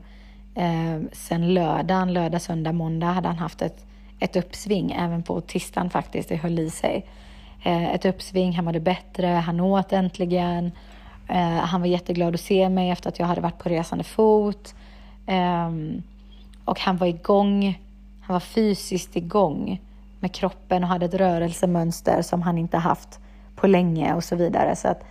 eh, 0.58 1.02
sen 1.12 1.54
lördagen, 1.54 2.14
lördag, 2.14 2.42
söndag, 2.42 2.72
måndag 2.72 3.08
hade 3.08 3.28
han 3.28 3.38
haft 3.38 3.62
ett, 3.62 3.86
ett 4.20 4.36
uppsving, 4.36 4.92
även 4.92 5.24
på 5.24 5.42
tisdagen 5.42 5.90
faktiskt, 5.90 6.30
det 6.30 6.36
höll 6.36 6.60
i 6.60 6.70
sig. 6.70 7.06
Eh, 7.64 7.94
ett 7.94 8.06
uppsving, 8.06 8.54
han 8.54 8.66
mådde 8.66 8.80
bättre, 8.80 9.28
han 9.28 9.60
åt 9.60 9.94
äntligen. 9.94 10.72
Eh, 11.28 11.58
han 11.58 11.82
var 11.82 11.88
jätteglad 11.88 12.34
att 12.34 12.42
se 12.42 12.70
mig 12.70 12.90
efter 12.90 13.10
att 13.10 13.20
jag 13.20 13.26
hade 13.26 13.42
varit 13.42 13.58
på 13.58 13.70
resande 13.70 14.04
fot. 14.04 14.76
Eh, 15.28 15.72
och 16.66 16.80
han 16.80 16.98
var 16.98 17.08
igång, 17.08 17.82
han 18.22 18.34
var 18.34 18.40
fysiskt 18.40 19.16
igång 19.16 19.82
med 20.20 20.32
kroppen 20.32 20.84
och 20.84 20.90
hade 20.90 21.06
ett 21.06 21.14
rörelsemönster 21.14 22.22
som 22.22 22.42
han 22.42 22.58
inte 22.58 22.78
haft 22.78 23.20
på 23.56 23.68
länge 23.68 24.14
och 24.14 24.24
så 24.24 24.36
vidare. 24.36 24.76
Så 24.76 24.88
att, 24.88 25.04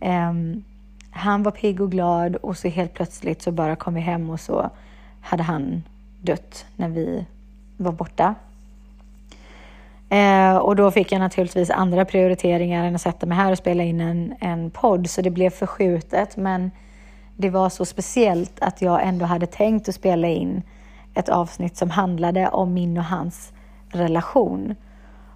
um, 0.00 0.64
han 1.10 1.42
var 1.42 1.52
pigg 1.52 1.80
och 1.80 1.90
glad 1.90 2.36
och 2.36 2.56
så 2.56 2.68
helt 2.68 2.94
plötsligt 2.94 3.42
så 3.42 3.52
bara 3.52 3.76
kom 3.76 3.94
vi 3.94 4.00
hem 4.00 4.30
och 4.30 4.40
så 4.40 4.70
hade 5.20 5.42
han 5.42 5.82
dött 6.22 6.66
när 6.76 6.88
vi 6.88 7.26
var 7.76 7.92
borta. 7.92 8.34
Eh, 10.08 10.56
och 10.56 10.76
då 10.76 10.90
fick 10.90 11.12
jag 11.12 11.18
naturligtvis 11.18 11.70
andra 11.70 12.04
prioriteringar 12.04 12.84
än 12.84 12.94
att 12.94 13.00
sätta 13.00 13.26
mig 13.26 13.36
här 13.36 13.52
och 13.52 13.58
spela 13.58 13.82
in 13.82 14.00
en, 14.00 14.34
en 14.40 14.70
podd, 14.70 15.10
så 15.10 15.22
det 15.22 15.30
blev 15.30 15.50
förskjutet. 15.50 16.36
Men 16.36 16.70
det 17.36 17.50
var 17.50 17.68
så 17.68 17.84
speciellt 17.84 18.60
att 18.60 18.82
jag 18.82 19.06
ändå 19.06 19.24
hade 19.24 19.46
tänkt 19.46 19.88
att 19.88 19.94
spela 19.94 20.28
in 20.28 20.62
ett 21.14 21.28
avsnitt 21.28 21.76
som 21.76 21.90
handlade 21.90 22.48
om 22.48 22.74
min 22.74 22.98
och 22.98 23.04
hans 23.04 23.52
relation. 23.88 24.74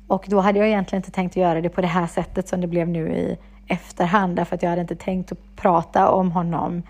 Och 0.06 0.24
då 0.28 0.40
hade 0.40 0.58
jag 0.58 0.68
egentligen 0.68 1.00
inte 1.00 1.10
tänkt 1.10 1.32
att 1.32 1.36
göra 1.36 1.60
det 1.60 1.68
på 1.68 1.80
det 1.80 1.86
här 1.86 2.06
sättet 2.06 2.48
som 2.48 2.60
det 2.60 2.66
blev 2.66 2.88
nu 2.88 3.12
i 3.12 3.36
efterhand, 3.66 4.36
därför 4.36 4.54
att 4.54 4.62
jag 4.62 4.70
hade 4.70 4.82
inte 4.82 4.96
tänkt 4.96 5.32
att 5.32 5.56
prata 5.56 6.10
om 6.10 6.32
honom 6.32 6.82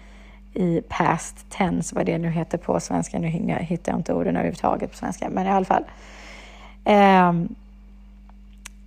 i 0.55 0.83
past 0.89 1.51
tense, 1.51 1.95
vad 1.95 2.07
det 2.07 2.19
nu 2.19 2.31
heter 2.31 2.59
på 2.59 2.81
svenska. 2.81 3.19
Nu 3.19 3.29
hittar 3.29 3.93
jag 3.93 3.99
inte 3.99 4.15
orden 4.15 4.37
överhuvudtaget 4.37 4.91
på 4.91 4.97
svenska, 4.97 5.31
men 5.31 5.47
i 5.47 5.51
alla 5.51 5.65
fall. 5.65 5.85
Um, 6.85 7.55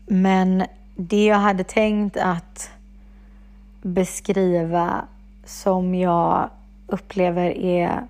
men 0.06 0.64
det 0.96 1.26
jag 1.26 1.38
hade 1.38 1.64
tänkt 1.64 2.18
att 2.18 2.72
beskriva 3.82 5.06
som 5.46 5.96
jag 5.96 6.50
upplever 6.88 7.58
är 7.58 8.04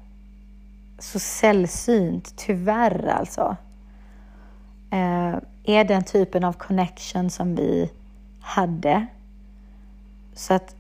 så 1.00 1.20
sällsynt, 1.20 2.34
tyvärr 2.38 3.08
alltså, 3.08 3.58
eh, 4.92 5.36
är 5.64 5.84
den 5.84 6.04
typen 6.04 6.44
av 6.44 6.54
connection 6.54 7.30
som 7.30 7.56
vi 7.56 7.92
hade. 8.42 9.06
Så 10.34 10.54
att 10.54 10.76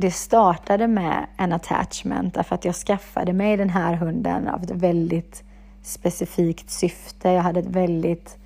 det 0.00 0.10
startade 0.10 0.88
med 0.88 1.26
en 1.36 1.52
attachment 1.52 2.34
därför 2.34 2.54
att 2.54 2.64
jag 2.64 2.74
skaffade 2.74 3.32
mig 3.32 3.56
den 3.56 3.70
här 3.70 3.94
hunden 3.94 4.48
av 4.48 4.62
ett 4.62 4.70
väldigt 4.70 5.42
specifikt 5.82 6.70
syfte. 6.70 7.30
Jag 7.30 7.42
hade 7.42 7.60
ett 7.60 7.66
väldigt 7.66 8.38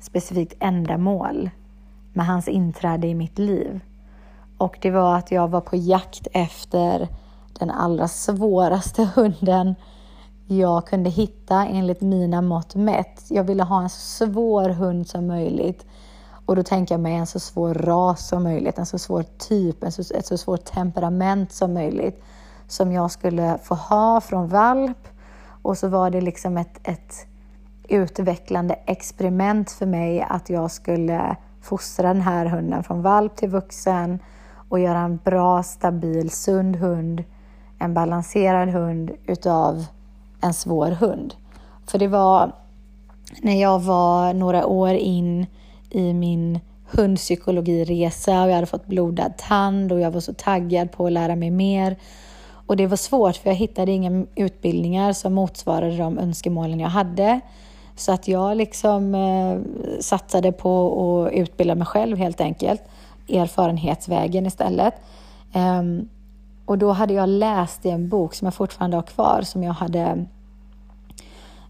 specifikt 0.00 0.54
ändamål 0.60 1.50
med 2.12 2.26
hans 2.26 2.48
inträde 2.48 3.06
i 3.06 3.14
mitt 3.14 3.38
liv. 3.38 3.80
Och 4.58 4.78
det 4.80 4.90
var 4.90 5.16
att 5.16 5.30
jag 5.30 5.48
var 5.48 5.60
på 5.60 5.76
jakt 5.76 6.26
efter 6.32 7.08
den 7.58 7.70
allra 7.70 8.08
svåraste 8.08 9.08
hunden 9.14 9.74
jag 10.46 10.86
kunde 10.86 11.10
hitta 11.10 11.66
enligt 11.66 12.00
mina 12.00 12.42
mått 12.42 12.74
mätt. 12.74 13.24
Jag 13.28 13.44
ville 13.44 13.62
ha 13.62 13.82
en 13.82 13.90
så 13.90 14.26
svår 14.26 14.68
hund 14.68 15.08
som 15.08 15.26
möjligt. 15.26 15.86
Och 16.48 16.56
då 16.56 16.62
tänker 16.62 16.94
jag 16.94 17.00
mig 17.00 17.14
en 17.14 17.26
så 17.26 17.40
svår 17.40 17.74
ras 17.74 18.28
som 18.28 18.42
möjligt, 18.42 18.78
en 18.78 18.86
så 18.86 18.98
svår 18.98 19.22
typ, 19.22 19.84
en 19.84 19.92
så, 19.92 20.14
ett 20.14 20.26
så 20.26 20.38
svårt 20.38 20.64
temperament 20.64 21.52
som 21.52 21.74
möjligt 21.74 22.22
som 22.68 22.92
jag 22.92 23.10
skulle 23.10 23.58
få 23.62 23.74
ha 23.74 24.20
från 24.20 24.48
valp. 24.48 25.08
Och 25.62 25.78
så 25.78 25.88
var 25.88 26.10
det 26.10 26.20
liksom 26.20 26.56
ett, 26.56 26.80
ett 26.82 27.26
utvecklande 27.88 28.74
experiment 28.74 29.70
för 29.70 29.86
mig 29.86 30.26
att 30.28 30.50
jag 30.50 30.70
skulle 30.70 31.36
fostra 31.62 32.08
den 32.08 32.22
här 32.22 32.46
hunden 32.46 32.84
från 32.84 33.02
valp 33.02 33.36
till 33.36 33.50
vuxen 33.50 34.18
och 34.68 34.78
göra 34.78 34.98
en 34.98 35.16
bra, 35.16 35.62
stabil, 35.62 36.30
sund 36.30 36.76
hund, 36.76 37.24
en 37.78 37.94
balanserad 37.94 38.68
hund 38.68 39.10
utav 39.26 39.84
en 40.40 40.54
svår 40.54 40.90
hund. 40.90 41.34
För 41.86 41.98
det 41.98 42.08
var 42.08 42.52
när 43.42 43.60
jag 43.60 43.78
var 43.78 44.34
några 44.34 44.66
år 44.66 44.94
in 44.94 45.46
i 45.90 46.12
min 46.14 46.60
hundpsykologiresa 46.90 48.42
och 48.42 48.48
jag 48.48 48.54
hade 48.54 48.66
fått 48.66 48.86
blodad 48.86 49.36
tand 49.36 49.92
och 49.92 50.00
jag 50.00 50.10
var 50.10 50.20
så 50.20 50.34
taggad 50.34 50.92
på 50.92 51.06
att 51.06 51.12
lära 51.12 51.36
mig 51.36 51.50
mer. 51.50 51.96
Och 52.66 52.76
det 52.76 52.86
var 52.86 52.96
svårt 52.96 53.36
för 53.36 53.50
jag 53.50 53.56
hittade 53.56 53.92
inga 53.92 54.26
utbildningar 54.34 55.12
som 55.12 55.34
motsvarade 55.34 55.96
de 55.96 56.18
önskemålen 56.18 56.80
jag 56.80 56.88
hade. 56.88 57.40
Så 57.96 58.12
att 58.12 58.28
jag 58.28 58.56
liksom 58.56 59.14
eh, 59.14 59.58
satsade 60.00 60.52
på 60.52 60.92
att 61.26 61.32
utbilda 61.32 61.74
mig 61.74 61.86
själv 61.86 62.16
helt 62.16 62.40
enkelt. 62.40 62.82
Erfarenhetsvägen 63.28 64.46
istället. 64.46 64.94
Um, 65.54 66.08
och 66.66 66.78
då 66.78 66.92
hade 66.92 67.14
jag 67.14 67.28
läst 67.28 67.86
i 67.86 67.90
en 67.90 68.08
bok 68.08 68.34
som 68.34 68.44
jag 68.44 68.54
fortfarande 68.54 68.96
har 68.96 69.02
kvar 69.02 69.42
som 69.42 69.62
jag 69.62 69.72
hade 69.72 70.26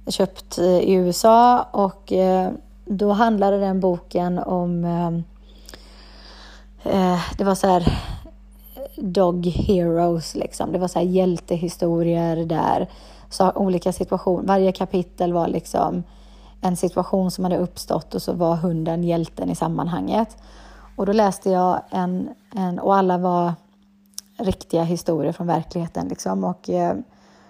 köpt 0.09 0.59
eh, 0.59 0.79
i 0.79 0.93
USA 0.93 1.63
och 1.63 2.13
eh, 2.13 2.51
då 2.89 3.13
handlade 3.13 3.59
den 3.59 3.81
boken 3.81 4.39
om 4.39 4.85
eh, 4.85 5.15
eh, 6.95 7.21
det 7.39 7.45
var 7.45 7.55
så 7.55 7.67
här 7.67 7.99
Dog 8.97 9.47
Heroes 9.47 10.35
liksom. 10.35 10.73
Det 10.73 10.79
var 10.79 10.89
så 10.89 10.99
här 10.99 11.07
hjältehistorier 11.07 12.37
där 12.37 12.89
så 13.31 13.53
olika 13.53 13.93
situationer, 13.93 14.47
varje 14.47 14.73
kapitel 14.73 15.33
var 15.33 15.49
liksom 15.49 16.03
en 16.61 16.77
situation 16.77 17.31
som 17.31 17.45
hade 17.45 17.59
uppstått 17.59 18.15
och 18.15 18.23
så 18.23 18.33
var 18.33 18.57
hunden 18.57 19.05
hjälten 19.05 19.51
i 19.51 19.55
sammanhanget. 19.55 20.37
Och 20.97 21.07
då 21.07 21.13
läste 21.13 21.51
jag 21.51 21.81
en, 21.91 22.29
en 22.55 22.79
och 22.79 22.97
alla 22.97 23.19
var 23.19 23.53
riktiga 24.39 24.83
historier 24.83 25.33
från 25.33 25.47
verkligheten. 25.47 26.09
Liksom. 26.09 26.45
Och, 26.45 26.71
eh, 26.71 26.97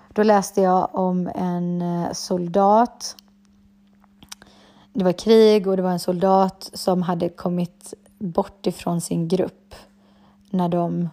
då 0.09 0.23
läste 0.23 0.60
jag 0.60 0.89
om 0.93 1.31
en 1.35 1.82
eh, 1.82 2.12
soldat. 2.12 3.16
Det 4.93 5.05
var 5.05 5.12
krig 5.12 5.66
och 5.66 5.77
det 5.77 5.82
var 5.82 5.90
en 5.90 5.98
soldat 5.98 6.70
som 6.74 7.02
hade 7.02 7.28
kommit 7.28 7.94
bort 8.19 8.66
ifrån 8.66 9.01
sin 9.01 9.28
grupp 9.28 9.74
när 10.51 10.69
de 10.69 11.09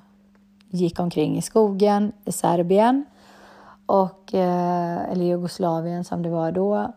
gick 0.69 0.99
omkring 0.99 1.37
i 1.37 1.41
skogen 1.41 2.11
i 2.25 2.31
Serbien 2.31 3.05
och, 3.85 4.33
eh, 4.33 5.11
eller 5.11 5.25
Jugoslavien 5.25 6.03
som 6.03 6.21
det 6.21 6.29
var 6.29 6.51
då 6.51 6.93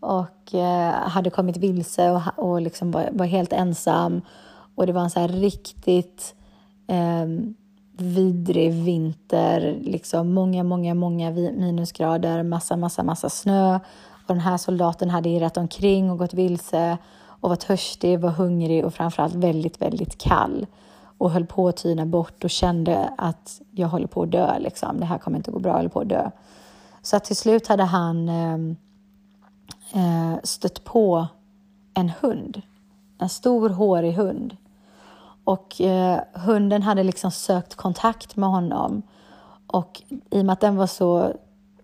och 0.00 0.54
eh, 0.54 0.92
hade 0.92 1.30
kommit 1.30 1.56
vilse 1.56 2.10
och, 2.10 2.22
och 2.36 2.62
liksom 2.62 2.90
var, 2.90 3.08
var 3.12 3.26
helt 3.26 3.52
ensam. 3.52 4.22
Och 4.74 4.86
det 4.86 4.92
var 4.92 5.02
en 5.02 5.10
så 5.10 5.20
här 5.20 5.28
riktigt 5.28 6.34
eh, 6.86 7.26
vidrig 7.96 8.72
vinter, 8.72 9.78
liksom 9.82 10.32
många, 10.34 10.64
många, 10.64 10.94
många 10.94 11.30
minusgrader, 11.30 12.42
massa, 12.42 12.76
massa, 12.76 13.02
massa 13.02 13.30
snö. 13.30 13.80
Och 14.26 14.34
den 14.34 14.40
här 14.40 14.56
soldaten 14.56 15.10
hade 15.10 15.28
irrat 15.28 15.56
omkring 15.56 16.10
och 16.10 16.18
gått 16.18 16.34
vilse 16.34 16.98
och 17.40 17.48
var 17.48 17.56
törstig, 17.56 18.20
var 18.20 18.30
hungrig 18.30 18.84
och 18.84 18.94
framförallt 18.94 19.34
väldigt, 19.34 19.82
väldigt 19.82 20.18
kall 20.18 20.66
och 21.18 21.30
höll 21.30 21.46
på 21.46 21.68
att 21.68 21.76
tyna 21.76 22.06
bort 22.06 22.44
och 22.44 22.50
kände 22.50 23.10
att 23.18 23.60
jag 23.70 23.88
håller 23.88 24.06
på 24.06 24.22
att 24.22 24.30
dö. 24.30 24.58
Liksom. 24.58 25.00
Det 25.00 25.06
här 25.06 25.18
kommer 25.18 25.36
inte 25.36 25.50
gå 25.50 25.58
bra, 25.58 25.70
jag 25.70 25.76
håller 25.76 25.88
på 25.88 26.00
att 26.00 26.08
dö. 26.08 26.30
Så 27.02 27.16
att 27.16 27.24
till 27.24 27.36
slut 27.36 27.66
hade 27.66 27.82
han 27.84 28.28
ehm, 28.28 28.76
eh, 29.92 30.34
stött 30.42 30.84
på 30.84 31.26
en 31.94 32.12
hund, 32.20 32.62
en 33.18 33.28
stor 33.28 33.70
hårig 33.70 34.12
hund 34.12 34.56
och 35.44 35.80
eh, 35.80 36.20
hunden 36.32 36.82
hade 36.82 37.02
liksom 37.02 37.30
sökt 37.30 37.74
kontakt 37.74 38.36
med 38.36 38.48
honom. 38.48 39.02
Och 39.66 40.02
i 40.30 40.40
och 40.40 40.44
med 40.44 40.52
att 40.52 40.60
den 40.60 40.76
var 40.76 40.86
så 40.86 41.32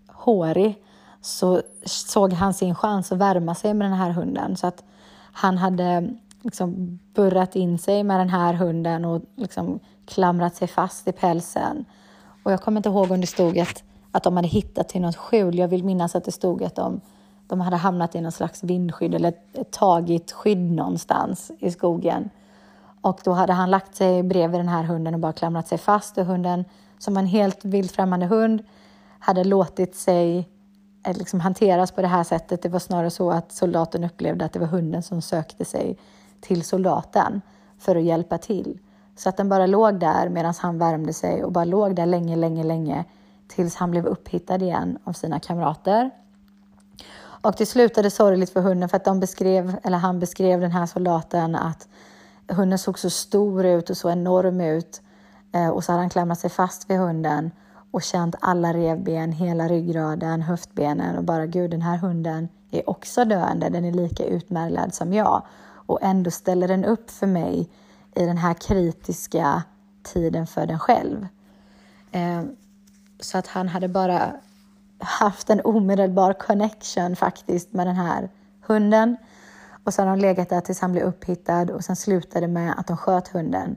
hårig 0.08 0.82
så 1.22 1.62
såg 1.84 2.32
han 2.32 2.54
sin 2.54 2.74
chans 2.74 3.12
att 3.12 3.18
värma 3.18 3.54
sig 3.54 3.74
med 3.74 3.90
den 3.90 3.98
här 3.98 4.10
hunden. 4.10 4.56
Så 4.56 4.66
att 4.66 4.84
han 5.32 5.58
hade 5.58 6.14
liksom 6.42 6.98
burrat 7.14 7.56
in 7.56 7.78
sig 7.78 8.04
med 8.04 8.20
den 8.20 8.30
här 8.30 8.54
hunden 8.54 9.04
och 9.04 9.22
liksom 9.36 9.80
klamrat 10.06 10.54
sig 10.54 10.68
fast 10.68 11.08
i 11.08 11.12
pälsen. 11.12 11.84
Och 12.42 12.52
jag 12.52 12.62
kommer 12.62 12.78
inte 12.78 12.88
ihåg 12.88 13.10
om 13.10 13.20
det 13.20 13.26
stod 13.26 13.58
att, 13.58 13.82
att 14.12 14.22
de 14.22 14.36
hade 14.36 14.48
hittat 14.48 14.88
till 14.88 15.00
något 15.00 15.16
skjul. 15.16 15.58
Jag 15.58 15.68
vill 15.68 15.84
minnas 15.84 16.14
att 16.14 16.24
det 16.24 16.32
stod 16.32 16.62
att 16.62 16.74
de, 16.74 17.00
de 17.46 17.60
hade 17.60 17.76
hamnat 17.76 18.14
i 18.14 18.20
någon 18.20 18.32
slags 18.32 18.64
vindskydd 18.64 19.14
eller 19.14 19.34
tagit 19.70 20.32
skydd 20.32 20.70
någonstans 20.70 21.50
i 21.58 21.70
skogen. 21.70 22.30
Och 23.00 23.20
då 23.24 23.32
hade 23.32 23.52
han 23.52 23.70
lagt 23.70 23.94
sig 23.94 24.22
bredvid 24.22 24.60
den 24.60 24.68
här 24.68 24.82
hunden 24.82 25.14
och 25.14 25.20
bara 25.20 25.32
klamrat 25.32 25.68
sig 25.68 25.78
fast 25.78 26.18
och 26.18 26.26
hunden, 26.26 26.64
som 26.98 27.14
var 27.14 27.22
en 27.22 27.26
helt 27.26 27.64
vildfrämmande 27.64 28.26
hund, 28.26 28.62
hade 29.18 29.44
låtit 29.44 29.96
sig 29.96 30.48
Eh, 31.04 31.16
liksom 31.16 31.40
hanteras 31.40 31.92
på 31.92 32.02
det 32.02 32.08
här 32.08 32.24
sättet. 32.24 32.62
Det 32.62 32.68
var 32.68 32.78
snarare 32.78 33.10
så 33.10 33.30
att 33.30 33.52
soldaten 33.52 34.04
upplevde 34.04 34.44
att 34.44 34.52
det 34.52 34.58
var 34.58 34.66
hunden 34.66 35.02
som 35.02 35.22
sökte 35.22 35.64
sig 35.64 35.98
till 36.40 36.64
soldaten 36.64 37.40
för 37.78 37.96
att 37.96 38.02
hjälpa 38.02 38.38
till. 38.38 38.78
Så 39.16 39.28
att 39.28 39.36
den 39.36 39.48
bara 39.48 39.66
låg 39.66 40.00
där 40.00 40.28
medan 40.28 40.54
han 40.58 40.78
värmde 40.78 41.12
sig 41.12 41.44
och 41.44 41.52
bara 41.52 41.64
låg 41.64 41.96
där 41.96 42.06
länge, 42.06 42.36
länge, 42.36 42.64
länge 42.64 43.04
tills 43.48 43.74
han 43.74 43.90
blev 43.90 44.06
upphittad 44.06 44.62
igen 44.62 44.98
av 45.04 45.12
sina 45.12 45.40
kamrater. 45.40 46.10
Och 47.22 47.54
det 47.58 47.66
slutade 47.66 48.10
sorgligt 48.10 48.50
för 48.50 48.60
hunden 48.60 48.88
för 48.88 48.96
att 48.96 49.04
de 49.04 49.20
beskrev, 49.20 49.76
eller 49.82 49.98
han 49.98 50.18
beskrev 50.18 50.60
den 50.60 50.70
här 50.70 50.86
soldaten 50.86 51.54
att 51.56 51.88
hunden 52.48 52.78
såg 52.78 52.98
så 52.98 53.10
stor 53.10 53.64
ut 53.66 53.90
och 53.90 53.96
så 53.96 54.10
enorm 54.10 54.60
ut 54.60 55.02
eh, 55.52 55.68
och 55.68 55.84
så 55.84 55.92
hade 55.92 56.02
han 56.02 56.10
klamrat 56.10 56.38
sig 56.38 56.50
fast 56.50 56.90
vid 56.90 56.98
hunden 56.98 57.50
och 57.92 58.02
känt 58.02 58.34
alla 58.40 58.72
revben, 58.72 59.32
hela 59.32 59.68
ryggraden, 59.68 60.42
höftbenen 60.42 61.16
och 61.16 61.24
bara 61.24 61.46
gud 61.46 61.70
den 61.70 61.82
här 61.82 61.96
hunden 61.96 62.48
är 62.70 62.90
också 62.90 63.24
döende, 63.24 63.68
den 63.68 63.84
är 63.84 63.92
lika 63.92 64.24
utmärglad 64.24 64.94
som 64.94 65.12
jag 65.12 65.42
och 65.86 65.98
ändå 66.02 66.30
ställer 66.30 66.68
den 66.68 66.84
upp 66.84 67.10
för 67.10 67.26
mig 67.26 67.68
i 68.14 68.24
den 68.24 68.36
här 68.36 68.54
kritiska 68.54 69.62
tiden 70.02 70.46
för 70.46 70.66
den 70.66 70.78
själv. 70.78 71.26
Eh, 72.12 72.42
så 73.20 73.38
att 73.38 73.46
han 73.46 73.68
hade 73.68 73.88
bara 73.88 74.32
haft 74.98 75.50
en 75.50 75.60
omedelbar 75.64 76.32
connection 76.32 77.16
faktiskt 77.16 77.72
med 77.72 77.86
den 77.86 77.96
här 77.96 78.30
hunden. 78.66 79.16
Och 79.84 79.94
så 79.94 80.02
har 80.02 80.06
de 80.06 80.18
legat 80.18 80.48
där 80.48 80.60
tills 80.60 80.80
han 80.80 80.92
blev 80.92 81.04
upphittad 81.04 81.70
och 81.70 81.84
sen 81.84 81.96
slutade 81.96 82.48
med 82.48 82.74
att 82.76 82.86
de 82.86 82.96
sköt 82.96 83.28
hunden. 83.28 83.76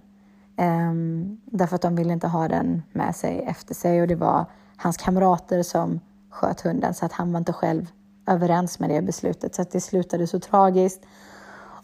Um, 0.57 1.41
därför 1.45 1.75
att 1.75 1.81
de 1.81 1.95
ville 1.95 2.13
inte 2.13 2.27
ha 2.27 2.47
den 2.47 2.83
med 2.91 3.15
sig 3.15 3.39
efter 3.47 3.75
sig 3.75 4.01
och 4.01 4.07
det 4.07 4.15
var 4.15 4.45
hans 4.77 4.97
kamrater 4.97 5.63
som 5.63 5.99
sköt 6.29 6.61
hunden 6.61 6.93
så 6.93 7.05
att 7.05 7.11
han 7.11 7.31
var 7.31 7.37
inte 7.37 7.53
själv 7.53 7.91
överens 8.27 8.79
med 8.79 8.89
det 8.89 9.01
beslutet 9.01 9.55
så 9.55 9.61
att 9.61 9.71
det 9.71 9.81
slutade 9.81 10.27
så 10.27 10.39
tragiskt. 10.39 11.05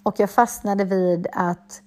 Och 0.03 0.19
jag 0.19 0.29
fastnade 0.29 0.85
vid 0.85 1.27
att 1.33 1.81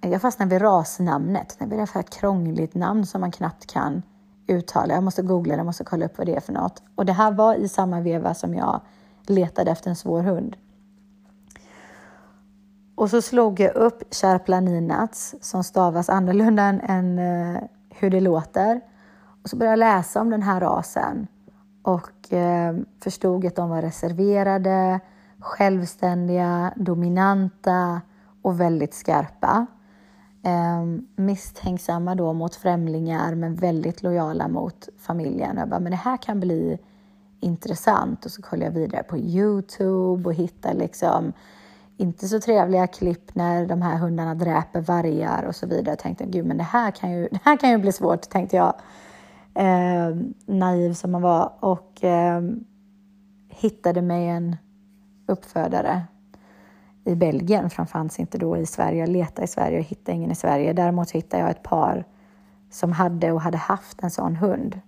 jag 0.00 0.22
fastnade 0.22 0.50
vid 0.50 0.62
rasnamnet. 0.62 1.56
Det 1.58 1.76
är 1.76 2.00
ett 2.00 2.10
krångligt 2.10 2.74
namn 2.74 3.06
som 3.06 3.20
man 3.20 3.30
knappt 3.30 3.66
kan 3.66 4.02
uttala. 4.46 4.94
Jag 4.94 5.02
måste 5.02 5.22
googla 5.22 5.54
jag 5.54 5.66
måste 5.66 5.84
kolla 5.84 6.04
upp 6.04 6.18
vad 6.18 6.26
det 6.26 6.36
är 6.36 6.40
för 6.40 6.52
något. 6.52 6.82
Och 6.94 7.06
det 7.06 7.12
här 7.12 7.32
var 7.32 7.54
i 7.54 7.68
samma 7.68 8.00
veva 8.00 8.34
som 8.34 8.54
jag 8.54 8.80
letade 9.26 9.70
efter 9.70 9.90
en 9.90 9.96
svår 9.96 10.22
hund. 10.22 10.56
Och 13.00 13.10
så 13.10 13.22
slog 13.22 13.60
jag 13.60 13.74
upp 13.74 14.02
Kärplaninats 14.14 15.34
som 15.40 15.64
stavas 15.64 16.08
annorlunda 16.08 16.62
än 16.62 17.18
eh, 17.18 17.62
hur 17.90 18.10
det 18.10 18.20
låter. 18.20 18.80
Och 19.42 19.50
så 19.50 19.56
började 19.56 19.72
jag 19.72 19.78
läsa 19.78 20.20
om 20.20 20.30
den 20.30 20.42
här 20.42 20.60
rasen 20.60 21.26
och 21.82 22.32
eh, 22.32 22.76
förstod 23.02 23.46
att 23.46 23.56
de 23.56 23.70
var 23.70 23.82
reserverade, 23.82 25.00
självständiga, 25.38 26.72
dominanta 26.76 28.00
och 28.42 28.60
väldigt 28.60 28.94
skarpa. 28.94 29.66
Eh, 30.44 30.84
misstänksamma 31.16 32.14
då 32.14 32.32
mot 32.32 32.54
främlingar 32.54 33.34
men 33.34 33.54
väldigt 33.54 34.02
lojala 34.02 34.48
mot 34.48 34.88
familjen. 34.98 35.56
Och 35.56 35.62
jag 35.62 35.68
bara, 35.68 35.80
men 35.80 35.92
det 35.92 35.96
här 35.98 36.16
kan 36.16 36.40
bli 36.40 36.78
intressant. 37.40 38.24
Och 38.24 38.30
så 38.30 38.42
kollade 38.42 38.64
jag 38.64 38.80
vidare 38.80 39.02
på 39.02 39.18
Youtube 39.18 40.28
och 40.28 40.34
hittade 40.34 40.74
liksom 40.74 41.32
inte 42.00 42.28
så 42.28 42.40
trevliga 42.40 42.86
klipp 42.86 43.34
när 43.34 43.66
de 43.66 43.82
här 43.82 43.98
hundarna 43.98 44.34
dräper 44.34 44.80
vargar 44.80 45.42
och 45.42 45.56
så 45.56 45.66
vidare. 45.66 45.90
Jag 45.90 45.98
tänkte, 45.98 46.26
gud 46.26 46.46
men 46.46 46.56
det 46.56 46.64
här 46.64 46.90
kan 46.90 47.10
ju, 47.10 47.28
det 47.30 47.40
här 47.44 47.56
kan 47.56 47.70
ju 47.70 47.78
bli 47.78 47.92
svårt, 47.92 48.30
tänkte 48.30 48.56
jag. 48.56 48.74
Eh, 49.54 50.16
naiv 50.46 50.92
som 50.92 51.12
man 51.12 51.22
var 51.22 51.52
och 51.60 52.04
eh, 52.04 52.42
hittade 53.48 54.02
mig 54.02 54.28
en 54.28 54.56
uppfödare 55.26 56.02
i 57.04 57.14
Belgien, 57.14 57.70
för 57.70 57.76
han 57.76 57.86
fanns 57.86 58.18
inte 58.18 58.38
då 58.38 58.56
i 58.56 58.66
Sverige. 58.66 59.00
Jag 59.00 59.08
letade 59.08 59.44
i 59.44 59.48
Sverige 59.48 59.78
och 59.78 59.84
hittade 59.84 60.16
ingen 60.16 60.30
i 60.30 60.34
Sverige. 60.34 60.72
Däremot 60.72 61.10
hittade 61.10 61.42
jag 61.42 61.50
ett 61.50 61.62
par 61.62 62.04
som 62.70 62.92
hade 62.92 63.32
och 63.32 63.40
hade 63.40 63.58
haft 63.58 64.02
en 64.02 64.10
sån 64.10 64.36
hund. 64.36 64.80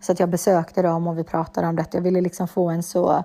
Så 0.00 0.12
att 0.12 0.20
jag 0.20 0.30
besökte 0.30 0.82
dem 0.82 1.06
och 1.06 1.18
vi 1.18 1.24
pratade 1.24 1.66
om 1.66 1.76
det. 1.76 1.94
Jag 1.94 2.00
ville 2.00 2.20
liksom 2.20 2.48
få 2.48 2.68
en 2.68 2.82
så 2.82 3.24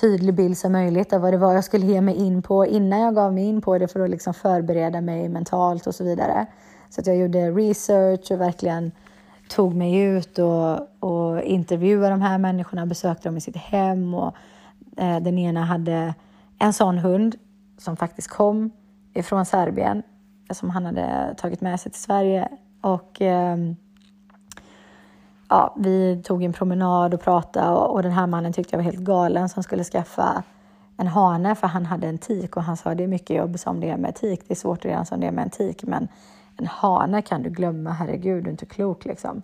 tydlig 0.00 0.34
bild 0.34 0.58
som 0.58 0.72
möjligt 0.72 1.12
av 1.12 1.20
vad 1.20 1.32
det 1.32 1.38
var 1.38 1.54
jag 1.54 1.64
skulle 1.64 1.86
ge 1.86 2.00
mig 2.00 2.14
in 2.14 2.42
på 2.42 2.66
innan 2.66 3.00
jag 3.00 3.14
gav 3.14 3.34
mig 3.34 3.44
in 3.44 3.60
på 3.60 3.78
det 3.78 3.88
för 3.88 4.00
att 4.00 4.10
liksom 4.10 4.34
förbereda 4.34 5.00
mig 5.00 5.28
mentalt 5.28 5.86
och 5.86 5.94
så 5.94 6.04
vidare. 6.04 6.46
Så 6.90 7.00
att 7.00 7.06
jag 7.06 7.16
gjorde 7.16 7.50
research 7.50 8.30
och 8.30 8.40
verkligen 8.40 8.92
tog 9.48 9.74
mig 9.74 10.00
ut 10.00 10.38
och, 10.38 10.78
och 11.00 11.42
intervjuade 11.42 12.10
de 12.10 12.22
här 12.22 12.38
människorna, 12.38 12.86
besökte 12.86 13.28
dem 13.28 13.36
i 13.36 13.40
sitt 13.40 13.56
hem 13.56 14.14
och 14.14 14.34
eh, 14.96 15.20
den 15.20 15.38
ena 15.38 15.64
hade 15.64 16.14
en 16.58 16.72
sån 16.72 16.98
hund 16.98 17.36
som 17.78 17.96
faktiskt 17.96 18.28
kom 18.28 18.70
ifrån 19.14 19.46
Serbien 19.46 20.02
som 20.50 20.70
han 20.70 20.84
hade 20.84 21.34
tagit 21.36 21.60
med 21.60 21.80
sig 21.80 21.92
till 21.92 22.00
Sverige 22.00 22.48
och 22.80 23.22
eh, 23.22 23.56
ja, 25.48 25.74
vi 25.76 26.22
tog 26.24 26.42
en 26.42 26.52
promenad 26.52 27.14
och 27.14 27.20
pratade 27.20 27.70
och, 27.70 27.94
och, 27.94 28.02
den 28.02 28.12
här 28.12 28.26
mannen 28.26 28.52
tyckte 28.52 28.76
jag 28.76 28.78
var 28.78 28.90
helt 28.90 29.04
galen 29.04 29.48
som 29.48 29.62
skulle 29.62 29.84
skaffa 29.84 30.42
en 30.96 31.06
hane 31.06 31.54
för 31.54 31.66
han 31.66 31.86
hade 31.86 32.08
en 32.08 32.18
tik 32.18 32.56
och 32.56 32.62
han 32.62 32.76
sa 32.76 32.94
det 32.94 33.04
är 33.04 33.08
mycket 33.08 33.36
jobb 33.36 33.58
som 33.58 33.80
det 33.80 33.90
är 33.90 33.96
med 33.96 34.14
tik. 34.14 34.40
Det 34.48 34.54
är 34.54 34.56
svårt 34.56 34.84
redan 34.84 35.06
som 35.06 35.20
det 35.20 35.26
är 35.26 35.32
med 35.32 35.44
en 35.44 35.50
tik 35.50 35.82
men 35.82 36.08
en 36.56 36.66
hane 36.66 37.22
kan 37.22 37.42
du 37.42 37.50
glömma, 37.50 37.90
herregud 37.90 38.44
du 38.44 38.48
är 38.48 38.52
inte 38.52 38.66
klok 38.66 39.04
liksom. 39.04 39.42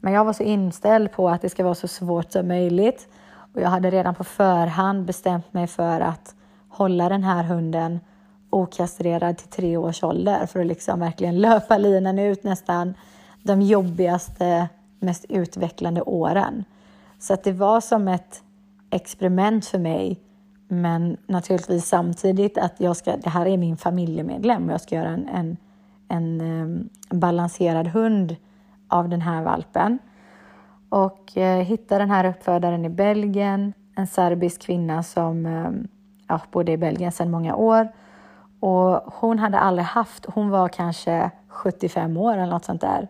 Men 0.00 0.12
jag 0.12 0.24
var 0.24 0.32
så 0.32 0.42
inställd 0.42 1.12
på 1.12 1.28
att 1.28 1.42
det 1.42 1.48
ska 1.48 1.64
vara 1.64 1.74
så 1.74 1.88
svårt 1.88 2.32
som 2.32 2.48
möjligt 2.48 3.08
och 3.54 3.60
jag 3.60 3.68
hade 3.68 3.90
redan 3.90 4.14
på 4.14 4.24
förhand 4.24 5.04
bestämt 5.04 5.52
mig 5.52 5.66
för 5.66 6.00
att 6.00 6.34
hålla 6.68 7.08
den 7.08 7.24
här 7.24 7.42
hunden 7.42 8.00
okastrerad 8.50 9.38
till 9.38 9.48
tre 9.48 9.76
års 9.76 10.02
ålder 10.02 10.46
för 10.46 10.60
att 10.60 10.66
liksom 10.66 11.00
verkligen 11.00 11.38
löpa 11.40 11.78
linan 11.78 12.18
ut 12.18 12.44
nästan 12.44 12.94
de 13.42 13.62
jobbigaste, 13.62 14.68
mest 15.00 15.24
utvecklande 15.28 16.02
åren. 16.02 16.64
Så 17.18 17.34
att 17.34 17.44
det 17.44 17.52
var 17.52 17.80
som 17.80 18.08
ett 18.08 18.42
experiment 18.90 19.66
för 19.66 19.78
mig 19.78 20.20
men 20.68 21.16
naturligtvis 21.26 21.86
samtidigt 21.86 22.58
att 22.58 22.74
jag 22.78 22.96
ska, 22.96 23.16
det 23.16 23.30
här 23.30 23.46
är 23.46 23.56
min 23.56 23.76
familjemedlem 23.76 24.66
och 24.66 24.72
jag 24.72 24.80
ska 24.80 24.94
göra 24.94 25.08
en, 25.08 25.28
en, 25.28 25.56
en, 26.08 26.40
en 26.40 26.88
balanserad 27.10 27.86
hund 27.86 28.36
av 28.88 29.08
den 29.08 29.20
här 29.20 29.42
valpen 29.42 29.98
och 30.88 31.36
eh, 31.36 31.64
hittade 31.64 32.02
den 32.02 32.10
här 32.10 32.24
uppfödaren 32.24 32.84
i 32.84 32.88
Belgien, 32.88 33.72
en 33.96 34.06
serbisk 34.06 34.62
kvinna 34.62 35.02
som 35.02 35.46
eh, 35.46 35.70
ja, 36.28 36.40
bodde 36.50 36.72
i 36.72 36.76
Belgien 36.76 37.12
sedan 37.12 37.30
många 37.30 37.54
år. 37.56 37.88
Och 38.60 39.02
hon 39.14 39.38
hade 39.38 39.58
aldrig 39.58 39.86
haft, 39.86 40.26
hon 40.26 40.50
var 40.50 40.68
kanske 40.68 41.30
75 41.48 42.16
år 42.16 42.32
eller 42.32 42.52
något 42.52 42.64
sånt 42.64 42.80
där. 42.80 43.08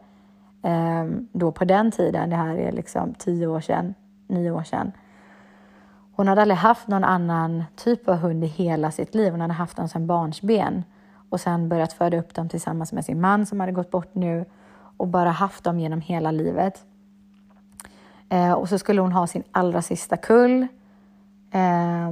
Eh, 0.62 1.04
då 1.32 1.52
på 1.52 1.64
den 1.64 1.90
tiden, 1.90 2.30
det 2.30 2.36
här 2.36 2.56
är 2.56 2.72
liksom 2.72 3.14
tio 3.14 3.46
år 3.46 3.60
sedan, 3.60 3.94
nio 4.26 4.50
år 4.50 4.62
sedan. 4.62 4.92
Hon 6.18 6.28
hade 6.28 6.42
aldrig 6.42 6.58
haft 6.58 6.88
någon 6.88 7.04
annan 7.04 7.64
typ 7.76 8.08
av 8.08 8.16
hund 8.16 8.44
i 8.44 8.46
hela 8.46 8.90
sitt 8.90 9.14
liv. 9.14 9.30
Hon 9.30 9.40
hade 9.40 9.54
haft 9.54 9.76
dem 9.76 9.88
sedan 9.88 10.06
barnsben 10.06 10.84
och 11.30 11.40
sen 11.40 11.68
börjat 11.68 11.92
föda 11.92 12.18
upp 12.18 12.34
dem 12.34 12.48
tillsammans 12.48 12.92
med 12.92 13.04
sin 13.04 13.20
man 13.20 13.46
som 13.46 13.60
hade 13.60 13.72
gått 13.72 13.90
bort 13.90 14.14
nu 14.14 14.44
och 14.96 15.08
bara 15.08 15.30
haft 15.30 15.64
dem 15.64 15.80
genom 15.80 16.00
hela 16.00 16.30
livet. 16.30 16.84
Eh, 18.28 18.52
och 18.52 18.68
så 18.68 18.78
skulle 18.78 19.00
hon 19.00 19.12
ha 19.12 19.26
sin 19.26 19.42
allra 19.52 19.82
sista 19.82 20.16
kull. 20.16 20.66
Eh, 21.50 22.10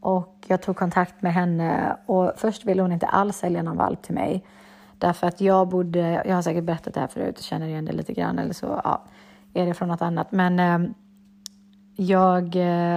och 0.00 0.44
jag 0.46 0.62
tog 0.62 0.76
kontakt 0.76 1.22
med 1.22 1.34
henne 1.34 1.96
och 2.06 2.32
först 2.36 2.64
ville 2.64 2.82
hon 2.82 2.92
inte 2.92 3.06
alls 3.06 3.36
sälja 3.36 3.62
någon 3.62 3.76
valp 3.76 4.02
till 4.02 4.14
mig. 4.14 4.44
Därför 4.98 5.26
att 5.26 5.40
jag 5.40 5.68
bodde, 5.68 6.22
jag 6.26 6.34
har 6.34 6.42
säkert 6.42 6.64
berättat 6.64 6.94
det 6.94 7.00
här 7.00 7.06
förut, 7.06 7.40
känner 7.40 7.66
igen 7.66 7.84
det 7.84 7.92
lite 7.92 8.12
grann 8.12 8.38
eller 8.38 8.52
så 8.52 8.80
ja, 8.84 9.04
är 9.54 9.66
det 9.66 9.74
från 9.74 9.88
något 9.88 10.02
annat. 10.02 10.32
Men 10.32 10.60
ehm, 10.60 10.84
eh, 10.84 10.90
jag 11.96 12.56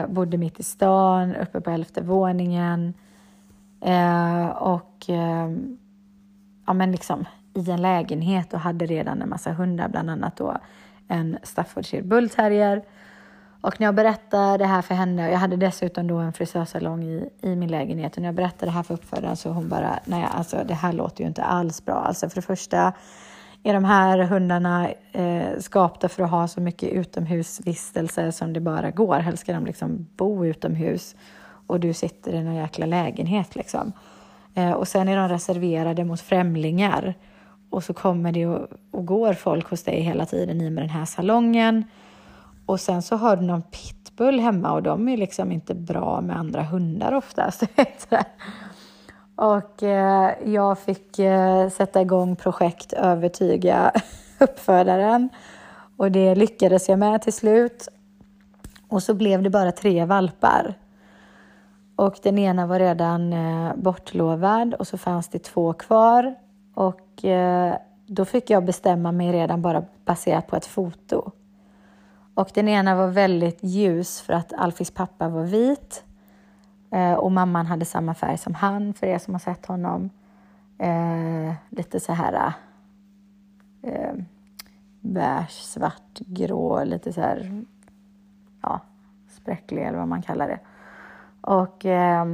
bodde 0.09 0.37
mitt 0.37 0.59
i 0.59 0.63
stan, 0.63 1.35
uppe 1.35 1.61
på 1.61 1.69
elfte 1.69 2.01
våningen. 2.01 2.93
Eh, 3.81 4.47
och 4.47 5.09
eh, 5.09 5.49
ja, 6.67 6.73
men 6.73 6.91
liksom 6.91 7.25
i 7.53 7.71
en 7.71 7.81
lägenhet 7.81 8.53
och 8.53 8.59
hade 8.59 8.85
redan 8.85 9.21
en 9.21 9.29
massa 9.29 9.53
hundar, 9.53 9.89
bland 9.89 10.09
annat 10.09 10.37
då 10.37 10.57
en 11.07 11.37
Staffordshire 11.43 12.03
Bullterrier. 12.03 12.83
Och 13.61 13.79
när 13.79 13.87
jag 13.87 13.95
berättade 13.95 14.57
det 14.57 14.65
här 14.65 14.81
för 14.81 14.95
henne, 14.95 15.31
jag 15.31 15.39
hade 15.39 15.55
dessutom 15.55 16.07
då 16.07 16.17
en 16.17 16.33
frisörsalong 16.33 17.03
i, 17.03 17.29
i 17.41 17.55
min 17.55 17.71
lägenhet 17.71 18.15
och 18.15 18.21
när 18.21 18.27
jag 18.27 18.35
berättade 18.35 18.65
det 18.65 18.71
här 18.71 18.83
för 18.83 18.93
uppfödaren 18.93 19.35
så 19.35 19.49
hon 19.49 19.69
bara, 19.69 19.99
nej 20.05 20.27
alltså 20.31 20.63
det 20.67 20.73
här 20.73 20.93
låter 20.93 21.21
ju 21.21 21.27
inte 21.27 21.43
alls 21.43 21.85
bra. 21.85 21.95
Alltså 21.95 22.29
för 22.29 22.35
det 22.35 22.41
första 22.41 22.93
är 23.63 23.73
de 23.73 23.83
här 23.83 24.19
hundarna 24.19 24.89
eh, 25.11 25.59
skapta 25.59 26.09
för 26.09 26.23
att 26.23 26.31
ha 26.31 26.47
så 26.47 26.61
mycket 26.61 26.89
utomhusvistelse 26.89 28.31
som 28.31 28.53
det 28.53 28.59
bara 28.59 28.91
går. 28.91 29.19
Helst 29.19 29.41
ska 29.41 29.53
de 29.53 29.65
liksom 29.65 30.07
bo 30.17 30.45
utomhus 30.45 31.15
och 31.67 31.79
du 31.79 31.93
sitter 31.93 32.33
i 32.33 32.43
någon 32.43 32.55
jäkla 32.55 32.85
lägenhet 32.85 33.55
liksom. 33.55 33.91
Eh, 34.55 34.71
och 34.71 34.87
sen 34.87 35.07
är 35.07 35.17
de 35.17 35.29
reserverade 35.29 36.03
mot 36.03 36.21
främlingar 36.21 37.13
och 37.69 37.83
så 37.83 37.93
kommer 37.93 38.31
det 38.31 38.45
och, 38.45 38.67
och 38.91 39.05
går 39.05 39.33
folk 39.33 39.69
hos 39.69 39.83
dig 39.83 40.01
hela 40.01 40.25
tiden 40.25 40.61
i 40.61 40.69
med 40.69 40.83
den 40.83 40.89
här 40.89 41.05
salongen. 41.05 41.83
Och 42.69 42.79
sen 42.79 43.01
så 43.01 43.15
har 43.15 43.35
du 43.35 43.41
någon 43.41 43.61
pitbull 43.61 44.39
hemma 44.39 44.71
och 44.71 44.83
de 44.83 45.09
är 45.09 45.17
liksom 45.17 45.51
inte 45.51 45.75
bra 45.75 46.21
med 46.21 46.37
andra 46.37 46.63
hundar 46.63 47.13
oftast. 47.13 47.63
Och 49.35 49.83
eh, 49.83 50.31
jag 50.45 50.79
fick 50.79 51.19
eh, 51.19 51.69
sätta 51.69 52.01
igång 52.01 52.35
projekt 52.35 52.93
övertyga 52.93 53.91
uppfödaren. 54.39 55.29
Och 55.97 56.11
det 56.11 56.35
lyckades 56.35 56.89
jag 56.89 56.99
med 56.99 57.21
till 57.21 57.33
slut. 57.33 57.87
Och 58.87 59.03
så 59.03 59.13
blev 59.13 59.43
det 59.43 59.49
bara 59.49 59.71
tre 59.71 60.05
valpar. 60.05 60.73
Och 61.95 62.19
den 62.23 62.39
ena 62.39 62.67
var 62.67 62.79
redan 62.79 63.33
eh, 63.33 63.75
bortlovad 63.75 64.73
och 64.73 64.87
så 64.87 64.97
fanns 64.97 65.27
det 65.27 65.39
två 65.39 65.73
kvar. 65.73 66.35
Och 66.73 67.25
eh, 67.25 67.75
då 68.07 68.25
fick 68.25 68.49
jag 68.49 68.65
bestämma 68.65 69.11
mig 69.11 69.31
redan 69.31 69.61
bara 69.61 69.83
baserat 70.05 70.47
på 70.47 70.55
ett 70.55 70.65
foto. 70.65 71.31
Och 72.39 72.51
den 72.53 72.67
ena 72.67 72.95
var 72.95 73.07
väldigt 73.07 73.63
ljus 73.63 74.21
för 74.21 74.33
att 74.33 74.53
Alfis 74.53 74.91
pappa 74.91 75.29
var 75.29 75.43
vit. 75.43 76.03
Eh, 76.91 77.13
och 77.13 77.31
mamman 77.31 77.65
hade 77.65 77.85
samma 77.85 78.13
färg 78.13 78.37
som 78.37 78.55
han, 78.55 78.93
för 78.93 79.07
er 79.07 79.17
som 79.17 79.33
har 79.33 79.39
sett 79.39 79.65
honom. 79.65 80.09
Eh, 80.77 81.53
lite 81.69 81.99
så 81.99 82.13
här 82.13 82.53
eh, 83.81 84.13
beige, 84.99 85.51
svart, 85.51 86.19
grå, 86.19 86.83
lite 86.83 87.13
så 87.13 87.21
här, 87.21 87.63
ja, 88.61 88.79
spräcklig 89.29 89.83
eller 89.83 89.97
vad 89.97 90.07
man 90.07 90.21
kallar 90.21 90.47
det. 90.47 90.59
Och 91.41 91.85
eh, 91.85 92.25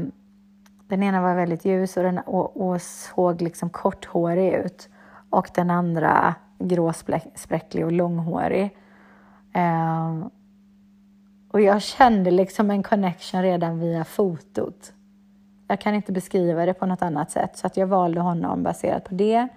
den 0.87 1.03
ena 1.03 1.21
var 1.21 1.35
väldigt 1.35 1.65
ljus 1.65 1.97
och, 1.97 2.03
den, 2.03 2.19
och, 2.19 2.67
och 2.67 2.81
såg 2.81 3.41
liksom 3.41 3.69
korthårig 3.69 4.53
ut. 4.53 4.89
Och 5.29 5.49
den 5.55 5.69
andra 5.69 6.35
gråspräcklig 6.59 7.85
och 7.85 7.91
långhårig. 7.91 8.77
Eh, 9.55 10.27
och 11.51 11.61
jag 11.61 11.81
kände 11.81 12.31
liksom 12.31 12.71
en 12.71 12.83
connection 12.83 13.41
redan 13.41 13.79
via 13.79 14.03
fotot. 14.03 14.93
Jag 15.67 15.81
kan 15.81 15.95
inte 15.95 16.11
beskriva 16.11 16.65
det 16.65 16.73
på 16.73 16.85
något 16.85 17.01
annat 17.01 17.31
sätt, 17.31 17.57
så 17.57 17.67
att 17.67 17.77
jag 17.77 17.87
valde 17.87 18.21
honom 18.21 18.63
baserat 18.63 19.03
på 19.03 19.15
det. 19.15 19.47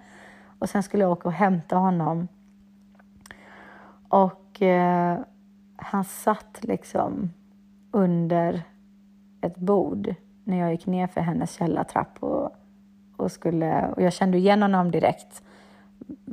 Och 0.59 0.69
sen 0.69 0.83
skulle 0.83 1.03
jag 1.03 1.11
åka 1.11 1.27
och 1.27 1.33
hämta 1.33 1.75
honom. 1.75 2.27
Och 4.09 4.61
eh, 4.61 5.19
han 5.75 6.03
satt 6.03 6.59
liksom 6.61 7.33
under 7.91 8.61
ett 9.41 9.57
bord 9.57 10.15
när 10.43 10.57
jag 10.57 10.71
gick 10.71 10.85
ner 10.85 11.07
för 11.07 11.21
hennes 11.21 11.51
källartrapp 11.51 12.23
och, 12.23 12.55
och, 13.17 13.31
skulle, 13.31 13.87
och 13.87 14.01
jag 14.01 14.13
kände 14.13 14.37
igen 14.37 14.61
honom 14.61 14.91
direkt 14.91 15.43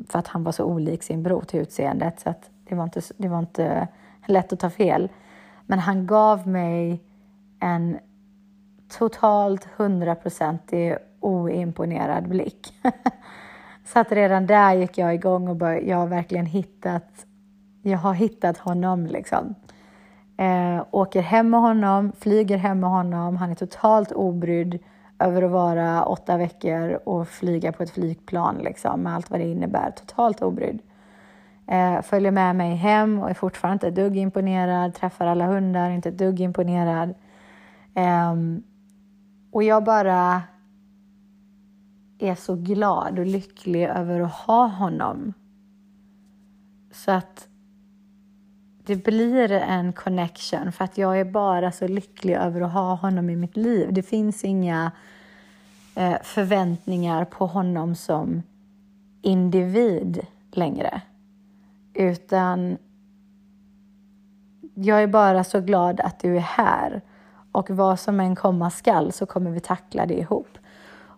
för 0.09 0.18
att 0.18 0.26
han 0.26 0.44
var 0.44 0.52
så 0.52 0.64
olik 0.64 1.02
sin 1.02 1.22
bror 1.22 1.43
till 1.43 1.60
utseendet 1.60 2.20
så 2.20 2.30
att 2.30 2.51
det 2.68 2.74
var 2.74 2.84
inte, 2.84 3.01
det 3.16 3.28
var 3.28 3.38
inte 3.38 3.88
lätt 4.26 4.52
att 4.52 4.60
ta 4.60 4.70
fel. 4.70 5.09
Men 5.66 5.78
han 5.78 6.06
gav 6.06 6.48
mig 6.48 7.01
en 7.60 7.98
totalt 8.88 9.68
hundraprocentig 9.76 10.97
oimponerad 11.20 12.28
blick. 12.28 12.74
så 13.84 13.98
att 13.98 14.12
redan 14.12 14.47
där 14.47 14.74
gick 14.74 14.98
jag 14.98 15.14
igång 15.14 15.48
och 15.48 15.56
började, 15.56 15.86
jag 15.86 15.97
har 15.97 16.06
verkligen 16.06 16.47
hittat, 16.47 17.26
jag 17.82 17.98
har 17.98 18.14
hittat 18.14 18.59
honom 18.59 19.06
liksom. 19.06 19.55
Eh, 20.38 20.84
åker 20.90 21.22
hem 21.22 21.51
med 21.51 21.60
honom, 21.60 22.12
flyger 22.18 22.56
hem 22.56 22.80
med 22.80 22.90
honom, 22.90 23.36
han 23.36 23.51
är 23.51 23.55
totalt 23.55 24.12
obrydd 24.12 24.78
över 25.18 25.43
att 25.43 25.51
vara 25.51 26.05
åtta 26.05 26.36
veckor 26.36 27.01
och 27.05 27.28
flyga 27.28 27.72
på 27.72 27.82
ett 27.82 27.90
flygplan 27.90 28.56
liksom, 28.56 29.01
med 29.01 29.14
allt 29.14 29.30
vad 29.30 29.40
det 29.40 29.47
innebär. 29.47 29.90
Totalt 29.90 30.43
obrydd. 30.43 30.82
Eh, 31.68 32.02
följer 32.02 32.30
med 32.30 32.56
mig 32.56 32.74
hem 32.74 33.18
och 33.18 33.30
är 33.30 33.34
fortfarande 33.34 33.74
inte 33.74 33.88
ett 33.88 33.94
dugg 33.94 34.16
imponerad, 34.16 34.94
träffar 34.94 35.26
alla 35.26 35.47
hundar, 35.47 35.90
inte 35.90 36.09
ett 36.09 36.18
dugg 36.18 36.40
imponerad. 36.40 37.14
Eh, 37.94 38.34
och 39.52 39.62
jag 39.62 39.84
bara 39.84 40.43
är 42.18 42.34
så 42.34 42.55
glad 42.55 43.18
och 43.18 43.26
lycklig 43.26 43.84
över 43.84 44.20
att 44.20 44.32
ha 44.32 44.66
honom. 44.66 45.32
Så 46.93 47.10
att 47.10 47.48
det 48.86 49.05
blir 49.05 49.52
en 49.52 49.93
connection 49.93 50.72
för 50.72 50.84
att 50.84 50.98
jag 50.98 51.20
är 51.20 51.24
bara 51.24 51.72
så 51.72 51.88
lycklig 51.88 52.34
över 52.34 52.60
att 52.60 52.72
ha 52.72 52.94
honom 52.94 53.30
i 53.30 53.36
mitt 53.36 53.56
liv. 53.56 53.93
Det 53.93 54.02
finns 54.02 54.44
inga 54.44 54.93
eh, 55.94 56.16
förväntningar 56.22 57.24
på 57.24 57.47
honom 57.47 57.94
som 57.94 58.43
individ 59.22 60.26
längre. 60.51 61.02
Utan 61.97 62.78
jag 64.74 65.02
är 65.02 65.06
bara 65.06 65.44
så 65.44 65.60
glad 65.60 66.01
att 66.01 66.20
du 66.20 66.36
är 66.36 66.40
här. 66.40 67.01
Och 67.52 67.70
vad 67.70 68.01
som 68.01 68.20
än 68.20 68.36
komma 68.36 68.70
skall 68.70 69.12
så 69.12 69.27
kommer 69.27 69.51
vi 69.51 69.60
tackla 69.60 70.06
det 70.06 70.18
ihop. 70.18 70.59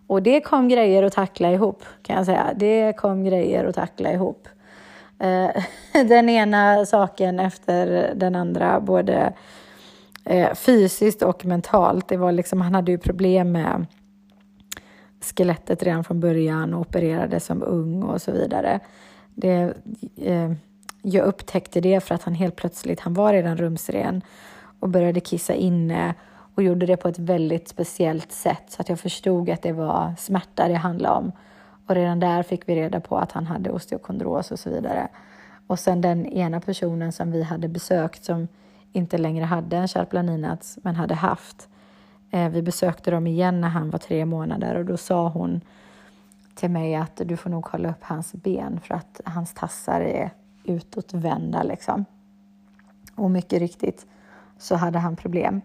Och 0.07 0.23
det 0.23 0.41
kom 0.41 0.67
grejer 0.67 1.03
att 1.03 1.13
tackla 1.13 1.51
ihop, 1.51 1.83
kan 2.01 2.15
jag 2.15 2.25
säga. 2.25 2.53
Det 2.55 2.93
kom 2.97 3.23
grejer 3.23 3.65
att 3.65 3.75
tackla 3.75 4.13
ihop. 4.13 4.47
Eh, 5.19 5.49
den 6.05 6.29
ena 6.29 6.85
saken 6.85 7.39
efter 7.39 8.13
den 8.15 8.35
andra, 8.35 8.79
både 8.79 9.33
eh, 10.25 10.53
fysiskt 10.53 11.21
och 11.21 11.45
mentalt. 11.45 12.07
Det 12.07 12.17
var 12.17 12.31
liksom, 12.31 12.61
han 12.61 12.75
hade 12.75 12.91
ju 12.91 12.97
problem 12.97 13.51
med 13.51 13.85
skelettet 15.21 15.83
redan 15.83 16.03
från 16.03 16.19
början 16.19 16.73
och 16.73 16.81
opererade 16.81 17.39
som 17.39 17.63
ung 17.63 18.03
och 18.03 18.21
så 18.21 18.31
vidare. 18.31 18.79
Det, 19.35 19.73
eh, 20.15 20.51
jag 21.01 21.25
upptäckte 21.25 21.81
det 21.81 22.03
för 22.03 22.15
att 22.15 22.23
han 22.23 22.33
helt 22.33 22.55
plötsligt, 22.55 22.99
han 22.99 23.13
var 23.13 23.33
redan 23.33 23.57
rumsren 23.57 24.21
och 24.79 24.89
började 24.89 25.19
kissa 25.19 25.53
inne 25.53 26.15
och 26.55 26.63
gjorde 26.63 26.85
det 26.85 26.97
på 26.97 27.07
ett 27.07 27.19
väldigt 27.19 27.67
speciellt 27.67 28.31
sätt 28.31 28.63
så 28.67 28.81
att 28.81 28.89
jag 28.89 28.99
förstod 28.99 29.49
att 29.49 29.61
det 29.61 29.71
var 29.71 30.13
smärta 30.17 30.67
det 30.67 30.75
handlade 30.75 31.15
om. 31.15 31.31
Och 31.87 31.95
redan 31.95 32.19
där 32.19 32.43
fick 32.43 32.69
vi 32.69 32.75
reda 32.75 32.99
på 32.99 33.17
att 33.17 33.31
han 33.31 33.47
hade 33.47 33.71
osteokondros 33.71 34.51
och 34.51 34.59
så 34.59 34.69
vidare. 34.69 35.07
Och 35.67 35.79
sen 35.79 36.01
den 36.01 36.25
ena 36.25 36.59
personen 36.59 37.11
som 37.11 37.31
vi 37.31 37.43
hade 37.43 37.67
besökt 37.67 38.23
som 38.23 38.47
inte 38.93 39.17
längre 39.17 39.45
hade 39.45 39.77
en 39.77 39.87
Charplaninats 39.87 40.79
men 40.83 40.95
hade 40.95 41.15
haft. 41.15 41.67
Eh, 42.31 42.49
vi 42.49 42.61
besökte 42.61 43.11
dem 43.11 43.27
igen 43.27 43.61
när 43.61 43.69
han 43.69 43.89
var 43.89 43.99
tre 43.99 44.25
månader 44.25 44.75
och 44.75 44.85
då 44.85 44.97
sa 44.97 45.29
hon 45.29 45.61
till 46.55 46.69
mig 46.69 46.95
att 46.95 47.21
du 47.25 47.37
får 47.37 47.49
nog 47.49 47.63
kolla 47.63 47.89
upp 47.89 48.03
hans 48.03 48.33
ben 48.33 48.79
för 48.83 48.95
att 48.95 49.21
hans 49.25 49.53
tassar 49.53 50.01
är 50.01 50.31
utåtvända 50.69 51.63
liksom. 51.63 52.05
Och 53.15 53.31
mycket 53.31 53.59
riktigt 53.59 54.05
så 54.57 54.75
hade 54.75 54.99
han 54.99 55.15
problem. 55.15 55.61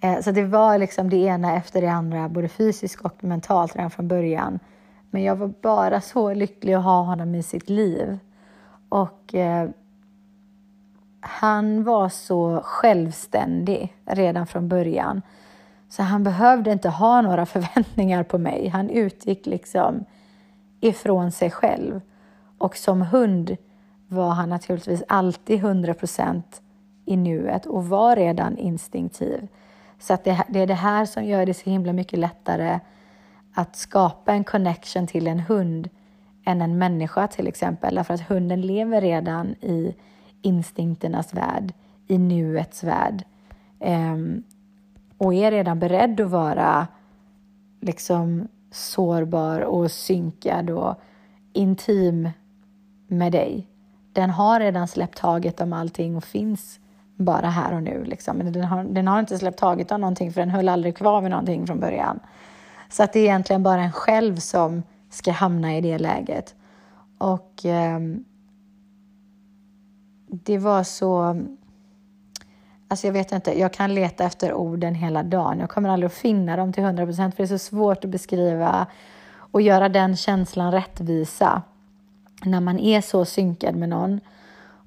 Eh, 0.00 0.20
så 0.20 0.30
det 0.30 0.44
var 0.44 0.78
liksom 0.78 1.10
det 1.10 1.16
ena 1.16 1.56
efter 1.56 1.80
det 1.80 1.90
andra, 1.90 2.28
både 2.28 2.48
fysiskt 2.48 3.00
och 3.00 3.24
mentalt 3.24 3.76
redan 3.76 3.90
från 3.90 4.08
början. 4.08 4.58
Men 5.10 5.22
jag 5.22 5.36
var 5.36 5.52
bara 5.62 6.00
så 6.00 6.34
lycklig 6.34 6.74
att 6.74 6.84
ha 6.84 7.02
honom 7.02 7.34
i 7.34 7.42
sitt 7.42 7.68
liv. 7.70 8.18
Och 8.88 9.34
eh, 9.34 9.70
han 11.20 11.84
var 11.84 12.08
så 12.08 12.60
självständig 12.64 13.96
redan 14.04 14.46
från 14.46 14.68
början. 14.68 15.22
Så 15.88 16.02
han 16.02 16.24
behövde 16.24 16.72
inte 16.72 16.88
ha 16.88 17.20
några 17.20 17.46
förväntningar 17.56 18.22
på 18.22 18.38
mig. 18.38 18.68
Han 18.68 18.90
utgick 18.90 19.46
liksom 19.46 20.04
ifrån 20.80 21.32
sig 21.32 21.50
själv. 21.50 22.00
Och 22.58 22.76
som 22.76 23.02
hund 23.02 23.56
var 24.12 24.30
han 24.30 24.48
naturligtvis 24.48 25.02
alltid 25.08 25.58
100 25.58 25.94
procent 25.94 26.62
i 27.04 27.16
nuet 27.16 27.66
och 27.66 27.88
var 27.88 28.16
redan 28.16 28.58
instinktiv. 28.58 29.48
Så 29.98 30.14
att 30.14 30.24
det, 30.24 30.44
det 30.48 30.60
är 30.60 30.66
det 30.66 30.74
här 30.74 31.04
som 31.04 31.24
gör 31.24 31.46
det 31.46 31.54
så 31.54 31.70
himla 31.70 31.92
mycket 31.92 32.18
lättare 32.18 32.80
att 33.54 33.76
skapa 33.76 34.32
en 34.32 34.44
connection 34.44 35.06
till 35.06 35.26
en 35.26 35.40
hund 35.40 35.88
än 36.44 36.62
en 36.62 36.78
människa 36.78 37.26
till 37.26 37.46
exempel. 37.46 37.94
Därför 37.94 38.14
att 38.14 38.28
hunden 38.28 38.60
lever 38.60 39.00
redan 39.00 39.48
i 39.50 39.94
instinkternas 40.42 41.34
värld, 41.34 41.72
i 42.06 42.18
nuets 42.18 42.84
värld. 42.84 43.24
Um, 43.78 44.42
och 45.18 45.34
är 45.34 45.50
redan 45.50 45.78
beredd 45.78 46.20
att 46.20 46.30
vara 46.30 46.86
liksom 47.80 48.48
sårbar 48.70 49.60
och 49.60 49.90
synkad 49.90 50.70
och 50.70 50.94
intim 51.52 52.30
med 53.06 53.32
dig. 53.32 53.66
Den 54.12 54.30
har 54.30 54.60
redan 54.60 54.88
släppt 54.88 55.18
taget 55.18 55.60
om 55.60 55.72
allting 55.72 56.16
och 56.16 56.24
finns 56.24 56.80
bara 57.16 57.50
här 57.50 57.74
och 57.74 57.82
nu. 57.82 58.04
Liksom. 58.04 58.36
Men 58.36 58.52
den 58.52 58.64
har, 58.64 58.84
den 58.84 59.08
har 59.08 59.20
inte 59.20 59.38
släppt 59.38 59.58
taget 59.58 59.92
om 59.92 60.00
någonting 60.00 60.32
för 60.32 60.40
den 60.40 60.50
höll 60.50 60.68
aldrig 60.68 60.96
kvar 60.96 61.20
vid 61.20 61.30
någonting 61.30 61.66
från 61.66 61.80
början. 61.80 62.20
Så 62.88 63.02
att 63.02 63.12
det 63.12 63.18
är 63.18 63.24
egentligen 63.24 63.62
bara 63.62 63.80
en 63.80 63.92
själv 63.92 64.36
som 64.36 64.82
ska 65.10 65.32
hamna 65.32 65.76
i 65.76 65.80
det 65.80 65.98
läget. 65.98 66.54
Och 67.18 67.64
eh, 67.64 68.00
det 70.26 70.58
var 70.58 70.82
så... 70.82 71.42
Alltså 72.88 73.06
jag 73.06 73.12
vet 73.12 73.32
inte, 73.32 73.60
jag 73.60 73.72
kan 73.72 73.94
leta 73.94 74.24
efter 74.24 74.52
orden 74.52 74.94
hela 74.94 75.22
dagen. 75.22 75.58
Jag 75.58 75.70
kommer 75.70 75.88
aldrig 75.88 76.06
att 76.06 76.14
finna 76.16 76.56
dem 76.56 76.72
till 76.72 76.84
100 76.84 77.06
procent 77.06 77.34
för 77.34 77.42
det 77.42 77.46
är 77.46 77.58
så 77.58 77.58
svårt 77.58 78.04
att 78.04 78.10
beskriva 78.10 78.86
och 79.32 79.62
göra 79.62 79.88
den 79.88 80.16
känslan 80.16 80.72
rättvisa 80.72 81.62
när 82.44 82.60
man 82.60 82.78
är 82.78 83.00
så 83.00 83.24
synkad 83.24 83.76
med 83.76 83.88
någon. 83.88 84.20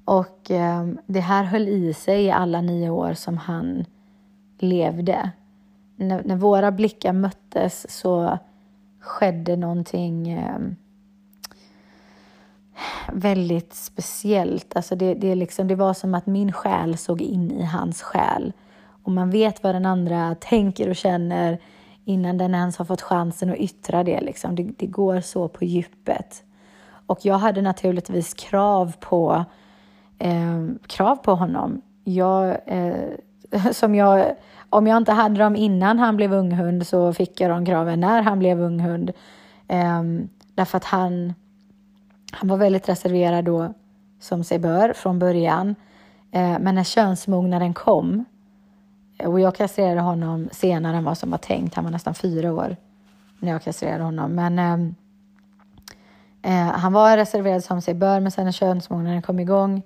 Och 0.04 0.50
eh, 0.50 0.86
det 1.06 1.20
här 1.20 1.44
höll 1.44 1.68
i 1.68 1.94
sig 1.94 2.24
i 2.24 2.30
alla 2.30 2.60
nio 2.60 2.90
år 2.90 3.14
som 3.14 3.38
han 3.38 3.84
levde. 4.58 5.30
När, 5.96 6.22
när 6.24 6.36
våra 6.36 6.72
blickar 6.72 7.12
möttes 7.12 7.98
så 7.98 8.38
skedde 9.00 9.56
någonting 9.56 10.28
eh, 10.28 10.58
väldigt 13.12 13.74
speciellt. 13.74 14.76
Alltså 14.76 14.96
det, 14.96 15.14
det, 15.14 15.34
liksom, 15.34 15.68
det 15.68 15.74
var 15.74 15.94
som 15.94 16.14
att 16.14 16.26
min 16.26 16.52
själ 16.52 16.98
såg 16.98 17.22
in 17.22 17.50
i 17.50 17.62
hans 17.62 18.02
själ. 18.02 18.52
Och 19.04 19.12
man 19.12 19.30
vet 19.30 19.62
vad 19.62 19.74
den 19.74 19.86
andra 19.86 20.34
tänker 20.34 20.88
och 20.88 20.96
känner 20.96 21.58
innan 22.04 22.38
den 22.38 22.54
ens 22.54 22.76
har 22.76 22.84
fått 22.84 23.02
chansen 23.02 23.50
att 23.50 23.56
yttra 23.56 24.04
det. 24.04 24.20
Liksom. 24.20 24.54
Det, 24.54 24.62
det 24.62 24.86
går 24.86 25.20
så 25.20 25.48
på 25.48 25.64
djupet. 25.64 26.42
Och 27.06 27.18
jag 27.22 27.38
hade 27.38 27.62
naturligtvis 27.62 28.34
krav 28.34 28.96
på, 29.00 29.44
eh, 30.18 30.64
krav 30.86 31.16
på 31.16 31.34
honom. 31.34 31.80
Jag, 32.04 32.56
eh, 32.66 33.10
som 33.72 33.94
jag, 33.94 34.34
om 34.70 34.86
jag 34.86 34.96
inte 34.96 35.12
hade 35.12 35.38
dem 35.38 35.56
innan 35.56 35.98
han 35.98 36.16
blev 36.16 36.32
unghund 36.32 36.86
så 36.86 37.12
fick 37.12 37.40
jag 37.40 37.50
de 37.50 37.66
kraven 37.66 38.00
när 38.00 38.22
han 38.22 38.38
blev 38.38 38.60
unghund. 38.60 39.12
Eh, 39.68 40.02
därför 40.54 40.76
att 40.76 40.84
han, 40.84 41.34
han 42.32 42.48
var 42.48 42.56
väldigt 42.56 42.88
reserverad 42.88 43.44
då, 43.44 43.74
som 44.20 44.44
sig 44.44 44.58
bör, 44.58 44.92
från 44.92 45.18
början. 45.18 45.74
Eh, 46.32 46.58
men 46.60 46.74
när 46.74 46.84
könsmognaden 46.84 47.74
kom 47.74 48.24
eh, 49.18 49.30
och 49.30 49.40
jag 49.40 49.54
kastrerade 49.54 50.00
honom 50.00 50.48
senare 50.52 50.96
än 50.96 51.04
vad 51.04 51.18
som 51.18 51.30
var 51.30 51.38
tänkt. 51.38 51.74
Han 51.74 51.84
var 51.84 51.90
nästan 51.90 52.14
fyra 52.14 52.52
år 52.52 52.76
när 53.38 53.52
jag 53.52 53.62
kastrerade 53.62 54.04
honom. 54.04 54.34
Men 54.34 54.58
ehm, 54.58 54.94
eh, 56.44 56.52
han 56.52 56.92
var 56.92 57.16
reserverad 57.16 57.64
som 57.64 57.82
sig 57.82 57.94
bör, 57.94 58.20
men 58.20 58.30
sen 58.30 58.44
när 58.44 58.52
könsmognaden 58.52 59.22
kom 59.22 59.40
igång 59.40 59.82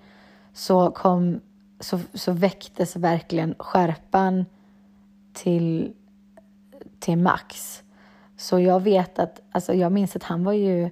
så, 0.52 0.90
kom, 0.90 1.40
så, 1.80 1.98
så 2.14 2.32
väcktes 2.32 2.96
verkligen 2.96 3.54
skärpan 3.58 4.44
till, 5.32 5.92
till 7.00 7.18
max. 7.18 7.82
Så 8.36 8.60
jag 8.60 8.80
vet 8.80 9.18
att, 9.18 9.40
alltså 9.52 9.74
jag 9.74 9.92
minns 9.92 10.16
att 10.16 10.22
han 10.22 10.44
var 10.44 10.52
ju 10.52 10.90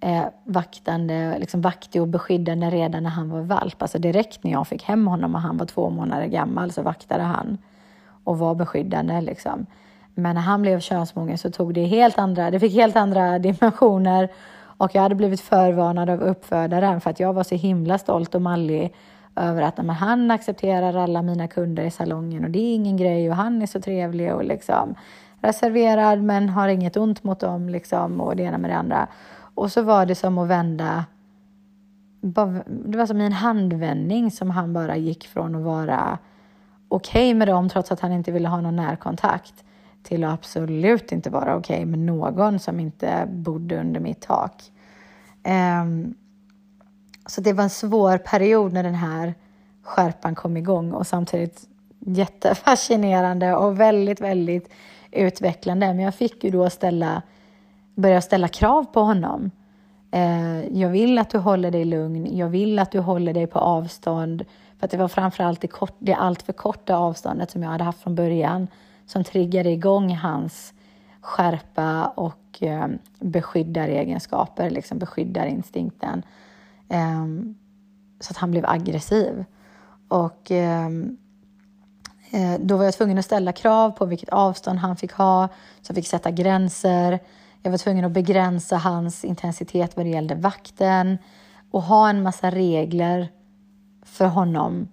eh, 0.00 0.24
vaktande, 0.44 1.38
liksom 1.38 1.60
vaktig 1.60 2.02
och 2.02 2.08
beskyddande 2.08 2.70
redan 2.70 3.02
när 3.02 3.10
han 3.10 3.30
var 3.30 3.40
valp. 3.40 3.82
Alltså 3.82 3.98
direkt 3.98 4.44
när 4.44 4.52
jag 4.52 4.68
fick 4.68 4.82
hem 4.82 5.06
honom 5.06 5.34
och 5.34 5.40
han 5.40 5.56
var 5.56 5.66
två 5.66 5.90
månader 5.90 6.26
gammal 6.26 6.72
så 6.72 6.82
vaktade 6.82 7.22
han 7.22 7.58
och 8.24 8.38
var 8.38 8.54
beskyddande 8.54 9.20
liksom. 9.20 9.66
Men 10.14 10.34
när 10.34 10.42
han 10.42 10.62
blev 10.62 10.80
könsmogen 10.80 11.38
så 11.38 11.50
tog 11.50 11.74
det 11.74 11.84
helt 11.84 12.18
andra, 12.18 12.50
det 12.50 12.60
fick 12.60 12.72
helt 12.72 12.96
andra 12.96 13.38
dimensioner 13.38 14.28
och 14.78 14.94
jag 14.94 15.02
hade 15.02 15.14
blivit 15.14 15.40
förvarnad 15.40 16.10
av 16.10 16.20
uppfödaren 16.20 17.00
för 17.00 17.10
att 17.10 17.20
jag 17.20 17.32
var 17.32 17.42
så 17.42 17.54
himla 17.54 17.98
stolt 17.98 18.34
och 18.34 18.42
mallig 18.42 18.94
över 19.36 19.62
att 19.62 19.76
men 19.76 19.90
han 19.90 20.30
accepterar 20.30 20.96
alla 20.96 21.22
mina 21.22 21.48
kunder 21.48 21.84
i 21.84 21.90
salongen 21.90 22.44
och 22.44 22.50
det 22.50 22.58
är 22.58 22.74
ingen 22.74 22.96
grej 22.96 23.30
och 23.30 23.36
han 23.36 23.62
är 23.62 23.66
så 23.66 23.80
trevlig 23.80 24.34
och 24.34 24.44
liksom 24.44 24.94
reserverad 25.40 26.22
men 26.22 26.48
har 26.48 26.68
inget 26.68 26.96
ont 26.96 27.24
mot 27.24 27.40
dem 27.40 27.68
liksom 27.68 28.20
och 28.20 28.36
det 28.36 28.42
ena 28.42 28.58
med 28.58 28.70
det 28.70 28.76
andra. 28.76 29.06
Och 29.54 29.72
så 29.72 29.82
var 29.82 30.06
det 30.06 30.14
som 30.14 30.38
att 30.38 30.48
vända, 30.48 31.04
det 32.66 32.98
var 32.98 33.06
som 33.06 33.20
i 33.20 33.26
en 33.26 33.32
handvändning 33.32 34.30
som 34.30 34.50
han 34.50 34.72
bara 34.72 34.96
gick 34.96 35.26
från 35.26 35.54
att 35.54 35.62
vara 35.62 36.18
okej 36.88 37.30
okay 37.30 37.34
med 37.34 37.48
dem 37.48 37.68
trots 37.68 37.92
att 37.92 38.00
han 38.00 38.12
inte 38.12 38.32
ville 38.32 38.48
ha 38.48 38.60
någon 38.60 38.76
närkontakt 38.76 39.64
till 40.06 40.24
att 40.24 40.32
absolut 40.32 41.12
inte 41.12 41.30
vara 41.30 41.56
okej 41.56 41.76
okay 41.76 41.86
med 41.86 41.98
någon 41.98 42.58
som 42.58 42.80
inte 42.80 43.28
bodde 43.30 43.80
under 43.80 44.00
mitt 44.00 44.20
tak. 44.20 44.62
Um, 45.82 46.14
så 47.26 47.40
det 47.40 47.52
var 47.52 47.64
en 47.64 47.70
svår 47.70 48.18
period 48.18 48.72
när 48.72 48.82
den 48.82 48.94
här 48.94 49.34
skärpan 49.82 50.34
kom 50.34 50.56
igång 50.56 50.92
och 50.92 51.06
samtidigt 51.06 51.68
jättefascinerande 51.98 53.54
och 53.54 53.80
väldigt, 53.80 54.20
väldigt 54.20 54.68
utvecklande. 55.10 55.86
Men 55.86 56.00
jag 56.00 56.14
fick 56.14 56.44
ju 56.44 56.50
då 56.50 56.70
ställa 56.70 57.22
börja 57.94 58.20
ställa 58.20 58.48
krav 58.48 58.84
på 58.84 59.00
honom. 59.00 59.50
Eh, 60.10 60.78
jag 60.80 60.88
vill 60.88 61.18
att 61.18 61.30
du 61.30 61.38
håller 61.38 61.70
dig 61.70 61.84
lugn. 61.84 62.36
Jag 62.36 62.48
vill 62.48 62.78
att 62.78 62.90
du 62.90 63.00
håller 63.00 63.34
dig 63.34 63.46
på 63.46 63.58
avstånd. 63.58 64.44
För 64.78 64.84
att 64.84 64.90
det 64.90 64.96
var 64.96 65.08
framförallt 65.08 65.60
det, 65.60 65.68
kort, 65.68 65.96
det 65.98 66.14
allt 66.14 66.42
för 66.42 66.52
korta 66.52 66.96
avståndet 66.96 67.50
som 67.50 67.62
jag 67.62 67.70
hade 67.70 67.84
haft 67.84 68.02
från 68.02 68.14
början 68.14 68.68
som 69.06 69.24
triggade 69.24 69.70
igång 69.70 70.14
hans 70.14 70.74
skärpa 71.20 72.06
och 72.06 72.62
eh, 72.62 72.88
beskyddar 73.20 73.88
liksom 74.70 74.98
beskyddarinstinkten. 74.98 76.22
Eh, 76.88 77.26
så 78.20 78.30
att 78.30 78.36
han 78.36 78.50
blev 78.50 78.66
aggressiv. 78.66 79.44
Och 80.08 80.50
ehm, 80.50 81.16
eh, 82.30 82.54
då 82.60 82.76
var 82.76 82.84
jag 82.84 82.94
tvungen 82.94 83.18
att 83.18 83.24
ställa 83.24 83.52
krav 83.52 83.90
på 83.90 84.06
vilket 84.06 84.28
avstånd 84.28 84.78
han 84.78 84.96
fick 84.96 85.12
ha, 85.12 85.48
så 85.82 85.90
jag 85.90 85.96
fick 85.96 86.08
sätta 86.08 86.30
gränser. 86.30 87.18
Jag 87.62 87.70
var 87.70 87.78
tvungen 87.78 88.04
att 88.04 88.12
begränsa 88.12 88.76
hans 88.76 89.24
intensitet 89.24 89.96
vad 89.96 90.06
det 90.06 90.10
gällde 90.10 90.34
vakten 90.34 91.18
och 91.70 91.82
ha 91.82 92.10
en 92.10 92.22
massa 92.22 92.50
regler 92.50 93.28
för 94.02 94.26
honom 94.26 94.88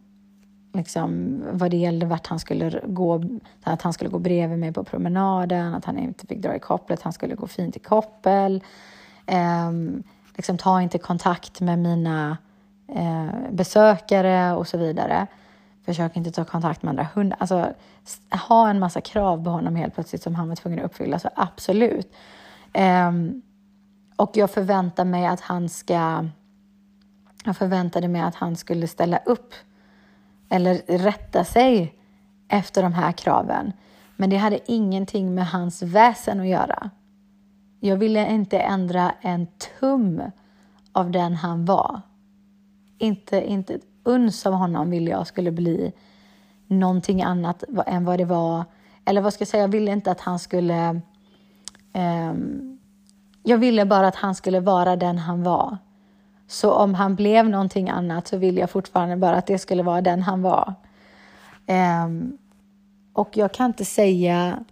liksom, 0.74 1.42
vad 1.52 1.72
det 1.72 1.78
gällde 1.78 2.06
vart 2.06 2.28
han 2.28 2.40
skulle 2.40 2.82
gå, 2.84 3.24
att 3.64 3.82
han 3.82 3.94
skulle 3.94 4.10
gå 4.10 4.20
bredvid 4.20 4.60
mig 4.60 4.74
på 4.74 4.84
promenaden, 4.84 5.74
att 5.74 5.86
han 5.86 5.98
inte 5.98 6.28
fick 6.28 6.40
dra 6.40 6.56
i 6.56 6.60
kopplet, 6.60 7.02
han 7.02 7.14
skulle 7.14 7.36
gå 7.36 7.48
fint 7.48 7.76
i 7.76 7.80
koppel. 7.80 8.64
Eh, 9.26 9.72
liksom, 10.36 10.58
ta 10.58 10.82
inte 10.82 10.98
kontakt 10.98 11.62
med 11.62 11.80
mina 11.80 12.38
eh, 12.88 13.52
besökare 13.52 14.56
och 14.56 14.68
så 14.68 14.78
vidare. 14.78 15.28
Försök 15.86 16.16
inte 16.16 16.32
ta 16.32 16.46
kontakt 16.46 16.84
med 16.84 16.90
andra 16.90 17.08
hundar. 17.14 17.38
Alltså, 17.40 17.74
ha 18.48 18.70
en 18.70 18.80
massa 18.80 19.02
krav 19.02 19.44
på 19.44 19.50
honom 19.50 19.76
helt 19.76 19.94
plötsligt 19.94 20.24
som 20.24 20.36
han 20.36 20.50
var 20.50 20.56
tvungen 20.56 20.80
att 20.80 20.86
uppfylla. 20.86 21.20
Så 21.20 21.30
absolut. 21.36 22.14
Um, 23.08 23.42
och 24.16 24.32
jag 24.38 24.52
förväntar 24.52 25.06
mig 25.06 25.26
att 25.26 25.42
han 25.42 25.70
ska... 25.70 26.26
Jag 27.46 27.58
förväntade 27.58 28.08
mig 28.08 28.22
att 28.22 28.36
han 28.36 28.56
skulle 28.56 28.88
ställa 28.88 29.18
upp 29.18 29.54
eller 30.54 30.98
rätta 30.98 31.44
sig 31.44 31.96
efter 32.48 32.84
de 32.84 32.94
här 32.94 33.12
kraven. 33.12 33.74
Men 34.16 34.30
det 34.30 34.38
hade 34.38 34.72
ingenting 34.72 35.36
med 35.36 35.48
hans 35.48 35.82
väsen 35.82 36.40
att 36.40 36.48
göra. 36.48 36.90
Jag 37.80 37.98
ville 37.98 38.32
inte 38.32 38.60
ändra 38.60 39.12
en 39.22 39.48
tum 39.80 40.22
av 40.92 41.12
den 41.12 41.36
han 41.36 41.66
var. 41.66 42.02
Inte, 42.98 43.50
inte 43.50 43.74
ett 43.74 43.86
uns 44.04 44.46
av 44.46 44.54
honom 44.54 44.90
ville 44.90 45.12
jag 45.12 45.28
skulle 45.28 45.52
bli 45.52 45.92
någonting 46.68 47.22
annat 47.22 47.64
än 47.86 48.06
vad 48.06 48.20
det 48.20 48.26
var. 48.26 48.64
Eller 49.06 49.22
vad 49.22 49.34
ska 49.34 49.42
jag 49.42 49.48
säga, 49.48 49.64
jag 49.64 49.68
ville 49.68 49.92
inte 49.92 50.12
att 50.12 50.22
han 50.22 50.40
skulle 50.40 51.02
Um, 51.94 52.80
jag 53.44 53.58
ville 53.58 53.86
bara 53.86 54.08
att 54.08 54.16
han 54.16 54.36
skulle 54.36 54.60
vara 54.60 54.96
den 54.96 55.18
han 55.18 55.44
var. 55.44 55.78
Så 56.54 56.72
om 56.72 56.94
han 56.94 57.16
blev 57.16 57.50
någonting 57.50 57.90
annat 57.90 58.28
så 58.28 58.38
vill 58.38 58.58
jag 58.58 58.70
fortfarande 58.70 59.18
bara 59.18 59.36
att 59.36 59.48
det 59.48 59.60
skulle 59.60 59.84
vara 59.84 60.02
den 60.02 60.22
han 60.22 60.42
var. 60.42 60.74
Um, 62.06 62.38
och 63.14 63.38
jag 63.38 63.54
kan 63.54 63.66
inte 63.66 63.86
säga 63.86 64.64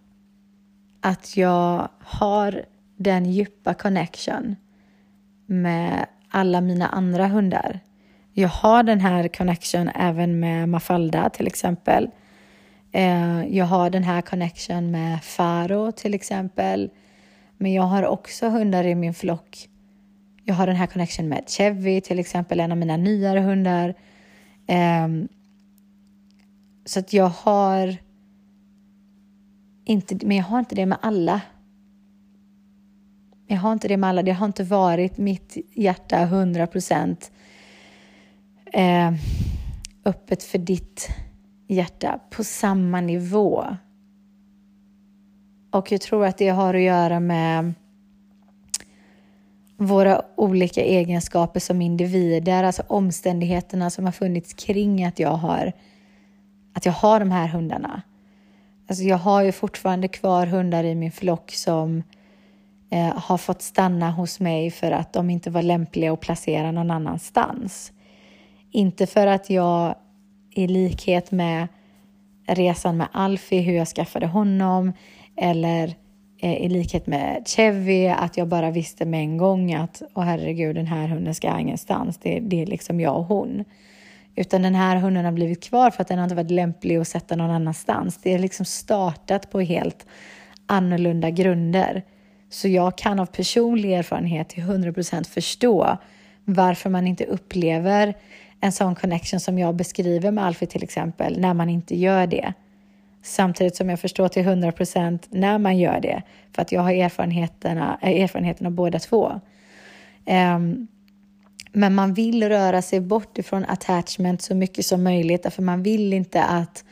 att 1.01 1.37
jag 1.37 1.89
har 1.99 2.65
den 2.97 3.25
djupa 3.25 3.73
connection 3.73 4.55
med 5.45 6.05
alla 6.29 6.61
mina 6.61 6.87
andra 6.87 7.27
hundar. 7.27 7.79
Jag 8.33 8.49
har 8.49 8.83
den 8.83 8.99
här 8.99 9.27
connection 9.27 9.89
även 9.95 10.39
med 10.39 10.69
Mafalda 10.69 11.29
till 11.29 11.47
exempel. 11.47 12.09
Ehm, 12.91 13.53
jag 13.53 13.65
har 13.65 13.89
den 13.89 14.03
här 14.03 14.21
connection 14.21 14.91
med 14.91 15.23
Faro 15.23 15.91
till 15.91 16.13
exempel. 16.13 16.89
Men 17.57 17.73
jag 17.73 17.83
har 17.83 18.05
också 18.05 18.49
hundar 18.49 18.83
i 18.83 18.95
min 18.95 19.13
flock. 19.13 19.67
Jag 20.43 20.55
har 20.55 20.68
den 20.68 20.76
här 20.76 20.88
connection 20.88 21.30
med 21.30 21.43
Chevy, 21.47 22.01
till 22.01 22.19
exempel, 22.19 22.59
en 22.59 22.72
av 22.72 22.77
mina 22.77 22.97
nyare 22.97 23.39
hundar. 23.39 23.93
Um, 25.05 25.27
så 26.85 26.99
att 26.99 27.13
jag 27.13 27.30
har 27.30 27.97
inte, 29.85 30.26
men 30.26 30.38
jag 30.38 30.43
har 30.43 30.59
inte 30.59 30.76
det 30.76 30.85
med 30.85 30.97
alla. 31.01 31.41
Jag 33.47 33.57
har 33.57 33.73
inte 33.73 33.88
det 33.88 33.97
med 33.97 34.09
alla. 34.09 34.23
Det 34.23 34.31
har 34.31 34.45
inte 34.45 34.63
varit 34.63 35.18
mitt 35.18 35.57
hjärta 35.73 36.22
100 36.22 36.68
procent 36.68 37.31
eh, 38.73 39.13
öppet 40.05 40.43
för 40.43 40.57
ditt 40.57 41.09
hjärta 41.68 42.19
på 42.30 42.43
samma 42.43 43.01
nivå. 43.01 43.65
Och 45.72 45.91
jag 45.91 46.01
tror 46.01 46.26
att 46.26 46.38
det 46.38 46.49
har 46.49 46.73
att 46.73 46.81
göra 46.81 47.19
med 47.19 47.73
våra 49.81 50.21
olika 50.35 50.81
egenskaper 50.83 51.59
som 51.59 51.81
individer, 51.81 52.63
alltså 52.63 52.83
omständigheterna 52.87 53.89
som 53.89 54.05
har 54.05 54.11
funnits 54.11 54.53
kring 54.53 55.05
att 55.05 55.19
jag 55.19 55.29
har, 55.29 55.73
att 56.73 56.85
jag 56.85 56.93
har 56.93 57.19
de 57.19 57.31
här 57.31 57.47
hundarna. 57.47 58.01
Alltså 58.89 59.03
jag 59.03 59.17
har 59.17 59.41
ju 59.41 59.51
fortfarande 59.51 60.07
kvar 60.07 60.45
hundar 60.45 60.83
i 60.83 60.95
min 60.95 61.11
flock 61.11 61.51
som 61.51 62.03
eh, 62.91 63.15
har 63.15 63.37
fått 63.37 63.61
stanna 63.61 64.11
hos 64.11 64.39
mig 64.39 64.71
för 64.71 64.91
att 64.91 65.13
de 65.13 65.29
inte 65.29 65.49
var 65.49 65.61
lämpliga 65.61 66.13
att 66.13 66.19
placera 66.19 66.71
någon 66.71 66.91
annanstans. 66.91 67.91
Inte 68.71 69.07
för 69.07 69.27
att 69.27 69.49
jag 69.49 69.95
i 70.51 70.67
likhet 70.67 71.31
med 71.31 71.67
resan 72.47 72.97
med 72.97 73.07
Alfie, 73.11 73.61
hur 73.61 73.73
jag 73.73 73.87
skaffade 73.87 74.27
honom, 74.27 74.93
eller 75.35 75.95
Eh, 76.43 76.61
i 76.61 76.69
likhet 76.69 77.07
med 77.07 77.47
Chevy, 77.47 78.07
att 78.07 78.38
jag 78.38 78.47
bara 78.47 78.72
visste 78.72 79.05
med 79.05 79.19
en 79.19 79.38
gång 79.38 79.73
att 79.73 80.01
åh 80.13 80.23
herregud, 80.23 80.76
den 80.76 80.88
här 80.88 81.07
hunden 81.07 81.35
ska 81.35 81.59
ingenstans. 81.59 82.18
Det, 82.18 82.39
det 82.39 82.61
är 82.61 82.65
liksom 82.65 82.99
jag 82.99 83.18
och 83.18 83.26
hon. 83.26 83.63
Utan 84.35 84.61
den 84.61 84.76
här 84.76 84.95
hunden 84.95 85.26
har 85.26 85.31
blivit 85.31 85.63
kvar 85.63 85.91
för 85.91 86.01
att 86.01 86.07
den 86.07 86.18
har 86.18 86.23
inte 86.23 86.35
varit 86.35 86.51
lämplig 86.51 86.95
att 86.95 87.07
sätta 87.07 87.35
någon 87.35 87.49
annanstans. 87.49 88.19
Det 88.23 88.34
är 88.34 88.39
liksom 88.39 88.65
startat 88.65 89.51
på 89.51 89.59
helt 89.59 90.05
annorlunda 90.65 91.30
grunder. 91.30 92.03
Så 92.49 92.68
jag 92.68 92.97
kan 92.97 93.19
av 93.19 93.26
personlig 93.26 93.93
erfarenhet 93.93 94.49
till 94.49 94.63
100% 94.63 95.23
förstå 95.23 95.97
varför 96.45 96.89
man 96.89 97.07
inte 97.07 97.26
upplever 97.26 98.13
en 98.61 98.72
sån 98.72 98.95
connection 98.95 99.39
som 99.39 99.59
jag 99.59 99.76
beskriver 99.76 100.31
med 100.31 100.45
Alfie 100.45 100.68
till 100.68 100.84
exempel, 100.84 101.39
när 101.39 101.53
man 101.53 101.69
inte 101.69 101.95
gör 101.95 102.27
det. 102.27 102.53
Samtidigt 103.23 103.76
som 103.76 103.89
jag 103.89 103.99
förstår 103.99 104.27
till 104.27 104.43
100% 104.43 105.19
när 105.30 105.57
man 105.57 105.77
gör 105.77 105.99
det, 105.99 106.22
för 106.56 106.61
att 106.61 106.72
jag 106.72 106.81
har 106.81 106.91
erfarenheterna, 106.91 107.99
eh, 108.02 108.22
erfarenheterna 108.23 108.68
av 108.68 108.73
båda 108.73 108.99
två. 108.99 109.41
Um, 110.26 110.88
men 111.72 111.95
man 111.95 112.14
vill 112.14 112.49
röra 112.49 112.81
sig 112.81 112.99
bort 112.99 113.38
ifrån 113.38 113.65
attachment 113.65 114.41
så 114.41 114.56
mycket 114.56 114.85
som 114.85 115.03
möjligt, 115.03 115.43
därför 115.43 115.61
man 115.61 115.84
vill 115.84 116.14
inte 116.14 116.43
att 116.43 116.84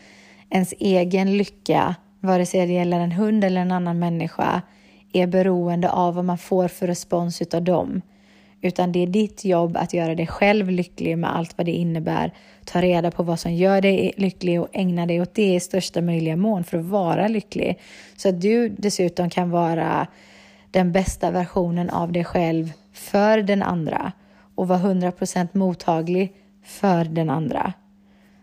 ens 0.49 0.73
egen 0.79 1.37
lycka, 1.37 1.95
vare 2.19 2.45
sig 2.45 2.67
det 2.67 2.73
gäller 2.73 2.99
en 2.99 3.11
hund 3.11 3.43
eller 3.43 3.61
en 3.61 3.71
annan 3.71 3.99
människa, 3.99 4.61
är 5.13 5.27
beroende 5.27 5.89
av 5.89 6.15
vad 6.15 6.25
man 6.25 6.37
får 6.37 6.67
för 6.67 6.87
respons 6.87 7.41
utav 7.41 7.63
dem. 7.63 8.01
Utan 8.61 8.91
det 8.91 8.99
är 8.99 9.07
ditt 9.07 9.45
jobb 9.45 9.77
att 9.77 9.93
göra 9.93 10.15
dig 10.15 10.27
själv 10.27 10.69
lycklig 10.69 11.17
med 11.17 11.35
allt 11.35 11.57
vad 11.57 11.65
det 11.65 11.71
innebär. 11.71 12.33
Ta 12.71 12.81
reda 12.81 13.11
på 13.11 13.23
vad 13.23 13.39
som 13.39 13.53
gör 13.53 13.81
dig 13.81 14.13
lycklig 14.17 14.61
och 14.61 14.67
ägna 14.73 15.05
dig 15.05 15.21
åt 15.21 15.33
det 15.33 15.55
i 15.55 15.59
största 15.59 16.01
möjliga 16.01 16.35
mån 16.35 16.63
för 16.63 16.77
att 16.77 16.85
vara 16.85 17.27
lycklig. 17.27 17.79
Så 18.17 18.29
att 18.29 18.41
du 18.41 18.69
dessutom 18.69 19.29
kan 19.29 19.49
vara 19.49 20.07
den 20.71 20.91
bästa 20.91 21.31
versionen 21.31 21.89
av 21.89 22.11
dig 22.11 22.25
själv 22.25 22.71
för 22.93 23.37
den 23.37 23.63
andra 23.63 24.11
och 24.55 24.67
vara 24.67 24.79
100% 24.79 25.47
mottaglig 25.53 26.33
för 26.63 27.05
den 27.05 27.29
andra. 27.29 27.73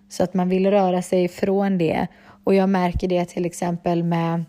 Så 0.09 0.23
att 0.23 0.35
man 0.35 0.48
vill 0.48 0.70
röra 0.70 1.03
sig 1.03 1.24
ifrån 1.24 1.78
det. 1.78 2.07
Och 2.44 2.55
jag 2.55 2.69
märker 2.69 3.09
det 3.09 3.24
till 3.24 3.47
exempel 3.47 4.03
med 4.03 4.44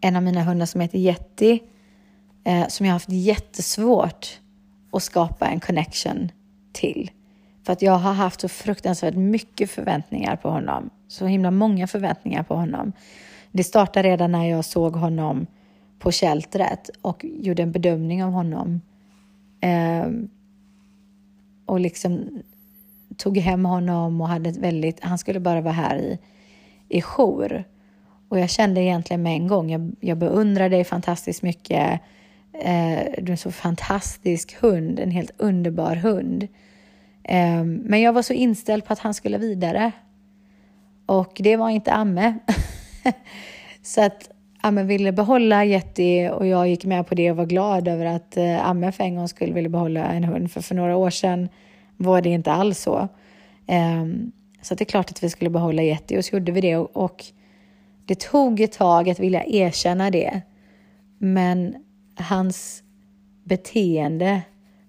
en 0.00 0.16
av 0.16 0.22
mina 0.22 0.42
hundar 0.42 0.66
som 0.66 0.80
heter 0.80 0.98
Yeti 0.98 1.62
eh, 2.44 2.68
som 2.68 2.86
jag 2.86 2.90
har 2.90 2.94
haft 2.96 3.12
jättesvårt 3.12 4.40
att 4.92 5.02
skapa 5.02 5.46
en 5.46 5.60
connection 5.60 6.30
till. 6.72 7.10
För 7.68 7.72
att 7.72 7.82
jag 7.82 7.98
har 7.98 8.12
haft 8.12 8.40
så 8.40 8.48
fruktansvärt 8.48 9.14
mycket 9.14 9.70
förväntningar 9.70 10.36
på 10.36 10.50
honom. 10.50 10.90
Så 11.08 11.26
himla 11.26 11.50
många 11.50 11.86
förväntningar 11.86 12.42
på 12.42 12.54
honom. 12.54 12.92
Det 13.52 13.64
startade 13.64 14.08
redan 14.08 14.32
när 14.32 14.44
jag 14.44 14.64
såg 14.64 14.96
honom 14.96 15.46
på 15.98 16.12
sheltret 16.12 16.90
och 17.02 17.24
gjorde 17.24 17.62
en 17.62 17.72
bedömning 17.72 18.24
av 18.24 18.30
honom. 18.30 18.80
Eh, 19.60 20.06
och 21.66 21.80
liksom 21.80 22.42
tog 23.16 23.38
hem 23.38 23.64
honom 23.64 24.20
och 24.20 24.28
hade 24.28 24.50
ett 24.50 24.56
väldigt, 24.56 25.04
han 25.04 25.18
skulle 25.18 25.40
bara 25.40 25.60
vara 25.60 25.74
här 25.74 25.96
i, 25.96 26.18
i 26.88 27.02
jour. 27.02 27.64
Och 28.28 28.38
jag 28.38 28.50
kände 28.50 28.80
egentligen 28.80 29.22
med 29.22 29.32
en 29.32 29.46
gång, 29.46 29.70
jag, 29.70 29.92
jag 30.00 30.18
beundrar 30.18 30.68
dig 30.68 30.84
fantastiskt 30.84 31.42
mycket. 31.42 32.00
Eh, 32.52 33.00
du 33.18 33.26
är 33.26 33.30
en 33.30 33.36
så 33.36 33.52
fantastisk 33.52 34.56
hund, 34.60 35.00
en 35.00 35.10
helt 35.10 35.32
underbar 35.36 35.96
hund. 35.96 36.48
Ehm, 37.30 37.74
men 37.84 38.00
jag 38.00 38.12
var 38.12 38.22
så 38.22 38.32
inställd 38.32 38.84
på 38.84 38.92
att 38.92 38.98
han 38.98 39.14
skulle 39.14 39.38
vidare. 39.38 39.92
Och 41.06 41.32
det 41.38 41.56
var 41.56 41.70
inte 41.70 41.92
Amme. 41.92 42.38
så 43.82 44.02
att 44.02 44.30
Amme 44.60 44.82
ville 44.82 45.12
behålla 45.12 45.64
Yeti 45.64 46.30
och 46.32 46.46
jag 46.46 46.68
gick 46.68 46.84
med 46.84 47.06
på 47.06 47.14
det 47.14 47.30
och 47.30 47.36
var 47.36 47.46
glad 47.46 47.88
över 47.88 48.06
att 48.06 48.36
eh, 48.36 48.68
Amme 48.68 48.92
för 48.92 49.04
en 49.04 49.16
gång 49.16 49.28
skulle 49.28 49.52
vilja 49.52 49.70
behålla 49.70 50.06
en 50.06 50.24
hund. 50.24 50.52
För 50.52 50.60
för 50.60 50.74
några 50.74 50.96
år 50.96 51.10
sedan 51.10 51.48
var 51.96 52.22
det 52.22 52.28
inte 52.28 52.52
alls 52.52 52.78
så. 52.78 53.08
Ehm, 53.66 54.32
så 54.62 54.74
det 54.74 54.82
är 54.82 54.86
klart 54.86 55.10
att 55.10 55.22
vi 55.22 55.30
skulle 55.30 55.50
behålla 55.50 55.82
Yeti 55.82 56.18
och 56.18 56.24
så 56.24 56.36
gjorde 56.36 56.52
vi 56.52 56.60
det. 56.60 56.76
Och 56.76 57.24
det 58.06 58.20
tog 58.20 58.60
ett 58.60 58.72
tag 58.72 59.10
att 59.10 59.20
vilja 59.20 59.44
erkänna 59.46 60.10
det. 60.10 60.42
Men 61.18 61.74
hans 62.16 62.82
beteende, 63.44 64.42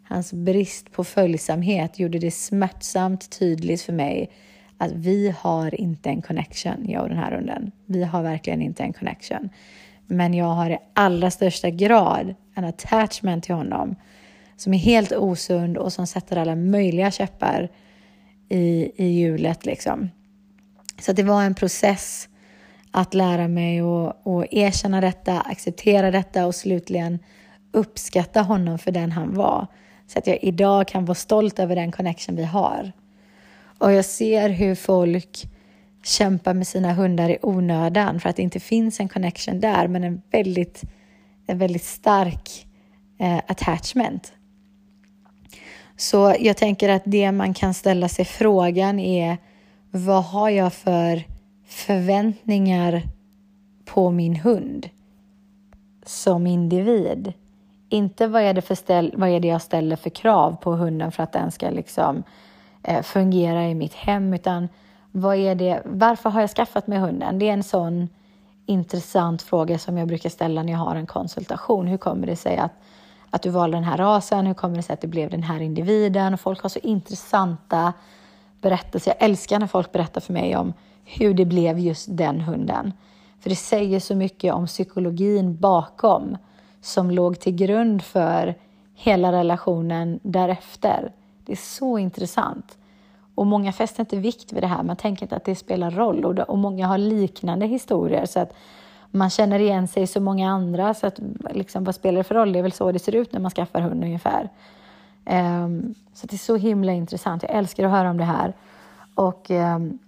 hans 0.10 0.34
brist 0.34 0.92
på 0.92 1.04
följsamhet 1.04 2.00
gjorde 2.00 2.20
det 2.20 2.32
smärtsamt 2.32 3.40
tydligt 3.40 3.82
för 3.82 3.94
mig 3.94 4.30
att 4.78 4.92
vi 4.92 5.36
har 5.40 5.82
inte 5.82 6.10
en 6.10 6.22
connection, 6.22 6.90
jag 6.90 7.04
och 7.04 7.10
den 7.10 7.18
här 7.18 7.32
hunden. 7.32 7.72
Vi 7.86 8.04
har 8.04 8.24
verkligen 8.24 8.62
inte 8.62 8.84
en 8.84 8.94
connection. 8.94 9.50
Men 10.08 10.34
jag 10.34 10.46
har 10.46 10.70
i 10.70 10.78
allra 10.94 11.32
största 11.32 11.70
grad 11.70 12.36
en 12.56 12.64
attachment 12.64 13.44
till 13.44 13.56
honom 13.56 13.96
som 14.58 14.74
är 14.74 14.78
helt 14.78 15.12
osund 15.12 15.78
och 15.78 15.94
som 15.94 16.08
sätter 16.08 16.38
alla 16.38 16.56
möjliga 16.56 17.12
käppar 17.12 17.70
i, 18.50 18.92
i 18.96 19.06
hjulet. 19.06 19.66
Liksom. 19.66 20.10
Så 21.02 21.14
det 21.14 21.24
var 21.24 21.44
en 21.44 21.56
process 21.56 22.30
att 22.92 23.14
lära 23.14 23.48
mig 23.48 23.80
att, 23.80 24.28
att 24.28 24.54
erkänna 24.54 25.02
detta, 25.02 25.42
acceptera 25.42 26.12
detta 26.12 26.46
och 26.46 26.56
slutligen 26.56 27.20
uppskatta 27.72 28.42
honom 28.42 28.80
för 28.80 28.92
den 28.92 29.12
han 29.12 29.34
var. 29.34 29.68
Så 30.10 30.20
att 30.20 30.28
jag 30.28 30.44
idag 30.44 30.88
kan 30.88 31.06
vara 31.06 31.16
stolt 31.16 31.60
över 31.60 31.76
den 31.76 31.92
connection 31.92 32.36
vi 32.36 32.44
har. 32.44 32.92
Och 33.78 33.92
jag 33.92 34.06
ser 34.06 34.50
hur 34.50 34.76
folk 34.76 35.48
kämpar 36.04 36.54
med 36.54 36.68
sina 36.68 36.94
hundar 36.94 37.30
i 37.30 37.38
onödan 37.42 38.20
för 38.20 38.30
att 38.30 38.36
det 38.36 38.42
inte 38.42 38.60
finns 38.60 39.00
en 39.00 39.10
connection 39.10 39.60
där, 39.60 39.88
men 39.88 40.04
en 40.04 40.22
väldigt, 40.32 40.82
en 41.48 41.58
väldigt 41.58 41.84
stark 41.84 42.68
eh, 43.20 43.38
attachment. 43.48 44.34
Så 45.98 46.36
jag 46.40 46.58
tänker 46.58 46.90
att 46.90 47.04
det 47.06 47.32
man 47.32 47.54
kan 47.54 47.74
ställa 47.74 48.10
sig 48.10 48.26
frågan 48.26 49.00
är 49.00 49.38
vad 49.92 50.24
har 50.24 50.50
jag 50.50 50.74
för 50.74 51.24
förväntningar 51.68 53.02
på 53.86 54.12
min 54.12 54.36
hund 54.36 54.90
som 56.06 56.48
individ? 56.48 57.34
Inte 57.90 58.28
vad 58.28 58.42
är 58.42 58.54
det, 58.54 58.62
för 58.62 58.76
ställ, 58.76 59.14
vad 59.18 59.30
är 59.30 59.40
det 59.40 59.48
jag 59.48 59.62
ställer 59.62 59.96
för 59.96 60.10
krav 60.10 60.56
på 60.62 60.72
hunden 60.72 61.12
för 61.12 61.24
att 61.24 61.32
den 61.32 61.52
ska 61.52 61.70
liksom, 61.70 62.24
eh, 62.84 63.02
fungera 63.02 63.68
i 63.68 63.76
mitt 63.76 63.94
hem, 63.94 64.34
utan 64.34 64.70
vad 65.12 65.36
är 65.36 65.56
det, 65.56 65.82
varför 65.86 66.30
har 66.30 66.42
jag 66.42 66.50
skaffat 66.50 66.88
mig 66.88 67.00
hunden? 67.00 67.40
Det 67.40 67.50
är 67.50 67.54
en 67.54 67.64
sån 67.64 68.10
intressant 68.66 69.42
fråga 69.42 69.80
som 69.80 69.98
jag 69.98 70.08
brukar 70.08 70.30
ställa 70.30 70.64
när 70.64 70.72
jag 70.74 70.80
har 70.80 70.96
en 70.96 71.08
konsultation. 71.08 71.88
Hur 71.88 71.98
kommer 71.98 72.28
det 72.28 72.36
sig 72.36 72.58
att, 72.58 72.72
att 73.30 73.42
du 73.42 73.50
valde 73.50 73.78
den 73.78 73.84
här 73.84 73.98
rasen? 73.98 74.48
Hur 74.48 74.54
kommer 74.54 74.76
det 74.76 74.84
sig 74.84 74.94
att 74.94 75.02
det 75.02 75.08
blev 75.08 75.30
den 75.30 75.44
här 75.44 75.60
individen? 75.62 76.34
Och 76.34 76.40
folk 76.40 76.62
har 76.62 76.70
så 76.70 76.80
intressanta 76.80 77.94
berättelser. 78.62 79.14
Jag 79.18 79.26
älskar 79.30 79.60
när 79.60 79.68
folk 79.68 79.92
berättar 79.92 80.22
för 80.22 80.34
mig 80.34 80.56
om 80.56 80.74
hur 81.06 81.34
det 81.34 81.46
blev 81.46 81.80
just 81.80 82.08
den 82.18 82.42
hunden. 82.42 82.94
För 83.40 83.50
det 83.50 83.56
säger 83.56 84.00
så 84.00 84.16
mycket 84.16 84.54
om 84.54 84.68
psykologin 84.68 85.58
bakom 85.58 86.38
som 86.82 87.12
låg 87.12 87.40
till 87.40 87.56
grund 87.56 88.02
för 88.02 88.56
hela 88.96 89.32
relationen 89.32 90.20
därefter. 90.24 91.12
Det 91.46 91.52
är 91.52 91.56
så 91.56 91.98
intressant. 91.98 92.78
Och 93.36 93.48
många 93.48 93.72
fäster 93.74 94.02
inte 94.02 94.18
vikt 94.18 94.54
vid 94.54 94.64
det 94.64 94.68
här. 94.68 94.84
Man 94.84 94.96
tänker 94.96 95.24
inte 95.24 95.36
att 95.36 95.46
det 95.46 95.56
spelar 95.56 95.92
roll. 95.92 96.26
Och, 96.26 96.40
och 96.50 96.58
många 96.58 96.88
har 96.88 96.98
liknande 96.98 97.66
historier. 97.66 98.26
Så 98.26 98.40
att 98.40 98.54
man 99.12 99.30
känner 99.30 99.60
igen 99.60 99.88
sig 99.88 100.04
i 100.04 100.08
så 100.08 100.22
många 100.22 100.50
andra. 100.52 100.94
Så 100.94 101.08
att 101.08 101.20
liksom, 101.52 101.84
vad 101.84 101.96
spelar 101.96 102.18
det 102.18 102.24
för 102.24 102.36
roll? 102.36 102.54
Det 102.54 102.60
är 102.60 102.64
väl 102.64 102.72
så 102.72 102.92
det 102.92 103.00
ser 103.00 103.16
ut 103.16 103.34
när 103.34 103.40
man 103.40 103.52
skaffar 103.52 103.82
hund 103.82 104.04
ungefär. 104.04 104.50
Um, 105.26 105.96
så 106.14 106.28
det 106.28 106.36
är 106.36 106.38
så 106.38 106.56
himla 106.56 106.92
intressant. 106.92 107.44
Jag 107.44 107.52
älskar 107.52 107.86
att 107.86 107.92
höra 107.92 108.10
om 108.10 108.18
det 108.18 108.24
här. 108.24 108.54
Och 109.16 109.50
um, 109.50 110.00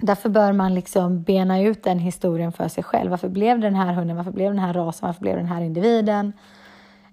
Därför 0.00 0.28
bör 0.28 0.52
man 0.52 0.74
liksom 0.74 1.22
bena 1.22 1.60
ut 1.60 1.82
den 1.82 1.98
historien 1.98 2.52
för 2.52 2.68
sig 2.68 2.84
själv. 2.84 3.10
Varför 3.10 3.28
blev 3.28 3.60
den 3.60 3.74
här 3.74 3.92
hunden? 3.92 4.16
Varför 4.16 4.32
blev 4.32 4.50
den 4.50 4.62
här 4.62 4.72
rasen? 4.72 5.06
Varför 5.06 5.20
blev 5.20 5.36
den 5.36 5.46
här 5.46 5.60
individen? 5.60 6.32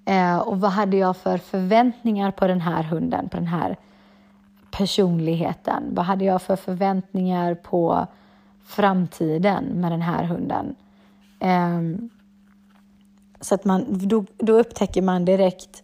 Eh, 0.06 0.38
och 0.38 0.60
vad 0.60 0.72
hade 0.72 0.98
jag 0.98 1.18
för 1.18 1.38
förväntningar 1.38 2.32
på 2.32 2.48
den 2.48 2.62
här 2.62 2.84
hunden, 2.84 3.30
på 3.30 3.38
den 3.38 3.48
här 3.48 3.78
personligheten? 4.72 5.84
Vad 5.92 6.06
hade 6.06 6.26
jag 6.26 6.42
för 6.42 6.56
förväntningar 6.56 7.56
på 7.56 8.08
framtiden 8.64 9.64
med 9.64 9.92
den 9.92 10.02
här 10.02 10.24
hunden? 10.24 10.76
Eh, 11.40 11.82
så 13.42 13.56
att 13.56 13.66
man, 13.66 13.86
då, 13.90 14.26
då 14.38 14.54
upptäcker 14.54 15.02
man 15.02 15.26
direkt 15.26 15.84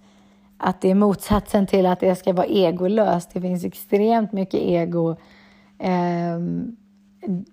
att 0.57 0.82
det 0.82 0.91
är 0.91 0.95
motsatsen 0.95 1.68
till 1.68 1.86
att 1.86 1.99
det 1.99 2.15
ska 2.15 2.34
vara 2.34 2.45
egolöst. 2.45 3.30
Det 3.34 3.41
finns 3.41 3.65
extremt 3.65 4.32
mycket 4.32 4.60
ego 4.61 5.15
eh, 5.80 6.40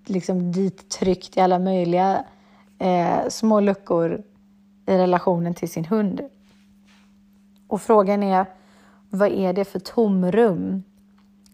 liksom 0.04 0.52
dit 0.52 0.88
tryckt 0.88 1.36
i 1.36 1.40
alla 1.40 1.58
möjliga 1.58 2.24
eh, 2.78 3.28
små 3.28 3.60
luckor 3.60 4.22
i 4.86 4.98
relationen 4.98 5.54
till 5.54 5.70
sin 5.70 5.84
hund. 5.84 6.20
Och 7.68 7.82
frågan 7.82 8.22
är, 8.22 8.46
vad 9.10 9.28
är 9.28 9.52
det 9.52 9.64
för 9.64 9.78
tomrum 9.78 10.82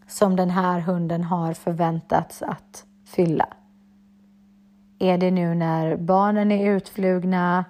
som 0.09 0.37
den 0.37 0.51
här 0.51 0.81
hunden 0.81 1.25
har 1.25 1.55
förväntats 1.55 2.43
att 2.43 2.85
fylla? 3.07 3.47
Är 4.99 5.19
det 5.19 5.31
nu 5.31 5.55
när 5.55 5.97
barnen 5.97 6.53
är 6.53 6.71
utflugna 6.71 7.65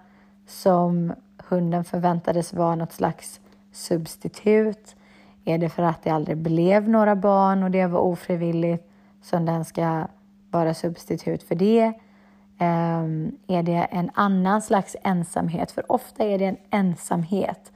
som 0.47 1.13
hunden 1.49 1.85
förväntades 1.85 2.53
vara 2.53 2.75
något 2.75 2.93
slags 2.93 3.41
substitut? 3.73 4.97
Är 5.45 5.59
det 5.59 5.69
för 5.69 5.83
att 5.83 6.03
det 6.03 6.11
aldrig 6.11 6.37
blev 6.37 6.89
några 6.89 7.17
barn 7.17 7.63
och 7.63 7.71
det 7.71 7.87
var 7.87 8.01
ofrivilligt 8.01 8.91
som 9.23 9.47
den 9.47 9.65
ska 9.65 10.07
vara 10.51 10.75
substitut 10.75 11.43
för 11.43 11.55
det? 11.55 11.93
Um, 12.61 13.39
är 13.47 13.63
det 13.63 13.89
en 13.91 14.11
annan 14.15 14.63
slags 14.63 14.97
ensamhet? 15.03 15.71
För 15.71 15.93
ofta 15.93 16.25
är 16.25 16.39
det 16.39 16.45
en 16.45 16.57
ensamhet. 16.71 17.73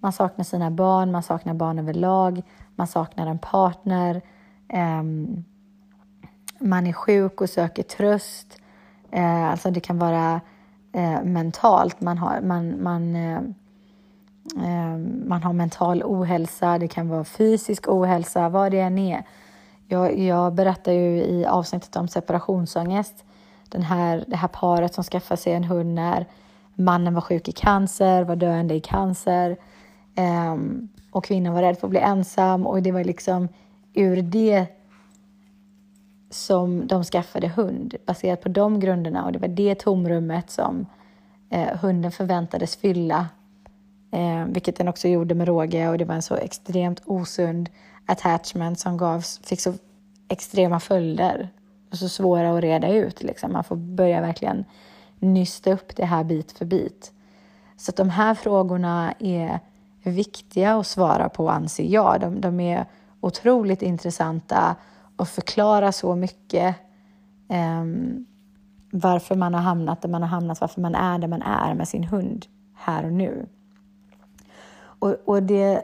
Man 0.00 0.12
saknar 0.12 0.44
sina 0.44 0.70
barn, 0.70 1.12
man 1.12 1.22
saknar 1.22 1.54
barn 1.54 1.78
överlag, 1.78 2.42
man 2.76 2.86
saknar 2.86 3.26
en 3.26 3.38
partner. 3.38 4.22
Um, 4.72 5.44
man 6.58 6.86
är 6.86 6.92
sjuk 6.92 7.40
och 7.40 7.50
söker 7.50 7.82
tröst. 7.82 8.60
Uh, 9.16 9.50
alltså 9.50 9.70
det 9.70 9.80
kan 9.80 9.98
vara 9.98 10.40
uh, 10.96 11.24
mentalt. 11.24 12.00
Man 12.00 12.18
har, 12.18 12.40
man, 12.40 12.82
man, 12.82 13.16
uh, 13.16 13.40
man 15.26 15.42
har 15.42 15.52
mental 15.52 16.02
ohälsa, 16.04 16.78
det 16.78 16.88
kan 16.88 17.08
vara 17.08 17.24
fysisk 17.24 17.88
ohälsa, 17.88 18.48
vad 18.48 18.72
det 18.72 18.80
än 18.80 18.98
är. 18.98 19.24
Jag, 19.88 20.18
jag 20.18 20.54
berättar 20.54 20.92
ju 20.92 21.24
i 21.24 21.46
avsnittet 21.46 21.96
om 21.96 22.08
separationsångest. 22.08 23.24
Den 23.68 23.82
här, 23.82 24.24
det 24.26 24.36
här 24.36 24.48
paret 24.48 24.94
som 24.94 25.04
skaffade 25.04 25.40
sig 25.40 25.52
en 25.52 25.64
hund 25.64 25.94
när 25.94 26.26
mannen 26.74 27.14
var 27.14 27.20
sjuk 27.20 27.48
i 27.48 27.52
cancer, 27.52 28.22
var 28.22 28.36
döende 28.36 28.74
i 28.74 28.80
cancer 28.80 29.56
um, 30.52 30.88
och 31.10 31.24
kvinnan 31.24 31.54
var 31.54 31.62
rädd 31.62 31.78
för 31.78 31.86
att 31.86 31.90
bli 31.90 32.00
ensam. 32.00 32.66
Och 32.66 32.82
det 32.82 32.92
var 32.92 33.04
liksom 33.04 33.48
ur 33.94 34.22
det 34.22 34.66
som 36.30 36.86
de 36.86 37.04
skaffade 37.04 37.48
hund 37.48 37.94
baserat 38.06 38.40
på 38.40 38.48
de 38.48 38.80
grunderna. 38.80 39.24
Och 39.24 39.32
det 39.32 39.38
var 39.38 39.48
det 39.48 39.74
tomrummet 39.74 40.50
som 40.50 40.86
eh, 41.50 41.78
hunden 41.78 42.12
förväntades 42.12 42.76
fylla 42.76 43.28
eh, 44.12 44.44
vilket 44.46 44.76
den 44.76 44.88
också 44.88 45.08
gjorde 45.08 45.34
med 45.34 45.48
råge. 45.48 45.88
Och 45.88 45.98
det 45.98 46.04
var 46.04 46.14
en 46.14 46.22
så 46.22 46.36
extremt 46.36 47.02
osund 47.04 47.70
attachment 48.06 48.78
som 48.78 48.96
gavs, 48.96 49.40
fick 49.44 49.60
så 49.60 49.74
extrema 50.28 50.80
följder 50.80 51.48
och 51.90 51.98
så 51.98 52.08
svåra 52.08 52.56
att 52.56 52.62
reda 52.62 52.88
ut. 52.88 53.22
Liksom. 53.22 53.52
Man 53.52 53.64
får 53.64 53.76
börja 53.76 54.20
verkligen 54.20 54.64
nysta 55.18 55.72
upp 55.72 55.96
det 55.96 56.04
här 56.04 56.24
bit 56.24 56.52
för 56.52 56.64
bit. 56.64 57.12
Så 57.76 57.90
att 57.90 57.96
de 57.96 58.10
här 58.10 58.34
frågorna 58.34 59.14
är 59.18 59.60
viktiga 60.02 60.76
att 60.76 60.86
svara 60.86 61.28
på 61.28 61.50
anser 61.50 61.84
jag. 61.84 62.20
De, 62.20 62.40
de 62.40 62.60
är 62.60 62.86
otroligt 63.20 63.82
intressanta 63.82 64.76
och 65.16 65.28
förklarar 65.28 65.90
så 65.90 66.14
mycket 66.14 66.76
um, 67.48 68.26
varför 68.90 69.34
man 69.34 69.54
har 69.54 69.60
hamnat 69.60 70.02
där 70.02 70.08
man 70.08 70.22
har 70.22 70.28
hamnat, 70.28 70.60
varför 70.60 70.80
man 70.80 70.94
är 70.94 71.18
där 71.18 71.28
man 71.28 71.42
är 71.42 71.74
med 71.74 71.88
sin 71.88 72.04
hund 72.04 72.46
här 72.74 73.04
och 73.04 73.12
nu. 73.12 73.46
Och, 74.76 75.16
och 75.24 75.42
det, 75.42 75.82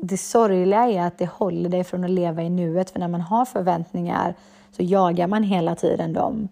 det 0.00 0.16
sorgliga 0.16 0.90
är 0.90 1.06
att 1.06 1.18
det 1.18 1.30
håller 1.30 1.68
dig 1.68 1.84
från 1.84 2.04
att 2.04 2.10
leva 2.10 2.42
i 2.42 2.50
nuet, 2.50 2.90
för 2.90 2.98
när 2.98 3.08
man 3.08 3.20
har 3.20 3.44
förväntningar 3.44 4.34
så 4.70 4.82
jagar 4.82 5.26
man 5.26 5.42
hela 5.42 5.74
tiden 5.74 6.12
dem. 6.12 6.48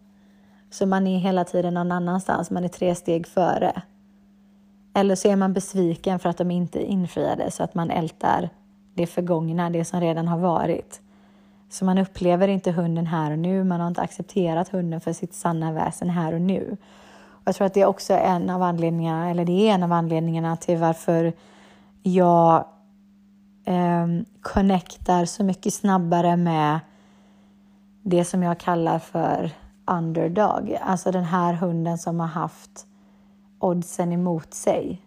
Så 0.71 0.87
man 0.87 1.07
är 1.07 1.19
hela 1.19 1.45
tiden 1.45 1.75
någon 1.75 1.93
annanstans, 1.93 2.51
man 2.51 2.65
är 2.65 2.69
tre 2.69 2.95
steg 2.95 3.27
före. 3.27 3.83
Eller 4.95 5.15
så 5.15 5.29
är 5.29 5.37
man 5.37 5.53
besviken 5.53 6.19
för 6.19 6.29
att 6.29 6.39
de 6.39 6.51
inte 6.51 6.85
infriade, 6.85 7.51
så 7.51 7.63
att 7.63 7.75
man 7.75 7.91
ältar 7.91 8.51
det 8.95 9.07
förgångna, 9.07 9.71
det 9.71 9.85
som 9.85 10.01
redan 10.01 10.29
har 10.29 10.39
varit. 10.39 11.01
Så 11.71 11.85
man 11.85 11.99
upplever 11.99 12.49
inte 12.49 12.71
hunden 12.71 13.07
här 13.07 13.31
och 13.31 13.39
nu, 13.39 13.65
man 13.65 13.81
har 13.81 13.89
inte 13.89 14.01
accepterat 14.01 14.69
hunden 14.69 15.01
för 15.01 15.13
sitt 15.13 15.35
sanna 15.35 15.73
väsen 15.73 16.11
här 16.11 16.35
och 16.35 16.41
nu. 16.41 16.77
Och 17.27 17.43
jag 17.45 17.55
tror 17.55 17.67
att 17.67 17.75
det 17.75 17.81
är 17.81 17.87
också 17.87 18.15
en 18.15 18.51
av 18.51 18.63
anledningarna, 18.63 19.31
eller 19.31 19.45
det 19.45 19.69
är 19.69 19.75
en 19.75 19.83
av 19.83 19.93
anledningarna 19.93 20.57
till 20.57 20.79
varför 20.79 21.33
jag 22.03 22.65
eh, 23.65 24.07
connectar 24.43 25.25
så 25.25 25.45
mycket 25.45 25.75
snabbare 25.75 26.37
med 26.37 26.81
det 28.03 28.25
som 28.25 28.43
jag 28.43 28.61
kallar 28.61 28.99
för 28.99 29.51
underdog. 29.87 30.79
Alltså 30.81 31.11
den 31.11 31.25
här 31.25 31.53
hunden 31.53 31.99
som 31.99 32.21
har 32.21 32.27
haft 32.27 32.87
oddsen 33.59 34.13
emot 34.13 34.55
sig. 34.55 35.03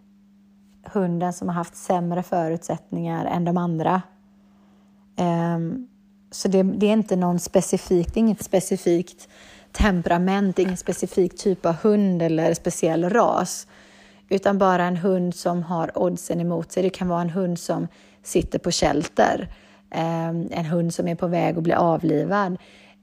Hunden 0.92 1.32
som 1.32 1.48
har 1.48 1.54
haft 1.54 1.76
sämre 1.76 2.22
förutsättningar 2.22 3.24
än 3.24 3.44
de 3.44 3.56
andra. 3.56 4.02
Um, 5.56 5.88
så 6.30 6.48
det, 6.48 6.62
det, 6.62 6.86
är 6.86 6.92
inte 6.92 7.16
någon 7.16 7.38
specifik, 7.38 8.16
inget 8.16 8.44
specifikt 8.44 9.28
temperament, 9.72 10.58
ingen 10.58 10.76
specifik 10.76 11.38
typ 11.38 11.66
av 11.66 11.74
hund 11.74 12.22
eller 12.22 12.54
speciell 12.54 13.10
ras. 13.10 13.66
Utan 14.28 14.58
bara 14.58 14.84
en 14.84 14.96
hund 14.96 15.34
som 15.34 15.62
har 15.62 15.98
oddsen 15.98 16.40
emot 16.40 16.72
sig. 16.72 16.82
Det 16.82 16.90
kan 16.90 17.08
vara 17.08 17.20
en 17.20 17.30
hund 17.30 17.58
som 17.58 17.88
sitter 18.22 18.58
på 18.58 18.70
shelter. 18.70 19.48
Eh, 19.90 20.28
en 20.28 20.64
hund 20.64 20.94
som 20.94 21.08
är 21.08 21.14
på 21.14 21.26
väg 21.26 21.56
att 21.56 21.62
bli 21.62 21.72
avlivad 21.72 22.56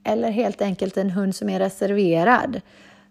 eller 0.04 0.32
helt 0.32 0.62
enkelt 0.62 0.98
en 0.98 1.10
hund 1.10 1.36
som 1.36 1.50
är 1.50 1.60
reserverad 1.60 2.62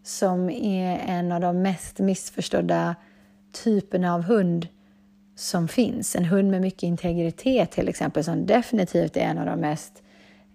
som 0.02 0.50
är 0.50 1.00
en 1.06 1.32
av 1.32 1.40
de 1.40 1.62
mest 1.62 1.98
missförstådda 1.98 2.94
typerna 3.64 4.14
av 4.14 4.22
hund 4.22 4.68
som 5.36 5.68
finns. 5.68 6.16
En 6.16 6.24
hund 6.24 6.50
med 6.50 6.60
mycket 6.60 6.82
integritet 6.82 7.70
till 7.70 7.88
exempel 7.88 8.24
som 8.24 8.46
definitivt 8.46 9.16
är 9.16 9.20
en 9.20 9.38
av 9.38 9.46
de 9.46 9.60
mest 9.60 10.02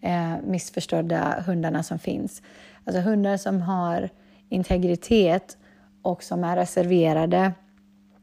eh, 0.01 0.33
missförstådda 0.43 1.43
hundarna 1.45 1.83
som 1.83 1.99
finns. 1.99 2.41
Alltså 2.85 3.01
hundar 3.01 3.37
som 3.37 3.61
har 3.61 4.09
integritet 4.49 5.57
och 6.01 6.23
som 6.23 6.43
är 6.43 6.55
reserverade 6.55 7.51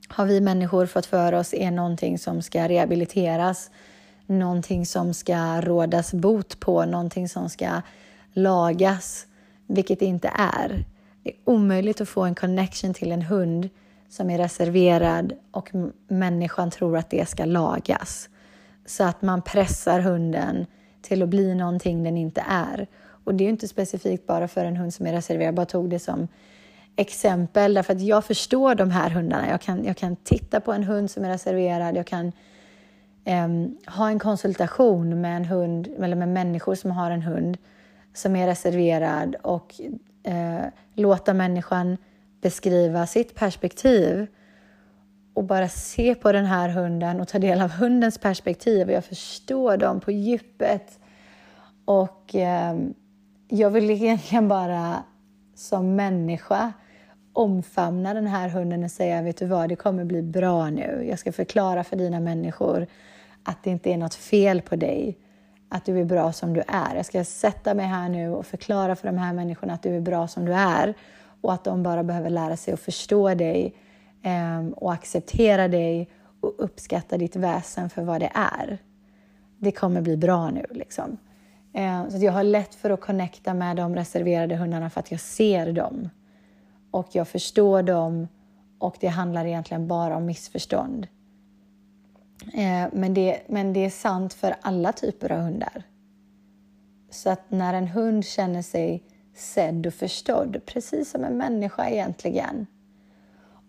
har 0.08 0.26
vi 0.26 0.40
människor 0.40 0.86
fått 0.86 1.06
för 1.06 1.32
oss 1.32 1.54
är 1.54 1.70
någonting 1.70 2.18
som 2.18 2.42
ska 2.42 2.68
rehabiliteras, 2.68 3.70
någonting 4.26 4.86
som 4.86 5.14
ska 5.14 5.60
rådas 5.60 6.12
bot 6.12 6.60
på, 6.60 6.84
någonting 6.84 7.28
som 7.28 7.48
ska 7.48 7.82
lagas, 8.32 9.26
vilket 9.66 9.98
det 9.98 10.06
inte 10.06 10.30
är. 10.34 10.84
Det 11.22 11.30
är 11.30 11.36
omöjligt 11.44 12.00
att 12.00 12.08
få 12.08 12.22
en 12.22 12.34
connection 12.34 12.94
till 12.94 13.12
en 13.12 13.22
hund 13.22 13.68
som 14.08 14.30
är 14.30 14.38
reserverad 14.38 15.32
och 15.50 15.70
människan 16.08 16.70
tror 16.70 16.96
att 16.96 17.10
det 17.10 17.28
ska 17.28 17.44
lagas. 17.44 18.28
Så 18.86 19.04
att 19.04 19.22
man 19.22 19.42
pressar 19.42 20.00
hunden 20.00 20.66
till 21.02 21.22
att 21.22 21.28
bli 21.28 21.54
någonting 21.54 22.04
den 22.04 22.16
inte 22.16 22.44
är. 22.48 22.86
Och 23.24 23.34
det 23.34 23.44
är 23.44 23.46
ju 23.46 23.50
inte 23.50 23.68
specifikt 23.68 24.26
bara 24.26 24.48
för 24.48 24.64
en 24.64 24.76
hund 24.76 24.94
som 24.94 25.06
är 25.06 25.12
reserverad, 25.12 25.46
jag 25.46 25.54
bara 25.54 25.66
tog 25.66 25.90
det 25.90 25.98
som 25.98 26.28
exempel 26.96 27.74
därför 27.74 27.92
att 27.92 28.02
jag 28.02 28.24
förstår 28.24 28.74
de 28.74 28.90
här 28.90 29.10
hundarna. 29.10 29.50
Jag 29.50 29.60
kan, 29.60 29.84
jag 29.84 29.96
kan 29.96 30.16
titta 30.16 30.60
på 30.60 30.72
en 30.72 30.84
hund 30.84 31.10
som 31.10 31.24
är 31.24 31.28
reserverad, 31.28 31.96
jag 31.96 32.06
kan 32.06 32.32
um, 33.24 33.78
ha 33.86 34.08
en 34.08 34.18
konsultation 34.18 35.20
med 35.20 35.36
en 35.36 35.44
hund 35.44 35.88
eller 35.98 36.16
med 36.16 36.28
människor 36.28 36.74
som 36.74 36.90
har 36.90 37.10
en 37.10 37.22
hund 37.22 37.58
som 38.14 38.36
är 38.36 38.46
reserverad 38.46 39.36
och 39.42 39.74
eh, 40.22 40.64
låta 40.94 41.34
människan 41.34 41.96
beskriva 42.40 43.06
sitt 43.06 43.34
perspektiv 43.34 44.26
och 45.34 45.44
bara 45.44 45.68
se 45.68 46.14
på 46.14 46.32
den 46.32 46.44
här 46.44 46.68
hunden 46.68 47.20
och 47.20 47.28
ta 47.28 47.38
del 47.38 47.60
av 47.60 47.70
hundens 47.70 48.18
perspektiv 48.18 48.86
och 48.86 48.92
jag 48.92 49.04
förstår 49.04 49.76
dem 49.76 50.00
på 50.00 50.12
djupet. 50.12 50.98
Och 51.84 52.34
eh, 52.34 52.76
jag 53.48 53.70
vill 53.70 53.90
egentligen 53.90 54.48
bara 54.48 55.02
som 55.54 55.96
människa 55.96 56.72
omfamna 57.36 58.14
den 58.14 58.26
här 58.26 58.48
hunden 58.48 58.84
och 58.84 58.90
säga, 58.90 59.22
vet 59.22 59.36
du 59.36 59.46
vad, 59.46 59.68
det 59.68 59.76
kommer 59.76 60.04
bli 60.04 60.22
bra 60.22 60.70
nu. 60.70 61.06
Jag 61.08 61.18
ska 61.18 61.32
förklara 61.32 61.84
för 61.84 61.96
dina 61.96 62.20
människor 62.20 62.86
att 63.42 63.62
det 63.62 63.70
inte 63.70 63.92
är 63.92 63.96
något 63.96 64.14
fel 64.14 64.62
på 64.62 64.76
dig 64.76 65.18
att 65.68 65.84
du 65.84 66.00
är 66.00 66.04
bra 66.04 66.32
som 66.32 66.54
du 66.54 66.62
är. 66.66 66.96
Jag 66.96 67.06
ska 67.06 67.24
sätta 67.24 67.74
mig 67.74 67.86
här 67.86 68.08
nu 68.08 68.30
och 68.30 68.46
förklara 68.46 68.96
för 68.96 69.06
de 69.06 69.18
här 69.18 69.32
människorna 69.32 69.74
att 69.74 69.82
du 69.82 69.96
är 69.96 70.00
bra 70.00 70.28
som 70.28 70.44
du 70.44 70.54
är 70.54 70.94
och 71.40 71.52
att 71.52 71.64
de 71.64 71.82
bara 71.82 72.02
behöver 72.02 72.30
lära 72.30 72.56
sig 72.56 72.74
att 72.74 72.80
förstå 72.80 73.34
dig 73.34 73.74
eh, 74.22 74.68
och 74.76 74.92
acceptera 74.92 75.68
dig 75.68 76.10
och 76.40 76.54
uppskatta 76.58 77.18
ditt 77.18 77.36
väsen 77.36 77.90
för 77.90 78.02
vad 78.02 78.20
det 78.20 78.30
är. 78.34 78.78
Det 79.58 79.72
kommer 79.72 80.00
bli 80.00 80.16
bra 80.16 80.50
nu. 80.50 80.64
Liksom. 80.70 81.16
Eh, 81.74 82.08
så 82.08 82.24
jag 82.24 82.32
har 82.32 82.44
lätt 82.44 82.74
för 82.74 82.90
att 82.90 83.00
connecta 83.00 83.54
med 83.54 83.76
de 83.76 83.94
reserverade 83.94 84.56
hundarna 84.56 84.90
för 84.90 85.00
att 85.00 85.10
jag 85.10 85.20
ser 85.20 85.72
dem 85.72 86.10
och 86.90 87.08
jag 87.12 87.28
förstår 87.28 87.82
dem 87.82 88.28
och 88.78 88.96
det 89.00 89.08
handlar 89.08 89.46
egentligen 89.46 89.88
bara 89.88 90.16
om 90.16 90.26
missförstånd. 90.26 91.06
Eh, 92.54 92.88
men, 92.92 93.14
det, 93.14 93.42
men 93.48 93.72
det 93.72 93.84
är 93.84 93.90
sant 93.90 94.34
för 94.34 94.56
alla 94.60 94.92
typer 94.92 95.32
av 95.32 95.40
hundar. 95.40 95.82
Så 97.10 97.30
att 97.30 97.50
när 97.50 97.74
en 97.74 97.88
hund 97.88 98.24
känner 98.24 98.62
sig 98.62 99.02
sedd 99.34 99.86
och 99.86 99.94
förstådd, 99.94 100.60
precis 100.66 101.10
som 101.10 101.24
en 101.24 101.38
människa 101.38 101.88
egentligen, 101.88 102.66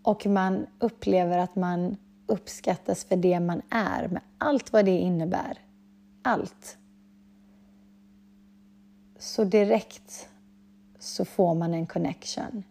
och 0.02 0.26
man 0.26 0.66
upplever 0.78 1.38
att 1.38 1.56
man 1.56 1.96
uppskattas 2.26 3.04
för 3.04 3.16
det 3.16 3.40
man 3.40 3.62
är, 3.70 4.08
med 4.08 4.22
allt 4.38 4.72
vad 4.72 4.84
det 4.84 4.98
innebär. 4.98 5.58
Allt. 6.22 6.78
Så 9.18 9.44
direkt 9.44 10.28
så 10.98 11.24
får 11.24 11.54
man 11.54 11.74
en 11.74 11.86
connection. 11.86 12.62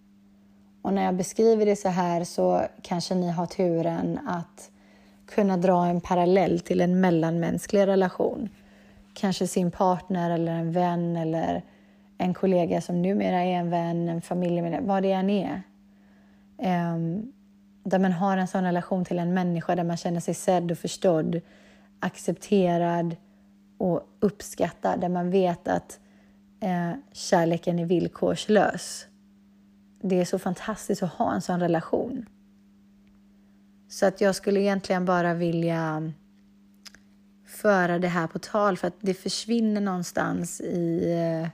Och 0.87 0.93
när 0.93 1.05
jag 1.05 1.15
beskriver 1.15 1.65
det 1.65 1.75
så 1.75 1.89
här 1.89 2.23
så 2.23 2.65
kanske 2.81 3.15
ni 3.15 3.31
har 3.31 3.45
turen 3.45 4.19
att 4.27 4.71
kunna 5.25 5.57
dra 5.57 5.85
en 5.85 6.01
parallell 6.01 6.59
till 6.59 6.81
en 6.81 6.99
mellanmänsklig 6.99 7.87
relation. 7.87 8.49
Kanske 9.13 9.47
sin 9.47 9.71
partner 9.71 10.31
eller 10.31 10.51
en 10.51 10.71
vän 10.71 11.15
eller 11.15 11.63
en 12.17 12.33
kollega 12.33 12.81
som 12.81 13.01
numera 13.01 13.43
är 13.43 13.51
en 13.51 13.69
vän, 13.69 14.09
en 14.09 14.21
familjemedlem, 14.21 14.87
vad 14.87 15.03
det 15.03 15.11
än 15.11 15.29
är. 15.29 15.61
Um, 16.57 17.33
där 17.83 17.99
man 17.99 18.11
har 18.11 18.37
en 18.37 18.47
sån 18.47 18.63
relation 18.63 19.05
till 19.05 19.19
en 19.19 19.33
människa 19.33 19.75
där 19.75 19.83
man 19.83 19.97
känner 19.97 20.19
sig 20.19 20.33
sedd 20.33 20.71
och 20.71 20.77
förstådd, 20.77 21.41
accepterad 21.99 23.15
och 23.77 24.01
uppskattad, 24.19 25.01
där 25.01 25.09
man 25.09 25.31
vet 25.31 25.67
att 25.67 25.99
eh, 26.61 26.91
kärleken 27.11 27.79
är 27.79 27.85
villkorslös. 27.85 29.07
Det 30.01 30.21
är 30.21 30.25
så 30.25 30.39
fantastiskt 30.39 31.03
att 31.03 31.13
ha 31.13 31.33
en 31.33 31.41
sån 31.41 31.59
relation. 31.59 32.25
Så 33.89 34.05
att 34.05 34.21
jag 34.21 34.35
skulle 34.35 34.59
egentligen 34.59 35.05
bara 35.05 35.33
vilja 35.33 36.11
föra 37.45 37.99
det 37.99 38.07
här 38.07 38.27
på 38.27 38.39
tal 38.39 38.77
för 38.77 38.87
att 38.87 38.97
det 38.99 39.13
försvinner 39.13 39.81
någonstans 39.81 40.61
i, 40.61 41.11
eh, 41.11 41.49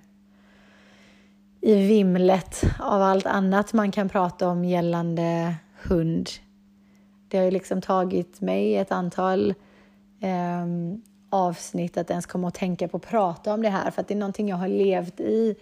i 1.61 1.88
vimlet 1.88 2.61
av 2.80 3.02
allt 3.02 3.26
annat 3.26 3.74
man 3.74 3.91
kan 3.91 4.10
prata 4.10 4.48
om 4.48 4.65
gällande 4.65 5.56
hund. 5.84 6.30
Det 7.28 7.38
har 7.38 7.45
ju 7.45 7.52
liksom 7.52 7.82
tagit 7.82 8.41
mig 8.41 8.76
ett 8.76 8.91
antal 8.91 9.53
eh, 10.22 10.65
avsnitt 11.30 11.98
att 11.98 12.10
ens 12.10 12.26
komma 12.26 12.48
och 12.48 12.53
tänka 12.53 12.88
på 12.88 12.98
att 12.98 13.06
prata 13.06 13.53
om 13.53 13.61
det 13.61 13.70
här 13.70 13.91
för 13.91 14.02
att 14.02 14.07
det 14.07 14.14
är 14.14 14.18
någonting 14.18 14.49
jag 14.49 14.57
har 14.57 14.68
levt 14.68 15.20
i. 15.20 15.56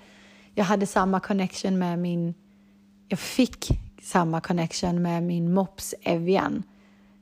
Jag 0.56 0.66
hade 0.66 0.86
samma 0.86 1.20
connection 1.20 1.80
med 1.80 2.00
min... 2.00 2.34
Jag 3.12 3.20
fick 3.20 3.70
samma 4.02 4.42
connection 4.42 5.02
med 5.02 5.24
min 5.24 5.54
mops 5.54 5.96
Evian. 6.02 6.64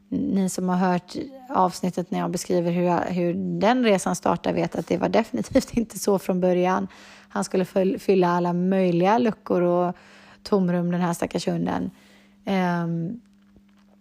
Ni 0.10 0.49
som 0.49 0.70
har 0.70 0.76
hört 0.76 1.16
avsnittet 1.49 2.11
när 2.11 2.20
jag 2.20 2.32
beskriver 2.32 2.72
hur, 2.72 2.84
jag, 2.84 3.02
hur 3.02 3.34
den 3.60 3.84
resan 3.84 4.16
startade 4.16 4.56
vet 4.56 4.76
att 4.76 4.88
det 4.88 4.98
var 4.98 5.10
definitivt 5.10 5.74
inte 5.78 5.99
så 5.99 6.20
från 6.20 6.41
början. 6.41 6.88
Han 7.30 7.44
skulle 7.44 7.66
fylla 7.99 8.28
alla 8.30 8.53
möjliga 8.53 9.18
luckor 9.18 9.61
och 9.61 9.95
tomrum, 10.44 10.91
den 10.91 11.02
här 11.02 11.14
stackars 11.14 11.48
hunden. 11.48 11.91
Um, 12.45 13.22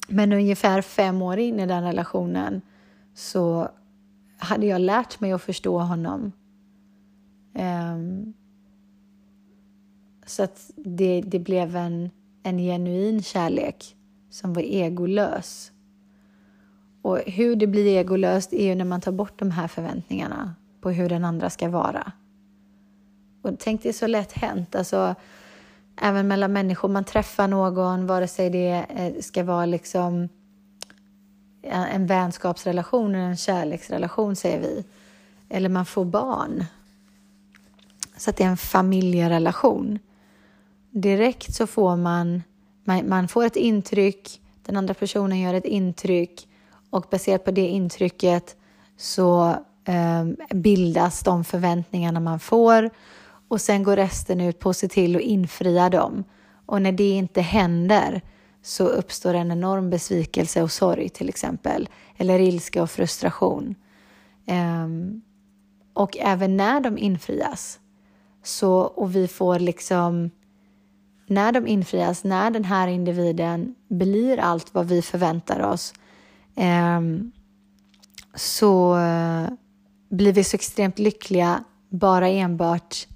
men 0.08 0.32
ungefär 0.32 0.82
fem 0.82 1.22
år 1.22 1.38
in 1.38 1.60
i 1.60 1.66
den 1.66 1.84
relationen 1.84 2.62
så 3.14 3.68
hade 4.38 4.66
jag 4.66 4.80
lärt 4.80 5.20
mig 5.20 5.32
att 5.32 5.42
förstå 5.42 5.78
honom. 5.78 6.32
Um, 7.54 8.34
så 10.28 10.42
att 10.42 10.70
det, 10.76 11.20
det 11.20 11.38
blev 11.38 11.76
en, 11.76 12.10
en 12.42 12.58
genuin 12.58 13.22
kärlek 13.22 13.96
som 14.30 14.52
var 14.52 14.62
egolös. 14.62 15.72
Och 17.02 17.18
hur 17.26 17.56
det 17.56 17.66
blir 17.66 17.86
egolöst 17.86 18.52
är 18.52 18.66
ju 18.66 18.74
när 18.74 18.84
man 18.84 19.00
tar 19.00 19.12
bort 19.12 19.38
de 19.38 19.50
här 19.50 19.68
förväntningarna 19.68 20.54
på 20.80 20.90
hur 20.90 21.08
den 21.08 21.24
andra 21.24 21.50
ska 21.50 21.68
vara. 21.68 22.12
Och 23.42 23.58
tänk, 23.58 23.82
det 23.82 23.88
är 23.88 23.92
så 23.92 24.06
lätt 24.06 24.32
hänt. 24.32 24.74
Alltså, 24.74 25.14
även 26.00 26.28
mellan 26.28 26.52
människor. 26.52 26.88
Man 26.88 27.04
träffar 27.04 27.48
någon, 27.48 28.06
vare 28.06 28.28
sig 28.28 28.50
det 28.50 28.86
eh, 28.88 29.20
ska 29.20 29.44
vara 29.44 29.66
liksom 29.66 30.28
eh, 31.62 31.94
en 31.94 32.06
vänskapsrelation 32.06 33.14
eller 33.14 33.24
en 33.24 33.36
kärleksrelation, 33.36 34.36
säger 34.36 34.60
vi. 34.60 34.84
Eller 35.48 35.68
man 35.68 35.86
får 35.86 36.04
barn. 36.04 36.64
Så 38.16 38.30
att 38.30 38.36
det 38.36 38.44
är 38.44 38.48
en 38.48 38.56
familjerelation. 38.56 39.98
Direkt 40.90 41.54
så 41.54 41.66
får 41.66 41.96
man, 41.96 42.42
man 42.84 43.28
får 43.28 43.44
ett 43.44 43.56
intryck, 43.56 44.40
den 44.62 44.76
andra 44.76 44.94
personen 44.94 45.40
gör 45.40 45.54
ett 45.54 45.64
intryck 45.64 46.48
och 46.90 47.06
baserat 47.10 47.44
på 47.44 47.50
det 47.50 47.68
intrycket 47.68 48.56
så 48.96 49.48
eh, 49.84 50.54
bildas 50.54 51.22
de 51.22 51.44
förväntningarna 51.44 52.20
man 52.20 52.40
får 52.40 52.90
och 53.48 53.60
sen 53.60 53.82
går 53.82 53.96
resten 53.96 54.40
ut 54.40 54.58
på 54.58 54.70
att 54.70 54.76
se 54.76 54.88
till 54.88 55.16
att 55.16 55.22
infria 55.22 55.90
dem. 55.90 56.24
Och 56.66 56.82
när 56.82 56.92
det 56.92 57.10
inte 57.10 57.40
händer 57.40 58.22
så 58.62 58.86
uppstår 58.86 59.34
en 59.34 59.50
enorm 59.50 59.90
besvikelse 59.90 60.62
och 60.62 60.72
sorg 60.72 61.08
till 61.08 61.28
exempel, 61.28 61.88
eller 62.16 62.38
ilska 62.38 62.82
och 62.82 62.90
frustration. 62.90 63.74
Um, 64.46 65.22
och 65.92 66.16
även 66.16 66.56
när 66.56 66.80
de 66.80 66.98
infrias, 66.98 67.80
så, 68.42 68.80
och 68.80 69.16
vi 69.16 69.28
får 69.28 69.58
liksom, 69.58 70.30
när 71.28 71.52
de 71.52 71.66
infrias, 71.66 72.24
när 72.24 72.50
den 72.50 72.64
här 72.64 72.88
individen 72.88 73.74
blir 73.88 74.38
allt 74.38 74.74
vad 74.74 74.86
vi 74.86 75.02
förväntar 75.02 75.60
oss, 75.60 75.94
ehm, 76.56 77.32
så 78.34 78.98
eh, 78.98 79.48
blir 80.10 80.32
vi 80.32 80.44
så 80.44 80.54
extremt 80.54 80.98
lyckliga 80.98 81.64
bara 81.88 82.28
enbart 82.28 83.06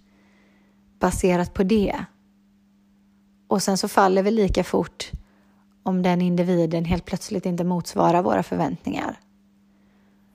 baserat 1.00 1.54
på 1.54 1.62
det. 1.62 2.04
Och 3.48 3.62
sen 3.62 3.78
så 3.78 3.88
faller 3.88 4.22
vi 4.22 4.30
lika 4.30 4.64
fort 4.64 5.10
om 5.82 6.02
den 6.02 6.22
individen 6.22 6.84
helt 6.84 7.04
plötsligt 7.04 7.46
inte 7.46 7.64
motsvarar 7.64 8.22
våra 8.22 8.42
förväntningar. 8.42 9.20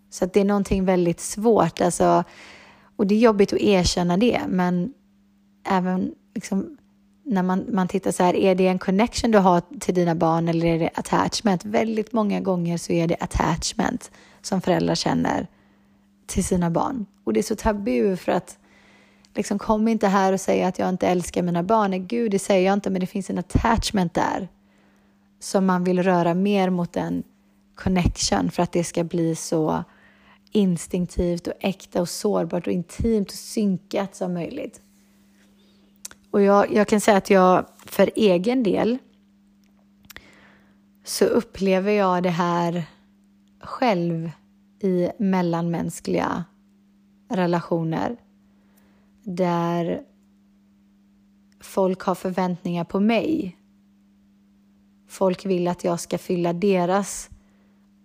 Så 0.10 0.26
det 0.26 0.40
är 0.40 0.46
någonting 0.46 0.86
väldigt 0.86 1.20
svårt, 1.20 1.82
alltså, 1.82 2.24
och 2.96 3.08
det 3.08 3.16
är 3.16 3.20
jobbigt 3.20 3.54
att 3.54 3.60
erkänna 3.60 4.18
det, 4.18 4.42
men 4.48 4.94
även 5.70 6.14
liksom, 6.36 6.78
när 7.30 7.44
man, 7.44 7.66
man 7.72 7.88
tittar 7.88 8.12
så 8.12 8.24
här, 8.24 8.36
är 8.36 8.56
det 8.56 8.68
en 8.68 8.80
connection 8.80 9.32
du 9.32 9.38
har 9.38 9.62
till 9.80 9.94
dina 9.96 10.16
barn 10.16 10.48
eller 10.48 10.68
är 10.68 10.80
det 10.80 10.90
attachment? 10.94 11.66
Väldigt 11.66 12.14
många 12.14 12.40
gånger 12.40 12.78
så 12.78 12.94
är 12.94 13.08
det 13.08 13.18
attachment 13.20 14.12
som 14.42 14.62
föräldrar 14.62 14.96
känner 14.96 15.48
till 16.26 16.44
sina 16.44 16.70
barn. 16.70 17.06
Och 17.24 17.34
det 17.34 17.40
är 17.40 17.44
så 17.44 17.56
tabu 17.56 18.18
för 18.18 18.32
att 18.32 18.58
liksom, 19.36 19.60
kom 19.60 19.88
inte 19.88 20.08
här 20.08 20.34
och 20.34 20.42
säg 20.42 20.64
att 20.64 20.80
jag 20.80 20.90
inte 20.90 21.08
älskar 21.08 21.42
mina 21.42 21.64
barn. 21.64 21.92
Nej, 21.92 22.00
gud, 22.00 22.32
det 22.32 22.40
säger 22.40 22.66
jag 22.66 22.74
inte, 22.74 22.90
men 22.90 23.02
det 23.02 23.08
finns 23.08 23.30
en 23.30 23.38
attachment 23.38 24.14
där 24.14 24.48
som 25.40 25.66
man 25.66 25.84
vill 25.84 26.04
röra 26.04 26.34
mer 26.34 26.70
mot 26.70 26.96
en 26.96 27.24
connection 27.76 28.52
för 28.52 28.64
att 28.64 28.72
det 28.72 28.84
ska 28.84 29.04
bli 29.04 29.36
så 29.36 29.84
instinktivt 30.52 31.48
och 31.48 31.54
äkta 31.60 32.02
och 32.02 32.10
sårbart 32.10 32.68
och 32.68 32.74
intimt 32.74 33.28
och 33.28 33.38
synkat 33.38 34.16
som 34.16 34.34
möjligt. 34.34 34.82
Och 36.32 36.42
jag, 36.42 36.74
jag 36.74 36.88
kan 36.88 37.02
säga 37.02 37.18
att 37.18 37.30
jag 37.30 37.66
för 37.86 38.12
egen 38.16 38.64
del 38.64 38.98
så 41.04 41.26
upplever 41.26 41.92
jag 41.92 42.24
det 42.24 42.30
här 42.30 42.84
själv 43.62 44.32
i 44.82 45.10
mellanmänskliga 45.20 46.44
relationer 47.30 48.18
där 49.24 50.02
folk 51.62 52.02
har 52.02 52.16
förväntningar 52.16 52.84
på 52.84 53.00
mig. 53.00 53.58
Folk 55.08 55.46
vill 55.46 55.68
att 55.68 55.84
jag 55.84 56.00
ska 56.00 56.18
fylla 56.18 56.54
deras 56.54 57.30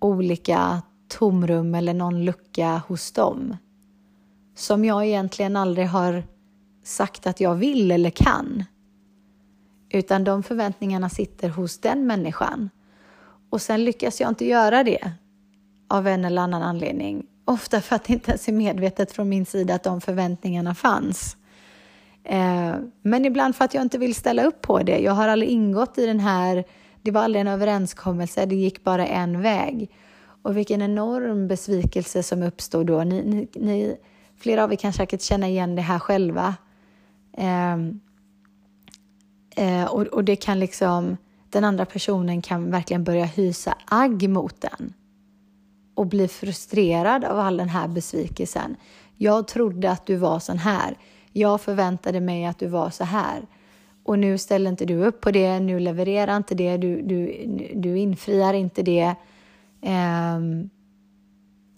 olika 0.00 0.82
tomrum 1.08 1.74
eller 1.74 1.94
någon 1.94 2.24
lucka 2.24 2.82
hos 2.88 3.12
dem 3.12 3.56
som 4.54 4.84
jag 4.84 5.06
egentligen 5.06 5.56
aldrig 5.56 5.86
har 5.86 6.22
sagt 6.82 7.26
att 7.26 7.40
jag 7.40 7.54
vill 7.54 7.90
eller 7.90 8.10
kan. 8.10 8.64
Utan 9.90 10.24
de 10.24 10.42
förväntningarna 10.42 11.08
sitter 11.08 11.48
hos 11.48 11.78
den 11.78 12.06
människan. 12.06 12.70
Och 13.50 13.62
sen 13.62 13.84
lyckas 13.84 14.20
jag 14.20 14.30
inte 14.30 14.44
göra 14.44 14.84
det 14.84 15.12
av 15.88 16.06
en 16.06 16.24
eller 16.24 16.42
annan 16.42 16.62
anledning. 16.62 17.26
Ofta 17.44 17.80
för 17.80 17.96
att 17.96 18.04
det 18.04 18.12
inte 18.12 18.30
ens 18.30 18.48
är 18.48 18.52
medvetet 18.52 19.12
från 19.12 19.28
min 19.28 19.46
sida 19.46 19.74
att 19.74 19.82
de 19.82 20.00
förväntningarna 20.00 20.74
fanns. 20.74 21.36
Eh, 22.24 22.74
men 23.02 23.24
ibland 23.24 23.56
för 23.56 23.64
att 23.64 23.74
jag 23.74 23.82
inte 23.82 23.98
vill 23.98 24.14
ställa 24.14 24.44
upp 24.44 24.60
på 24.60 24.78
det. 24.78 24.98
Jag 24.98 25.12
har 25.12 25.28
aldrig 25.28 25.50
ingått 25.50 25.98
i 25.98 26.06
den 26.06 26.20
här, 26.20 26.64
det 27.02 27.10
var 27.10 27.22
aldrig 27.22 27.40
en 27.40 27.48
överenskommelse, 27.48 28.46
det 28.46 28.54
gick 28.54 28.84
bara 28.84 29.06
en 29.06 29.42
väg. 29.42 29.90
Och 30.42 30.56
vilken 30.56 30.82
enorm 30.82 31.48
besvikelse 31.48 32.22
som 32.22 32.42
uppstod 32.42 32.86
då. 32.86 33.04
Ni, 33.04 33.22
ni, 33.22 33.48
ni, 33.54 33.96
flera 34.38 34.64
av 34.64 34.72
er 34.72 34.76
kan 34.76 34.92
säkert 34.92 35.22
känna 35.22 35.48
igen 35.48 35.76
det 35.76 35.82
här 35.82 35.98
själva. 35.98 36.54
Ehm, 37.36 38.00
eh, 39.56 39.84
och, 39.84 40.02
och 40.02 40.24
det 40.24 40.36
kan 40.36 40.60
liksom, 40.60 41.16
den 41.50 41.64
andra 41.64 41.84
personen 41.84 42.42
kan 42.42 42.70
verkligen 42.70 43.04
börja 43.04 43.24
hysa 43.24 43.74
agg 43.84 44.28
mot 44.28 44.60
den 44.60 44.92
och 45.94 46.06
bli 46.06 46.28
frustrerad 46.28 47.24
av 47.24 47.38
all 47.38 47.56
den 47.56 47.68
här 47.68 47.88
besvikelsen. 47.88 48.76
Jag 49.16 49.48
trodde 49.48 49.90
att 49.90 50.06
du 50.06 50.16
var 50.16 50.38
sån 50.38 50.58
här. 50.58 50.96
Jag 51.32 51.60
förväntade 51.60 52.20
mig 52.20 52.44
att 52.44 52.58
du 52.58 52.66
var 52.66 52.90
så 52.90 53.04
här. 53.04 53.46
Och 54.04 54.18
nu 54.18 54.38
ställer 54.38 54.70
inte 54.70 54.84
du 54.84 55.04
upp 55.04 55.20
på 55.20 55.30
det, 55.30 55.60
nu 55.60 55.80
levererar 55.80 56.36
inte 56.36 56.54
det, 56.54 56.76
du, 56.76 57.02
du, 57.02 57.46
du 57.74 57.98
infriar 57.98 58.54
inte 58.54 58.82
det. 58.82 59.14
Eh, 59.82 60.40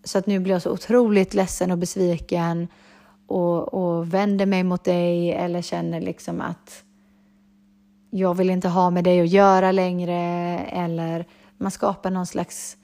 så 0.04 0.18
att 0.18 0.26
nu 0.26 0.38
blir 0.38 0.52
jag 0.52 0.62
så 0.62 0.70
otroligt 0.70 1.34
ledsen 1.34 1.70
och 1.70 1.78
besviken 1.78 2.68
och, 3.26 3.74
och 3.74 4.14
vänder 4.14 4.46
mig 4.46 4.62
mot 4.62 4.84
dig 4.84 5.32
eller 5.32 5.62
känner 5.62 6.00
liksom 6.00 6.40
att 6.40 6.84
jag 8.10 8.34
vill 8.34 8.50
inte 8.50 8.68
ha 8.68 8.90
med 8.90 9.04
dig 9.04 9.20
att 9.20 9.28
göra 9.28 9.72
längre 9.72 10.18
eller 10.58 11.26
man 11.58 11.70
skapar 11.70 12.10
någon 12.10 12.26
slags... 12.26 12.76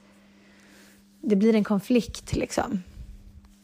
Det 1.22 1.36
blir 1.36 1.54
en 1.54 1.64
konflikt 1.64 2.36
liksom. 2.36 2.82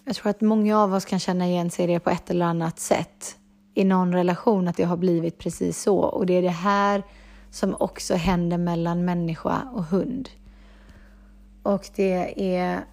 Jag 0.05 0.16
tror 0.16 0.31
att 0.31 0.40
många 0.40 0.78
av 0.78 0.94
oss 0.94 1.05
kan 1.05 1.19
känna 1.19 1.47
igen 1.47 1.70
sig 1.70 1.85
i 1.85 1.89
det 1.89 2.01
på 2.01 2.11
ett 2.11 2.31
eller 2.31 2.47
annat 2.47 2.78
sätt 2.78 3.36
i 3.74 3.85
någon 3.85 4.12
relation, 4.12 4.69
att 4.69 4.77
det 4.77 4.85
har 4.85 4.97
blivit 4.97 5.39
precis 5.39 5.82
så. 5.82 5.98
Och 5.98 6.27
det 6.27 6.35
är 6.35 6.43
det 6.43 6.48
här 6.48 7.03
som 7.51 7.77
också 7.81 8.15
händer 8.15 8.59
mellan 8.59 9.05
människa 9.05 9.69
och 9.73 9.85
hund. 9.85 10.28
Och 11.62 11.90
det 11.97 12.55
är 12.57 12.85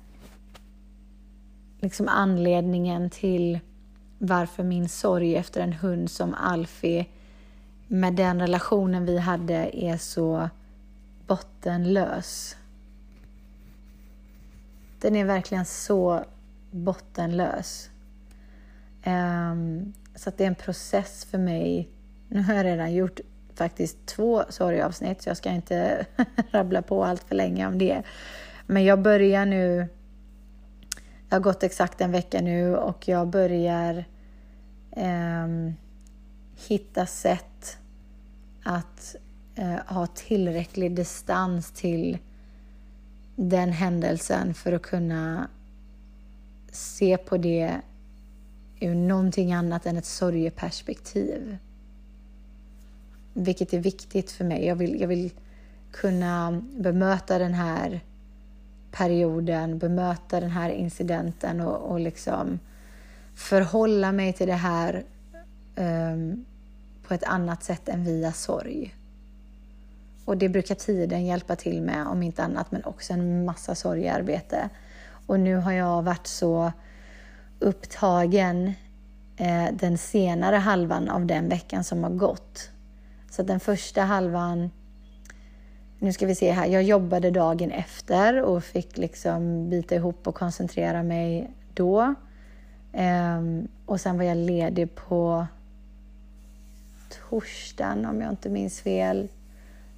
liksom 1.79 2.07
anledningen 2.07 3.09
till 3.09 3.59
varför 4.25 4.63
min 4.63 4.89
sorg 4.89 5.35
efter 5.35 5.61
en 5.61 5.73
hund 5.73 6.11
som 6.11 6.33
Alfie 6.33 7.05
med 7.87 8.13
den 8.13 8.39
relationen 8.39 9.05
vi 9.05 9.17
hade 9.17 9.83
är 9.83 9.97
så 9.97 10.49
bottenlös. 11.27 12.57
Den 14.99 15.15
är 15.15 15.25
verkligen 15.25 15.65
så 15.65 16.23
bottenlös. 16.71 17.89
Um, 19.05 19.93
så 20.15 20.29
att 20.29 20.37
det 20.37 20.43
är 20.43 20.47
en 20.47 20.55
process 20.55 21.25
för 21.25 21.37
mig. 21.37 21.89
Nu 22.27 22.41
har 22.41 22.53
jag 22.53 22.65
redan 22.65 22.93
gjort 22.93 23.19
faktiskt 23.55 24.05
två 24.05 24.43
sorgavsnitt 24.49 25.21
så 25.21 25.29
jag 25.29 25.37
ska 25.37 25.49
inte 25.49 26.05
rabbla 26.51 26.81
på 26.81 27.03
allt 27.03 27.23
för 27.23 27.35
länge 27.35 27.67
om 27.67 27.77
det. 27.77 28.03
Men 28.67 28.83
jag 28.83 29.01
börjar 29.01 29.45
nu, 29.45 29.87
jag 31.29 31.35
har 31.35 31.39
gått 31.39 31.63
exakt 31.63 32.01
en 32.01 32.11
vecka 32.11 32.41
nu 32.41 32.75
och 32.75 33.07
jag 33.07 33.27
börjar 33.27 34.05
eh, 34.95 35.47
hitta 36.67 37.05
sätt 37.05 37.77
att 38.63 39.15
eh, 39.55 39.75
ha 39.87 40.07
tillräcklig 40.07 40.95
distans 40.95 41.71
till 41.71 42.17
den 43.35 43.71
händelsen 43.71 44.53
för 44.53 44.73
att 44.73 44.81
kunna 44.81 45.47
se 46.71 47.17
på 47.17 47.37
det 47.37 47.81
ur 48.79 48.95
någonting 48.95 49.53
annat 49.53 49.85
än 49.85 49.97
ett 49.97 50.05
sorgeperspektiv. 50.05 51.57
Vilket 53.33 53.73
är 53.73 53.79
viktigt 53.79 54.31
för 54.31 54.45
mig. 54.45 54.65
Jag 54.65 54.75
vill, 54.75 55.01
jag 55.01 55.07
vill 55.07 55.31
kunna 55.91 56.61
bemöta 56.77 57.39
den 57.39 57.53
här 57.53 58.01
perioden, 58.91 59.77
bemöta 59.77 60.39
den 60.39 60.49
här 60.49 60.69
incidenten 60.69 61.61
och, 61.61 61.91
och 61.91 61.99
liksom 61.99 62.59
förhålla 63.35 64.11
mig 64.11 64.33
till 64.33 64.47
det 64.47 64.53
här 64.53 65.05
um, 65.75 66.45
på 67.07 67.13
ett 67.13 67.23
annat 67.23 67.63
sätt 67.63 67.89
än 67.89 68.03
via 68.03 68.31
sorg. 68.31 68.95
Och 70.25 70.37
det 70.37 70.49
brukar 70.49 70.75
tiden 70.75 71.25
hjälpa 71.25 71.55
till 71.55 71.81
med, 71.81 72.07
om 72.07 72.23
inte 72.23 72.43
annat, 72.43 72.71
men 72.71 72.83
också 72.83 73.13
en 73.13 73.45
massa 73.45 73.75
sorgearbete. 73.75 74.69
Och 75.27 75.39
nu 75.39 75.55
har 75.55 75.71
jag 75.71 76.01
varit 76.01 76.27
så 76.27 76.71
upptagen 77.59 78.73
eh, 79.37 79.65
den 79.73 79.97
senare 79.97 80.55
halvan 80.55 81.09
av 81.09 81.25
den 81.25 81.49
veckan 81.49 81.83
som 81.83 82.03
har 82.03 82.09
gått. 82.09 82.69
Så 83.29 83.43
den 83.43 83.59
första 83.59 84.01
halvan, 84.01 84.71
nu 85.99 86.13
ska 86.13 86.25
vi 86.25 86.35
se 86.35 86.51
här, 86.51 86.67
jag 86.67 86.83
jobbade 86.83 87.31
dagen 87.31 87.71
efter 87.71 88.41
och 88.41 88.63
fick 88.63 88.97
liksom 88.97 89.69
bita 89.69 89.95
ihop 89.95 90.27
och 90.27 90.35
koncentrera 90.35 91.03
mig 91.03 91.53
då. 91.73 92.15
Um, 92.93 93.67
och 93.85 94.01
sen 94.01 94.17
var 94.17 94.23
jag 94.23 94.37
ledig 94.37 94.95
på 94.95 95.47
torsdagen 97.29 98.05
om 98.05 98.21
jag 98.21 98.29
inte 98.29 98.49
minns 98.49 98.81
fel 98.81 99.27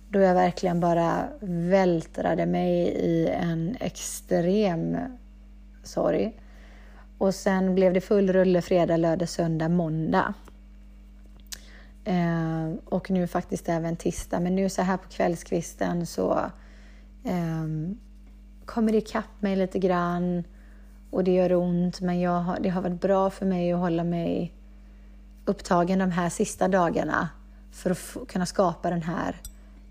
då 0.10 0.20
jag 0.20 0.34
verkligen 0.34 0.80
bara 0.80 1.28
vältrade 1.42 2.46
mig 2.46 2.88
i 2.88 3.28
en 3.28 3.78
extrem 3.80 4.98
sorg. 5.84 6.40
Och 7.18 7.36
sen 7.36 7.76
blev 7.76 7.94
det 7.94 8.02
full 8.02 8.34
rulle 8.34 8.62
fredag, 8.62 8.98
lördag, 8.98 9.30
söndag, 9.30 9.70
måndag. 9.70 10.34
Eh, 12.04 12.74
och 12.86 13.12
nu 13.12 13.28
faktiskt 13.28 13.70
även 13.70 13.96
tisdag. 13.96 14.40
Men 14.40 14.56
nu 14.56 14.70
så 14.70 14.82
här 14.82 14.98
på 14.98 15.10
kvällskvisten 15.10 16.06
så 16.06 16.40
eh, 17.24 17.66
kommer 18.66 18.92
det 18.92 18.98
ikapp 18.98 19.42
mig 19.42 19.56
lite 19.56 19.80
grann 19.80 20.44
och 21.16 21.24
det 21.24 21.32
gör 21.32 21.54
ont. 21.54 22.02
Men 22.02 22.20
jag 22.20 22.40
har, 22.40 22.60
det 22.60 22.70
har 22.70 22.82
varit 22.82 23.02
bra 23.02 23.30
för 23.30 23.46
mig 23.46 23.74
att 23.74 23.80
hålla 23.80 24.04
mig 24.04 24.54
upptagen 25.46 26.00
de 26.00 26.12
här 26.12 26.30
sista 26.30 26.68
dagarna 26.68 27.30
för 27.72 27.92
att 27.92 28.28
kunna 28.28 28.46
skapa 28.46 28.90
den 28.90 29.02
här 29.02 29.36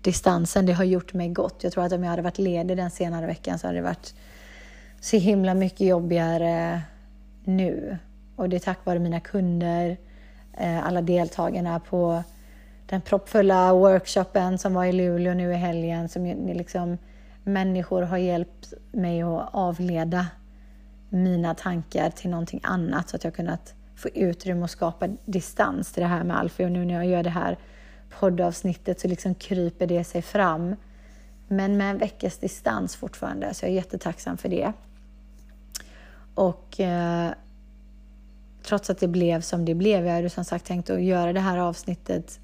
distansen. 0.01 0.65
Det 0.65 0.73
har 0.73 0.83
gjort 0.83 1.13
mig 1.13 1.29
gott. 1.29 1.63
Jag 1.63 1.73
tror 1.73 1.83
att 1.83 1.91
om 1.91 2.03
jag 2.03 2.09
hade 2.09 2.21
varit 2.21 2.37
ledig 2.37 2.77
den 2.77 2.91
senare 2.91 3.25
veckan 3.25 3.59
så 3.59 3.67
hade 3.67 3.79
det 3.79 3.83
varit 3.83 4.13
så 5.01 5.17
himla 5.17 5.53
mycket 5.53 5.87
jobbigare 5.87 6.81
nu. 7.43 7.97
Och 8.35 8.49
det 8.49 8.55
är 8.55 8.59
tack 8.59 8.85
vare 8.85 8.99
mina 8.99 9.19
kunder, 9.19 9.97
eh, 10.57 10.87
alla 10.87 11.01
deltagarna 11.01 11.79
på 11.79 12.23
den 12.85 13.01
proppfulla 13.01 13.73
workshopen 13.73 14.57
som 14.57 14.73
var 14.73 14.85
i 14.85 14.91
Luleå 14.91 15.33
nu 15.33 15.51
i 15.51 15.55
helgen. 15.55 16.09
Som 16.09 16.25
liksom, 16.47 16.97
människor 17.43 18.01
har 18.01 18.17
hjälpt 18.17 18.73
mig 18.91 19.21
att 19.21 19.49
avleda 19.51 20.27
mina 21.09 21.53
tankar 21.53 22.09
till 22.09 22.29
någonting 22.29 22.59
annat 22.63 23.09
så 23.09 23.15
att 23.15 23.23
jag 23.23 23.33
kunnat 23.33 23.73
få 23.95 24.09
utrymme 24.09 24.63
och 24.63 24.69
skapa 24.69 25.07
distans 25.25 25.91
till 25.91 26.01
det 26.01 26.07
här 26.07 26.23
med 26.23 26.37
Alfie. 26.37 26.65
Och 26.65 26.71
nu 26.71 26.85
när 26.85 26.93
jag 26.93 27.05
gör 27.05 27.23
det 27.23 27.29
här 27.29 27.57
poddavsnittet 28.19 28.99
så 28.99 29.07
liksom 29.07 29.35
kryper 29.35 29.87
det 29.87 30.03
sig 30.03 30.21
fram. 30.21 30.75
Men 31.47 31.77
med 31.77 31.89
en 31.89 31.97
veckas 31.97 32.37
distans 32.37 32.95
fortfarande, 32.95 33.53
så 33.53 33.65
jag 33.65 33.71
är 33.71 33.75
jättetacksam 33.75 34.37
för 34.37 34.49
det. 34.49 34.73
Och 36.35 36.79
eh, 36.79 37.31
trots 38.63 38.89
att 38.89 38.99
det 38.99 39.07
blev 39.07 39.41
som 39.41 39.65
det 39.65 39.75
blev, 39.75 40.05
jag 40.05 40.13
hade 40.13 40.29
som 40.29 40.45
sagt 40.45 40.65
tänkt 40.65 40.89
att 40.89 41.01
göra 41.01 41.33
det 41.33 41.39
här 41.39 41.57
avsnittet 41.57 42.39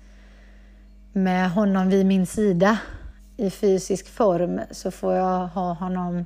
med 1.13 1.51
honom 1.51 1.89
vid 1.89 2.05
min 2.05 2.25
sida 2.25 2.79
i 3.37 3.49
fysisk 3.49 4.07
form 4.07 4.61
så 4.71 4.91
får 4.91 5.13
jag 5.13 5.47
ha 5.47 5.73
honom 5.73 6.25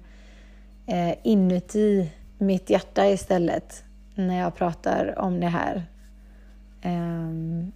eh, 0.87 1.15
inuti 1.23 2.11
mitt 2.37 2.69
hjärta 2.69 3.07
istället 3.09 3.83
när 4.15 4.39
jag 4.39 4.55
pratar 4.55 5.19
om 5.19 5.39
det 5.39 5.47
här. 5.47 5.83
Um, 6.83 7.71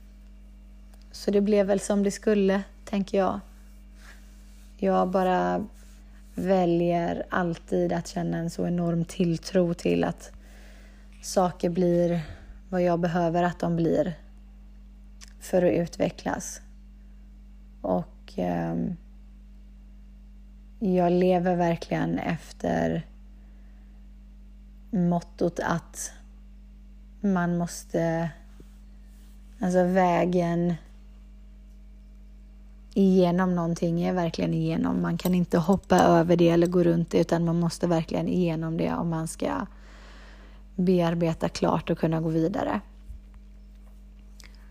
så 1.12 1.32
det 1.32 1.42
blev 1.42 1.66
väl 1.66 1.80
som 1.80 2.04
det 2.04 2.12
skulle, 2.12 2.64
tänker 2.86 3.18
jag. 3.18 3.40
Jag 4.78 5.10
bara 5.10 5.66
väljer 6.36 7.26
alltid 7.30 7.94
att 7.94 8.08
känna 8.08 8.38
en 8.38 8.50
så 8.50 8.68
enorm 8.68 9.06
tilltro 9.06 9.74
till 9.74 10.04
att 10.04 10.32
saker 11.22 11.70
blir 11.70 12.22
vad 12.70 12.82
jag 12.82 13.00
behöver 13.00 13.44
att 13.44 13.60
de 13.60 13.76
blir 13.76 14.14
för 15.40 15.62
att 15.64 15.74
utvecklas. 15.74 16.62
Och 17.82 18.40
eh, 18.40 18.76
jag 20.80 21.12
lever 21.12 21.56
verkligen 21.56 22.20
efter 22.20 23.09
mottot 24.90 25.60
att 25.60 26.12
man 27.22 27.58
måste... 27.58 28.30
Alltså 29.62 29.84
vägen 29.84 30.74
igenom 32.94 33.56
någonting 33.56 34.02
är 34.02 34.14
verkligen 34.14 34.54
igenom. 34.54 35.02
Man 35.02 35.18
kan 35.18 35.36
inte 35.36 35.58
hoppa 35.58 36.00
över 36.00 36.36
det 36.36 36.50
eller 36.50 36.68
gå 36.68 36.84
runt 36.84 37.12
det 37.12 37.20
utan 37.20 37.46
man 37.46 37.60
måste 37.60 37.88
verkligen 37.88 38.28
igenom 38.28 38.78
det 38.78 38.94
om 38.94 39.10
man 39.10 39.28
ska 39.28 39.66
bearbeta 40.76 41.50
klart 41.50 41.90
och 41.90 41.98
kunna 41.98 42.22
gå 42.22 42.30
vidare. 42.30 42.82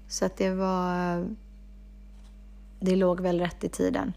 Så 0.08 0.24
att 0.24 0.36
det 0.36 0.50
var... 0.50 1.26
Det 2.80 2.96
låg 2.96 3.20
väl 3.20 3.40
rätt 3.40 3.64
i 3.64 3.68
tiden. 3.68 4.12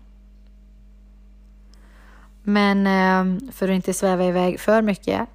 Men 2.44 2.88
eh, 2.88 3.52
för 3.52 3.70
att 3.70 3.76
inte 3.76 3.94
sväva 3.94 4.26
iväg 4.26 4.60
för 4.60 4.82
mycket. 4.82 5.30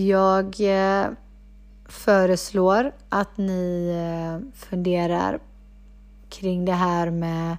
Jag 0.00 0.60
eh, 0.60 1.10
föreslår 1.88 2.92
att 3.08 3.36
ni 3.36 3.88
eh, 3.88 4.54
funderar 4.54 5.40
kring 6.28 6.64
det 6.64 6.72
här 6.72 7.10
med 7.10 7.56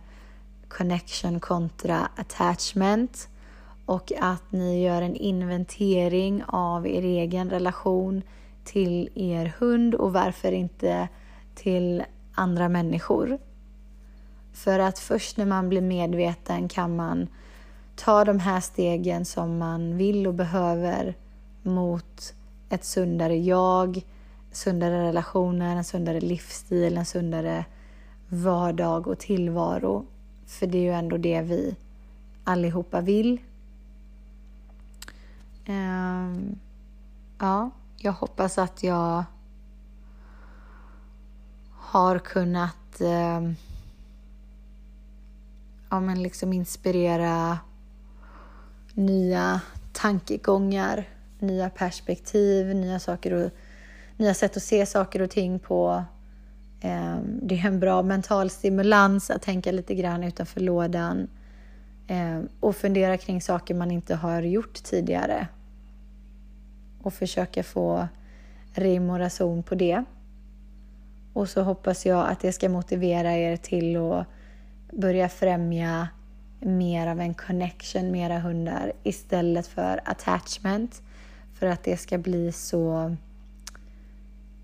connection 0.68 1.40
kontra 1.40 2.10
attachment 2.16 3.30
och 3.86 4.11
att 4.20 4.52
ni 4.52 4.84
gör 4.84 5.02
en 5.02 5.16
inventering 5.16 6.44
av 6.48 6.88
er 6.88 7.02
egen 7.02 7.49
relation 7.49 8.22
till 8.64 9.10
er 9.16 9.53
hund 9.60 9.95
och 9.95 10.14
varför 10.14 10.52
inte 10.52 11.07
till 11.56 12.03
andra 12.34 12.70
människor. 12.70 13.38
För 14.53 14.80
att 14.80 14.99
först 14.99 15.38
när 15.38 15.45
man 15.45 15.70
blir 15.70 15.82
medveten 15.82 16.70
kan 16.70 16.95
man 16.95 17.28
ta 17.95 18.26
de 18.26 18.40
här 18.40 18.60
stegen 18.61 19.26
som 19.26 19.57
man 19.57 19.98
vill 19.98 20.28
och 20.28 20.34
behöver 20.34 21.16
mot 21.64 22.34
ett 22.69 22.86
sundare 22.86 23.38
jag, 23.38 24.06
sundare 24.52 25.03
relationer, 25.03 25.76
en 25.76 25.84
sundare 25.84 26.19
livsstil, 26.19 26.98
en 26.98 27.06
sundare 27.06 27.65
vardag 28.30 29.07
och 29.07 29.19
tillvaro. 29.19 30.06
För 30.45 30.68
det 30.68 30.77
är 30.77 30.81
ju 30.81 30.91
ändå 30.91 31.18
det 31.18 31.41
vi 31.41 31.76
allihopa 32.44 33.02
vill. 33.02 33.41
Um, 35.68 36.60
ja, 37.38 37.69
jag 37.98 38.14
hoppas 38.14 38.57
att 38.57 38.84
jag 38.84 39.23
har 41.72 42.19
kunnat 42.19 43.02
um, 43.02 43.56
ja, 45.90 45.99
men 45.99 46.23
liksom 46.23 46.53
inspirera 46.53 47.60
nya 48.94 49.61
tankegångar, 49.94 51.07
nya 51.40 51.70
perspektiv, 51.70 52.76
nya 52.76 52.99
saker 52.99 53.34
och 53.34 53.52
nya 54.18 54.34
sätt 54.34 54.57
att 54.57 54.64
se 54.64 54.86
saker 54.86 55.22
och 55.22 55.30
ting 55.30 55.60
på. 55.60 56.03
Ehm, 56.82 57.40
det 57.41 57.60
är 57.60 57.66
en 57.66 57.80
bra 57.80 58.02
mental 58.02 58.49
stimulans 58.49 59.30
att 59.30 59.41
tänka 59.41 59.72
lite 59.72 59.95
grann 59.95 60.24
utanför 60.24 60.60
lådan 60.61 61.28
ehm, 62.07 62.49
och 62.60 62.76
fundera 62.76 63.18
kring 63.18 63.41
saker 63.41 63.76
man 63.76 63.91
inte 63.91 64.16
har 64.16 64.41
gjort 64.41 64.84
tidigare 64.84 65.48
och 67.02 67.14
försöka 67.14 67.64
få 67.64 68.07
rim 68.74 69.10
och 69.10 69.20
rason 69.20 69.64
på 69.64 69.76
det. 69.76 70.03
Och 71.34 71.49
så 71.49 71.61
hoppas 71.61 72.06
jag 72.06 72.28
att 72.28 72.40
det 72.40 72.52
ska 72.52 72.70
motivera 72.70 73.34
er 73.34 73.57
till 73.57 73.98
att 73.98 74.28
börja 74.91 75.30
främja 75.30 76.07
mer 76.60 77.07
av 77.07 77.20
en 77.20 77.34
connection, 77.34 78.11
med 78.11 78.32
era 78.32 78.40
hundar 78.40 78.94
istället 79.03 79.68
för 79.68 80.02
attachment. 80.06 81.02
För 81.60 81.68
att 81.68 81.84
det 81.84 81.98
ska 81.98 82.18
bli 82.18 82.52
så 82.52 83.15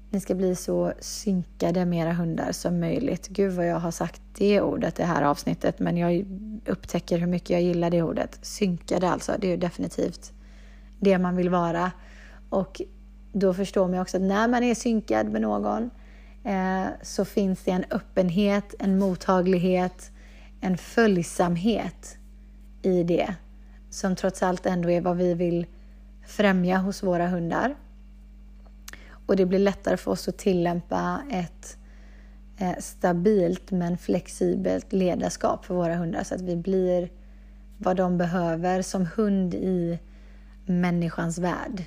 ni 0.10 0.22
ska 0.22 0.36
bli 0.36 0.56
så 0.56 0.94
synkade 1.00 1.86
med 1.86 2.06
era 2.06 2.14
hundar 2.14 2.52
som 2.52 2.80
möjligt. 2.80 3.28
Gud 3.28 3.54
vad 3.54 3.68
jag 3.68 3.80
har 3.80 3.92
sagt 3.92 4.22
det 4.38 4.62
ordet 4.62 5.00
i 5.00 5.02
det 5.02 5.08
här 5.08 5.22
avsnittet 5.22 5.80
men 5.80 5.98
jag 5.98 6.26
upptäcker 6.66 7.18
hur 7.18 7.28
mycket 7.28 7.50
jag 7.50 7.62
gillar 7.62 7.90
det 7.90 8.02
ordet. 8.02 8.40
Synkade 8.42 9.10
alltså, 9.10 9.36
det 9.40 9.48
är 9.48 9.52
ju 9.52 9.58
definitivt 9.58 10.34
det 11.00 11.18
man 11.18 11.36
vill 11.36 11.50
vara. 11.50 11.92
Och 12.50 12.82
då 13.34 13.54
förstår 13.54 13.88
man 13.88 14.00
också 14.00 14.18
att 14.18 14.24
när 14.24 14.48
man 14.48 14.64
är 14.64 14.76
synkad 14.76 15.32
med 15.32 15.42
någon 15.42 15.90
eh, 16.44 16.86
så 17.02 17.26
finns 17.26 17.64
det 17.64 17.72
en 17.72 17.86
öppenhet, 17.92 18.76
en 18.80 19.00
mottaglighet, 19.00 20.12
en 20.62 20.78
följsamhet 20.78 22.18
i 22.82 23.04
det 23.04 23.36
som 23.90 24.16
trots 24.16 24.44
allt 24.44 24.66
ändå 24.66 24.92
är 24.92 25.02
vad 25.02 25.18
vi 25.18 25.34
vill 25.34 25.66
främja 26.28 26.78
hos 26.78 27.04
våra 27.04 27.28
hundar. 27.28 27.76
Och 29.26 29.36
det 29.36 29.46
blir 29.46 29.60
lättare 29.60 29.98
för 29.98 30.12
oss 30.12 30.28
att 30.28 30.38
tillämpa 30.38 31.22
ett 31.32 31.78
eh, 32.58 32.76
stabilt 32.80 33.72
men 33.72 33.98
flexibelt 33.98 34.94
ledarskap 34.94 35.66
för 35.66 35.76
våra 35.76 35.96
hundar 35.96 36.24
så 36.24 36.36
att 36.36 36.42
vi 36.42 36.56
blir 36.56 37.10
vad 37.78 37.98
de 37.98 38.18
behöver 38.18 38.82
som 38.82 39.08
hund 39.16 39.54
i 39.54 40.00
människans 40.66 41.38
värld. 41.38 41.84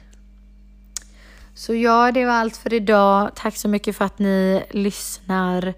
Så 1.55 1.75
ja, 1.75 2.13
det 2.13 2.25
var 2.25 2.33
allt 2.33 2.57
för 2.57 2.73
idag. 2.73 3.31
Tack 3.35 3.57
så 3.57 3.69
mycket 3.69 3.97
för 3.97 4.05
att 4.05 4.19
ni 4.19 4.65
lyssnar. 4.71 5.75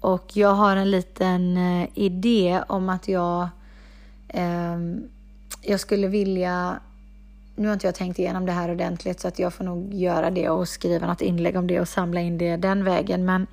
Och 0.00 0.36
jag 0.36 0.54
har 0.54 0.76
en 0.76 0.90
liten 0.90 1.56
eh, 1.56 1.88
idé 1.94 2.62
om 2.68 2.88
att 2.88 3.08
jag, 3.08 3.48
eh, 4.28 4.78
jag 5.62 5.80
skulle 5.80 6.08
vilja 6.08 6.80
nu 7.56 7.66
har 7.68 7.74
inte 7.74 7.86
jag 7.86 7.94
tänkt 7.94 8.18
igenom 8.18 8.46
det 8.46 8.52
här 8.52 8.70
ordentligt 8.70 9.20
så 9.20 9.28
att 9.28 9.38
jag 9.38 9.54
får 9.54 9.64
nog 9.64 9.94
göra 9.94 10.30
det 10.30 10.48
och 10.48 10.68
skriva 10.68 11.06
något 11.06 11.20
inlägg 11.20 11.56
om 11.56 11.66
det 11.66 11.80
och 11.80 11.88
samla 11.88 12.20
in 12.20 12.38
det 12.38 12.56
den 12.56 12.84
vägen. 12.84 13.24
Men 13.24 13.46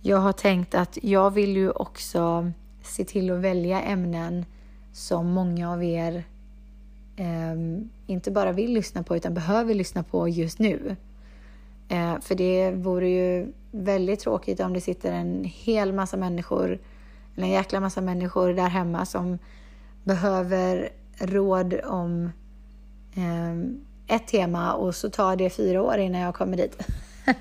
jag 0.00 0.18
har 0.18 0.32
tänkt 0.32 0.74
att 0.74 0.98
jag 1.02 1.30
vill 1.30 1.56
ju 1.56 1.70
också 1.70 2.52
se 2.82 3.04
till 3.04 3.30
att 3.30 3.38
välja 3.38 3.80
ämnen 3.80 4.44
som 4.92 5.26
många 5.26 5.72
av 5.72 5.84
er 5.84 6.24
eh, 7.16 7.54
inte 8.06 8.30
bara 8.30 8.52
vill 8.52 8.72
lyssna 8.72 9.02
på 9.02 9.16
utan 9.16 9.34
behöver 9.34 9.74
lyssna 9.74 10.02
på 10.02 10.28
just 10.28 10.58
nu. 10.58 10.96
Eh, 11.88 12.20
för 12.20 12.34
det 12.34 12.70
vore 12.70 13.08
ju 13.08 13.52
väldigt 13.70 14.20
tråkigt 14.20 14.60
om 14.60 14.72
det 14.72 14.80
sitter 14.80 15.12
en 15.12 15.44
hel 15.44 15.92
massa 15.92 16.16
människor, 16.16 16.78
eller 17.36 17.46
en 17.46 17.52
jäkla 17.52 17.80
massa 17.80 18.00
människor 18.00 18.52
där 18.52 18.68
hemma 18.68 19.06
som 19.06 19.38
behöver 20.04 20.88
råd 21.18 21.74
om 21.84 22.30
Ehm, 23.16 23.84
ett 24.06 24.26
tema 24.26 24.72
och 24.72 24.94
så 24.94 25.10
tar 25.10 25.36
det 25.36 25.50
fyra 25.50 25.82
år 25.82 25.98
innan 25.98 26.20
jag 26.20 26.34
kommer 26.34 26.56
dit. 26.56 26.78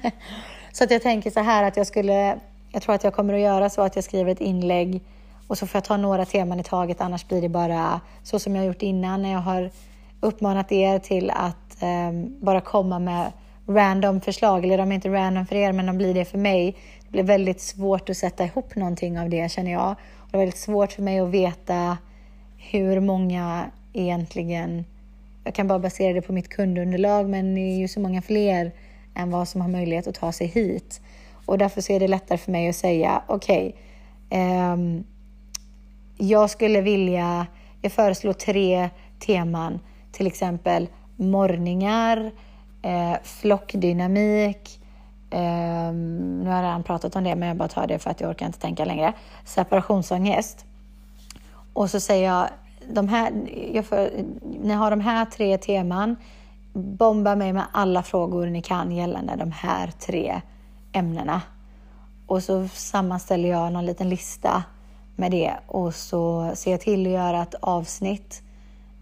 så 0.72 0.84
att 0.84 0.92
jag 0.92 1.02
tänker 1.02 1.32
så 1.32 1.40
här 1.40 1.64
att 1.64 1.78
jag 1.78 1.88
skulle, 1.88 2.40
jag 2.72 2.82
tror 2.82 2.96
att 2.96 3.04
jag 3.04 3.14
kommer 3.14 3.34
att 3.34 3.40
göra 3.40 3.70
så 3.70 3.82
att 3.82 3.96
jag 3.96 4.06
skriver 4.06 4.32
ett 4.32 4.42
inlägg 4.42 5.02
och 5.48 5.58
så 5.58 5.68
får 5.68 5.78
jag 5.78 5.84
ta 5.84 5.98
några 5.98 6.26
teman 6.26 6.60
i 6.60 6.64
taget, 6.64 7.02
annars 7.02 7.28
blir 7.28 7.42
det 7.42 7.50
bara 7.50 8.02
så 8.24 8.40
som 8.40 8.56
jag 8.56 8.66
gjort 8.66 8.82
innan 8.82 9.22
när 9.22 9.32
jag 9.32 9.40
har 9.40 9.72
uppmanat 10.20 10.72
er 10.72 11.00
till 11.00 11.30
att 11.30 11.82
eh, 11.82 12.12
bara 12.40 12.62
komma 12.62 13.00
med 13.00 13.32
random 13.68 14.22
förslag, 14.22 14.66
eller 14.66 14.78
de 14.78 14.92
är 14.92 14.96
inte 14.96 15.10
random 15.10 15.46
för 15.46 15.56
er, 15.56 15.74
men 15.74 15.86
de 15.86 15.98
blir 15.98 16.14
det 16.14 16.26
för 16.26 16.38
mig. 16.38 16.76
Det 17.06 17.12
blir 17.12 17.24
väldigt 17.24 17.62
svårt 17.62 18.10
att 18.10 18.18
sätta 18.18 18.44
ihop 18.44 18.76
någonting 18.76 19.20
av 19.20 19.30
det 19.30 19.52
känner 19.52 19.72
jag. 19.72 19.96
Och 20.18 20.28
det 20.32 20.38
är 20.38 20.40
väldigt 20.40 20.60
svårt 20.60 20.92
för 20.92 21.02
mig 21.02 21.20
att 21.20 21.30
veta 21.30 21.98
hur 22.58 23.00
många 23.00 23.66
egentligen 23.94 24.86
jag 25.44 25.56
kan 25.56 25.68
bara 25.68 25.80
basera 25.80 26.14
det 26.14 26.22
på 26.22 26.34
mitt 26.34 26.50
kundunderlag, 26.50 27.30
men 27.30 27.56
det 27.56 27.62
är 27.62 27.78
ju 27.78 27.88
så 27.88 28.00
många 28.00 28.22
fler 28.22 28.72
än 29.16 29.32
vad 29.32 29.48
som 29.48 29.62
har 29.62 29.68
möjlighet 29.68 30.08
att 30.08 30.16
ta 30.16 30.32
sig 30.32 30.48
hit. 30.48 31.02
Och 31.46 31.58
därför 31.58 31.82
så 31.82 31.94
är 31.94 32.00
det 32.00 32.08
lättare 32.08 32.38
för 32.38 32.52
mig 32.52 32.70
att 32.70 32.76
säga, 32.76 33.24
okej, 33.28 33.76
okay, 34.28 34.40
eh, 34.40 34.78
jag 36.18 36.50
skulle 36.50 36.82
vilja, 36.82 37.48
jag 37.82 37.92
föreslår 37.92 38.34
tre 38.34 38.90
teman, 39.20 39.80
till 40.12 40.28
exempel 40.28 40.88
morgningar, 41.16 42.32
eh, 42.82 43.14
flockdynamik, 43.24 44.80
eh, 45.32 45.94
nu 45.94 46.44
har 46.46 46.56
jag 46.56 46.64
redan 46.64 46.84
pratat 46.84 47.16
om 47.16 47.24
det, 47.24 47.36
men 47.36 47.48
jag 47.48 47.58
bara 47.58 47.70
tar 47.70 47.88
det 47.88 48.00
för 48.00 48.10
att 48.10 48.22
jag 48.22 48.30
orkar 48.30 48.46
inte 48.46 48.60
tänka 48.60 48.86
längre, 48.86 49.14
separationsångest. 49.46 50.66
Och 51.74 51.90
så 51.90 52.00
säger 52.00 52.28
jag 52.28 52.50
de 52.90 53.08
här, 53.08 53.32
jag 53.74 53.86
får, 53.86 54.10
ni 54.64 54.74
har 54.74 54.92
de 54.92 55.00
här 55.02 55.26
tre 55.26 55.58
teman. 55.58 56.16
Bomba 56.74 57.36
mig 57.36 57.54
med 57.54 57.64
alla 57.72 58.04
frågor 58.04 58.46
ni 58.46 58.62
kan 58.62 58.92
gällande 58.92 59.36
de 59.36 59.52
här 59.52 59.92
tre 59.92 60.42
ämnena. 60.92 61.42
Och 62.28 62.44
så 62.44 62.68
sammanställer 62.68 63.50
jag 63.50 63.74
någon 63.74 63.86
liten 63.86 64.10
lista 64.10 64.64
med 65.16 65.32
det 65.32 65.54
och 65.68 65.96
så 65.96 66.52
ser 66.54 66.72
jag 66.72 66.82
till 66.82 67.06
att 67.06 67.12
göra 67.12 67.42
ett 67.42 67.56
avsnitt 67.60 68.42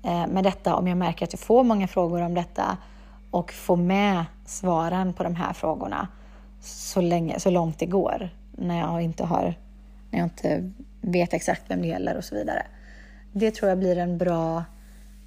eh, 0.04 0.28
med 0.28 0.44
detta 0.44 0.76
om 0.76 0.88
jag 0.88 0.98
märker 0.98 1.26
att 1.26 1.34
jag 1.34 1.40
får 1.40 1.64
många 1.64 1.88
frågor 1.88 2.22
om 2.22 2.34
detta 2.34 2.78
och 3.32 3.52
få 3.52 3.76
med 3.76 4.26
svaren 4.46 5.14
på 5.14 5.24
de 5.24 5.36
här 5.36 5.54
frågorna 5.54 6.08
så, 6.62 7.02
länge, 7.02 7.40
så 7.40 7.50
långt 7.50 7.80
det 7.80 7.86
går 7.86 8.30
när 8.52 8.80
jag 8.80 9.02
inte 9.02 9.24
har 9.24 9.56
när 10.12 10.20
jag 10.20 10.26
inte 10.26 10.72
vet 11.02 11.34
exakt 11.34 11.62
vem 11.68 11.82
det 11.82 11.88
gäller 11.88 12.18
och 12.18 12.24
så 12.24 12.36
vidare. 12.36 12.66
Det 13.32 13.52
tror 13.52 13.70
jag 13.70 13.80
blir 13.80 13.98
en 13.98 14.18
bra, 14.18 14.64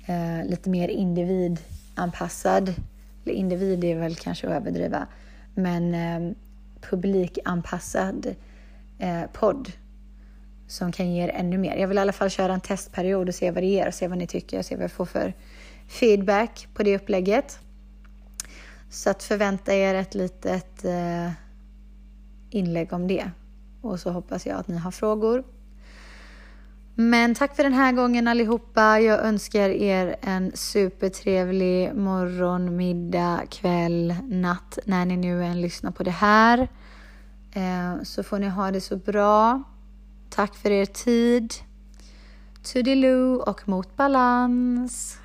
eh, 0.07 0.51
lite 0.51 0.71
mer 0.71 0.89
individanpassad, 0.89 2.75
eller 3.25 3.35
individ 3.35 3.85
är 3.85 3.97
väl 3.97 4.17
kanske 4.17 4.47
att 4.47 4.53
överdriva, 4.53 5.07
men 5.55 5.95
eh, 5.95 6.37
publikanpassad 6.81 8.35
eh, 8.99 9.23
podd 9.33 9.73
som 10.67 10.93
kan 10.93 11.13
ge 11.13 11.25
er 11.25 11.29
ännu 11.29 11.59
mer. 11.59 11.77
Jag 11.77 11.89
vill 11.89 11.99
i 11.99 12.01
alla 12.01 12.13
fall 12.13 12.31
köra 12.31 12.55
en 12.55 12.61
testperiod 12.61 13.29
och 13.29 13.35
se 13.35 13.51
vad 13.51 13.63
det 13.63 13.67
ger 13.67 13.89
och 13.89 13.95
se 13.95 14.09
vad 14.09 14.19
ni 14.19 14.27
tycker 14.27 14.59
och 14.59 14.65
se 14.65 14.77
vad 14.77 14.85
jag 14.85 14.93
får 14.93 15.07
för 15.07 15.35
feedback 15.89 16.69
på 16.75 16.83
det 16.83 16.97
upplägget. 16.97 17.59
Så 18.91 19.11
att 19.11 19.23
förvänta 19.23 19.75
er 19.75 19.95
ett 19.95 20.15
litet 20.15 20.85
eh, 20.85 21.31
inlägg 22.51 22.93
om 22.93 23.09
det. 23.09 23.31
Och 23.81 24.01
så 24.01 24.11
hoppas 24.11 24.47
jag 24.47 24.59
att 24.59 24.69
ni 24.69 24.77
har 24.77 24.91
frågor 24.91 25.45
men 26.95 27.35
tack 27.35 27.57
för 27.57 27.63
den 27.63 27.73
här 27.73 27.93
gången 27.93 28.29
allihopa. 28.29 29.01
Jag 29.01 29.25
önskar 29.25 29.71
er 29.71 30.17
en 30.21 30.53
supertrevlig 30.55 31.95
morgon, 31.95 32.77
middag, 32.77 33.41
kväll, 33.51 34.15
natt 34.29 34.79
när 34.85 35.07
ni 35.07 35.17
nu 35.17 35.45
än 35.45 35.61
lyssnar 35.61 35.91
på 35.91 36.03
det 36.03 36.11
här. 36.11 36.69
Eh, 37.53 38.03
så 38.03 38.23
får 38.23 38.39
ni 38.39 38.49
ha 38.49 38.71
det 38.71 38.81
så 38.81 38.97
bra. 38.97 39.63
Tack 40.31 40.55
för 40.55 40.71
er 40.71 40.87
tid. 40.87 41.55
Toodiloo 42.63 43.37
och 43.37 43.69
mot 43.69 43.97
balans. 43.97 45.22